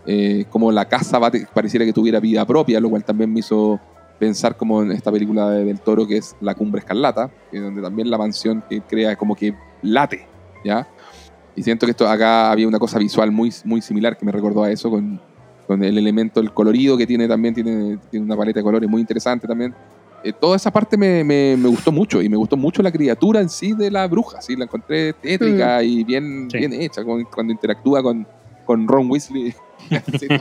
eh, 0.06 0.46
como 0.50 0.72
la 0.72 0.86
casa 0.86 1.20
pareciera 1.54 1.86
que 1.86 1.94
tuviera 1.94 2.20
vida 2.20 2.46
propia, 2.46 2.80
lo 2.80 2.90
cual 2.90 3.04
también 3.04 3.32
me 3.34 3.40
hizo 3.40 3.80
pensar 4.20 4.56
como 4.56 4.84
en 4.84 4.92
esta 4.92 5.12
película 5.12 5.50
de- 5.50 5.66
del 5.66 5.80
toro 5.82 6.06
que 6.08 6.18
es 6.18 6.36
La 6.42 6.54
Cumbre 6.56 6.80
Escarlata, 6.80 7.32
que 7.52 7.60
donde 7.60 7.82
también 7.82 8.10
la 8.10 8.18
mansión 8.18 8.64
que 8.70 8.82
crea 8.82 9.16
como 9.16 9.36
que 9.36 9.54
late, 9.82 10.28
¿ya? 10.64 10.88
Y 11.56 11.64
siento 11.64 11.86
que 11.86 11.92
esto 11.92 12.08
acá 12.08 12.52
había 12.52 12.68
una 12.68 12.80
cosa 12.80 12.98
visual 13.00 13.32
muy, 13.32 13.52
muy 13.66 13.82
similar 13.82 14.16
que 14.18 14.26
me 14.26 14.32
recordó 14.32 14.64
a 14.64 14.72
eso, 14.72 14.90
con, 14.90 15.20
con 15.68 15.84
el 15.84 15.98
elemento, 15.98 16.40
el 16.40 16.54
colorido 16.54 16.98
que 16.98 17.08
tiene 17.08 17.28
también, 17.28 17.54
tiene, 17.54 17.98
tiene 18.10 18.26
una 18.26 18.38
paleta 18.38 18.60
de 18.60 18.64
colores 18.64 18.90
muy 18.90 19.02
interesante 19.02 19.48
también. 19.48 19.74
Eh, 20.24 20.34
toda 20.40 20.56
esa 20.56 20.70
parte 20.72 20.98
me, 20.98 21.24
me- 21.24 21.58
me 21.58 21.68
gustó 21.68 21.92
mucho 21.92 22.22
y 22.22 22.30
me 22.30 22.38
gustó 22.38 22.56
mucho 22.56 22.84
la 22.84 22.92
criatura 22.92 23.42
en 23.42 23.50
sí 23.50 23.74
de 23.74 23.90
la 23.90 24.08
bruja, 24.08 24.40
¿sí? 24.42 24.56
la 24.56 24.66
encontré 24.66 25.14
tétrica 25.14 25.82
y 25.84 26.04
bien, 26.04 26.48
Sí. 26.52 26.60
bien 26.60 26.74
hecha 26.74 27.04
con- 27.04 27.24
cuando 27.26 27.52
interactúa 27.54 28.04
con, 28.04 28.28
con 28.66 28.88
Ron 28.88 29.10
Weasley. 29.10 29.54
Sí, 30.20 30.28
no, 30.30 30.38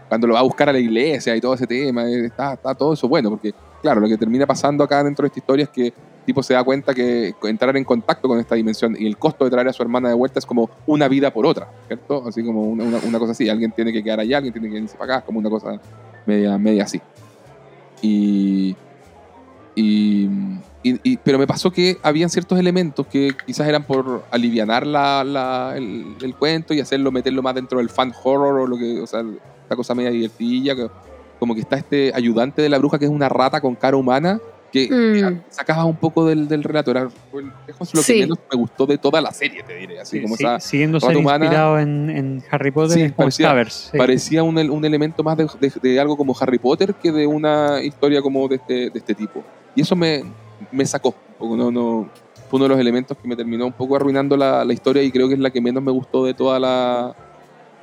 cuando 0.08 0.26
lo 0.26 0.34
va 0.34 0.40
a 0.40 0.44
buscar 0.44 0.68
a 0.68 0.72
la 0.72 0.78
iglesia 0.78 1.36
y 1.36 1.40
todo 1.40 1.54
ese 1.54 1.66
tema, 1.66 2.04
eh, 2.08 2.26
está, 2.26 2.54
está 2.54 2.74
todo 2.74 2.94
eso 2.94 3.08
bueno, 3.08 3.30
porque 3.30 3.52
claro, 3.82 4.00
lo 4.00 4.08
que 4.08 4.16
termina 4.16 4.46
pasando 4.46 4.82
acá 4.84 5.02
dentro 5.04 5.22
de 5.24 5.26
esta 5.28 5.38
historia 5.40 5.64
es 5.64 5.70
que 5.70 5.86
el 5.88 5.92
tipo 6.26 6.42
se 6.42 6.54
da 6.54 6.64
cuenta 6.64 6.94
que 6.94 7.34
entrar 7.42 7.76
en 7.76 7.84
contacto 7.84 8.26
con 8.28 8.38
esta 8.40 8.54
dimensión 8.54 8.96
y 8.98 9.06
el 9.06 9.18
costo 9.18 9.44
de 9.44 9.50
traer 9.50 9.68
a 9.68 9.72
su 9.74 9.82
hermana 9.82 10.08
de 10.08 10.14
vuelta 10.14 10.38
es 10.38 10.46
como 10.46 10.70
una 10.86 11.06
vida 11.08 11.30
por 11.30 11.44
otra, 11.44 11.68
¿cierto? 11.86 12.26
Así 12.26 12.42
como 12.42 12.62
una, 12.62 12.84
una- 12.84 13.00
una 13.06 13.18
cosa 13.18 13.32
así, 13.32 13.48
alguien 13.50 13.72
tiene 13.72 13.92
que 13.92 14.02
quedar 14.02 14.20
allá, 14.20 14.38
alguien 14.38 14.52
tiene 14.52 14.68
que 14.68 14.74
venirse 14.74 14.96
para 14.96 15.16
acá, 15.16 15.26
como 15.26 15.38
una 15.38 15.50
cosa 15.50 15.78
media, 16.24 16.56
media 16.56 16.84
así. 16.84 17.00
Y, 18.00 18.74
y, 19.74 20.28
y- 20.84 21.00
y- 21.02 21.16
pero 21.16 21.38
me 21.38 21.46
pasó 21.46 21.70
que 21.72 21.96
habían 22.02 22.28
ciertos 22.30 22.58
elementos 22.58 23.06
que 23.06 23.32
quizás 23.46 23.66
eran 23.66 23.82
por 23.84 24.22
alivianar 24.30 24.86
la, 24.86 25.24
la- 25.24 25.72
el, 25.76 26.14
el 26.22 26.34
cuento 26.36 26.74
y 26.74 26.80
hacerlo, 26.80 27.10
meterlo 27.10 27.42
más 27.42 27.54
dentro 27.54 27.78
del 27.78 27.88
fan 27.88 28.12
horror 28.22 28.60
o 28.60 28.66
lo 28.66 28.76
que, 28.76 29.00
o 29.00 29.06
sea, 29.06 29.24
esta 29.62 29.74
cosa 29.76 29.94
media 29.94 30.10
divertidilla, 30.10 30.76
que- 30.76 30.88
como 31.38 31.54
que 31.54 31.62
está 31.62 31.76
este 31.76 32.12
ayudante 32.14 32.62
de 32.62 32.68
la 32.68 32.78
bruja 32.78 32.98
que 32.98 33.06
es 33.06 33.10
una 33.10 33.28
rata 33.28 33.60
con 33.60 33.74
cara 33.74 33.96
humana, 33.96 34.38
que 34.72 34.88
Mm. 34.90 35.42
sacaba 35.50 35.84
un 35.84 35.94
poco 35.96 36.26
del, 36.26 36.48
del 36.48 36.62
relato. 36.64 36.90
Era 36.90 37.04
lo 37.04 37.10
que 37.10 38.02
Sí. 38.02 38.20
menos 38.20 38.38
me 38.52 38.58
gustó 38.58 38.86
de 38.86 38.98
toda 38.98 39.20
la 39.20 39.30
serie, 39.32 39.62
te 39.62 39.74
diré. 39.76 40.00
Así 40.00 40.16
Sí, 40.18 40.22
como 40.24 40.36
sí, 40.36 40.42
esa, 40.44 40.58
siguiendo 40.58 40.98
ser 40.98 41.16
humana- 41.16 41.44
inspirado 41.44 41.78
en, 41.78 42.10
en 42.10 42.42
Harry 42.50 42.72
Potter 42.72 42.90
Sí, 42.98 43.02
es 43.02 43.12
como 43.12 43.26
parecía- 43.26 43.46
Stavers. 43.46 43.88
sí. 43.92 43.96
parecía 43.98 44.42
un, 44.42 44.58
un 44.58 44.84
elemento 44.84 45.22
más 45.22 45.36
de, 45.36 45.46
de- 45.60 45.72
de 45.80 46.00
algo 46.00 46.16
como 46.16 46.34
Harry 46.40 46.58
Potter 46.58 46.92
que 46.94 47.12
de 47.12 47.24
una 47.26 47.80
historia 47.82 48.20
como 48.20 48.48
de 48.48 48.56
este, 48.56 48.74
de 48.90 48.98
este 48.98 49.14
tipo. 49.14 49.44
Y 49.76 49.82
eso 49.82 49.94
me, 49.94 50.24
me 50.74 50.84
sacó. 50.86 51.14
no, 51.40 51.70
no, 51.70 52.08
fue 52.48 52.58
uno 52.58 52.64
de 52.64 52.68
los 52.70 52.78
elementos 52.78 53.16
que 53.16 53.26
me 53.28 53.36
terminó 53.36 53.66
un 53.66 53.72
poco 53.72 53.96
arruinando 53.96 54.36
la, 54.36 54.64
la 54.64 54.72
historia 54.72 55.02
y 55.02 55.10
creo 55.10 55.28
que 55.28 55.34
es 55.34 55.40
la 55.40 55.50
que 55.50 55.60
menos 55.60 55.82
me 55.82 55.90
gustó 55.92 56.24
de 56.24 56.34
toda 56.34 56.58
la, 56.60 57.14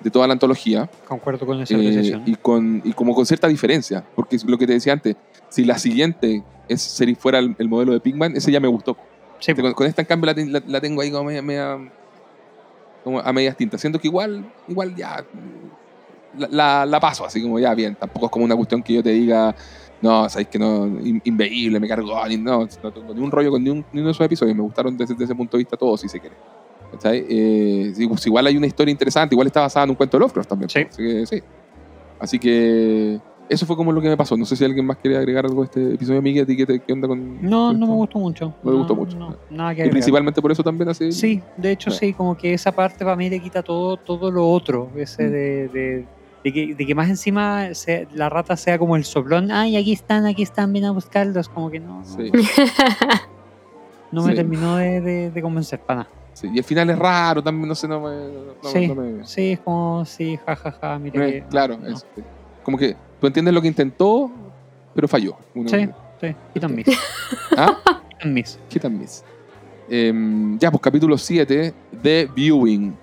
de 0.01 0.09
toda 0.11 0.27
la 0.27 0.33
antología. 0.33 0.89
Concuerdo 1.07 1.45
con 1.45 1.61
esa 1.61 1.73
Eh, 1.75 2.21
y, 2.25 2.35
con, 2.35 2.81
y 2.85 2.93
como 2.93 3.13
con 3.15 3.25
cierta 3.25 3.47
diferencia, 3.47 4.03
porque 4.15 4.35
es 4.35 4.43
lo 4.45 4.57
que 4.57 4.67
te 4.67 4.73
decía 4.73 4.93
antes, 4.93 5.15
si 5.49 5.63
la 5.65 5.77
siguiente 5.77 6.43
es, 6.67 6.81
sería 6.81 7.15
fuera 7.15 7.39
el, 7.39 7.55
el 7.57 7.67
modelo 7.67 7.93
de 7.93 7.99
Pigman, 7.99 8.35
ese 8.35 8.51
ya 8.51 8.59
me 8.59 8.67
gustó. 8.67 8.95
Sí, 9.39 9.53
Con, 9.55 9.73
con 9.73 9.87
esta, 9.87 10.01
en 10.01 10.07
cambio, 10.07 10.31
la, 10.33 10.43
la- 10.45 10.63
la 10.67 10.81
tengo 10.81 11.01
ahí 11.01 11.11
como, 11.11 11.25
media, 11.25 11.41
media- 11.41 11.79
como 13.03 13.19
a 13.19 13.33
medias 13.33 13.57
tintas, 13.57 13.81
siendo 13.81 13.99
que 13.99 14.07
igual, 14.07 14.45
igual 14.67 14.95
ya 14.95 15.25
la, 16.37 16.47
la- 16.49 16.85
la 16.85 16.99
paso, 16.99 17.25
así 17.25 17.41
como 17.41 17.59
ya 17.59 17.73
bien, 17.73 17.95
tampoco 17.95 18.27
es 18.27 18.31
como 18.31 18.45
una 18.45 18.55
cuestión 18.55 18.83
que 18.83 18.93
yo 18.93 19.03
te 19.03 19.09
diga, 19.09 19.55
no, 20.01 20.27
sabéis 20.29 20.47
que 20.49 20.57
no, 20.59 20.85
in- 21.03 21.21
inveíble, 21.23 21.79
me 21.79 21.87
cargó, 21.87 22.25
ni, 22.27 22.37
no, 22.37 22.67
no 22.83 22.91
tengo 22.91 23.13
ni 23.13 23.21
un 23.21 23.31
rollo 23.31 23.51
con 23.51 23.63
ni, 23.63 23.69
un- 23.69 23.85
ni 23.93 23.99
uno 23.99 24.07
de 24.07 24.11
esos 24.11 24.25
episodios, 24.25 24.55
me 24.55 24.63
gustaron 24.63 24.97
desde, 24.97 25.13
desde 25.13 25.25
ese 25.25 25.35
punto 25.35 25.57
de 25.57 25.63
vista 25.63 25.77
todos, 25.77 26.01
si 26.01 26.09
se 26.09 26.19
quiere. 26.19 26.35
Eh, 27.03 27.93
pues 28.09 28.25
igual 28.27 28.47
hay 28.47 28.57
una 28.57 28.67
historia 28.67 28.91
interesante, 28.91 29.33
igual 29.35 29.47
está 29.47 29.61
basada 29.61 29.85
en 29.85 29.91
un 29.91 29.95
cuento 29.95 30.17
de 30.17 30.21
Lovecraft 30.21 30.49
también. 30.49 30.69
Sí. 30.69 30.79
Así 30.89 30.97
que 31.03 31.25
sí. 31.25 31.41
Así 32.19 32.39
que 32.39 33.19
eso 33.49 33.65
fue 33.65 33.75
como 33.75 33.91
lo 33.91 34.01
que 34.01 34.09
me 34.09 34.17
pasó. 34.17 34.37
No 34.37 34.45
sé 34.45 34.55
si 34.55 34.63
alguien 34.65 34.85
más 34.85 34.97
quiere 34.97 35.17
agregar 35.17 35.45
algo 35.45 35.61
a 35.61 35.65
este 35.65 35.93
episodio, 35.95 36.21
Miguel, 36.21 36.43
¿a 36.43 36.45
ti 36.45 36.55
qué, 36.55 36.65
te- 36.65 36.79
qué 36.79 36.93
onda 36.93 37.07
con 37.07 37.41
no, 37.41 37.73
no 37.73 37.87
me 37.87 37.93
gustó 37.93 38.19
mucho. 38.19 38.53
No 38.63 38.71
me 38.71 38.77
gustó 38.77 38.95
mucho. 38.95 39.17
no, 39.17 39.35
nada 39.49 39.73
que 39.73 39.85
Y 39.85 39.89
principalmente 39.89 40.41
por 40.41 40.51
eso 40.51 40.63
también 40.63 40.89
así. 40.89 41.11
Sí, 41.11 41.41
de 41.57 41.71
hecho 41.71 41.91
Sí. 41.91 42.07
sí, 42.07 42.13
como 42.13 42.37
que 42.37 42.53
esa 42.53 42.71
parte 42.71 43.03
para 43.03 43.15
mí 43.15 43.29
le 43.29 43.39
quita 43.39 43.63
todo, 43.63 43.97
todo 43.97 44.29
lo 44.29 44.47
otro, 44.49 44.89
ese 44.95 45.23
Mm. 45.27 45.31
de, 45.31 45.67
de, 45.69 46.05
de 46.43 46.51
que, 46.53 46.75
de 46.75 46.85
que 46.85 46.95
más 46.95 47.09
encima 47.09 47.73
se- 47.73 48.07
la 48.13 48.29
rata 48.29 48.57
sea 48.57 48.77
como 48.79 48.95
el 48.95 49.03
soplón, 49.05 49.51
ay, 49.51 49.77
aquí 49.77 49.91
están, 49.93 50.25
aquí 50.25 50.41
están, 50.43 50.73
ven 50.73 50.85
a 50.85 50.91
buscarlos, 50.91 51.47
como 51.49 51.69
que 51.69 51.79
no, 51.79 51.99
no, 51.99 52.05
Sí. 52.05 52.31
no 54.11 54.23
me 54.23 54.29
Sí. 54.31 54.35
terminó 54.35 54.75
de, 54.77 55.01
de- 55.01 55.31
de 55.31 55.41
convencer 55.41 55.79
para 55.79 56.01
nada. 56.01 56.09
Sí, 56.33 56.49
Y 56.53 56.57
el 56.57 56.63
final 56.63 56.89
es 56.89 56.97
raro 56.97 57.43
también, 57.43 57.67
no 57.67 57.75
sé, 57.75 57.87
no 57.87 57.99
me. 58.01 58.09
no- 58.63 58.69
sí, 58.69 58.87
no 58.87 58.95
me- 58.95 59.25
sí, 59.27 59.51
es 59.53 59.59
como, 59.59 60.05
sí, 60.05 60.39
jajaja, 60.45 60.97
mira 60.99 61.27
Eh, 61.27 61.31
que... 61.33 61.43
claro, 61.49 61.77
no. 61.77 61.87
es- 61.87 62.05
como 62.63 62.77
que 62.77 62.95
tú 63.19 63.27
entiendes 63.27 63.53
lo 63.53 63.61
que 63.61 63.67
intentó, 63.67 64.31
pero 64.95 65.07
falló. 65.07 65.37
Sí, 65.67 65.89
sí, 66.21 66.35
hit 66.53 66.63
and 66.63 66.75
miss, 66.75 66.87
¿Ah? 67.57 67.77
hit 68.09 68.21
and 68.25 68.33
miss. 68.33 68.59
Hit 68.69 68.85
and 68.85 68.99
miss. 68.99 69.23
Em, 69.89 70.57
ya, 70.57 70.71
pues 70.71 70.81
capítulo 70.81 71.17
7 71.17 71.73
de 71.91 72.29
Viewing, 72.33 72.95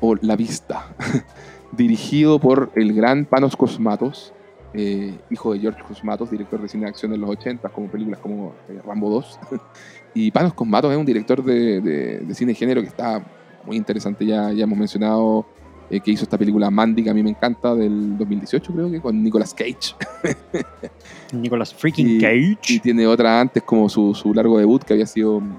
o 0.00 0.14
La 0.20 0.36
Vista, 0.36 0.86
dirigido 1.72 2.38
por 2.38 2.70
el 2.74 2.92
gran 2.94 3.24
Panos 3.24 3.56
Cosmatos, 3.56 4.32
eh, 4.74 5.14
hijo 5.30 5.52
de 5.52 5.60
George 5.60 5.82
Cosmatos, 5.86 6.30
director 6.30 6.60
de 6.60 6.68
cine 6.68 6.84
de 6.84 6.90
acción 6.90 7.12
en 7.12 7.20
los 7.20 7.30
80, 7.30 7.68
como 7.70 7.88
películas 7.88 8.20
como 8.20 8.52
eh, 8.68 8.80
Rambo 8.86 9.10
2. 9.10 9.38
y 10.14 10.30
Panos 10.30 10.54
Cosmatos 10.54 10.92
es 10.92 10.98
un 10.98 11.06
director 11.06 11.42
de, 11.44 11.80
de- 11.80 12.18
de 12.20 12.34
cine 12.34 12.52
de 12.52 12.56
género 12.56 12.80
que 12.82 12.88
está 12.88 13.24
muy 13.64 13.76
interesante, 13.76 14.24
ya, 14.24 14.52
ya 14.52 14.64
hemos 14.64 14.78
mencionado 14.78 15.44
eh, 15.90 16.00
que 16.00 16.12
hizo 16.12 16.22
esta 16.22 16.38
película 16.38 16.70
Mandy, 16.70 17.02
que 17.02 17.10
a 17.10 17.14
mí 17.14 17.22
me 17.22 17.30
encanta, 17.30 17.74
del 17.74 18.16
2018 18.16 18.72
creo 18.72 18.90
que, 18.90 19.00
con 19.00 19.20
Nicolas 19.22 19.52
Cage. 19.52 19.94
Nicolas 21.32 21.74
freaking 21.74 22.08
Y- 22.08 22.20
Cage. 22.20 22.58
Y 22.74 22.78
tiene 22.80 23.06
otra 23.06 23.40
antes 23.40 23.62
como 23.62 23.88
su, 23.88 24.14
su 24.14 24.32
largo 24.34 24.58
debut 24.58 24.82
que 24.82 24.92
había 24.94 25.06
sido, 25.06 25.40
no 25.40 25.50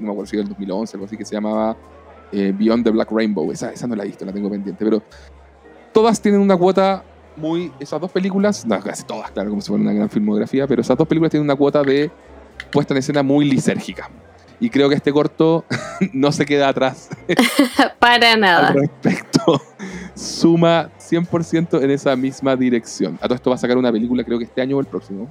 me 0.00 0.10
acuerdo 0.10 0.26
si 0.26 0.36
era 0.36 0.42
el 0.42 0.48
2011, 0.48 0.96
algo 0.96 1.06
así, 1.06 1.16
que 1.16 1.24
se 1.24 1.34
llamaba 1.34 1.76
eh, 2.32 2.52
Beyond 2.56 2.84
the 2.84 2.90
Black 2.90 3.10
Rainbow. 3.12 3.50
Esa, 3.52 3.72
esa 3.72 3.86
no 3.86 3.94
la 3.94 4.04
he 4.04 4.06
visto, 4.06 4.24
la 4.24 4.32
tengo 4.32 4.50
pendiente. 4.50 4.84
Pero 4.84 5.02
todas 5.94 6.20
tienen 6.20 6.42
una 6.42 6.56
cuota 6.56 7.02
muy... 7.36 7.72
Esas 7.80 8.00
dos 8.00 8.10
películas, 8.10 8.66
no, 8.66 8.78
casi 8.80 9.04
todas, 9.04 9.30
claro, 9.30 9.48
como 9.48 9.62
si 9.62 9.68
fuera 9.68 9.82
una 9.82 9.92
gran 9.92 10.10
filmografía, 10.10 10.66
pero 10.66 10.82
esas 10.82 10.98
dos 10.98 11.08
películas 11.08 11.30
tienen 11.30 11.46
una 11.46 11.56
cuota 11.56 11.82
de 11.82 12.10
puesta 12.70 12.92
en 12.92 12.98
escena 12.98 13.22
muy 13.22 13.48
lisérgica. 13.48 14.10
Y 14.60 14.70
creo 14.70 14.88
que 14.88 14.94
este 14.96 15.12
corto 15.12 15.64
no 16.12 16.30
se 16.32 16.44
queda 16.46 16.68
atrás 16.68 17.08
Para 17.98 18.36
nada. 18.36 18.68
al 18.68 18.74
respecto. 18.74 19.60
Suma 20.14 20.90
100% 20.98 21.82
en 21.82 21.90
esa 21.90 22.14
misma 22.14 22.54
dirección. 22.56 23.18
A 23.20 23.24
todo 23.24 23.34
esto 23.34 23.50
va 23.50 23.56
a 23.56 23.58
sacar 23.58 23.78
una 23.78 23.90
película, 23.90 24.22
creo 24.24 24.38
que 24.38 24.44
este 24.44 24.60
año 24.60 24.76
o 24.76 24.80
el 24.80 24.86
próximo. 24.86 25.28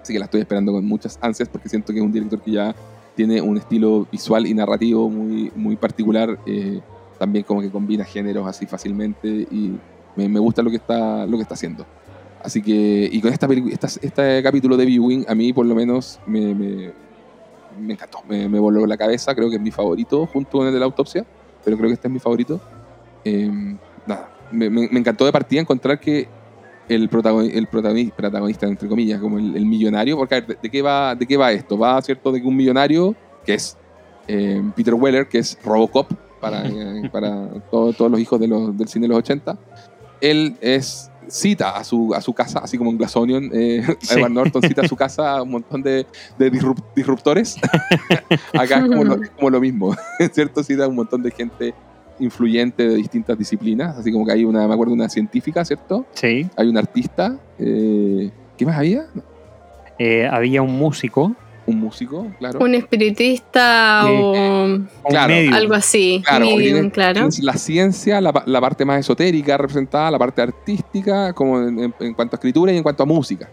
Así 0.00 0.12
que 0.12 0.18
la 0.18 0.24
estoy 0.26 0.40
esperando 0.40 0.72
con 0.72 0.84
muchas 0.84 1.18
ansias 1.22 1.48
porque 1.48 1.68
siento 1.68 1.92
que 1.92 1.98
es 2.00 2.04
un 2.04 2.12
director 2.12 2.40
que 2.40 2.50
ya 2.52 2.74
tiene 3.14 3.40
un 3.40 3.56
estilo 3.56 4.06
visual 4.10 4.46
y 4.46 4.54
narrativo 4.54 5.08
muy, 5.08 5.52
muy 5.54 5.76
particular. 5.76 6.38
eh, 6.46 6.80
también 7.22 7.44
como 7.44 7.60
que 7.60 7.70
combina 7.70 8.04
géneros 8.04 8.48
así 8.48 8.66
fácilmente 8.66 9.28
y 9.28 9.78
me, 10.16 10.28
me 10.28 10.38
gusta 10.40 10.62
lo 10.62 10.70
que 10.70 10.76
está, 10.76 11.26
lo 11.26 11.36
que 11.36 11.42
está 11.42 11.54
haciendo. 11.54 11.86
Así 12.42 12.60
que, 12.60 13.08
y 13.12 13.20
con 13.20 13.32
esta 13.32 13.46
esta- 13.70 13.86
este 14.00 14.42
capítulo 14.42 14.76
de 14.76 14.84
Viewing, 14.84 15.24
a 15.28 15.34
mí 15.34 15.52
por 15.52 15.64
lo 15.64 15.74
menos 15.74 16.18
me, 16.26 16.54
me, 16.54 16.92
me 17.80 17.92
encantó, 17.94 18.18
me, 18.28 18.48
voló 18.58 18.84
la 18.86 18.96
cabeza, 18.96 19.34
creo 19.34 19.48
que 19.48 19.56
es 19.56 19.62
mi 19.62 19.70
favorito 19.70 20.26
junto 20.26 20.58
con 20.58 20.66
el 20.66 20.72
de 20.72 20.78
la 20.80 20.84
autopsia, 20.86 21.24
pero 21.64 21.76
creo 21.76 21.88
que 21.88 21.94
este 21.94 22.08
es 22.08 22.12
mi 22.12 22.18
favorito. 22.18 22.60
Eh, 23.24 23.48
nada, 24.06 24.28
me, 24.50 24.68
encantó 24.98 25.24
de 25.24 25.30
partida 25.32 25.60
encontrar 25.60 26.00
que 26.00 26.26
el, 26.88 27.08
protagoni- 27.08 27.52
el 27.54 27.70
protagoni- 27.70 28.12
protagonista, 28.12 28.66
entre 28.66 28.88
comillas, 28.88 29.20
como 29.20 29.38
el, 29.38 29.56
el 29.56 29.64
millonario, 29.64 30.16
porque 30.16 30.34
a 30.34 30.40
ver, 30.40 30.48
¿de, 30.48 30.58
de 30.60 30.68
qué 30.70 30.82
va, 30.82 31.14
¿de 31.14 31.26
qué 31.26 31.36
va 31.36 31.52
esto? 31.52 31.78
Va, 31.78 32.02
¿cierto?, 32.02 32.32
de 32.32 32.42
que 32.42 32.46
un 32.48 32.56
millonario, 32.56 33.14
que 33.46 33.54
es 33.54 33.76
eh, 34.26 34.60
Peter 34.74 34.94
Weller, 34.94 35.28
que 35.28 35.38
es 35.38 35.56
Robocop 35.64 36.12
para, 36.40 36.66
eh, 36.66 37.08
para 37.12 37.48
todo- 37.70 37.92
todos 37.92 38.10
los 38.10 38.18
hijos 38.20 38.40
de 38.40 38.48
los- 38.48 38.76
del 38.76 38.88
cine 38.88 39.04
de 39.04 39.08
los 39.10 39.18
80, 39.18 39.56
él 40.22 40.56
es 40.62 41.10
cita 41.28 41.76
a 41.76 41.84
su, 41.84 42.12
a 42.14 42.20
su 42.20 42.32
casa, 42.34 42.58
así 42.60 42.76
como 42.78 42.90
en 42.90 42.98
Glass 42.98 43.14
Onion, 43.16 43.50
eh, 43.52 43.84
Sí. 44.00 44.18
Edward 44.18 44.32
Norton 44.32 44.62
cita 44.62 44.82
a 44.82 44.88
su 44.88 44.96
casa 44.96 45.36
a 45.36 45.42
un 45.42 45.50
montón 45.50 45.82
de, 45.82 46.06
de 46.38 46.50
disrup- 46.52 46.82
disruptores. 46.96 47.56
Acá 48.58 48.78
es 48.78 48.86
como 48.86 49.04
lo, 49.04 49.22
es 49.22 49.30
como 49.30 49.50
lo 49.50 49.60
mismo, 49.60 49.94
¿cierto? 50.32 50.62
Cita 50.64 50.84
a 50.84 50.88
un 50.88 50.96
montón 50.96 51.22
de 51.22 51.30
gente 51.30 51.74
influyente 52.18 52.86
de 52.88 52.96
distintas 52.96 53.36
disciplinas, 53.38 53.96
así 53.98 54.12
como 54.12 54.24
que 54.26 54.32
hay 54.32 54.44
una, 54.44 54.66
me 54.68 54.74
acuerdo, 54.74 54.92
una 54.92 55.08
científica, 55.08 55.64
¿cierto? 55.64 56.06
Sí, 56.14 56.48
Hay 56.56 56.68
un 56.68 56.76
artista, 56.76 57.36
eh, 57.58 58.30
¿qué 58.56 58.66
más 58.66 58.76
había? 58.78 59.06
eh, 59.98 60.28
había 60.30 60.62
un 60.62 60.76
músico, 60.76 61.34
Un 61.64 61.78
músico, 61.78 62.26
claro. 62.40 62.58
Un 62.58 62.74
espiritista 62.74 64.02
Sí. 64.04 64.10
o 64.20 64.32
un 64.64 64.88
Claro. 65.08 65.34
algo 65.54 65.74
así. 65.74 66.22
Claro, 66.26 66.46
medium, 66.46 66.60
tiene- 66.74 66.90
claro. 66.90 67.14
tienes 67.20 67.38
la 67.42 67.52
ciencia, 67.54 68.20
la, 68.20 68.32
pa- 68.32 68.42
la 68.46 68.60
parte 68.60 68.84
más 68.84 68.98
esotérica 69.00 69.56
representada, 69.56 70.10
la 70.10 70.18
parte 70.18 70.42
artística, 70.42 71.32
como 71.32 71.60
en, 71.60 71.78
en- 71.78 71.94
en 72.00 72.14
cuanto 72.14 72.34
a 72.34 72.36
escritura 72.36 72.72
y 72.72 72.76
en 72.76 72.82
cuanto 72.82 73.04
a 73.04 73.06
música. 73.06 73.48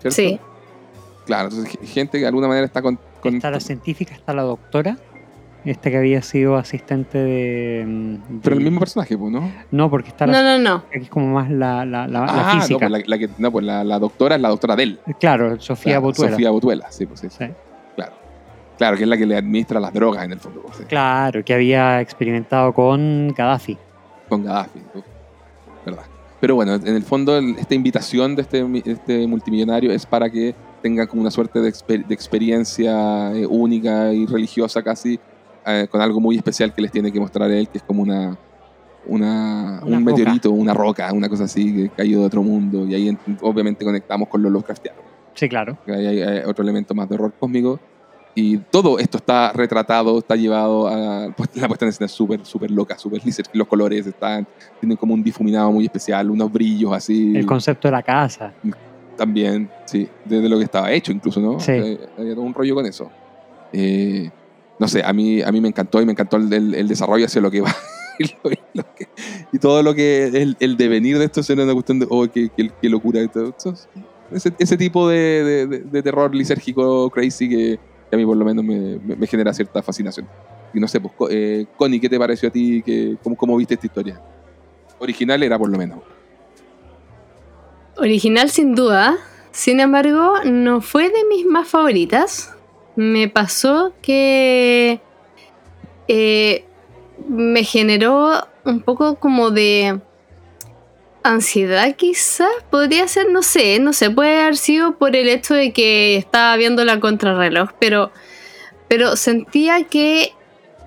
¿cierto? 0.00 0.14
Sí. 0.16 0.38
Claro, 1.26 1.48
entonces 1.48 1.70
ge- 1.78 1.86
gente 1.86 2.12
que 2.18 2.22
de 2.22 2.26
alguna 2.28 2.46
manera 2.48 2.64
está 2.66 2.80
con... 2.82 2.98
con- 3.20 3.34
Está 3.34 3.50
la 3.50 3.60
científica, 3.60 4.14
está 4.14 4.32
la 4.32 4.42
doctora, 4.42 4.96
esta 5.64 5.90
que 5.90 5.96
había 5.98 6.22
sido 6.22 6.56
asistente 6.56 7.18
de... 7.18 7.84
mm, 7.86 8.40
pero 8.42 8.56
el 8.56 8.62
mismo 8.62 8.80
personaje, 8.80 9.16
pues, 9.18 9.30
¿no? 9.32 9.52
No, 9.70 9.90
porque 9.90 10.08
está 10.08 10.26
No, 10.26 10.32
la, 10.32 10.58
no, 10.58 10.58
no. 10.58 10.74
aquí 10.88 10.98
es 11.04 11.10
como 11.10 11.34
más 11.34 11.50
la, 11.50 11.84
la, 11.84 12.06
la- 12.06 12.24
la 12.26 12.50
ah, 12.50 12.54
no, 12.54 12.60
física. 12.62 12.78
pues, 12.88 12.90
la, 12.90 12.98
la 13.06 13.18
que, 13.18 13.28
no, 13.38 13.52
pues 13.52 13.64
la, 13.64 13.84
la 13.84 13.98
doctora 13.98 14.36
es 14.36 14.40
la 14.40 14.48
doctora 14.48 14.76
de 14.76 14.82
él. 14.84 15.00
Claro, 15.18 15.60
Sofía 15.60 15.92
Claro, 15.92 16.02
Botuela. 16.02 16.30
Sofía 16.32 16.50
Botuela, 16.50 16.86
sí, 16.92 17.06
pues 17.06 17.20
sí. 17.20 17.28
Sí. 17.30 17.44
Claro. 17.96 18.12
Claro, 18.78 18.96
que 18.96 19.02
es 19.02 19.08
la 19.08 19.16
que 19.18 19.26
le 19.26 19.36
administra 19.36 19.78
las 19.80 19.92
drogas 19.92 20.24
en 20.24 20.32
el 20.32 20.40
fondo. 20.40 20.62
pues, 20.62 20.78
sí. 20.78 20.84
Claro, 20.84 21.44
que 21.44 21.52
había 21.54 22.00
experimentado 22.00 22.72
con 22.72 23.28
Gaddafi. 23.36 23.76
con 24.28 24.44
Gaddafi. 24.44 24.78
¿no? 24.94 25.02
¿Verdad? 25.84 26.04
Pero 26.40 26.54
bueno, 26.54 26.74
en 26.76 26.86
el 26.96 27.02
fondo 27.02 27.36
el- 27.36 27.56
esta 27.58 27.74
invitación 27.74 28.34
de 28.34 28.42
este, 28.42 28.64
este 28.86 29.26
multimillonario 29.26 29.92
es 29.92 30.06
para 30.06 30.30
que 30.30 30.54
tengan 30.82 31.06
como 31.06 31.20
una 31.20 31.30
suerte 31.30 31.60
de, 31.60 31.68
exper- 31.70 32.06
de 32.06 32.14
experiencia 32.14 33.32
eh, 33.34 33.46
única 33.46 34.10
y 34.14 34.24
religiosa 34.24 34.82
casi, 34.82 35.20
eh, 35.78 35.88
con 35.88 36.00
algo 36.00 36.20
muy 36.20 36.36
especial 36.36 36.72
que 36.74 36.82
les 36.82 36.90
tiene 36.90 37.12
que 37.12 37.20
mostrar 37.20 37.50
él, 37.50 37.68
que 37.68 37.78
es 37.78 37.84
como 37.84 38.02
una, 38.02 38.36
una, 39.06 39.80
Una 39.84 39.98
un 39.98 40.04
roca. 40.06 40.18
meteorito, 40.18 40.50
una 40.50 40.74
roca, 40.74 41.12
una 41.12 41.28
cosa 41.28 41.44
así, 41.44 41.74
que 41.74 41.88
caído 41.90 42.20
de 42.20 42.26
otro 42.26 42.42
mundo. 42.42 42.86
Y 42.86 42.94
ahí 42.94 43.08
en- 43.08 43.18
obviamente 43.42 43.84
conectamos 43.84 44.28
con 44.28 44.42
los 44.42 44.52
Lovecraftianos. 44.52 45.02
Sí, 45.34 45.48
claro. 45.48 45.78
Ahí 45.86 46.06
hay, 46.06 46.20
hay 46.22 46.38
otro 46.46 46.62
elemento 46.62 46.94
más 46.94 47.08
de 47.08 47.14
horror 47.14 47.32
cósmico. 47.38 47.78
Y 48.34 48.58
todo 48.58 48.98
esto 49.00 49.16
está 49.18 49.52
retratado, 49.52 50.18
está 50.18 50.36
llevado 50.36 50.86
a. 50.86 51.32
pues, 51.36 51.48
La 51.56 51.66
puesta 51.66 51.84
en 51.84 51.88
escena 51.88 52.06
es 52.06 52.12
súper, 52.12 52.44
súper 52.46 52.70
loca, 52.70 52.96
súper 52.96 53.24
lisa. 53.24 53.42
Los 53.52 53.66
colores 53.66 54.06
están. 54.06 54.46
Tienen 54.78 54.96
como 54.96 55.14
un 55.14 55.22
difuminado 55.22 55.72
muy 55.72 55.84
especial, 55.86 56.30
unos 56.30 56.52
brillos 56.52 56.92
así. 56.92 57.34
El 57.36 57.44
concepto 57.46 57.88
de 57.88 57.92
la 57.92 58.02
casa. 58.02 58.52
también, 59.16 59.68
sí. 59.84 60.08
Desde 60.24 60.48
lo 60.48 60.58
que 60.58 60.64
estaba 60.64 60.90
hecho, 60.92 61.10
incluso, 61.12 61.40
¿no? 61.40 61.58
Sí. 61.58 61.72
Eh, 61.72 61.98
Había 62.18 62.34
todo 62.34 62.44
un 62.44 62.54
rollo 62.54 62.74
con 62.76 62.86
eso. 62.86 63.10
Eh, 63.72 64.30
no 64.80 64.88
sé, 64.88 65.02
a 65.04 65.12
mí, 65.12 65.42
a 65.42 65.52
mí 65.52 65.60
me 65.60 65.68
encantó 65.68 66.00
y 66.00 66.06
me 66.06 66.12
encantó 66.12 66.38
el, 66.38 66.74
el- 66.74 66.88
desarrollo 66.88 67.26
hacia 67.26 67.40
lo 67.42 67.50
que 67.50 67.60
va. 67.60 67.72
y, 68.18 68.26
que- 68.28 69.58
todo 69.60 69.82
lo 69.82 69.94
que. 69.94 70.26
El, 70.26 70.56
el 70.58 70.76
devenir 70.78 71.18
de 71.18 71.26
esto 71.26 71.42
será 71.42 71.62
una 71.64 71.74
cuestión 71.74 72.00
de. 72.00 72.06
Oh, 72.08 72.26
qué, 72.28 72.48
qué- 72.56 72.88
locura. 72.88 73.20
Esto, 73.20 73.48
esto 73.48 73.74
es- 74.32 74.52
ese, 74.58 74.76
tipo 74.78 75.06
de, 75.08 75.66
de- 75.92 76.02
terror 76.02 76.34
lisérgico, 76.34 77.10
crazy, 77.10 77.48
que, 77.48 77.78
que 78.08 78.16
a 78.16 78.18
mí 78.18 78.24
por 78.24 78.36
lo 78.38 78.44
menos 78.44 78.64
me, 78.64 78.98
me- 78.98 79.26
genera 79.26 79.52
cierta 79.52 79.82
fascinación. 79.82 80.26
Y 80.72 80.80
no 80.80 80.88
sé, 80.88 80.98
pues, 81.00 81.12
eh, 81.30 81.66
Connie, 81.76 82.00
¿qué 82.00 82.08
te 82.08 82.18
pareció 82.18 82.48
a 82.48 82.52
ti? 82.52 82.82
¿Qué, 82.82 83.16
cómo, 83.22 83.36
¿Cómo 83.36 83.56
viste 83.58 83.74
esta 83.74 83.86
historia? 83.86 84.20
Original 84.98 85.42
era 85.42 85.58
por 85.58 85.68
lo 85.68 85.76
menos. 85.76 85.98
Original 87.96 88.48
sin 88.50 88.74
duda. 88.74 89.18
Sin 89.52 89.80
embargo, 89.80 90.34
no 90.44 90.80
fue 90.80 91.08
de 91.10 91.24
mis 91.28 91.44
más 91.44 91.68
favoritas. 91.68 92.54
Me 93.00 93.28
pasó 93.30 93.94
que 94.02 95.00
eh, 96.06 96.66
me 97.26 97.64
generó 97.64 98.46
un 98.66 98.82
poco 98.82 99.14
como 99.14 99.50
de 99.50 100.00
ansiedad 101.22 101.96
quizás, 101.96 102.50
podría 102.70 103.08
ser, 103.08 103.30
no 103.30 103.42
sé, 103.42 103.78
no 103.78 103.94
sé, 103.94 104.10
puede 104.10 104.42
haber 104.42 104.58
sido 104.58 104.98
por 104.98 105.16
el 105.16 105.30
hecho 105.30 105.54
de 105.54 105.72
que 105.72 106.16
estaba 106.16 106.54
viendo 106.58 106.84
la 106.84 107.00
contrarreloj, 107.00 107.70
pero, 107.78 108.12
pero 108.86 109.16
sentía 109.16 109.84
que 109.84 110.34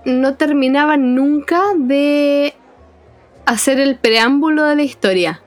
no 0.05 0.35
terminaba 0.35 0.97
nunca 0.97 1.63
de 1.75 2.53
hacer 3.47 3.79
el 3.79 3.97
preámbulo 3.97 4.65
de 4.65 4.75
la 4.75 4.83
historia. 4.83 5.41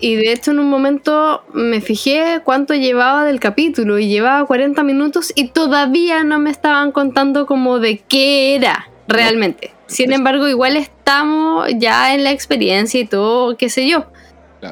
Y 0.00 0.14
de 0.14 0.32
hecho 0.32 0.52
en 0.52 0.60
un 0.60 0.70
momento 0.70 1.42
me 1.52 1.80
fijé 1.80 2.40
cuánto 2.44 2.74
llevaba 2.74 3.24
del 3.24 3.40
capítulo 3.40 3.98
y 3.98 4.08
llevaba 4.08 4.46
40 4.46 4.82
minutos 4.84 5.32
y 5.34 5.48
todavía 5.48 6.22
no 6.22 6.38
me 6.38 6.50
estaban 6.50 6.92
contando 6.92 7.46
como 7.46 7.80
de 7.80 7.98
qué 7.98 8.54
era 8.54 8.88
realmente. 9.08 9.72
Sin 9.86 10.12
embargo, 10.12 10.46
igual 10.46 10.76
estamos 10.76 11.66
ya 11.76 12.14
en 12.14 12.22
la 12.22 12.30
experiencia 12.30 13.00
y 13.00 13.06
todo, 13.06 13.56
qué 13.56 13.70
sé 13.70 13.88
yo. 13.88 14.04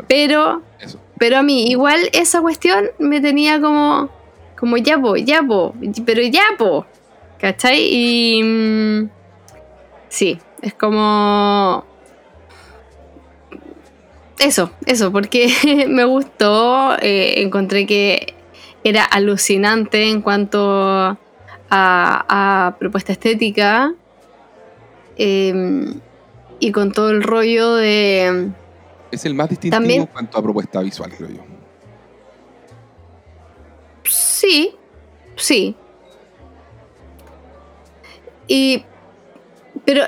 Pero, 0.08 0.62
pero 1.18 1.38
a 1.38 1.42
mí, 1.42 1.68
igual 1.70 2.08
esa 2.12 2.40
cuestión 2.40 2.90
me 2.98 3.20
tenía 3.20 3.60
como, 3.60 4.10
como 4.58 4.76
ya 4.76 4.98
po, 4.98 5.16
ya 5.16 5.42
po, 5.42 5.74
pero 6.04 6.22
ya 6.22 6.42
po. 6.58 6.86
¿Cachai? 7.38 7.78
Y. 7.80 8.42
Mm, 8.42 9.10
sí, 10.08 10.38
es 10.62 10.74
como. 10.74 11.84
Eso, 14.38 14.70
eso, 14.86 15.12
porque 15.12 15.86
me 15.88 16.04
gustó. 16.04 16.96
Eh, 17.00 17.42
encontré 17.42 17.86
que 17.86 18.34
era 18.84 19.04
alucinante 19.04 20.08
en 20.08 20.22
cuanto 20.22 21.18
a 21.70 22.76
propuesta 22.78 23.12
estética. 23.12 23.94
Em, 25.16 26.00
y 26.60 26.72
con 26.72 26.92
todo 26.92 27.10
el 27.10 27.22
rollo 27.22 27.74
de... 27.74 28.50
Es 29.10 29.24
el 29.24 29.34
más 29.34 29.48
distintivo 29.48 30.02
en 30.02 30.06
cuanto 30.06 30.38
a 30.38 30.42
propuesta 30.42 30.80
visual, 30.80 31.12
creo 31.16 31.30
yo. 31.30 31.44
Sí, 34.04 34.74
sí. 35.36 35.74
Y... 38.46 38.84
Pero 39.84 40.02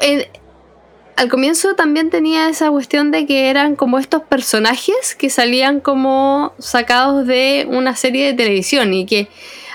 al 1.18 1.28
comienzo 1.28 1.74
también 1.74 2.10
tenía 2.10 2.48
esa 2.48 2.70
cuestión 2.70 3.10
de 3.10 3.26
que 3.26 3.50
eran 3.50 3.74
como 3.74 3.98
estos 3.98 4.22
personajes 4.22 5.16
que 5.16 5.30
salían 5.30 5.80
como 5.80 6.52
sacados 6.60 7.26
de 7.26 7.66
una 7.68 7.96
serie 7.96 8.26
de 8.26 8.34
televisión 8.34 8.94
y 8.94 9.04
que 9.04 9.28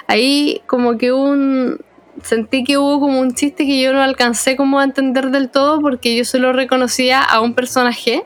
ahí 0.07 0.61
como 0.67 0.97
que 0.97 1.11
un 1.11 1.81
sentí 2.21 2.63
que 2.63 2.77
hubo 2.77 3.01
como 3.01 3.19
un 3.19 3.35
chiste 3.35 3.65
que 3.65 3.81
yo 3.81 3.91
no 3.91 4.01
alcancé 4.01 4.55
como 4.55 4.79
a 4.79 4.85
entender 4.85 5.31
del 5.31 5.49
todo 5.49 5.81
porque 5.81 6.15
yo 6.15 6.23
solo 6.23 6.53
reconocía 6.53 7.21
a 7.21 7.41
un 7.41 7.53
personaje, 7.53 8.23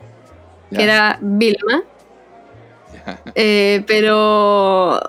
que 0.72 0.80
era 0.80 1.18
Vilma. 1.20 1.82
Eh, 3.34 3.82
pero 3.88 5.00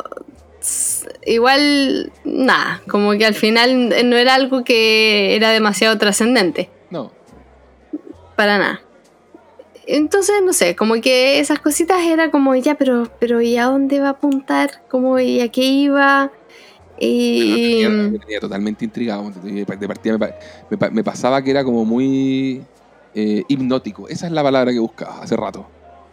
igual, 1.28 2.12
nada, 2.24 2.82
como 2.88 3.12
que 3.12 3.26
al 3.28 3.36
final 3.36 3.90
no 4.10 4.16
era 4.16 4.34
algo 4.34 4.64
que 4.64 5.36
era 5.36 5.52
demasiado 5.52 5.96
trascendente. 6.00 6.72
Para 8.40 8.58
nada. 8.58 8.80
Entonces, 9.86 10.36
no 10.46 10.54
sé, 10.54 10.74
como 10.74 10.94
que 11.02 11.42
esas 11.42 11.60
cositas 11.60 12.00
era 12.06 12.32
como, 12.32 12.56
ya, 12.56 12.76
pero, 12.76 13.12
pero 13.20 13.42
¿y 13.42 13.58
a 13.58 13.66
dónde 13.66 14.00
va 14.00 14.08
a 14.08 14.12
apuntar? 14.12 14.82
Como, 14.88 15.20
¿y 15.20 15.42
a 15.42 15.50
qué 15.50 15.62
iba? 15.64 16.32
Y... 16.98 17.84
Me 17.86 18.18
tenía, 18.18 18.40
totalmente 18.40 18.86
intrigado. 18.86 19.30
De 19.44 19.66
partida 19.66 20.18
me, 20.70 21.04
pasaba 21.04 21.42
que 21.42 21.52
era 21.52 21.66
como 21.66 21.84
muy 21.84 22.62
eh, 23.14 23.44
hipnótico. 23.50 24.08
Esa 24.08 24.28
es 24.28 24.32
la 24.32 24.42
palabra 24.42 24.72
que 24.72 24.80
buscaba 24.80 25.22
hace 25.22 25.36
rato. 25.36 25.68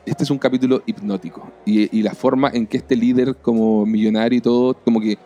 Este 0.05 0.25
es 0.25 0.31
un 0.33 0.39
capítulo 0.39 0.83
hipnótico. 0.85 1.49
Y, 1.65 2.03
la 2.03 2.15
forma 2.17 2.51
en 2.53 2.67
que 2.67 2.79
este 2.79 2.97
líder 2.97 3.37
como 3.37 3.87
millonario 3.87 4.39
y 4.39 4.41
todo, 4.41 4.75
como 4.75 5.01
que 5.01 5.17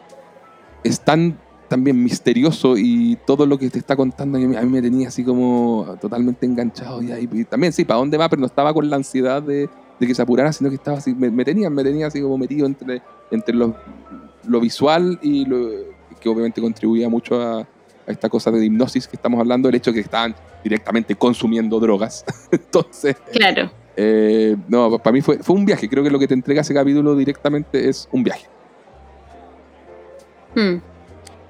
es 0.85 1.01
tan 1.01 1.39
también 1.70 2.02
misterioso 2.02 2.76
y 2.76 3.16
todo 3.24 3.47
lo 3.47 3.56
que 3.56 3.70
te 3.70 3.78
está 3.78 3.94
contando 3.94 4.38
a 4.38 4.40
mí, 4.40 4.48
me 4.48 4.82
tenía 4.82 5.06
así 5.09 5.22
como 5.22 5.97
totalmente 6.01 6.44
enganchado. 6.44 7.01
Y, 7.01 7.44
también 7.44 7.72
sí, 7.72 7.84
¿para 7.84 8.01
dónde 8.01 8.18
va? 8.18 8.28
Pero 8.28 8.40
no 8.40 8.47
estaba 8.47 8.74
con 8.74 8.90
la 8.90 8.97
ansiedad 8.97 9.40
de, 9.40 9.68
que 10.01 10.12
se 10.12 10.20
apurara, 10.20 10.52
sino 10.52 10.68
que 10.68 10.74
estaba 10.74 10.98
así, 10.98 11.14
me, 11.14 11.30
me, 11.30 11.44
tenía, 11.44 11.70
me 11.70 11.84
tenía 11.84 12.09
así 12.09 12.20
como 12.20 12.36
metido 12.36 12.66
entre, 12.66 13.01
entre 13.30 13.55
lo 13.55 14.60
visual 14.60 15.20
y 15.22 15.44
lo, 15.44 15.68
que 16.20 16.28
obviamente 16.28 16.60
contribuía 16.60 17.09
mucho 17.09 17.40
a, 17.40 17.66
esta 18.06 18.28
cosa 18.28 18.51
de 18.51 18.64
hipnosis 18.64 19.06
que 19.06 19.14
estamos 19.14 19.38
hablando, 19.38 19.68
el 19.68 19.76
hecho 19.76 19.92
de 19.92 19.97
que 19.97 20.01
estaban 20.01 20.34
directamente 20.64 21.14
consumiendo 21.14 21.78
drogas. 21.78 22.24
Entonces, 22.51 23.14
claro. 23.32 23.70
Eh, 23.97 24.56
no, 24.66 24.98
para 24.98 25.12
mí 25.12 25.20
fue, 25.20 25.38
fue 25.38 25.55
un 25.55 25.64
viaje. 25.64 25.88
Creo 25.88 26.02
que 26.02 26.10
lo 26.10 26.18
que 26.18 26.26
te 26.26 26.34
entrega 26.34 26.62
ese 26.62 26.74
capítulo 26.74 27.14
directamente 27.14 27.88
es 27.88 28.09
un 28.10 28.24
viaje. 28.24 28.47
Hmm. 30.56 30.90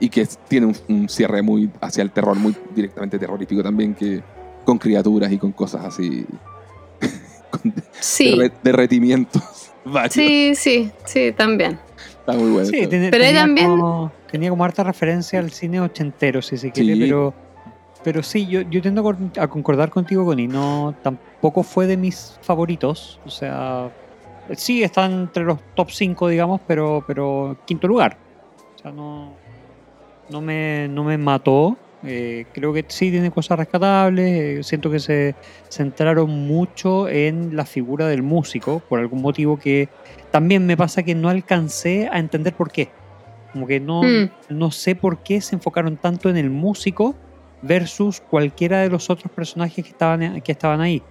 Y 0.01 0.09
que 0.09 0.27
tiene 0.49 0.73
un, 0.89 1.09
cierre 1.09 1.43
muy 1.43 1.71
hacia 1.81 2.03
el 2.03 2.11
terror, 2.11 2.37
muy 2.37 2.57
directamente 2.75 3.19
terrorífico 3.19 3.63
también, 3.63 3.95
que 3.95 4.23
con 4.65 4.79
criaturas 4.79 5.31
y 5.31 5.39
con 5.39 5.53
cosas 5.53 5.85
así. 5.85 6.25
con 7.51 7.75
sí. 8.01 8.37
derretimientos. 8.63 9.73
Sí, 10.11 10.55
sí, 10.55 10.91
sí, 11.05 11.33
también 11.33 11.79
muy 12.37 12.51
bueno. 12.51 12.67
Sí, 12.67 12.87
pero 12.89 13.11
tenía 13.11 13.41
también. 13.41 13.69
Como, 13.69 14.13
tenía 14.31 14.51
como 14.51 14.65
harta 14.65 14.85
referencia 14.85 15.39
al 15.39 15.51
cine 15.51 15.81
ochentero, 15.81 16.43
si 16.43 16.57
se 16.57 16.71
quiere, 16.71 16.99
pero. 16.99 17.35
Pero 18.03 18.23
sí, 18.23 18.47
yo, 18.47 18.63
yo 18.63 18.81
tiendo 18.81 19.07
a 19.39 19.49
concordar 19.49 19.91
contigo, 19.91 20.25
Connie. 20.25 20.49
No, 20.49 20.95
tampoco 21.03 21.63
fue 21.63 21.87
de 21.87 21.99
mis 21.99 22.39
favoritos. 22.41 23.21
O 23.27 23.31
sea, 23.31 23.91
sí 24.57 24.83
está 24.83 25.05
entre 25.05 25.45
los 25.45 25.59
top 25.75 25.91
5, 25.91 26.29
digamos, 26.29 26.63
pero, 26.67 27.05
pero 27.07 27.59
quinto 27.67 27.87
lugar. 27.87 28.17
O 28.77 28.79
sea, 28.79 28.91
no, 28.91 29.35
no, 30.31 30.41
me, 30.41 30.89
no 30.89 31.05
me 31.05 31.19
mató. 31.19 31.77
Eh, 32.03 32.47
creo 32.55 32.73
que 32.73 32.85
sí 32.89 33.11
tiene 33.11 33.31
cosas 33.31 33.59
rescatables. 33.59 34.61
Eh, 34.61 34.63
siento 34.63 34.91
que 34.91 34.99
se 34.99 35.35
centraron 35.69 36.31
mucho 36.31 37.09
en 37.09 37.57
la 37.57 37.67
figura 37.67 38.07
del 38.07 38.23
músico, 38.23 38.81
por 38.89 39.01
algún 39.01 39.21
motivo 39.21 39.59
que 39.59 39.89
también 40.31 40.67
me 40.67 40.77
pasa 40.77 41.03
que 41.03 41.15
no 41.15 41.29
alcancé 41.29 42.09
a 42.11 42.19
entender 42.19 42.55
por 42.55 42.71
qué. 42.71 42.89
Como 43.53 43.67
que 43.67 43.81
no, 43.81 44.03
mm. 44.03 44.31
no 44.49 44.71
sé 44.71 44.95
por 44.95 45.23
qué 45.23 45.41
se 45.41 45.57
enfocaron 45.57 45.97
tanto 45.97 46.31
en 46.31 46.37
el 46.37 46.51
músico 46.51 47.15
versus 47.63 48.21
cualquiera 48.21 48.81
de 48.81 48.89
los 48.89 49.11
otros 49.11 49.31
personajes 49.33 49.85
que 49.85 49.91
estaban, 49.91 50.41
que 50.41 50.53
estaban 50.53 50.81
ahí. 50.81 51.03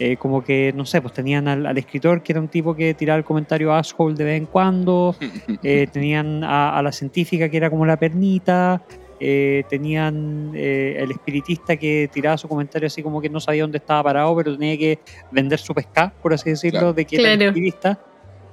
Eh, 0.00 0.16
como 0.16 0.44
que, 0.44 0.72
no 0.76 0.86
sé, 0.86 1.02
pues 1.02 1.12
tenían 1.12 1.48
al, 1.48 1.76
escritor 1.76 2.22
que 2.22 2.32
era 2.32 2.40
un 2.40 2.46
tipo 2.46 2.74
que 2.76 2.94
tiraba 2.94 3.18
el 3.18 3.24
comentario 3.24 3.74
asshole 3.74 4.14
de 4.14 4.24
vez 4.24 4.36
en 4.38 4.46
cuando, 4.46 5.16
eh, 5.64 5.88
tenían 5.92 6.44
a, 6.44 6.80
la 6.82 6.92
científica 6.92 7.48
que 7.48 7.56
era 7.56 7.68
como 7.68 7.84
la 7.84 7.96
pernita, 7.96 8.80
eh, 9.18 9.64
tenían 9.68 10.52
el 10.54 11.10
espiritista 11.10 11.76
que 11.76 12.08
tiraba 12.12 12.38
su 12.38 12.46
comentario 12.46 12.86
así 12.86 13.02
como 13.02 13.20
que 13.20 13.28
no 13.28 13.40
sabía 13.40 13.62
dónde 13.62 13.78
estaba 13.78 14.04
parado, 14.04 14.36
pero 14.36 14.56
tenía 14.56 14.78
que 14.78 15.00
vender 15.32 15.58
su 15.58 15.74
pesca, 15.74 16.12
por 16.22 16.32
así 16.32 16.50
decirlo, 16.50 16.92
de 16.92 17.04
que 17.04 17.16
era 17.16 17.32
el 17.32 17.42
espiritista. 17.42 17.98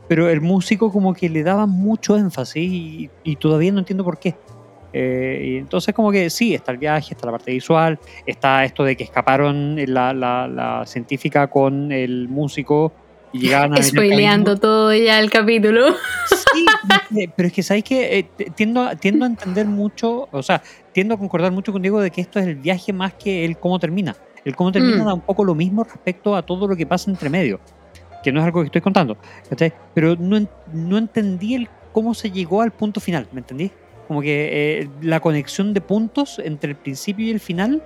Pero 0.07 0.29
el 0.29 0.41
músico 0.41 0.91
como 0.91 1.13
que 1.13 1.29
le 1.29 1.43
daba 1.43 1.67
mucho 1.67 2.15
énfasis 2.17 3.09
y, 3.23 3.35
todavía 3.35 3.71
no 3.71 3.79
entiendo 3.79 4.03
por 4.03 4.17
qué. 4.19 4.35
Eh, 4.97 5.41
y 5.43 5.57
entonces 5.57 5.93
como 5.93 6.09
que 6.09 6.29
sí, 6.29 6.53
está 6.53 6.71
el 6.71 6.77
viaje, 6.77 7.13
está 7.13 7.25
la 7.25 7.33
parte 7.33 7.51
visual, 7.51 7.99
está 8.25 8.63
esto 8.63 8.85
de 8.85 8.95
que 8.95 9.03
escaparon 9.03 9.75
la, 9.87 10.13
la, 10.13 10.83
científica 10.85 11.47
con 11.47 11.91
el 11.91 12.29
músico 12.29 12.93
y 13.33 13.39
llegaban 13.39 13.73
a... 13.73 13.75
Spoileando 13.83 14.55
todo 14.55 14.95
ya 14.95 15.19
el 15.19 15.29
capítulo. 15.29 15.93
Sí, 16.29 16.65
pero 17.35 17.47
es 17.47 17.53
que 17.53 17.61
sabéis 17.61 17.83
que 17.83 18.19
eh, 18.19 18.49
tiendo, 18.55 18.89
tiendo 18.95 19.25
a 19.25 19.27
entender 19.27 19.65
mucho, 19.65 20.29
o 20.31 20.41
sea, 20.41 20.63
tiendo 20.93 21.15
a 21.15 21.17
concordar 21.17 21.51
mucho 21.51 21.73
contigo 21.73 21.99
de 21.99 22.09
que 22.09 22.21
esto 22.21 22.39
es 22.39 22.47
el 22.47 22.55
viaje 22.55 22.93
más 22.93 23.15
que 23.15 23.43
el 23.43 23.57
cómo 23.57 23.79
termina. 23.79 24.15
El 24.45 24.55
cómo 24.55 24.71
termina 24.71 25.03
mm. 25.03 25.07
da 25.07 25.13
un 25.13 25.21
poco 25.21 25.43
lo 25.43 25.55
mismo 25.55 25.83
respecto 25.83 26.37
a 26.37 26.41
todo 26.41 26.69
lo 26.69 26.75
que 26.77 26.85
pasa 26.85 27.11
entre 27.11 27.29
medio 27.29 27.59
que 28.23 28.31
no 28.31 28.39
es 28.39 28.45
algo 28.45 28.61
que 28.61 28.67
estoy 28.67 28.81
contando, 28.81 29.17
Pero 29.93 30.15
no, 30.15 30.47
no 30.73 30.97
entendí 30.97 31.53
el 31.53 31.69
cómo 31.91 32.15
se 32.15 32.31
llegó 32.31 32.63
al 32.63 32.71
punto 32.71 32.99
final, 32.99 33.27
¿me 33.31 33.41
entendí? 33.41 33.71
Como 34.07 34.21
que 34.21 34.81
eh, 34.81 34.89
la 35.01 35.19
conexión 35.19 35.73
de 35.73 35.81
puntos 35.81 36.39
entre 36.39 36.71
el 36.71 36.77
principio 36.77 37.25
y 37.25 37.31
el 37.31 37.39
final 37.39 37.83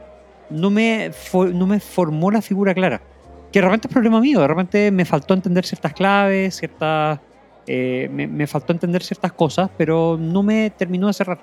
no 0.50 0.70
me, 0.70 1.12
no 1.54 1.68
me 1.68 1.80
formó 1.80 2.32
la 2.32 2.42
figura 2.42 2.74
clara. 2.74 3.02
Que 3.52 3.60
de 3.60 3.66
repente 3.66 3.88
es 3.88 3.94
problema 3.94 4.20
mío, 4.20 4.42
de 4.42 4.48
repente 4.48 4.92
me 4.92 5.06
faltó 5.06 5.34
entender 5.34 5.66
ciertas 5.66 5.94
claves, 5.94 6.56
ciertas... 6.56 7.20
Eh, 7.68 8.10
me, 8.12 8.26
me 8.28 8.48
faltó 8.48 8.74
entender 8.74 9.04
ciertas 9.04 9.32
cosas, 9.34 9.70
pero 9.78 10.18
no 10.20 10.42
me 10.42 10.72
terminó 10.72 11.08
de 11.08 11.14
cerrar. 11.14 11.40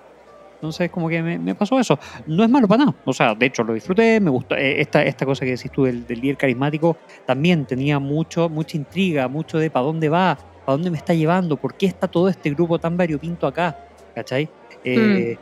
Entonces, 0.57 0.91
como 0.91 1.09
que 1.09 1.23
me, 1.23 1.55
pasó 1.55 1.79
eso. 1.79 1.99
No 2.27 2.43
es 2.43 2.51
malo 2.51 2.67
para 2.67 2.87
nada. 2.87 2.97
O 3.05 3.13
sea, 3.13 3.35
de 3.35 3.47
hecho, 3.47 3.63
lo 3.63 3.75
disfruté. 3.75 4.21
Me 4.21 4.31
gustó. 4.31 4.57
Eh, 4.57 4.81
esta, 4.81 5.03
esta 5.03 5.27
cosa 5.27 5.45
que 5.45 5.53
decís 5.53 5.71
tú 5.71 5.85
del, 5.85 6.05
líder 6.09 6.37
carismático 6.37 6.97
también 7.27 7.67
tenía 7.67 7.99
mucho, 7.99 8.49
mucha 8.49 8.77
intriga, 8.77 9.29
mucho 9.29 9.59
de 9.59 9.71
para 9.71 9.85
dónde 9.85 10.09
va, 10.09 10.37
para 10.65 10.77
dónde 10.77 10.91
me 10.91 10.97
está 10.97 11.13
llevando, 11.13 11.57
por 11.57 11.75
qué 11.75 11.87
está 11.87 12.09
todo 12.09 12.29
este 12.29 12.51
grupo 12.51 12.79
tan 12.79 12.97
variopinto 12.97 13.47
acá. 13.47 13.79
¿Cachai? 14.17 14.49
Eh, 14.83 15.37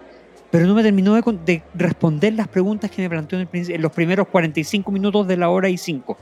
Pero 0.50 0.66
no 0.66 0.74
me 0.74 0.82
terminó 0.82 1.14
de, 1.14 1.22
con- 1.22 1.44
de 1.44 1.62
responder 1.74 2.34
las 2.34 2.48
preguntas 2.48 2.90
que 2.90 3.02
me 3.02 3.08
planteó 3.08 3.38
en, 3.40 3.48
el 3.52 3.70
en 3.70 3.80
los 3.82 3.92
primeros 3.92 4.26
45 4.28 4.90
minutos 4.90 5.26
de 5.28 5.36
la 5.36 5.48
hora 5.48 5.68
y 5.68 5.78
5. 5.78 6.18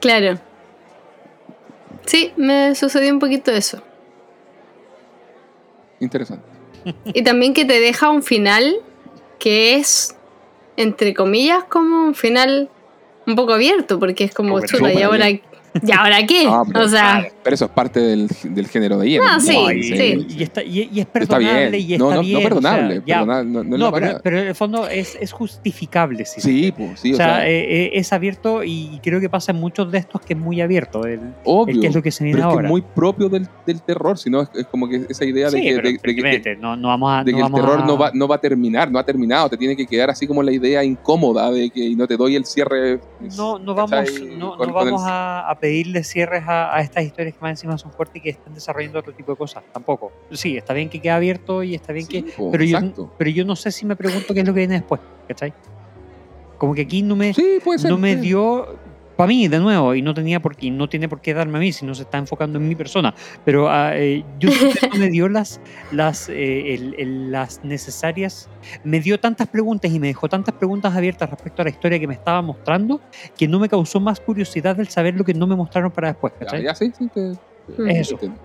Claro. 0.00 0.38
Sí, 2.06 2.32
me 2.36 2.74
sucedió 2.74 3.12
un 3.12 3.18
poquito 3.18 3.50
eso. 3.50 3.82
Interesante. 6.00 6.44
Y 7.06 7.22
también 7.22 7.54
que 7.54 7.64
te 7.64 7.78
deja 7.80 8.08
un 8.10 8.22
final 8.22 8.76
que 9.38 9.76
es, 9.76 10.16
entre 10.76 11.14
comillas, 11.14 11.64
como 11.64 12.04
un 12.06 12.14
final 12.14 12.68
un 13.26 13.36
poco 13.36 13.52
abierto, 13.54 13.98
porque 13.98 14.24
es 14.24 14.34
como, 14.34 14.60
chuta, 14.62 14.92
¿y 14.92 15.02
ahora, 15.02 15.26
¿y 15.82 15.92
ahora 15.92 16.24
qué? 16.26 16.48
Pero, 16.72 16.84
o 16.84 16.88
sea, 16.88 17.26
pero 17.42 17.54
eso 17.54 17.64
es 17.66 17.70
parte 17.70 18.00
del, 18.00 18.28
del 18.44 18.66
género 18.68 18.98
de 18.98 19.10
hielo. 19.10 19.24
Ah, 19.26 19.34
¿no? 19.34 19.40
sí, 19.40 19.52
No, 19.54 19.70
y, 19.72 19.82
sí. 19.82 20.26
y 20.28 20.42
está, 20.42 20.62
y, 20.62 20.88
y 20.92 21.00
es 21.00 21.06
Está 21.06 21.12
perdonable 21.12 21.70
bien. 21.78 21.90
y 21.90 21.98
no, 21.98 22.04
está 22.10 22.14
no, 22.16 22.20
bien. 22.22 22.32
no 22.32 22.38
o 22.38 22.40
sea, 22.40 22.48
perdonable. 22.48 23.02
ya- 23.06 23.14
perdonable, 23.20 23.50
no, 23.50 23.64
no 23.64 23.74
es 23.74 23.80
no, 23.80 23.92
pero, 24.22 24.38
en 24.38 24.46
el 24.48 24.54
fondo 24.54 24.88
es, 24.88 25.16
es 25.20 25.32
justificable. 25.32 26.24
Sí, 26.24 26.40
Sí, 26.40 26.72
pues, 26.76 27.00
sí, 27.00 27.10
o 27.12 27.14
o 27.14 27.16
sea, 27.16 27.26
sea, 27.36 27.48
eh, 27.48 27.84
eh, 27.86 27.90
es 27.94 28.12
abierto 28.12 28.62
y 28.64 29.00
creo 29.02 29.20
que 29.20 29.28
pasa 29.28 29.52
en 29.52 29.58
muchos 29.60 29.90
de 29.90 29.98
estos 29.98 30.20
que 30.20 30.34
es 30.34 30.38
muy 30.38 30.60
abierto. 30.60 31.04
El, 31.06 31.20
el 31.20 31.20
obvio. 31.44 31.80
que 31.80 31.86
es 31.88 31.94
lo 31.94 32.02
que 32.02 32.10
se 32.10 32.24
viene 32.24 32.40
pero 32.40 32.52
es 32.52 32.56
que 32.62 32.68
muy 32.68 32.82
propio 32.82 33.28
del, 33.28 33.48
del 33.66 33.82
terror, 33.82 34.18
sino 34.18 34.42
es, 34.42 34.50
es 34.54 34.66
como 34.66 34.88
que 34.88 35.06
esa 35.08 35.24
idea 35.24 35.46
de 35.50 35.58
Sí, 35.58 35.62
que, 35.62 35.74
pero 35.76 35.82
de- 35.88 35.92
de 35.92 35.98
que- 35.98 36.10
efectivamente, 36.10 36.56
no, 36.56 36.76
no 36.76 36.88
vamos 36.88 37.12
a. 37.12 37.24
de 37.24 37.32
no 37.32 37.38
que 37.38 37.44
el 37.44 37.52
terror 37.52 37.80
a- 37.80 37.86
no 37.86 37.98
va, 37.98 38.10
no 38.14 38.28
va 38.28 38.36
a 38.36 38.40
terminar, 38.40 38.90
no 38.90 38.98
ha 38.98 39.04
terminado, 39.04 39.48
te 39.48 39.56
tiene 39.56 39.76
que 39.76 39.86
quedar 39.86 40.10
así 40.10 40.26
como 40.26 40.42
la 40.42 40.52
idea 40.52 40.82
incómoda 40.84 41.50
de 41.50 41.70
que 41.70 41.94
no 41.96 42.06
te 42.06 42.16
doy 42.16 42.36
el 42.36 42.44
cierre. 42.44 43.00
No, 43.36 43.58
no 43.58 43.74
vamos, 43.74 43.90
no, 43.90 44.06
Con- 44.28 44.38
no 44.38 44.56
con 44.56 44.68
el- 44.68 44.74
vamos 44.74 45.02
a, 45.04 45.50
a 45.50 45.58
pedirle 45.64 46.04
cierres 46.04 46.42
a, 46.46 46.76
a 46.76 46.82
estas 46.82 47.04
historias 47.04 47.34
que 47.34 47.40
más 47.40 47.52
encima 47.52 47.78
son 47.78 47.90
fuertes 47.90 48.16
y 48.16 48.20
que 48.20 48.28
están 48.28 48.52
desarrollando 48.52 48.98
otro 48.98 49.14
tipo 49.14 49.32
de 49.32 49.38
cosas. 49.38 49.64
Tampoco. 49.72 50.12
Sí, 50.30 50.58
está 50.58 50.74
bien 50.74 50.90
que 50.90 51.00
quede 51.00 51.12
abierto 51.12 51.62
y 51.62 51.74
está 51.74 51.94
bien 51.94 52.04
Sí, 52.04 52.22
que. 52.22 52.32
po, 52.32 52.50
Pero 52.50 52.64
yo, 52.64 52.78
pero 53.16 53.30
yo 53.30 53.46
no 53.46 53.56
sé 53.56 53.72
si 53.72 53.86
me 53.86 53.96
pregunto 53.96 54.34
qué 54.34 54.40
es 54.40 54.46
lo 54.46 54.52
que 54.52 54.60
viene 54.60 54.74
después. 54.74 55.00
¿Cachai? 55.26 55.54
Como 56.58 56.74
que 56.74 56.82
aquí 56.82 57.00
no 57.00 57.16
me, 57.16 57.32
Sí, 57.32 57.60
puede 57.64 57.78
ser. 57.78 57.90
no 57.90 57.96
me 57.96 58.14
dio. 58.16 58.78
Para 59.16 59.28
mí, 59.28 59.46
de 59.48 59.60
nuevo, 59.60 59.94
y 59.94 60.02
no 60.02 60.12
tenía 60.14 60.40
por 60.40 60.56
qué, 60.56 60.70
no 60.70 60.88
tiene 60.88 61.08
por 61.08 61.20
qué 61.20 61.34
darme 61.34 61.58
a 61.58 61.60
mí 61.60 61.72
si 61.72 61.86
no 61.86 61.94
se 61.94 62.02
está 62.02 62.18
enfocando 62.18 62.58
en 62.58 62.68
mi 62.68 62.74
persona. 62.74 63.14
Pero 63.44 63.68
ah, 63.70 63.92
eh, 63.96 64.24
yo 64.40 64.50
siento 64.50 64.76
que 64.80 64.88
no 64.88 64.96
me 64.96 65.08
dio 65.08 65.28
las, 65.28 65.60
las, 65.92 66.28
eh, 66.28 66.74
el- 66.74 66.94
el- 66.98 67.30
las 67.32 67.62
necesarias. 67.64 68.48
Me 68.82 69.00
dio 69.00 69.20
tantas 69.20 69.46
preguntas 69.48 69.92
y 69.92 70.00
me 70.00 70.08
dejó 70.08 70.28
tantas 70.28 70.54
preguntas 70.54 70.94
abiertas 70.96 71.30
respecto 71.30 71.62
a 71.62 71.64
la 71.64 71.70
historia 71.70 71.98
que 72.00 72.06
me 72.08 72.14
estaba 72.14 72.42
mostrando 72.42 73.00
que 73.36 73.46
no 73.46 73.58
me 73.60 73.68
causó 73.68 74.00
más 74.00 74.20
curiosidad 74.20 74.78
el 74.80 74.88
saber 74.88 75.14
lo 75.14 75.24
que 75.24 75.34
no 75.34 75.46
me 75.46 75.54
mostraron 75.54 75.90
para 75.92 76.08
después. 76.08 76.32
Ya, 76.40 76.46
¿cachai? 76.46 76.62
ya, 76.64 76.74
sí, 76.74 76.92
sí, 76.98 77.08
te-. 77.08 77.32
Es 77.88 77.98
eso. 78.08 78.14
entiendo. 78.14 78.38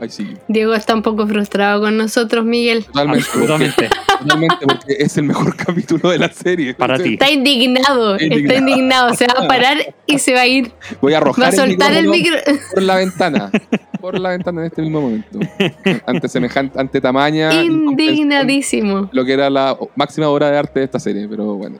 Ahí. 0.00 0.36
Diego 0.48 0.74
está 0.74 0.94
un 0.94 1.02
poco 1.02 1.26
frustrado 1.26 1.80
con 1.80 1.96
nosotros, 1.96 2.44
Miguel. 2.44 2.84
Totalmente. 2.84 3.24
Absolutamente. 3.26 3.88
Porque, 3.88 4.18
totalmente, 4.22 4.66
porque 4.66 4.96
es 4.98 5.16
el 5.18 5.24
mejor 5.24 5.56
capítulo 5.66 6.10
de 6.10 6.18
la 6.18 6.28
serie. 6.32 6.74
Para 6.74 6.98
ti. 6.98 7.14
Está 7.14 7.30
indignado, 7.30 8.14
está 8.14 8.24
Indignado. 8.24 8.58
indignado. 8.58 9.14
Se 9.14 9.26
va 9.26 9.44
a 9.44 9.48
parar 9.48 9.94
y 10.06 10.18
se 10.18 10.34
va 10.34 10.40
a 10.42 10.46
ir. 10.46 10.72
Voy 11.00 11.14
a 11.14 11.18
arrojar 11.18 11.44
Va 11.44 11.48
a 11.48 11.52
soltar 11.52 11.92
el 11.94 12.08
micrófono 12.08 12.52
micro. 12.52 12.68
por 12.74 12.82
la 12.82 12.96
ventana. 12.96 13.50
Por 14.00 14.18
la 14.18 14.30
ventana 14.30 14.60
en 14.60 14.66
este 14.68 14.82
mismo 14.82 15.00
momento. 15.00 15.38
Ante 16.06 16.28
semejante, 16.28 16.78
ante 16.78 17.00
tamaña. 17.00 17.52
Indignadísimo. 17.52 19.08
Lo 19.12 19.24
que 19.24 19.32
era 19.32 19.50
la 19.50 19.76
máxima 19.96 20.28
obra 20.28 20.50
de 20.50 20.58
arte 20.58 20.80
de 20.80 20.84
esta 20.84 21.00
serie, 21.00 21.26
pero 21.28 21.54
bueno. 21.54 21.78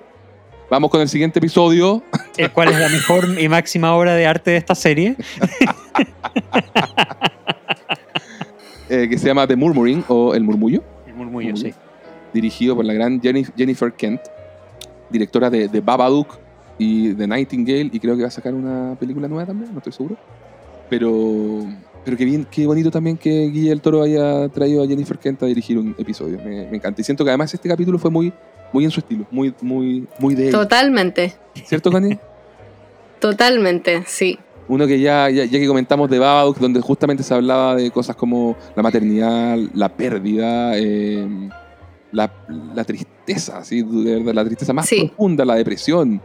Vamos 0.71 0.91
con 0.91 1.01
el 1.01 1.09
siguiente 1.09 1.39
episodio. 1.39 2.03
Eh, 2.37 2.51
¿Cuál 2.51 2.69
es 2.69 2.79
la 2.79 2.89
mejor 2.91 3.41
y 3.41 3.49
máxima 3.49 3.95
obra 3.95 4.15
de 4.15 4.27
arte 4.27 4.51
de 4.51 4.57
esta 4.59 4.75
serie? 4.75 5.17
eh, 8.89 9.09
que 9.09 9.19
se 9.19 9.27
llama 9.27 9.47
The 9.47 9.57
Murmuring 9.57 10.05
o 10.09 10.35
El 10.35 10.45
Murmullo, 10.45 10.83
El 11.07 11.15
murmullo, 11.15 11.57
sí. 11.57 11.73
dirigido 12.33 12.77
por 12.77 12.85
la 12.85 12.93
gran 12.93 13.21
Jennifer 13.21 13.93
Kent, 13.93 14.21
directora 15.11 15.51
de, 15.51 15.69
de 15.69 15.81
Babadook 15.81 16.39
y 16.79 17.09
de 17.09 17.27
Nightingale, 17.27 17.91
y 17.93 18.01
creo 18.01 18.17
que 18.17 18.23
va 18.23 18.29
a 18.29 18.33
sacar 18.33 18.55
una 18.55 18.97
película 18.99 19.29
nueva 19.29 19.47
también, 19.47 19.73
no 19.73 19.79
estoy 19.79 19.93
seguro. 19.93 20.17
Pero, 20.89 21.67
pero 22.05 22.17
qué 22.17 22.25
bien, 22.25 22.47
qué 22.51 22.67
bonito 22.67 22.91
también 22.91 23.17
que 23.17 23.31
Guille 23.51 23.71
del 23.71 23.81
Toro 23.81 24.03
haya 24.03 24.49
traído 24.49 24.83
a 24.83 24.87
Jennifer 24.87 25.19
Kent 25.19 25.43
a 25.43 25.47
dirigir 25.47 25.79
un 25.79 25.95
episodio. 25.99 26.39
Me, 26.39 26.67
me 26.67 26.77
encanta. 26.77 27.01
Y 27.01 27.05
siento 27.05 27.25
que 27.25 27.31
además 27.31 27.53
este 27.53 27.69
capítulo 27.69 27.99
fue 27.99 28.11
muy, 28.11 28.33
muy 28.73 28.85
en 28.85 28.91
su 28.91 29.01
estilo, 29.01 29.27
muy, 29.31 29.55
muy, 29.61 30.07
muy 30.19 30.35
de 30.35 30.47
él. 30.47 30.53
Totalmente. 30.53 31.35
¿Cierto, 31.65 31.91
Cani? 31.91 32.19
Totalmente, 33.19 34.05
sí. 34.07 34.39
Uno 34.69 34.87
que 34.87 35.01
ya, 35.01 35.31
ya, 35.31 35.45
ya 35.47 35.59
que 35.59 35.67
comentamos 35.67 36.11
de 36.11 36.19
Babadook, 36.19 36.59
donde 36.59 36.81
justamente 36.81 37.23
se 37.23 37.33
hablaba 37.35 37.75
de 37.75 37.91
cosas 37.91 38.15
como 38.17 38.55
la 38.77 38.83
maternidad, 38.83 39.57
la 39.75 39.89
pérdida, 39.89 40.77
eh, 40.77 41.27
la, 42.13 42.31
la 42.75 42.85
tristeza, 42.85 43.65
¿sí? 43.65 43.83
de 43.83 44.17
verdad, 44.17 44.35
la 44.35 44.45
tristeza 44.45 44.73
más 44.75 44.87
Sí. 44.87 45.07
profunda, 45.07 45.45
la 45.45 45.55
depresión. 45.55 46.21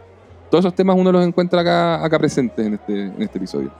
Todos 0.50 0.64
esos 0.66 0.74
temas 0.74 0.94
uno 0.98 1.10
los 1.10 1.26
encuentra 1.26 1.62
acá, 1.62 2.04
acá 2.04 2.18
presentes 2.18 2.66
en 2.66 2.74
este, 2.74 3.00
en 3.06 3.22
este 3.22 3.38
episodio. 3.38 3.72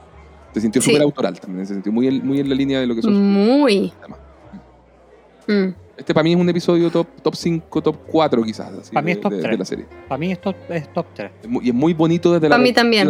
Se 0.53 0.61
sintió 0.61 0.81
Sí. 0.81 0.89
súper 0.91 1.03
autoral 1.03 1.39
también, 1.39 1.67
se 1.67 1.73
sintió 1.73 1.91
muy, 1.91 2.07
en- 2.07 2.25
muy 2.25 2.39
en 2.39 2.49
la 2.49 2.55
línea 2.55 2.79
de 2.79 2.87
lo 2.87 2.95
que 2.95 3.01
son 3.03 3.13
Muy. 3.13 3.93
temas. 4.01 4.19
Mm. 5.47 5.84
Este 5.97 6.13
para 6.13 6.23
mí 6.25 6.33
es 6.33 6.37
un 6.39 6.49
episodio 6.49 6.89
top, 6.91 7.07
top 7.21 7.35
5, 7.35 7.81
top 7.81 7.95
4 8.07 8.43
quizás, 8.43 8.71
así, 8.73 8.93
Para 8.93 9.05
mí 9.05 9.11
es 9.13 9.21
top 9.21 9.31
de- 9.31 9.37
de 9.37 9.43
tres. 9.43 9.59
la 9.59 9.65
serie. 9.65 9.85
Para 10.09 10.17
mí 10.19 10.31
es 10.31 10.41
top, 10.41 10.55
es 10.69 10.91
top 10.93 11.05
3. 11.13 11.31
Es 11.41 11.49
muy- 11.49 11.65
y 11.65 11.69
es 11.69 11.73
muy 11.75 11.93
bonito 11.93 12.33
desde 12.33 12.49
la 12.49 12.57
Pa' 12.57 12.61
mí 12.61 12.73
también. 12.73 13.09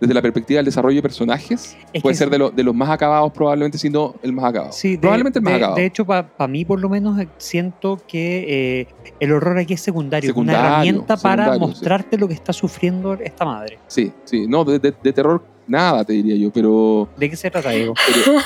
desde 0.00 0.14
la 0.14 0.22
perspectiva 0.22 0.58
del 0.58 0.64
desarrollo 0.64 0.96
de 0.96 1.02
personajes. 1.02 1.76
Es 1.92 2.02
Puede 2.02 2.16
ser 2.16 2.28
sí. 2.28 2.32
de, 2.32 2.38
lo- 2.38 2.50
de 2.50 2.62
los 2.64 2.74
más 2.74 2.88
acabados 2.88 3.30
probablemente, 3.32 3.76
si 3.76 3.90
no 3.90 4.14
el 4.22 4.32
más 4.32 4.46
acabado. 4.46 4.72
Sí, 4.72 4.92
de- 4.92 4.98
probablemente 4.98 5.38
el 5.40 5.44
más 5.44 5.52
de, 5.52 5.56
acabado. 5.58 5.76
de 5.76 5.84
hecho, 5.86 6.04
para 6.06 6.26
mí 6.48 6.64
por 6.64 6.80
lo 6.80 6.88
menos 6.88 7.20
eh, 7.20 7.28
siento 7.36 8.00
que 8.08 8.80
eh, 8.80 9.12
el 9.20 9.32
horror 9.32 9.58
aquí 9.58 9.74
es 9.74 9.80
secundario, 9.82 10.30
es 10.30 10.36
una 10.36 10.52
Secundario, 10.54 10.70
herramienta 10.90 11.16
para 11.18 11.44
secundario, 11.44 11.66
sí. 11.66 11.80
mostrarte 11.80 12.16
lo 12.18 12.28
que 12.28 12.34
está 12.34 12.52
sufriendo 12.54 13.12
esta 13.14 13.44
madre. 13.44 13.78
Sí, 13.88 14.10
sí. 14.24 14.46
No, 14.48 14.64
de, 14.64 14.78
de- 14.78 14.94
de 15.02 15.12
terror 15.12 15.44
nada, 15.66 16.04
te 16.04 16.12
diría 16.14 16.36
yo, 16.36 16.50
pero... 16.50 17.08
¿De 17.16 17.30
qué 17.30 17.36
se 17.36 17.50
trata, 17.50 17.70
Diego? 17.70 17.94
pero 18.06 18.38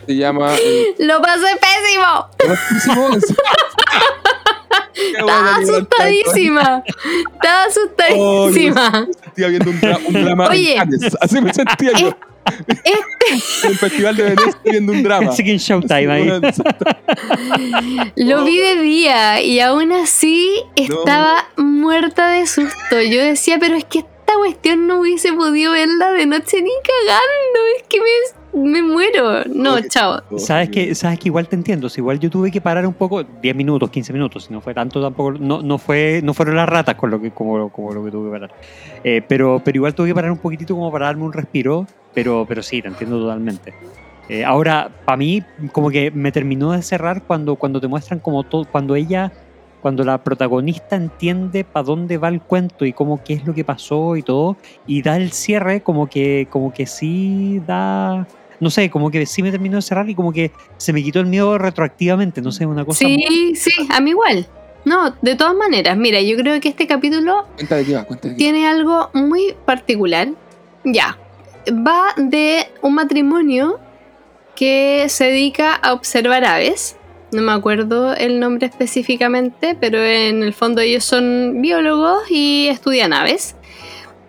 se 0.06 0.16
llama... 0.16 0.54
eh, 0.56 0.94
¡Lo 0.98 1.20
pasé 1.20 1.46
pésimo! 1.60 2.26
¿Rarísimo? 2.38 3.08
Qué 4.94 5.18
Estaba 5.18 5.56
asustadísima. 5.56 6.84
Estaba 7.34 7.64
asustadísima. 7.64 9.06
Sentía 9.24 9.48
viendo 9.48 9.70
un, 9.70 9.80
dra- 9.80 10.00
un 10.06 10.12
drama 10.24 10.48
Oye. 10.48 10.76
Así 11.20 11.40
me 11.40 11.52
sentía 11.52 11.92
yo. 11.98 12.16
En 12.84 13.70
el 13.70 13.76
Festival 13.78 14.16
de 14.16 14.22
Venecia 14.24 14.60
viendo 14.64 14.92
un 14.92 15.02
drama. 15.02 15.30
Así 15.30 15.42
que 15.44 15.52
en 15.52 15.58
Showtime 15.58 16.12
ahí. 16.12 16.28
Lo 18.16 18.44
vi 18.44 18.58
de 18.60 18.76
día 18.82 19.40
y 19.42 19.60
aún 19.60 19.92
así 19.92 20.62
estaba 20.76 21.46
muerta 21.56 22.28
de 22.30 22.46
susto. 22.46 23.00
Yo 23.00 23.22
decía, 23.22 23.56
pero 23.58 23.76
es 23.76 23.84
que 23.84 24.04
esta 24.32 24.38
cuestión 24.38 24.86
no 24.86 25.00
hubiese 25.00 25.32
podido 25.32 25.72
verla 25.72 26.12
de 26.12 26.26
noche 26.26 26.62
ni 26.62 26.70
cagando. 26.82 27.60
Es 27.76 27.82
que 27.88 27.98
me, 28.00 28.70
me 28.70 28.82
muero. 28.82 29.44
No, 29.46 29.80
chao. 29.88 30.22
Sabes 30.38 30.70
que, 30.70 30.94
sabes 30.94 31.18
que 31.18 31.28
igual 31.28 31.48
te 31.48 31.56
entiendo, 31.56 31.88
si 31.88 32.00
igual 32.00 32.18
yo 32.18 32.30
tuve 32.30 32.50
que 32.50 32.60
parar 32.60 32.86
un 32.86 32.94
poco, 32.94 33.22
10 33.22 33.54
minutos, 33.54 33.90
15 33.90 34.12
minutos, 34.12 34.44
si 34.44 34.52
no 34.52 34.60
fue 34.60 34.74
tanto 34.74 35.02
tampoco, 35.02 35.32
no, 35.32 35.62
no 35.62 35.78
fue, 35.78 36.20
no 36.22 36.34
fueron 36.34 36.56
las 36.56 36.68
ratas 36.68 36.94
con 36.94 37.10
lo 37.10 37.20
que, 37.20 37.30
como, 37.30 37.70
como 37.70 37.92
lo 37.92 38.04
que 38.04 38.10
tuve 38.10 38.30
que 38.30 38.32
parar. 38.32 38.56
Eh, 39.04 39.22
pero, 39.26 39.60
pero 39.64 39.76
igual 39.76 39.94
tuve 39.94 40.08
que 40.08 40.14
parar 40.14 40.30
un 40.30 40.38
poquitito 40.38 40.74
como 40.74 40.90
para 40.90 41.06
darme 41.06 41.24
un 41.24 41.32
respiro, 41.32 41.86
pero, 42.14 42.46
pero 42.48 42.62
sí, 42.62 42.80
te 42.80 42.88
entiendo 42.88 43.20
totalmente. 43.20 43.74
Eh, 44.28 44.44
ahora, 44.44 44.90
para 45.04 45.16
mí, 45.16 45.42
como 45.72 45.90
que 45.90 46.10
me 46.10 46.32
terminó 46.32 46.72
de 46.72 46.82
cerrar 46.82 47.22
cuando, 47.24 47.56
cuando 47.56 47.80
te 47.80 47.88
muestran 47.88 48.18
como 48.20 48.44
todo, 48.44 48.64
cuando 48.64 48.94
ella, 48.94 49.32
cuando 49.82 50.04
la 50.04 50.22
protagonista 50.22 50.96
entiende 50.96 51.64
para 51.64 51.82
dónde 51.84 52.16
va 52.16 52.28
el 52.28 52.40
cuento 52.40 52.84
y 52.86 52.92
cómo 52.92 53.22
qué 53.24 53.34
es 53.34 53.44
lo 53.44 53.52
que 53.52 53.64
pasó 53.64 54.16
y 54.16 54.22
todo, 54.22 54.56
y 54.86 55.02
da 55.02 55.16
el 55.16 55.32
cierre, 55.32 55.82
como 55.82 56.08
que, 56.08 56.46
como 56.50 56.72
que 56.72 56.86
sí 56.86 57.60
da, 57.66 58.26
no 58.60 58.70
sé, 58.70 58.88
como 58.90 59.10
que 59.10 59.26
sí 59.26 59.42
me 59.42 59.50
terminó 59.50 59.76
de 59.76 59.82
cerrar 59.82 60.08
y 60.08 60.14
como 60.14 60.32
que 60.32 60.52
se 60.76 60.92
me 60.92 61.02
quitó 61.02 61.18
el 61.20 61.26
miedo 61.26 61.58
retroactivamente, 61.58 62.40
no 62.40 62.52
sé, 62.52 62.64
una 62.64 62.84
cosa. 62.84 63.04
muy- 63.08 63.24
Sí, 63.26 63.56
sí, 63.56 63.88
a 63.90 64.00
mí 64.00 64.10
igual. 64.10 64.46
No, 64.84 65.14
de 65.20 65.36
todas 65.36 65.54
maneras, 65.54 65.96
mira, 65.96 66.20
yo 66.20 66.36
creo 66.36 66.60
que 66.60 66.68
este 66.68 66.86
capítulo 66.86 67.46
tiene 68.36 68.66
algo 68.66 69.10
muy 69.14 69.54
particular. 69.64 70.28
Ya, 70.84 71.18
va 71.68 72.06
de 72.16 72.66
un 72.82 72.94
matrimonio 72.94 73.78
que 74.56 75.06
se 75.08 75.24
dedica 75.26 75.74
a 75.74 75.92
observar 75.92 76.44
aves. 76.44 76.96
No 77.32 77.42
me 77.42 77.52
acuerdo 77.52 78.14
el 78.14 78.38
nombre 78.40 78.66
específicamente, 78.66 79.76
pero 79.80 80.02
en 80.02 80.42
el 80.42 80.52
fondo 80.52 80.80
ellos 80.82 81.04
son 81.04 81.60
biólogos 81.62 82.30
y 82.30 82.68
estudian 82.68 83.12
aves. 83.12 83.56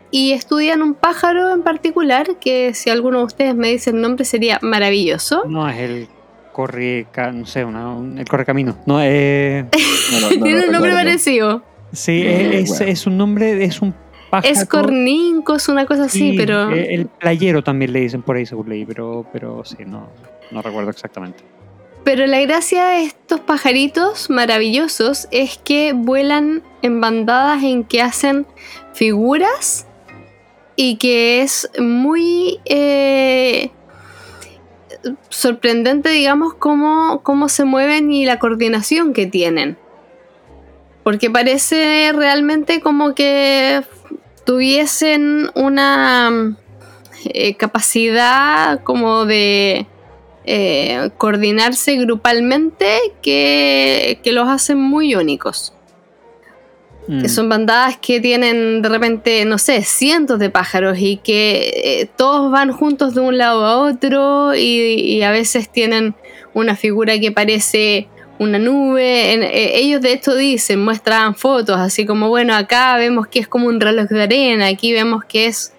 Y 0.10 0.32
estudian 0.32 0.82
un 0.82 0.94
pájaro 0.94 1.52
en 1.54 1.64
particular 1.64 2.38
que 2.40 2.74
si 2.74 2.90
alguno 2.90 3.20
de 3.20 3.24
ustedes 3.26 3.56
me 3.56 3.70
dice 3.70 3.90
el 3.90 4.00
nombre 4.00 4.26
sería 4.26 4.60
maravilloso. 4.62 5.44
No, 5.48 5.68
es 5.68 5.78
el 5.80 6.08
corre, 6.54 7.08
ca- 7.12 7.32
no 7.32 7.46
sé, 7.46 7.66
una- 7.66 7.90
un- 7.90 8.18
el 8.20 8.26
corre 8.28 8.46
camino. 8.46 8.78
No, 8.86 9.00
eh, 9.02 9.66
No, 10.12 10.20
no, 10.20 10.30
no 10.38 10.44
Tiene 10.46 10.66
un 10.68 10.72
nombre 10.72 10.94
parecido. 10.94 11.64
sí, 11.92 12.24
es, 12.26 12.70
bueno. 12.70 12.86
es 12.86 13.08
un 13.08 13.18
nombre, 13.18 13.64
es 13.66 13.82
un 13.82 13.94
pájaro. 14.30 14.54
Es 14.54 14.66
cornincos, 14.66 15.68
una 15.68 15.86
cosa 15.88 16.04
así, 16.06 16.32
Sí, 16.32 16.36
pero... 16.38 16.72
eh, 16.72 16.94
El 16.94 17.08
playero 17.08 17.64
también 17.64 17.92
le 17.92 18.02
dicen 18.02 18.22
por 18.22 18.36
ahí, 18.38 18.46
según 18.46 18.70
leí, 18.70 18.86
pero, 18.86 19.26
pero 19.34 19.66
sí, 19.66 19.78
no, 19.86 20.10
no 20.52 20.62
recuerdo 20.62 20.92
exactamente. 20.92 21.44
Pero 22.04 22.28
la 22.28 22.42
gracia 22.42 22.86
de 22.86 23.04
estos 23.06 23.40
pajaritos 23.40 24.30
maravillosos 24.30 25.28
es 25.32 25.58
que 25.58 25.94
vuelan 25.94 26.62
en 26.82 27.00
bandadas 27.00 27.64
en 27.64 27.86
que 27.86 28.02
hacen 28.02 28.46
figuras 28.94 29.88
y 30.76 30.98
que 30.98 31.42
es 31.42 31.70
muy 31.80 32.60
eh, 32.66 33.72
sorprendente, 35.30 36.10
digamos, 36.10 36.54
cómo, 36.56 37.22
cómo 37.24 37.48
se 37.48 37.64
mueven 37.64 38.12
y 38.12 38.26
la 38.26 38.38
coordinación 38.38 39.14
que 39.14 39.26
tienen. 39.26 39.78
Porque 41.04 41.30
parece 41.30 42.12
realmente 42.14 42.82
como 42.82 43.16
que 43.16 43.82
tuviesen 44.46 45.50
una 45.56 46.58
eh, 47.26 47.56
capacidad 47.56 48.84
como 48.84 49.26
de 49.26 49.88
eh, 50.46 51.10
coordinarse 51.18 51.96
grupalmente 51.96 52.98
que, 53.22 54.20
que, 54.24 54.32
los 54.34 54.50
hacen 54.50 54.78
muy 54.78 55.16
únicos. 55.16 55.74
Que 57.08 57.28
mm. 57.28 57.30
son 57.30 57.50
bandadas 57.50 57.98
que 57.98 58.22
tienen 58.22 58.82
de 58.82 58.90
repente, 58.90 59.44
no 59.46 59.58
sé, 59.58 59.84
cientos 59.84 60.40
de 60.40 60.50
pájaros 60.50 60.98
y 61.00 61.18
que 61.18 62.02
eh, 62.02 62.10
todos 62.16 62.52
van 62.52 62.72
juntos 62.72 63.14
de 63.14 63.22
un 63.22 63.38
lado 63.38 63.66
a 63.66 63.78
otro 63.78 64.56
y, 64.56 65.22
a 65.22 65.32
veces 65.32 65.70
tienen 65.70 66.16
una 66.54 66.76
figura 66.76 67.20
que 67.20 67.32
parece 67.32 68.08
una 68.40 68.58
nube. 68.58 69.34
Eh, 69.34 69.80
ellos 69.80 70.02
de 70.02 70.14
esto 70.14 70.36
dicen, 70.36 70.82
muestran 70.82 71.36
fotos, 71.36 71.78
así 71.78 72.06
como, 72.06 72.30
bueno, 72.30 72.56
acá 72.56 72.98
vemos 72.98 73.28
que 73.28 73.40
es 73.40 73.48
como 73.48 73.68
un 73.68 73.82
reloj 73.82 74.08
de 74.08 74.24
arena, 74.24 74.68
aquí 74.68 74.94
vemos 74.94 75.24
que 75.26 75.48
es 75.48 75.74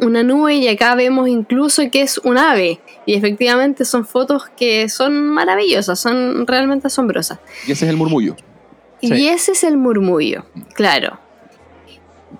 una 0.00 0.22
nube 0.22 0.54
y 0.54 0.68
acá 0.68 0.94
vemos 0.94 1.28
incluso 1.28 1.82
que 1.90 2.02
es 2.02 2.18
un 2.18 2.38
ave. 2.38 2.80
Y 3.06 3.14
efectivamente 3.14 3.84
son 3.84 4.06
fotos 4.06 4.44
que 4.56 4.88
son 4.88 5.28
maravillosas, 5.28 5.98
son 5.98 6.46
realmente 6.46 6.86
asombrosas. 6.86 7.38
Y 7.66 7.72
ese 7.72 7.84
es 7.84 7.90
el 7.90 7.96
murmullo. 7.96 8.36
Y 9.00 9.28
ese 9.28 9.52
es 9.52 9.64
el 9.64 9.76
murmullo, 9.76 10.46
claro. 10.74 11.18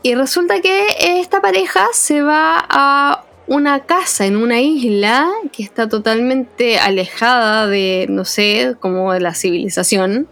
Y 0.02 0.14
resulta 0.14 0.60
que 0.60 0.86
esta 1.20 1.40
pareja 1.40 1.86
se 1.92 2.22
va 2.22 2.64
a 2.68 3.24
una 3.46 3.80
casa 3.80 4.24
en 4.24 4.36
una 4.36 4.60
isla 4.60 5.30
que 5.52 5.62
está 5.62 5.88
totalmente 5.88 6.78
alejada 6.78 7.66
de, 7.66 8.06
no 8.08 8.24
sé, 8.24 8.76
como 8.80 9.12
de 9.12 9.20
la 9.20 9.34
civilización. 9.34 10.26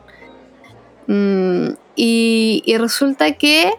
Mm, 1.07 1.71
y, 1.95 2.63
y 2.65 2.79
resulta 2.79 3.33
que 3.33 3.73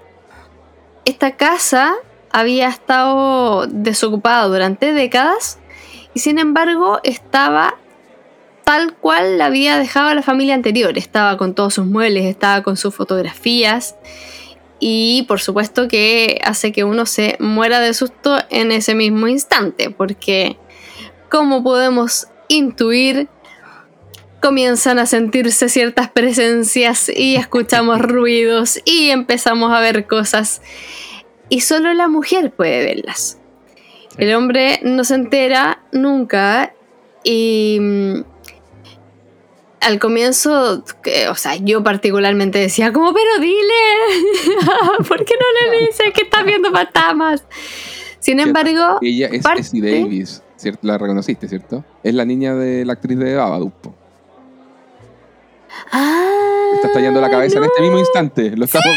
esta 1.05 1.35
casa 1.35 1.95
había 2.33 2.67
estado 2.67 3.67
desocupada 3.67 4.47
durante 4.47 4.91
décadas 4.91 5.59
y 6.13 6.19
sin 6.19 6.39
embargo 6.39 6.99
estaba 7.03 7.75
tal 8.65 8.95
cual 8.95 9.37
la 9.37 9.45
había 9.45 9.77
dejado 9.77 10.13
la 10.13 10.23
familia 10.23 10.55
anterior. 10.55 10.97
Estaba 10.97 11.37
con 11.37 11.53
todos 11.53 11.75
sus 11.75 11.85
muebles, 11.85 12.25
estaba 12.25 12.63
con 12.63 12.75
sus 12.75 12.93
fotografías 12.93 13.95
y 14.79 15.23
por 15.27 15.39
supuesto 15.39 15.87
que 15.87 16.41
hace 16.43 16.71
que 16.71 16.83
uno 16.83 17.05
se 17.05 17.37
muera 17.39 17.79
de 17.79 17.93
susto 17.93 18.37
en 18.49 18.71
ese 18.71 18.95
mismo 18.95 19.27
instante, 19.27 19.91
porque 19.91 20.57
como 21.29 21.63
podemos 21.63 22.27
intuir, 22.47 23.29
comienzan 24.41 24.99
a 24.99 25.05
sentirse 25.05 25.69
ciertas 25.69 26.09
presencias 26.09 27.09
y 27.15 27.35
escuchamos 27.35 27.99
ruidos 28.01 28.81
y 28.85 29.11
empezamos 29.11 29.71
a 29.71 29.79
ver 29.79 30.07
cosas 30.07 30.61
y 31.53 31.59
solo 31.59 31.93
la 31.93 32.07
mujer 32.07 32.51
puede 32.51 32.83
verlas. 32.83 33.37
El 34.17 34.33
hombre 34.33 34.79
no 34.81 35.03
se 35.03 35.13
entera 35.13 35.83
nunca 35.91 36.73
y 37.23 37.77
mm, 37.79 38.23
al 39.81 39.99
comienzo, 39.99 40.83
o 41.29 41.35
sea, 41.35 41.55
yo 41.57 41.83
particularmente 41.83 42.57
decía 42.57 42.91
como, 42.91 43.13
pero 43.13 43.39
dile, 43.39 44.57
¿por 45.07 45.23
qué 45.23 45.35
no 45.35 45.71
le 45.71 45.85
dices 45.85 46.11
que 46.15 46.23
estás 46.23 46.43
viendo 46.43 46.71
fantasmas? 46.71 47.45
Sin 48.17 48.39
embargo, 48.39 48.97
ella 49.01 49.27
es 49.31 49.43
parte... 49.43 49.61
Davis, 49.73 50.41
¿cierto? 50.55 50.79
La 50.81 50.97
reconociste, 50.97 51.47
¿cierto? 51.47 51.85
Es 52.01 52.15
la 52.15 52.25
niña 52.25 52.55
de 52.55 52.83
la 52.83 52.93
actriz 52.93 53.19
de 53.19 53.35
Babadook. 53.35 53.73
Ah, 55.91 56.71
está 56.75 56.87
estallando 56.87 57.21
la 57.21 57.29
cabeza 57.29 57.59
en 57.59 57.65
este 57.65 57.81
mismo 57.81 57.99
instante. 57.99 58.55
Lo 58.55 58.65
estamos. 58.65 58.87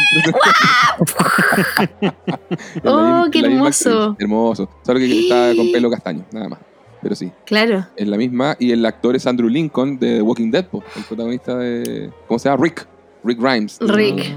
oh, 2.84 3.26
qué 3.30 3.40
hermoso. 3.40 4.16
Hermoso. 4.18 4.70
Solo 4.82 4.98
que 4.98 5.20
está 5.20 5.54
con 5.56 5.70
pelo 5.72 5.90
castaño, 5.90 6.24
nada 6.32 6.48
más 6.48 6.58
pero 7.06 7.14
sí. 7.14 7.30
Claro. 7.44 7.86
Es 7.94 8.08
la 8.08 8.16
misma. 8.16 8.56
Y 8.58 8.72
el 8.72 8.84
actor 8.84 9.14
es 9.14 9.28
Andrew 9.28 9.48
Lincoln 9.48 9.96
de 9.96 10.16
The 10.16 10.22
Walking 10.22 10.50
Dead, 10.50 10.66
el 10.72 11.04
protagonista 11.04 11.56
de. 11.56 12.10
¿Cómo 12.26 12.40
se 12.40 12.48
llama? 12.48 12.64
Rick. 12.64 12.84
Rick 13.22 13.40
Grimes. 13.40 13.78
Rick. 13.80 14.34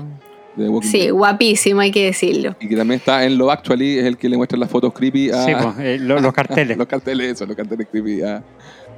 De 0.55 0.69
Walking 0.69 0.87
sí, 0.87 1.09
guapísimo, 1.09 1.81
hay 1.81 1.91
que 1.91 2.05
decirlo. 2.05 2.55
Y 2.59 2.67
que 2.67 2.75
también 2.75 2.99
está 2.99 3.23
en 3.23 3.39
Love 3.39 3.51
Actually, 3.51 3.97
es 3.97 4.05
el 4.05 4.17
que 4.17 4.29
le 4.29 4.37
muestra 4.37 4.59
las 4.59 4.69
fotos 4.69 4.93
creepy 4.93 5.31
a. 5.31 5.45
Sí, 5.45 5.51
pues, 5.75 6.01
los 6.01 6.33
carteles. 6.33 6.77
los 6.77 6.85
carteles, 6.85 7.33
eso, 7.33 7.47
los 7.47 7.55
carteles 7.55 7.87
creepy 7.89 8.21
a. 8.21 8.43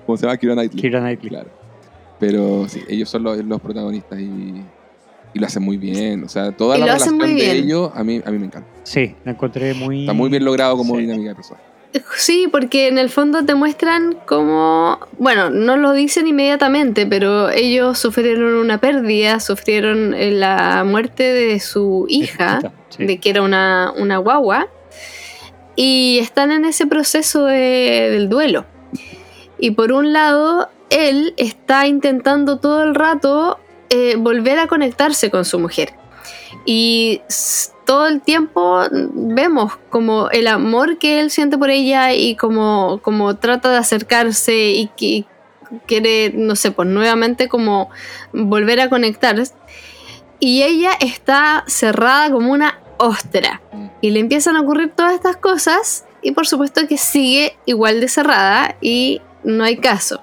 ¿Cómo 0.05 0.17
se 0.17 0.25
llama? 0.25 0.35
Kira 0.35 0.53
Knightley. 0.53 0.81
Kira 0.81 0.99
Knightley. 0.99 1.29
Claro. 1.29 1.49
Pero 2.21 2.69
sí, 2.69 2.81
ellos 2.87 3.09
son 3.09 3.23
los, 3.23 3.43
los 3.43 3.59
protagonistas 3.59 4.19
y, 4.19 4.63
y, 5.33 5.39
lo 5.39 5.45
hacen 5.47 5.63
muy 5.63 5.77
bien. 5.77 6.23
O 6.23 6.29
sea, 6.29 6.51
toda 6.51 6.77
la 6.77 6.85
relación 6.85 7.17
de 7.17 7.51
ellos 7.51 7.91
a 7.95 8.03
mí, 8.03 8.21
a 8.23 8.29
mí 8.29 8.37
me 8.37 8.45
encanta. 8.45 8.69
Sí, 8.83 9.15
la 9.25 9.31
encontré 9.31 9.73
muy. 9.73 10.01
Está 10.01 10.13
muy 10.13 10.29
bien 10.29 10.45
logrado 10.45 10.77
como 10.77 10.97
dinámica 10.97 11.29
de 11.29 11.35
personaje. 11.35 11.71
Sí, 12.15 12.47
porque 12.49 12.87
en 12.87 12.97
el 12.97 13.09
fondo 13.09 13.43
te 13.43 13.55
muestran 13.55 14.15
cómo, 14.25 14.99
bueno, 15.17 15.49
no 15.49 15.75
lo 15.75 15.91
dicen 15.93 16.27
inmediatamente, 16.27 17.05
pero 17.05 17.49
ellos 17.49 17.97
sufrieron 17.97 18.53
una 18.53 18.77
pérdida, 18.79 19.39
sufrieron 19.39 20.13
eh, 20.13 20.31
la 20.31 20.83
muerte 20.85 21.23
de 21.23 21.59
su 21.59 22.05
hija, 22.07 22.61
de 22.97 23.17
que 23.17 23.29
era 23.31 23.41
una, 23.41 23.91
una, 23.97 24.17
guagua, 24.17 24.69
y 25.75 26.19
están 26.21 26.51
en 26.51 26.63
ese 26.63 26.87
proceso 26.87 27.45
del 27.45 28.29
duelo. 28.29 28.65
Y 29.59 29.71
por 29.71 29.91
un 29.91 30.13
lado, 30.13 30.69
él 30.91 31.33
está 31.37 31.87
intentando 31.87 32.59
todo 32.59 32.83
el 32.83 32.93
rato 32.93 33.59
eh, 33.89 34.15
volver 34.17 34.59
a 34.59 34.67
conectarse 34.67 35.31
con 35.31 35.45
su 35.45 35.57
mujer. 35.57 35.93
Y 36.65 37.21
todo 37.85 38.07
el 38.07 38.21
tiempo 38.21 38.83
vemos 38.91 39.77
como 39.89 40.29
el 40.29 40.47
amor 40.47 40.97
que 40.97 41.19
él 41.19 41.31
siente 41.31 41.57
por 41.57 41.69
ella 41.69 42.13
y 42.13 42.35
como, 42.35 42.99
como 43.01 43.35
trata 43.37 43.71
de 43.71 43.77
acercarse 43.77 44.71
y 44.71 44.87
que 44.95 45.25
quiere, 45.87 46.31
no 46.35 46.55
sé, 46.55 46.71
pues 46.71 46.87
nuevamente 46.87 47.47
como 47.47 47.89
volver 48.33 48.81
a 48.81 48.89
conectar. 48.89 49.41
Y 50.39 50.63
ella 50.63 50.91
está 50.99 51.63
cerrada 51.67 52.29
como 52.31 52.51
una 52.51 52.79
ostra. 52.97 53.61
Y 54.01 54.11
le 54.11 54.19
empiezan 54.19 54.57
a 54.57 54.61
ocurrir 54.61 54.91
todas 54.91 55.13
estas 55.13 55.37
cosas 55.37 56.05
y 56.21 56.31
por 56.31 56.47
supuesto 56.47 56.87
que 56.87 56.97
sigue 56.97 57.57
igual 57.65 58.01
de 58.01 58.07
cerrada 58.07 58.75
y 58.81 59.21
no 59.43 59.63
hay 59.63 59.77
caso. 59.77 60.21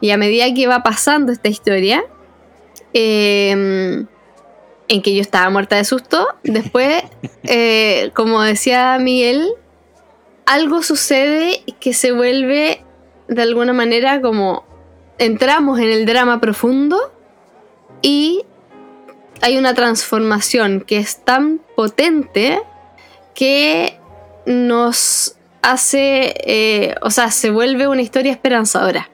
Y 0.00 0.10
a 0.10 0.16
medida 0.16 0.52
que 0.54 0.66
va 0.66 0.82
pasando 0.82 1.32
esta 1.32 1.48
historia, 1.48 2.04
eh, 2.94 4.06
en 4.88 5.02
que 5.02 5.14
yo 5.14 5.20
estaba 5.20 5.48
muerta 5.50 5.76
de 5.76 5.84
susto. 5.84 6.26
Después, 6.42 7.04
eh, 7.44 8.10
como 8.14 8.42
decía 8.42 8.98
Miguel, 8.98 9.52
algo 10.46 10.82
sucede 10.82 11.62
que 11.78 11.92
se 11.92 12.12
vuelve 12.12 12.82
de 13.28 13.42
alguna 13.42 13.74
manera 13.74 14.20
como 14.20 14.64
entramos 15.18 15.78
en 15.78 15.90
el 15.90 16.06
drama 16.06 16.40
profundo 16.40 17.12
y 18.00 18.44
hay 19.42 19.58
una 19.58 19.74
transformación 19.74 20.80
que 20.80 20.96
es 20.96 21.24
tan 21.24 21.60
potente 21.76 22.60
que 23.34 23.98
nos 24.46 25.36
hace, 25.60 26.34
eh, 26.44 26.94
o 27.02 27.10
sea, 27.10 27.30
se 27.30 27.50
vuelve 27.50 27.86
una 27.88 28.00
historia 28.00 28.32
esperanzadora. 28.32 29.10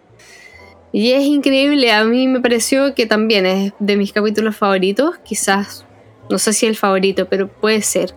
Y 0.95 1.11
es 1.11 1.25
increíble, 1.25 1.91
a 1.91 2.05
mí 2.05 2.29
me 2.29 2.41
pareció 2.41 2.95
que 2.95 3.05
también 3.05 3.47
es 3.47 3.73
de 3.81 3.97
mis 3.97 4.13
capítulos 4.13 4.57
favoritos, 4.57 5.19
quizás, 5.25 5.85
no 6.31 6.39
sé 6.39 6.53
si 6.53 6.67
el 6.67 6.77
favorito, 6.77 7.27
pero 7.29 7.49
puede 7.49 7.83
ser. 7.83 8.15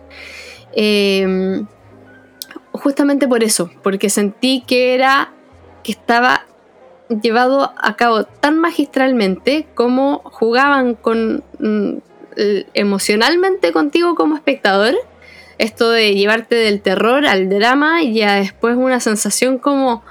Em, 0.74 1.66
justamente 2.70 3.26
por 3.26 3.42
eso, 3.42 3.68
porque 3.82 4.10
sentí 4.10 4.62
que 4.64 4.94
era, 4.94 5.32
que 5.82 5.90
estaba 5.90 6.46
llevado 7.20 7.72
a 7.76 7.96
cabo 7.96 8.22
tan 8.22 8.60
magistralmente 8.60 9.66
como 9.74 10.20
jugaban 10.22 10.94
con 10.94 11.42
mm, 11.58 11.98
emocionalmente 12.74 13.72
contigo 13.72 14.14
como 14.14 14.36
espectador. 14.36 14.94
Esto 15.58 15.90
de 15.90 16.14
llevarte 16.14 16.54
del 16.54 16.80
terror 16.80 17.26
al 17.26 17.48
drama 17.48 18.04
y 18.04 18.14
ya 18.14 18.36
después 18.36 18.76
una 18.76 19.00
sensación 19.00 19.58
como 19.58 20.04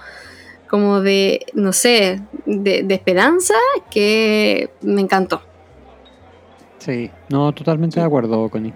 como 0.69 1.01
de, 1.01 1.45
no 1.53 1.73
sé, 1.73 2.19
de, 2.45 2.85
esperanza 2.93 3.53
que 3.91 4.69
me 4.81 5.01
encantó. 5.01 5.41
Sí, 6.79 7.09
no, 7.29 7.51
totalmente 7.53 7.99
de 7.99 8.05
acuerdo, 8.05 8.49
Connie. 8.49 8.73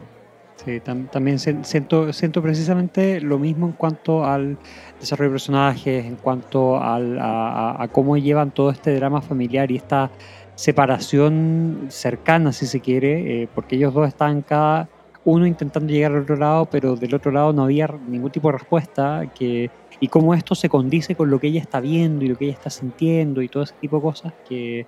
Sí, 0.64 0.80
tam- 0.86 1.10
también 1.10 1.40
siento, 1.40 2.14
siento 2.14 2.42
precisamente 2.42 3.20
lo 3.20 3.40
mismo 3.40 3.66
en 3.68 3.74
cuanto 3.74 4.24
al 4.26 4.60
desarrollo 5.00 5.30
de 5.32 5.34
personajes, 5.34 6.06
en 6.06 6.18
cuanto 6.18 6.78
al- 6.80 7.18
a, 7.20 7.72
a- 7.72 7.84
a 7.84 7.88
cómo 7.88 8.16
llevan 8.18 8.52
todo 8.52 8.70
este 8.70 8.94
drama 8.96 9.22
familiar 9.22 9.72
y 9.72 9.78
esta 9.78 10.12
separación 10.56 11.88
cercana, 11.90 12.52
si 12.54 12.68
se 12.68 12.80
quiere, 12.82 13.44
eh, 13.44 13.50
porque 13.54 13.76
ellos 13.76 13.94
dos 13.94 14.08
estaban 14.08 14.42
cada 14.44 14.90
uno 15.24 15.48
intentando 15.48 15.92
llegar 15.92 16.12
al 16.12 16.22
otro 16.24 16.36
lado, 16.36 16.68
pero 16.70 16.96
del 16.96 17.14
otro 17.16 17.32
lado 17.32 17.54
no 17.54 17.64
había 17.64 17.88
ningún 18.08 18.32
tipo 18.32 18.48
de 18.52 18.58
respuesta, 18.60 19.24
que, 19.34 19.70
y 20.02 20.10
cómo 20.10 20.34
esto 20.34 20.54
se 20.56 20.68
condice 20.68 21.16
con 21.16 21.30
lo 21.32 21.40
que 21.40 21.48
ella 21.48 21.62
está 21.62 21.80
viendo 21.80 22.26
y 22.26 22.28
lo 22.28 22.38
que 22.38 22.46
ella 22.46 22.54
está 22.56 22.70
sintiendo 22.70 23.42
y 23.42 23.48
todo 23.48 23.64
ese 23.64 23.76
tipo 23.80 23.96
de 23.98 24.02
cosas 24.02 24.34
que, 24.50 24.86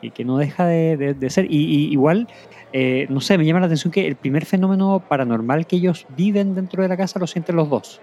que, 0.00 0.10
que 0.12 0.24
no 0.24 0.38
deja 0.38 0.64
de, 0.66 0.96
de- 0.96 1.12
de 1.14 1.28
ser. 1.30 1.44
Y, 1.50 1.56
y 1.58 1.92
igual 1.92 2.26
eh, 2.72 3.06
no 3.10 3.20
sé, 3.20 3.36
me 3.36 3.44
llama 3.44 3.60
la 3.60 3.66
atención 3.66 3.92
que 3.92 4.06
el 4.06 4.16
primer 4.16 4.46
fenómeno 4.46 5.02
paranormal 5.06 5.66
que 5.66 5.76
ellos 5.76 6.06
viven 6.16 6.54
dentro 6.54 6.82
de 6.82 6.88
la 6.88 6.96
casa 6.96 7.18
lo 7.18 7.26
sienten 7.26 7.56
los 7.56 7.68
dos, 7.68 8.00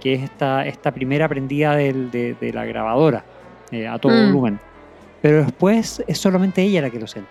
que 0.00 0.14
es 0.14 0.22
esta, 0.24 0.66
esta 0.66 0.90
primera 0.92 1.28
prendida 1.28 1.76
del- 1.76 2.10
de, 2.10 2.34
de 2.40 2.52
la 2.52 2.64
grabadora 2.64 3.24
eh, 3.70 3.86
a 3.86 3.98
todo 3.98 4.12
Mm. 4.12 4.26
volumen. 4.26 4.58
Pero 5.22 5.44
después 5.44 6.02
es 6.06 6.18
solamente 6.18 6.62
ella 6.62 6.80
la 6.82 6.90
que 6.90 6.98
lo 6.98 7.06
siente. 7.06 7.30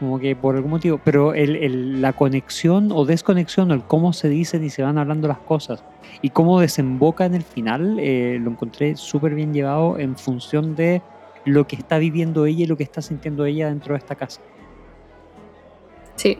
Como 0.00 0.18
que 0.18 0.34
por 0.34 0.56
algún 0.56 0.70
motivo, 0.72 0.98
pero 1.04 1.34
el, 1.34 1.54
el- 1.56 2.00
la 2.02 2.12
conexión 2.14 2.90
o 2.90 3.04
desconexión, 3.04 3.70
o 3.70 3.74
el 3.74 3.82
cómo 3.84 4.12
se 4.12 4.28
dicen 4.28 4.64
y 4.64 4.70
se 4.70 4.82
van 4.82 4.96
hablando 4.98 5.28
las 5.28 5.38
cosas 5.38 5.84
y 6.22 6.30
cómo 6.30 6.58
desemboca 6.58 7.26
en 7.26 7.34
el 7.34 7.42
final, 7.42 7.98
eh, 8.00 8.38
lo 8.40 8.50
encontré 8.50 8.96
súper 8.96 9.34
bien 9.34 9.52
llevado 9.52 9.98
en 9.98 10.16
función 10.16 10.74
de 10.74 11.02
lo 11.44 11.66
que 11.66 11.76
está 11.76 11.98
viviendo 11.98 12.46
ella 12.46 12.64
y 12.64 12.66
lo 12.66 12.76
que 12.78 12.82
está 12.82 13.02
sintiendo 13.02 13.44
ella 13.44 13.68
dentro 13.68 13.92
de 13.94 13.98
esta 13.98 14.14
casa. 14.14 14.40
Sí. 16.16 16.38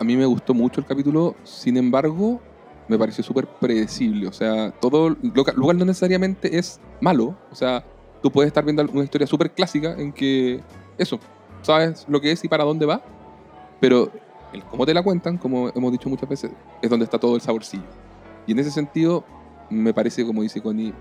A 0.00 0.04
mí 0.04 0.16
me 0.16 0.26
gustó 0.26 0.54
mucho 0.54 0.80
el 0.80 0.86
capítulo, 0.86 1.34
sin 1.44 1.76
embargo, 1.76 2.40
me 2.88 2.98
pareció 2.98 3.22
súper 3.24 3.46
predecible. 3.46 4.28
O 4.28 4.32
sea, 4.32 4.70
todo 4.70 5.14
lo, 5.34 5.44
ca- 5.44 5.52
lo 5.54 5.62
cual 5.64 5.78
no 5.78 5.84
necesariamente 5.84 6.56
es 6.58 6.80
malo. 7.00 7.36
O 7.50 7.54
sea, 7.54 7.84
tú 8.22 8.30
puedes 8.30 8.46
estar 8.48 8.64
viendo 8.64 8.82
una 8.92 9.04
historia 9.04 9.26
súper 9.26 9.50
clásica 9.50 9.94
en 9.98 10.12
que 10.12 10.60
eso, 10.96 11.18
sabes 11.62 12.04
lo 12.08 12.20
que 12.20 12.32
es 12.32 12.44
y 12.44 12.48
para 12.48 12.64
dónde 12.64 12.86
va, 12.86 13.02
pero 13.80 14.10
el 14.52 14.62
cómo 14.64 14.86
te 14.86 14.94
la 14.94 15.02
cuentan, 15.02 15.36
como 15.38 15.68
hemos 15.74 15.92
dicho 15.92 16.08
muchas 16.08 16.28
veces, 16.28 16.50
es 16.82 16.90
donde 16.90 17.04
está 17.04 17.18
todo 17.18 17.34
el 17.34 17.40
saborcillo. 17.40 17.84
Y 18.46 18.52
en 18.52 18.58
ese 18.60 18.70
sentido, 18.70 19.24
me 19.70 19.92
parece, 19.92 20.24
como 20.24 20.42
dice 20.42 20.60
Connie, 20.62 20.94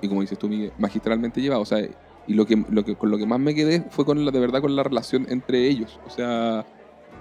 y 0.00 0.08
como 0.08 0.20
dices 0.22 0.38
tú, 0.38 0.48
Miguel, 0.48 0.72
magistralmente 0.78 1.40
llevado. 1.40 1.62
O 1.62 1.66
sea, 1.66 1.78
y 2.26 2.34
lo 2.34 2.46
que, 2.46 2.56
lo 2.70 2.84
que, 2.84 2.96
con 2.96 3.10
lo 3.10 3.18
que 3.18 3.26
más 3.26 3.38
me 3.38 3.54
quedé 3.54 3.82
fue 3.90 4.04
con 4.04 4.24
la, 4.24 4.30
de 4.30 4.40
verdad 4.40 4.60
con 4.60 4.74
la 4.74 4.82
relación 4.82 5.26
entre 5.28 5.66
ellos. 5.68 6.00
O 6.06 6.10
sea, 6.10 6.64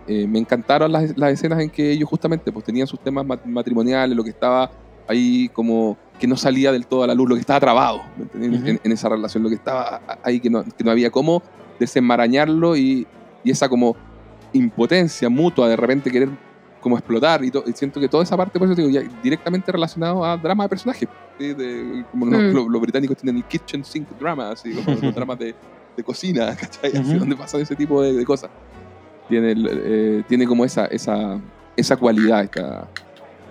eh, 0.07 0.27
me 0.27 0.39
encantaron 0.39 0.91
las, 0.91 1.17
las 1.17 1.31
escenas 1.33 1.59
en 1.61 1.69
que 1.69 1.91
ellos 1.91 2.07
justamente 2.09 2.51
pues 2.51 2.63
tenían 2.65 2.87
sus 2.87 2.99
temas 2.99 3.25
mat- 3.25 3.45
matrimoniales, 3.45 4.15
lo 4.15 4.23
que 4.23 4.29
estaba 4.29 4.71
ahí 5.07 5.49
como 5.49 5.97
que 6.19 6.27
no 6.27 6.35
salía 6.37 6.71
del 6.71 6.87
todo 6.87 7.03
a 7.03 7.07
la 7.07 7.13
luz, 7.13 7.27
lo 7.29 7.35
que 7.35 7.41
estaba 7.41 7.59
trabado 7.59 8.01
¿me 8.17 8.23
entiendes? 8.23 8.59
Ujú. 8.61 8.69
en, 8.69 8.79
en 8.83 8.91
esa 8.91 9.09
relación, 9.09 9.43
lo 9.43 9.49
que 9.49 9.55
estaba 9.55 10.01
ahí 10.23 10.39
que 10.39 10.49
no, 10.49 10.63
que 10.63 10.83
no 10.83 10.91
había 10.91 11.11
cómo 11.11 11.43
desenmarañarlo 11.79 12.75
y, 12.75 13.05
y 13.43 13.51
esa 13.51 13.67
como 13.69 13.95
impotencia 14.53 15.29
mutua 15.29 15.67
de 15.67 15.75
repente 15.75 16.09
querer 16.11 16.29
como 16.81 16.97
explotar 16.97 17.43
y, 17.43 17.47
y 17.65 17.71
siento 17.73 17.99
que 17.99 18.07
toda 18.07 18.23
esa 18.23 18.37
parte 18.37 18.59
por 18.59 18.67
eso 18.67 18.75
te 18.75 18.83
digo, 18.83 18.93
ya 19.01 19.07
directamente 19.23 19.71
relacionado 19.71 20.23
a 20.23 20.37
drama 20.37 20.63
de 20.65 20.69
personajes 20.69 21.09
¿sí? 21.39 21.53
de- 21.53 22.05
como 22.11 22.27
los, 22.27 22.41
Mm. 22.41 22.53
los- 22.55 22.67
los 22.67 22.81
británicos 22.81 23.17
tienen 23.17 23.37
el 23.37 23.43
kitchen 23.45 23.83
sink 23.83 24.07
drama 24.19 24.51
así 24.51 24.71
como 24.73 24.95
los 25.01 25.13
dramas 25.15 25.39
de, 25.39 25.55
de 25.97 26.03
cocina 26.03 26.55
¿cachai? 26.59 26.95
Así, 26.95 27.15
donde 27.17 27.35
pasan 27.35 27.61
ese 27.61 27.75
tipo 27.75 28.01
de, 28.01 28.13
de 28.13 28.23
cosas 28.25 28.49
tiene, 29.27 29.55
eh, 29.57 30.23
tiene 30.27 30.45
como 30.45 30.63
esa, 30.63 30.85
esa, 30.85 31.39
esa 31.75 31.97
cualidad 31.97 32.43
esta, 32.43 32.87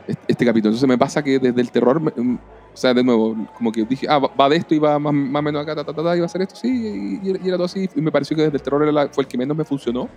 este, 0.07 0.23
este 0.29 0.45
capítulo. 0.47 0.69
Entonces 0.71 0.89
me 0.89 0.97
pasa 0.97 1.21
que 1.21 1.41
desde 1.41 1.61
el 1.61 1.71
terror, 1.73 2.01
me- 2.01 2.39
o 2.75 2.77
sea, 2.77 2.93
de 2.93 3.05
nuevo, 3.05 3.37
como 3.55 3.71
que 3.71 3.85
dije, 3.85 4.07
ah, 4.11 4.19
va 4.19 4.49
de 4.49 4.57
esto 4.57 4.75
y 4.75 4.79
va 4.81 4.99
más, 4.99 5.15
más 5.15 5.41
o 5.41 5.43
menos 5.45 5.63
acá, 5.63 5.77
ta, 5.77 5.85
ta, 5.85 5.95
ta, 5.95 6.03
ta, 6.03 6.17
y 6.17 6.21
va 6.21 6.27
a 6.27 6.29
ser 6.29 6.43
esto, 6.43 6.57
sí, 6.57 7.21
y, 7.23 7.27
y 7.27 7.31
era- 7.31 7.39
y 7.43 7.47
era 7.49 7.57
todo 7.57 7.67
así. 7.67 7.89
Y 7.95 8.01
me 8.03 8.11
pareció 8.11 8.37
que 8.37 8.43
desde 8.43 8.57
el 8.57 8.63
terror 8.63 8.83
era 8.83 8.91
la- 8.93 9.09
fue 9.09 9.23
el 9.23 9.29
que 9.29 9.39
menos 9.39 9.57
me 9.57 9.65
funcionó, 9.65 10.09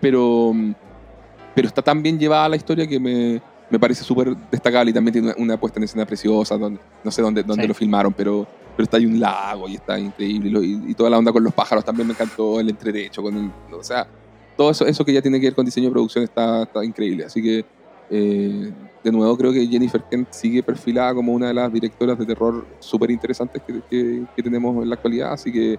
pero, 0.00 0.52
pero 1.54 1.68
está 1.68 1.82
tan 1.82 2.02
bien 2.02 2.18
llevada 2.18 2.48
la 2.48 2.56
historia 2.56 2.86
que 2.86 2.98
me, 2.98 3.42
me 3.68 3.78
parece 3.78 4.02
súper 4.02 4.34
destacable 4.50 4.90
y 4.90 4.94
también 4.94 5.12
tiene 5.12 5.28
una, 5.28 5.36
una 5.38 5.56
puesta 5.60 5.78
en 5.78 5.84
escena 5.84 6.06
preciosa, 6.06 6.56
donde, 6.56 6.80
no 7.04 7.10
sé 7.10 7.22
dónde, 7.22 7.42
dónde 7.42 7.62
Sí. 7.64 7.68
lo 7.68 7.74
filmaron, 7.74 8.12
pero, 8.14 8.46
pero 8.76 8.84
está 8.84 8.96
ahí 8.96 9.06
un 9.06 9.20
lago 9.20 9.68
y 9.68 9.74
está 9.74 9.98
increíble. 9.98 10.58
Y, 10.64 10.90
y- 10.90 10.94
toda 10.94 11.10
la 11.10 11.18
onda 11.18 11.32
con 11.32 11.44
los 11.44 11.52
pájaros 11.52 11.84
también 11.84 12.06
me 12.06 12.14
encantó, 12.14 12.58
el 12.60 12.70
entretecho, 12.70 13.22
con 13.22 13.36
el, 13.36 13.50
o 13.74 13.82
sea, 13.82 14.08
todo 14.56 14.70
eso, 14.70 14.86
eso 14.86 15.04
que 15.04 15.12
ya 15.12 15.22
tiene 15.22 15.38
que 15.38 15.46
ver 15.46 15.54
con 15.54 15.64
diseño 15.66 15.88
de 15.88 15.92
producción 15.92 16.24
está, 16.24 16.62
está 16.62 16.84
increíble. 16.84 17.24
Así 17.24 17.42
que, 17.42 17.64
eh, 18.10 18.72
de 19.02 19.10
nuevo, 19.12 19.36
creo 19.36 19.52
que 19.52 19.66
Jennifer 19.66 20.02
Kent 20.10 20.28
sigue 20.32 20.62
perfilada 20.62 21.14
como 21.14 21.32
una 21.32 21.48
de 21.48 21.54
las 21.54 21.72
directoras 21.72 22.18
de 22.18 22.26
terror 22.26 22.66
súper 22.80 23.10
interesantes 23.10 23.62
que, 23.62 23.80
que- 23.88 24.24
que 24.36 24.42
tenemos 24.42 24.82
en 24.82 24.88
la 24.88 24.94
actualidad. 24.96 25.32
Así 25.32 25.50
que, 25.50 25.78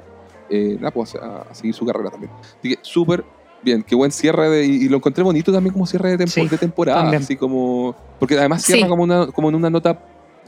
eh, 0.50 0.76
nada, 0.80 0.92
pues 0.92 1.14
a, 1.16 1.44
a 1.44 1.54
seguir 1.54 1.74
su 1.76 1.86
carrera 1.86 2.10
también. 2.10 2.32
Así 2.60 2.76
que, 2.76 2.80
súper 2.82 3.24
bien, 3.62 3.84
qué 3.84 3.94
buen 3.94 4.12
cierre. 4.12 4.50
De, 4.50 4.66
y, 4.66 4.86
y 4.86 4.90
lo 4.90 4.98
encontré 4.98 5.24
bonito 5.24 5.52
también 5.52 5.72
como 5.72 5.86
cierre 5.86 6.10
de, 6.12 6.18
tempo- 6.18 6.32
Sí, 6.32 6.48
de 6.48 6.58
temporada. 6.58 7.02
también. 7.04 7.22
Así 7.22 7.36
como, 7.36 7.96
porque 8.20 8.38
además 8.38 8.64
cierra 8.64 8.84
Sí. 8.84 8.90
como, 8.90 9.04
una, 9.04 9.28
como 9.28 9.50
en 9.50 9.56
una 9.56 9.70
nota 9.70 10.00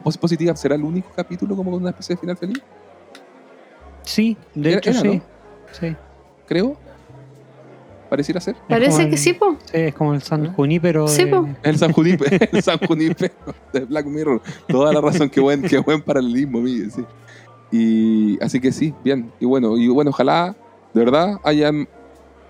pos- 0.04 0.18
positiva. 0.18 0.56
¿Será 0.56 0.74
el 0.76 0.84
único 0.84 1.10
capítulo 1.16 1.56
como 1.56 1.70
con 1.72 1.82
una 1.82 1.92
especie 1.92 2.16
de 2.16 2.20
final 2.22 2.38
feliz? 2.38 2.58
Sí, 4.02 4.36
de 4.56 4.70
Era- 4.72 4.80
hecho 4.80 4.90
era, 4.90 5.00
sí. 5.00 5.08
¿no? 5.08 5.22
sí. 5.72 5.96
Creo. 6.48 6.76
Pareciera 8.14 8.40
ser. 8.40 8.56
Parece 8.70 9.10
que 9.10 9.18
sí, 9.18 9.34
po. 9.34 9.58
Sí, 9.66 9.72
es 9.74 9.96
como 9.96 10.14
el 10.14 10.22
San 10.22 10.46
¿Eh? 10.46 10.52
Junípero. 10.56 11.08
Sí, 11.08 11.24
de- 11.24 11.32
po. 11.32 11.50
El 11.64 11.80
San 11.80 11.92
Junipe, 11.94 12.48
el 12.52 12.62
San 12.62 12.78
Junipe 12.78 13.32
de 13.74 13.80
Black 13.86 14.06
Mirror. 14.06 14.40
Toda 14.68 14.94
la 14.94 15.02
razón, 15.02 15.32
qué 15.32 15.42
buen, 15.42 15.64
qué 15.64 15.80
buen 15.80 16.00
paralelismo, 16.00 16.62
Miguel, 16.62 16.92
sí. 16.92 17.04
Y 17.72 18.38
así 18.44 18.60
que 18.60 18.72
sí, 18.72 18.94
bien. 19.04 19.32
Y 19.40 19.46
bueno, 19.48 19.76
y 19.78 19.88
bueno, 19.88 20.12
ojalá, 20.12 20.56
de 20.94 21.04
verdad, 21.04 21.40
hayan 21.44 21.88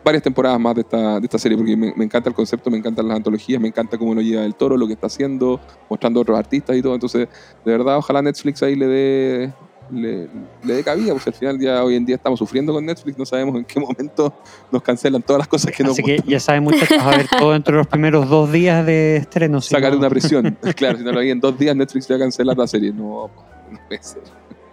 varias 0.03 0.21
temporadas 0.21 0.59
más 0.59 0.75
de 0.75 0.81
esta, 0.81 1.21
de 1.21 1.25
esta 1.27 1.37
serie, 1.37 1.57
porque 1.57 1.77
me, 1.77 1.93
me 1.95 2.03
encanta 2.03 2.27
el 2.27 2.35
concepto, 2.35 2.69
me 2.69 2.77
encantan 2.77 3.07
las 3.07 3.15
antologías, 3.15 3.61
me 3.61 3.69
encanta 3.69 3.97
cómo 3.97 4.13
lo 4.13 4.19
lleva 4.19 4.43
el 4.43 4.55
toro, 4.55 4.75
lo 4.75 4.85
que 4.85 4.91
está 4.93 5.07
haciendo, 5.07 5.61
mostrando 5.89 6.19
a 6.19 6.23
otros 6.23 6.37
artistas 6.37 6.75
y 6.75 6.81
todo. 6.81 6.93
Entonces, 6.93 7.29
de 7.63 7.71
verdad, 7.71 7.95
ojalá 7.99 8.21
Netflix 8.21 8.61
ahí 8.63 8.75
le 8.75 8.87
dé 8.87 9.53
le, 9.91 10.27
le 10.63 10.73
dé 10.73 10.83
cabida, 10.83 11.11
pues 11.13 11.27
al 11.27 11.33
final 11.33 11.59
ya 11.59 11.83
hoy 11.83 11.95
en 11.95 12.05
día 12.05 12.15
estamos 12.15 12.39
sufriendo 12.39 12.73
con 12.73 12.85
Netflix, 12.85 13.17
no 13.17 13.25
sabemos 13.25 13.55
en 13.55 13.65
qué 13.65 13.79
momento 13.79 14.33
nos 14.71 14.81
cancelan 14.81 15.21
todas 15.21 15.39
las 15.39 15.47
cosas 15.47 15.71
que 15.71 15.83
nos 15.83 15.93
Así 15.93 16.03
que 16.03 16.13
gustan. 16.15 16.29
ya 16.31 16.39
saben, 16.39 16.63
muchachos, 16.63 16.97
a 16.99 17.09
ver 17.11 17.27
todo 17.37 17.51
dentro 17.51 17.73
de 17.73 17.77
los 17.79 17.87
primeros 17.87 18.29
dos 18.29 18.51
días 18.51 18.85
de 18.85 19.17
estreno. 19.17 19.61
si 19.61 19.69
sacar 19.69 19.91
no- 19.91 19.99
una 19.99 20.09
presión. 20.09 20.57
claro, 20.75 20.97
si 20.97 21.03
no 21.03 21.11
lo 21.11 21.19
vi 21.19 21.29
en 21.31 21.39
dos 21.39 21.57
días, 21.57 21.75
Netflix 21.75 22.09
va 22.11 22.15
a 22.15 22.19
cancelar 22.19 22.57
la 22.57 22.67
serie. 22.67 22.91
No, 22.91 23.29
no 23.71 23.79
puede 23.87 24.01
ser. 24.03 24.21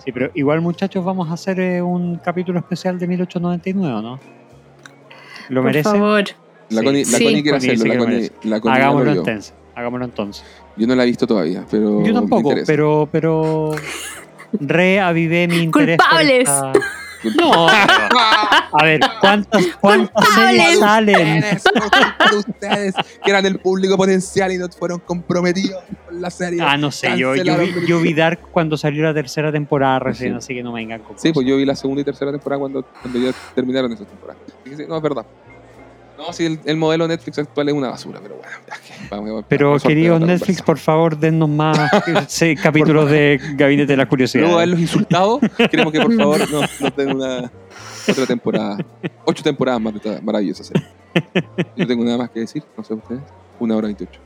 Sí, 0.04 0.12
pero 0.12 0.30
igual, 0.34 0.60
muchachos, 0.62 1.04
vamos 1.04 1.28
a 1.28 1.34
hacer 1.34 1.60
eh, 1.60 1.82
un 1.82 2.16
capítulo 2.16 2.58
especial 2.58 2.98
de 2.98 3.06
1899, 3.06 4.02
¿no? 4.02 4.18
¿Lo 5.50 5.60
Por 5.62 5.64
merece? 5.64 5.90
favor. 5.90 6.24
La 6.70 6.80
Sí. 6.80 6.86
Connie, 6.86 7.04
Sí. 7.04 7.16
Quiere 7.16 7.50
Connie 7.50 7.56
hacerlo. 7.56 7.84
La 7.84 7.90
que 7.90 7.96
lo 7.98 8.04
Connie, 8.04 8.16
merece. 8.16 8.32
la 8.48 8.60
Connie 8.60 8.78
ya 8.78 8.84
lo 8.84 8.90
Hagámoslo 8.90 9.10
entonces. 9.12 9.54
Hagámoslo 9.74 10.04
entonces. 10.04 10.44
Yo 10.76 10.86
no 10.86 10.94
la 10.94 11.02
he 11.02 11.06
visto 11.06 11.26
todavía, 11.26 11.64
pero. 11.70 12.04
Yo 12.04 12.14
tampoco, 12.14 12.54
pero, 12.66 13.08
pero 13.10 13.72
reavivé 14.52 15.48
mi 15.48 15.58
interés. 15.58 15.96
por 15.98 16.06
¡Culpables! 16.08 16.40
esta- 16.48 16.72
No, 17.36 17.68
a 17.68 18.82
ver, 18.82 18.98
¿cuántas, 19.20 19.66
cuántas 19.78 20.26
series 20.34 20.78
salen? 20.78 21.44
Ustedes, 22.34 22.94
que 23.22 23.30
eran 23.30 23.44
el 23.44 23.58
público 23.58 23.96
potencial 23.98 24.50
y 24.52 24.56
no 24.56 24.68
fueron 24.70 25.00
comprometidos 25.00 25.82
con 26.06 26.20
la 26.20 26.30
serie. 26.30 26.62
Ah, 26.62 26.78
no 26.78 26.90
sé, 26.90 27.18
yo, 27.18 27.34
yo, 27.36 27.58
vi, 27.58 27.74
yo 27.86 28.00
vi 28.00 28.14
Dark 28.14 28.40
cuando 28.50 28.78
salió 28.78 29.02
la 29.04 29.12
tercera 29.12 29.52
temporada 29.52 29.98
recién, 29.98 30.32
Sí. 30.32 30.36
así 30.38 30.54
que 30.54 30.62
no 30.62 30.72
me 30.72 30.80
vengan 30.80 31.02
con 31.02 31.18
Sí, 31.18 31.30
pues 31.32 31.46
yo 31.46 31.58
vi 31.58 31.66
la 31.66 31.76
segunda 31.76 32.00
y 32.00 32.04
tercera 32.04 32.30
temporada 32.30 32.58
cuando, 32.60 32.82
cuando 33.02 33.18
ya 33.18 33.32
terminaron 33.54 33.92
esas 33.92 34.06
temporadas. 34.08 34.40
Así 34.46 34.70
que 34.70 34.76
sí, 34.76 34.84
no, 34.88 34.96
es 34.96 35.02
verdad. 35.02 35.26
No, 36.20 36.32
sí, 36.34 36.44
el, 36.44 36.60
el 36.66 36.76
modelo 36.76 37.08
Netflix 37.08 37.38
actual 37.38 37.68
es 37.70 37.74
una 37.74 37.88
basura, 37.88 38.20
pero 38.22 38.34
bueno. 38.34 38.50
ya 38.68 38.74
que 38.74 39.08
vamos- 39.08 39.28
vamos- 39.30 39.44
Pero 39.48 39.70
suerte 39.78 39.88
queridos 39.88 40.20
Netflix, 40.20 40.60
por 40.60 40.76
favor, 40.78 41.16
dennos 41.18 41.48
más 41.48 41.78
sí, 42.28 42.54
capítulos 42.56 43.10
de 43.10 43.40
Gabinete 43.54 43.92
de 43.92 43.96
la 43.96 44.02
Luego 44.04 44.06
de 44.06 44.08
Curiosidad. 44.10 44.52
haberlos 44.54 44.80
insultado, 44.80 45.40
queremos 45.70 45.92
que 45.94 46.00
por 46.02 46.14
favor 46.14 46.50
nos, 46.50 46.80
nos 46.80 46.96
den 46.96 47.16
una 47.16 47.50
otra 48.06 48.26
temporada. 48.26 48.76
Ocho 49.24 49.42
temporadas 49.42 49.80
más 49.80 49.94
de 49.94 49.98
esta 49.98 50.20
maravillosa 50.22 50.62
serie. 50.62 50.84
Yo 51.34 51.42
no 51.76 51.86
tengo 51.86 52.04
nada 52.04 52.18
más 52.18 52.30
que 52.30 52.40
decir, 52.40 52.62
no 52.76 52.84
sé 52.84 52.92
ustedes. 52.94 53.22
Una 53.58 53.76
hora 53.76 53.86
veintiocho. 53.86 54.20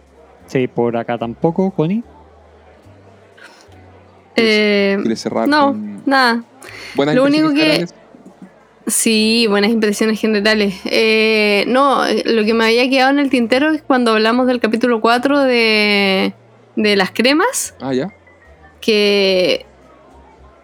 Sí, 0.46 0.66
por 0.66 0.96
acá 0.96 1.16
tampoco, 1.16 1.70
Connie. 1.70 2.02
Eh, 4.36 4.98
¿Quieres 5.00 5.20
cerrar? 5.20 5.46
no, 5.48 5.68
con 5.68 6.02
nada. 6.06 6.42
buenas 6.96 7.14
lo 7.14 7.24
único 7.24 7.52
que-? 7.54 7.86
Sí, 8.86 9.46
buenas 9.48 9.70
impresiones 9.70 10.20
generales. 10.20 10.74
Eh, 10.84 11.64
no, 11.68 12.02
lo 12.26 12.44
que 12.44 12.52
me 12.54 12.66
había 12.66 12.88
quedado 12.90 13.10
en 13.10 13.18
el 13.18 13.30
tintero 13.30 13.70
es 13.70 13.82
cuando 13.82 14.12
hablamos 14.12 14.46
del 14.46 14.60
capítulo 14.60 15.00
4 15.00 15.40
de, 15.40 16.34
de 16.76 16.96
las 16.96 17.10
cremas, 17.10 17.74
Ah, 17.80 17.94
ya. 17.94 18.12
que 18.82 19.64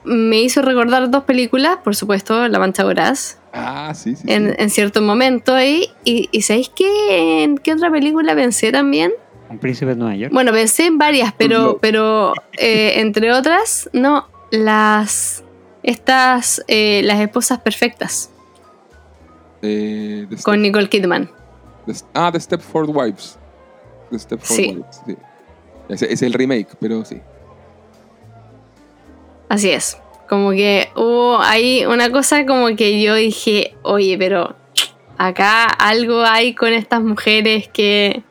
me 0.05 0.41
hizo 0.43 0.61
recordar 0.63 1.11
dos 1.11 1.25
películas, 1.25 1.79
por 1.83 1.97
supuesto, 1.97 2.47
La 2.49 2.59
Mancha 2.59 2.85
Voraz, 2.85 3.39
Ah, 3.53 3.93
sí, 3.95 4.15
sí. 4.15 4.23
sí. 4.27 4.33
en, 4.33 4.71
cierto 4.71 5.03
momento. 5.03 5.61
Y, 5.61 5.89
y, 6.05 6.29
y 6.31 6.43
¿sabéis 6.43 6.69
qué? 6.75 7.43
¿En 7.43 7.57
qué 7.59 7.73
otra 7.73 7.91
película 7.91 8.35
pensé 8.35 8.71
también? 8.71 9.13
Un 9.49 9.59
príncipe 9.59 9.91
de 9.93 9.97
Nueva 9.97 10.15
York. 10.15 10.33
Bueno, 10.33 10.53
pensé 10.53 10.87
en 10.87 10.99
varias, 10.99 11.33
pero, 11.37 11.79
pero 11.81 12.33
eh, 12.59 12.93
entre 13.01 13.33
otras, 13.33 13.91
no, 13.93 14.29
las. 14.53 15.43
Estas, 15.83 16.63
eh, 16.69 17.01
las 17.05 17.21
esposas 17.21 17.59
perfectas, 17.61 18.31
Eh, 19.63 20.27
con 20.43 20.63
Nicole 20.63 20.89
Kidman. 20.89 21.31
The- 21.87 22.05
ah, 22.15 22.31
The 22.33 22.41
Stepford 22.41 22.89
Wives. 22.91 23.39
The 24.11 24.19
Stepford 24.19 24.57
Sí. 24.57 24.69
Wives, 24.77 25.01
sí. 25.07 25.17
Es 26.09 26.23
el 26.23 26.33
remake, 26.33 26.69
pero 26.81 27.05
sí. 27.05 27.21
Así 29.49 29.71
es. 29.71 29.99
Como 30.29 30.51
que 30.53 30.89
hubo 30.95 31.41
ahí 31.41 31.85
una 31.87 32.11
cosa 32.11 32.47
como 32.47 32.67
que 32.77 33.03
yo 33.03 33.15
dije, 33.17 33.77
oye, 33.83 34.17
pero 34.17 34.55
acá 35.19 35.65
algo 35.65 36.23
hay 36.23 36.55
con 36.55 36.73
estas 36.73 37.03
mujeres 37.03 37.69
que. 37.69 38.23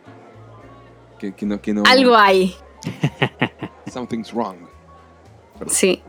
Que, 1.19 1.33
que 1.35 1.45
no, 1.45 1.61
que 1.61 1.73
no, 1.73 1.83
Algo 1.85 2.15
hay. 2.15 2.55
Something's 3.91 4.33
wrong. 4.33 4.55
Perdón, 5.57 5.75
Sí. 5.75 6.01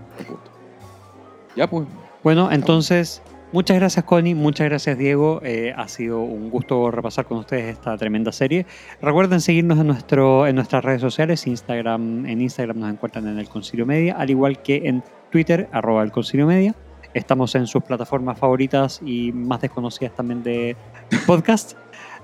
Ya 1.57 1.69
pues. 1.69 1.87
Bueno, 2.23 2.53
entonces, 2.53 3.23
muchas 3.53 3.79
gracias 3.79 4.05
Connie, 4.05 4.35
muchas 4.35 4.69
gracias 4.69 4.99
Diego. 4.99 5.41
Eh, 5.43 5.73
ha 5.77 5.89
sido 5.89 6.21
un 6.21 6.51
gusto 6.51 6.91
repasar 6.91 7.25
con 7.25 7.39
ustedes 7.39 7.73
esta 7.73 7.97
tremenda 7.97 8.31
serie. 8.31 8.67
Recuerden 9.01 9.41
seguirnos 9.41 9.79
en, 9.79 9.87
nuestro, 9.87 10.47
en 10.47 10.57
nuestras 10.57 10.85
redes 10.85 11.01
sociales, 11.01 11.47
Instagram, 11.47 12.27
en 12.27 12.41
Instagram 12.43 12.79
nos 12.79 12.93
encuentran 12.93 13.27
en 13.29 13.39
el 13.39 13.49
Concilio 13.49 13.87
Media, 13.87 14.17
al 14.17 14.31
igual 14.31 14.61
que 14.63 14.89
en 14.89 15.03
Twitter, 15.31 15.69
arroba 15.73 16.03
el 16.03 16.13
Concilio 16.13 16.47
Media. 16.47 16.75
Estamos 17.15 17.55
en 17.55 17.67
sus 17.67 17.83
plataformas 17.83 18.39
favoritas 18.39 19.01
y 19.05 19.33
más 19.33 19.61
desconocidas 19.63 20.15
también 20.15 20.43
de 20.43 20.77
podcast. 21.27 21.73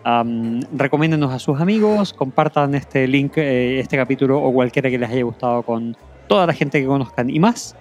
Am, 0.05 0.61
recomiéndenos 0.73 1.33
a 1.33 1.41
sus 1.41 1.61
amigos, 1.61 2.13
compartan 2.13 2.77
este 2.77 3.09
link, 3.09 3.33
eh, 3.39 3.81
este 3.81 3.97
capítulo 3.97 4.41
o 4.41 4.53
cualquiera 4.53 4.89
que 4.89 4.99
les 4.99 5.11
haya 5.11 5.25
gustado 5.25 5.63
con 5.63 5.97
toda 6.29 6.47
la 6.47 6.53
gente 6.53 6.81
que 6.81 6.87
conozcan 6.87 7.31
y 7.31 7.41
más. 7.41 7.75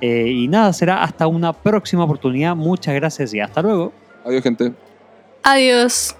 Eh, 0.00 0.28
y 0.28 0.48
nada, 0.48 0.72
será 0.72 1.02
hasta 1.02 1.26
una 1.26 1.52
próxima 1.52 2.04
oportunidad. 2.04 2.56
Muchas 2.56 2.94
gracias 2.94 3.34
y 3.34 3.40
hasta 3.40 3.62
luego. 3.62 3.92
Adiós, 4.24 4.42
gente. 4.42 4.72
Adiós. 5.42 6.16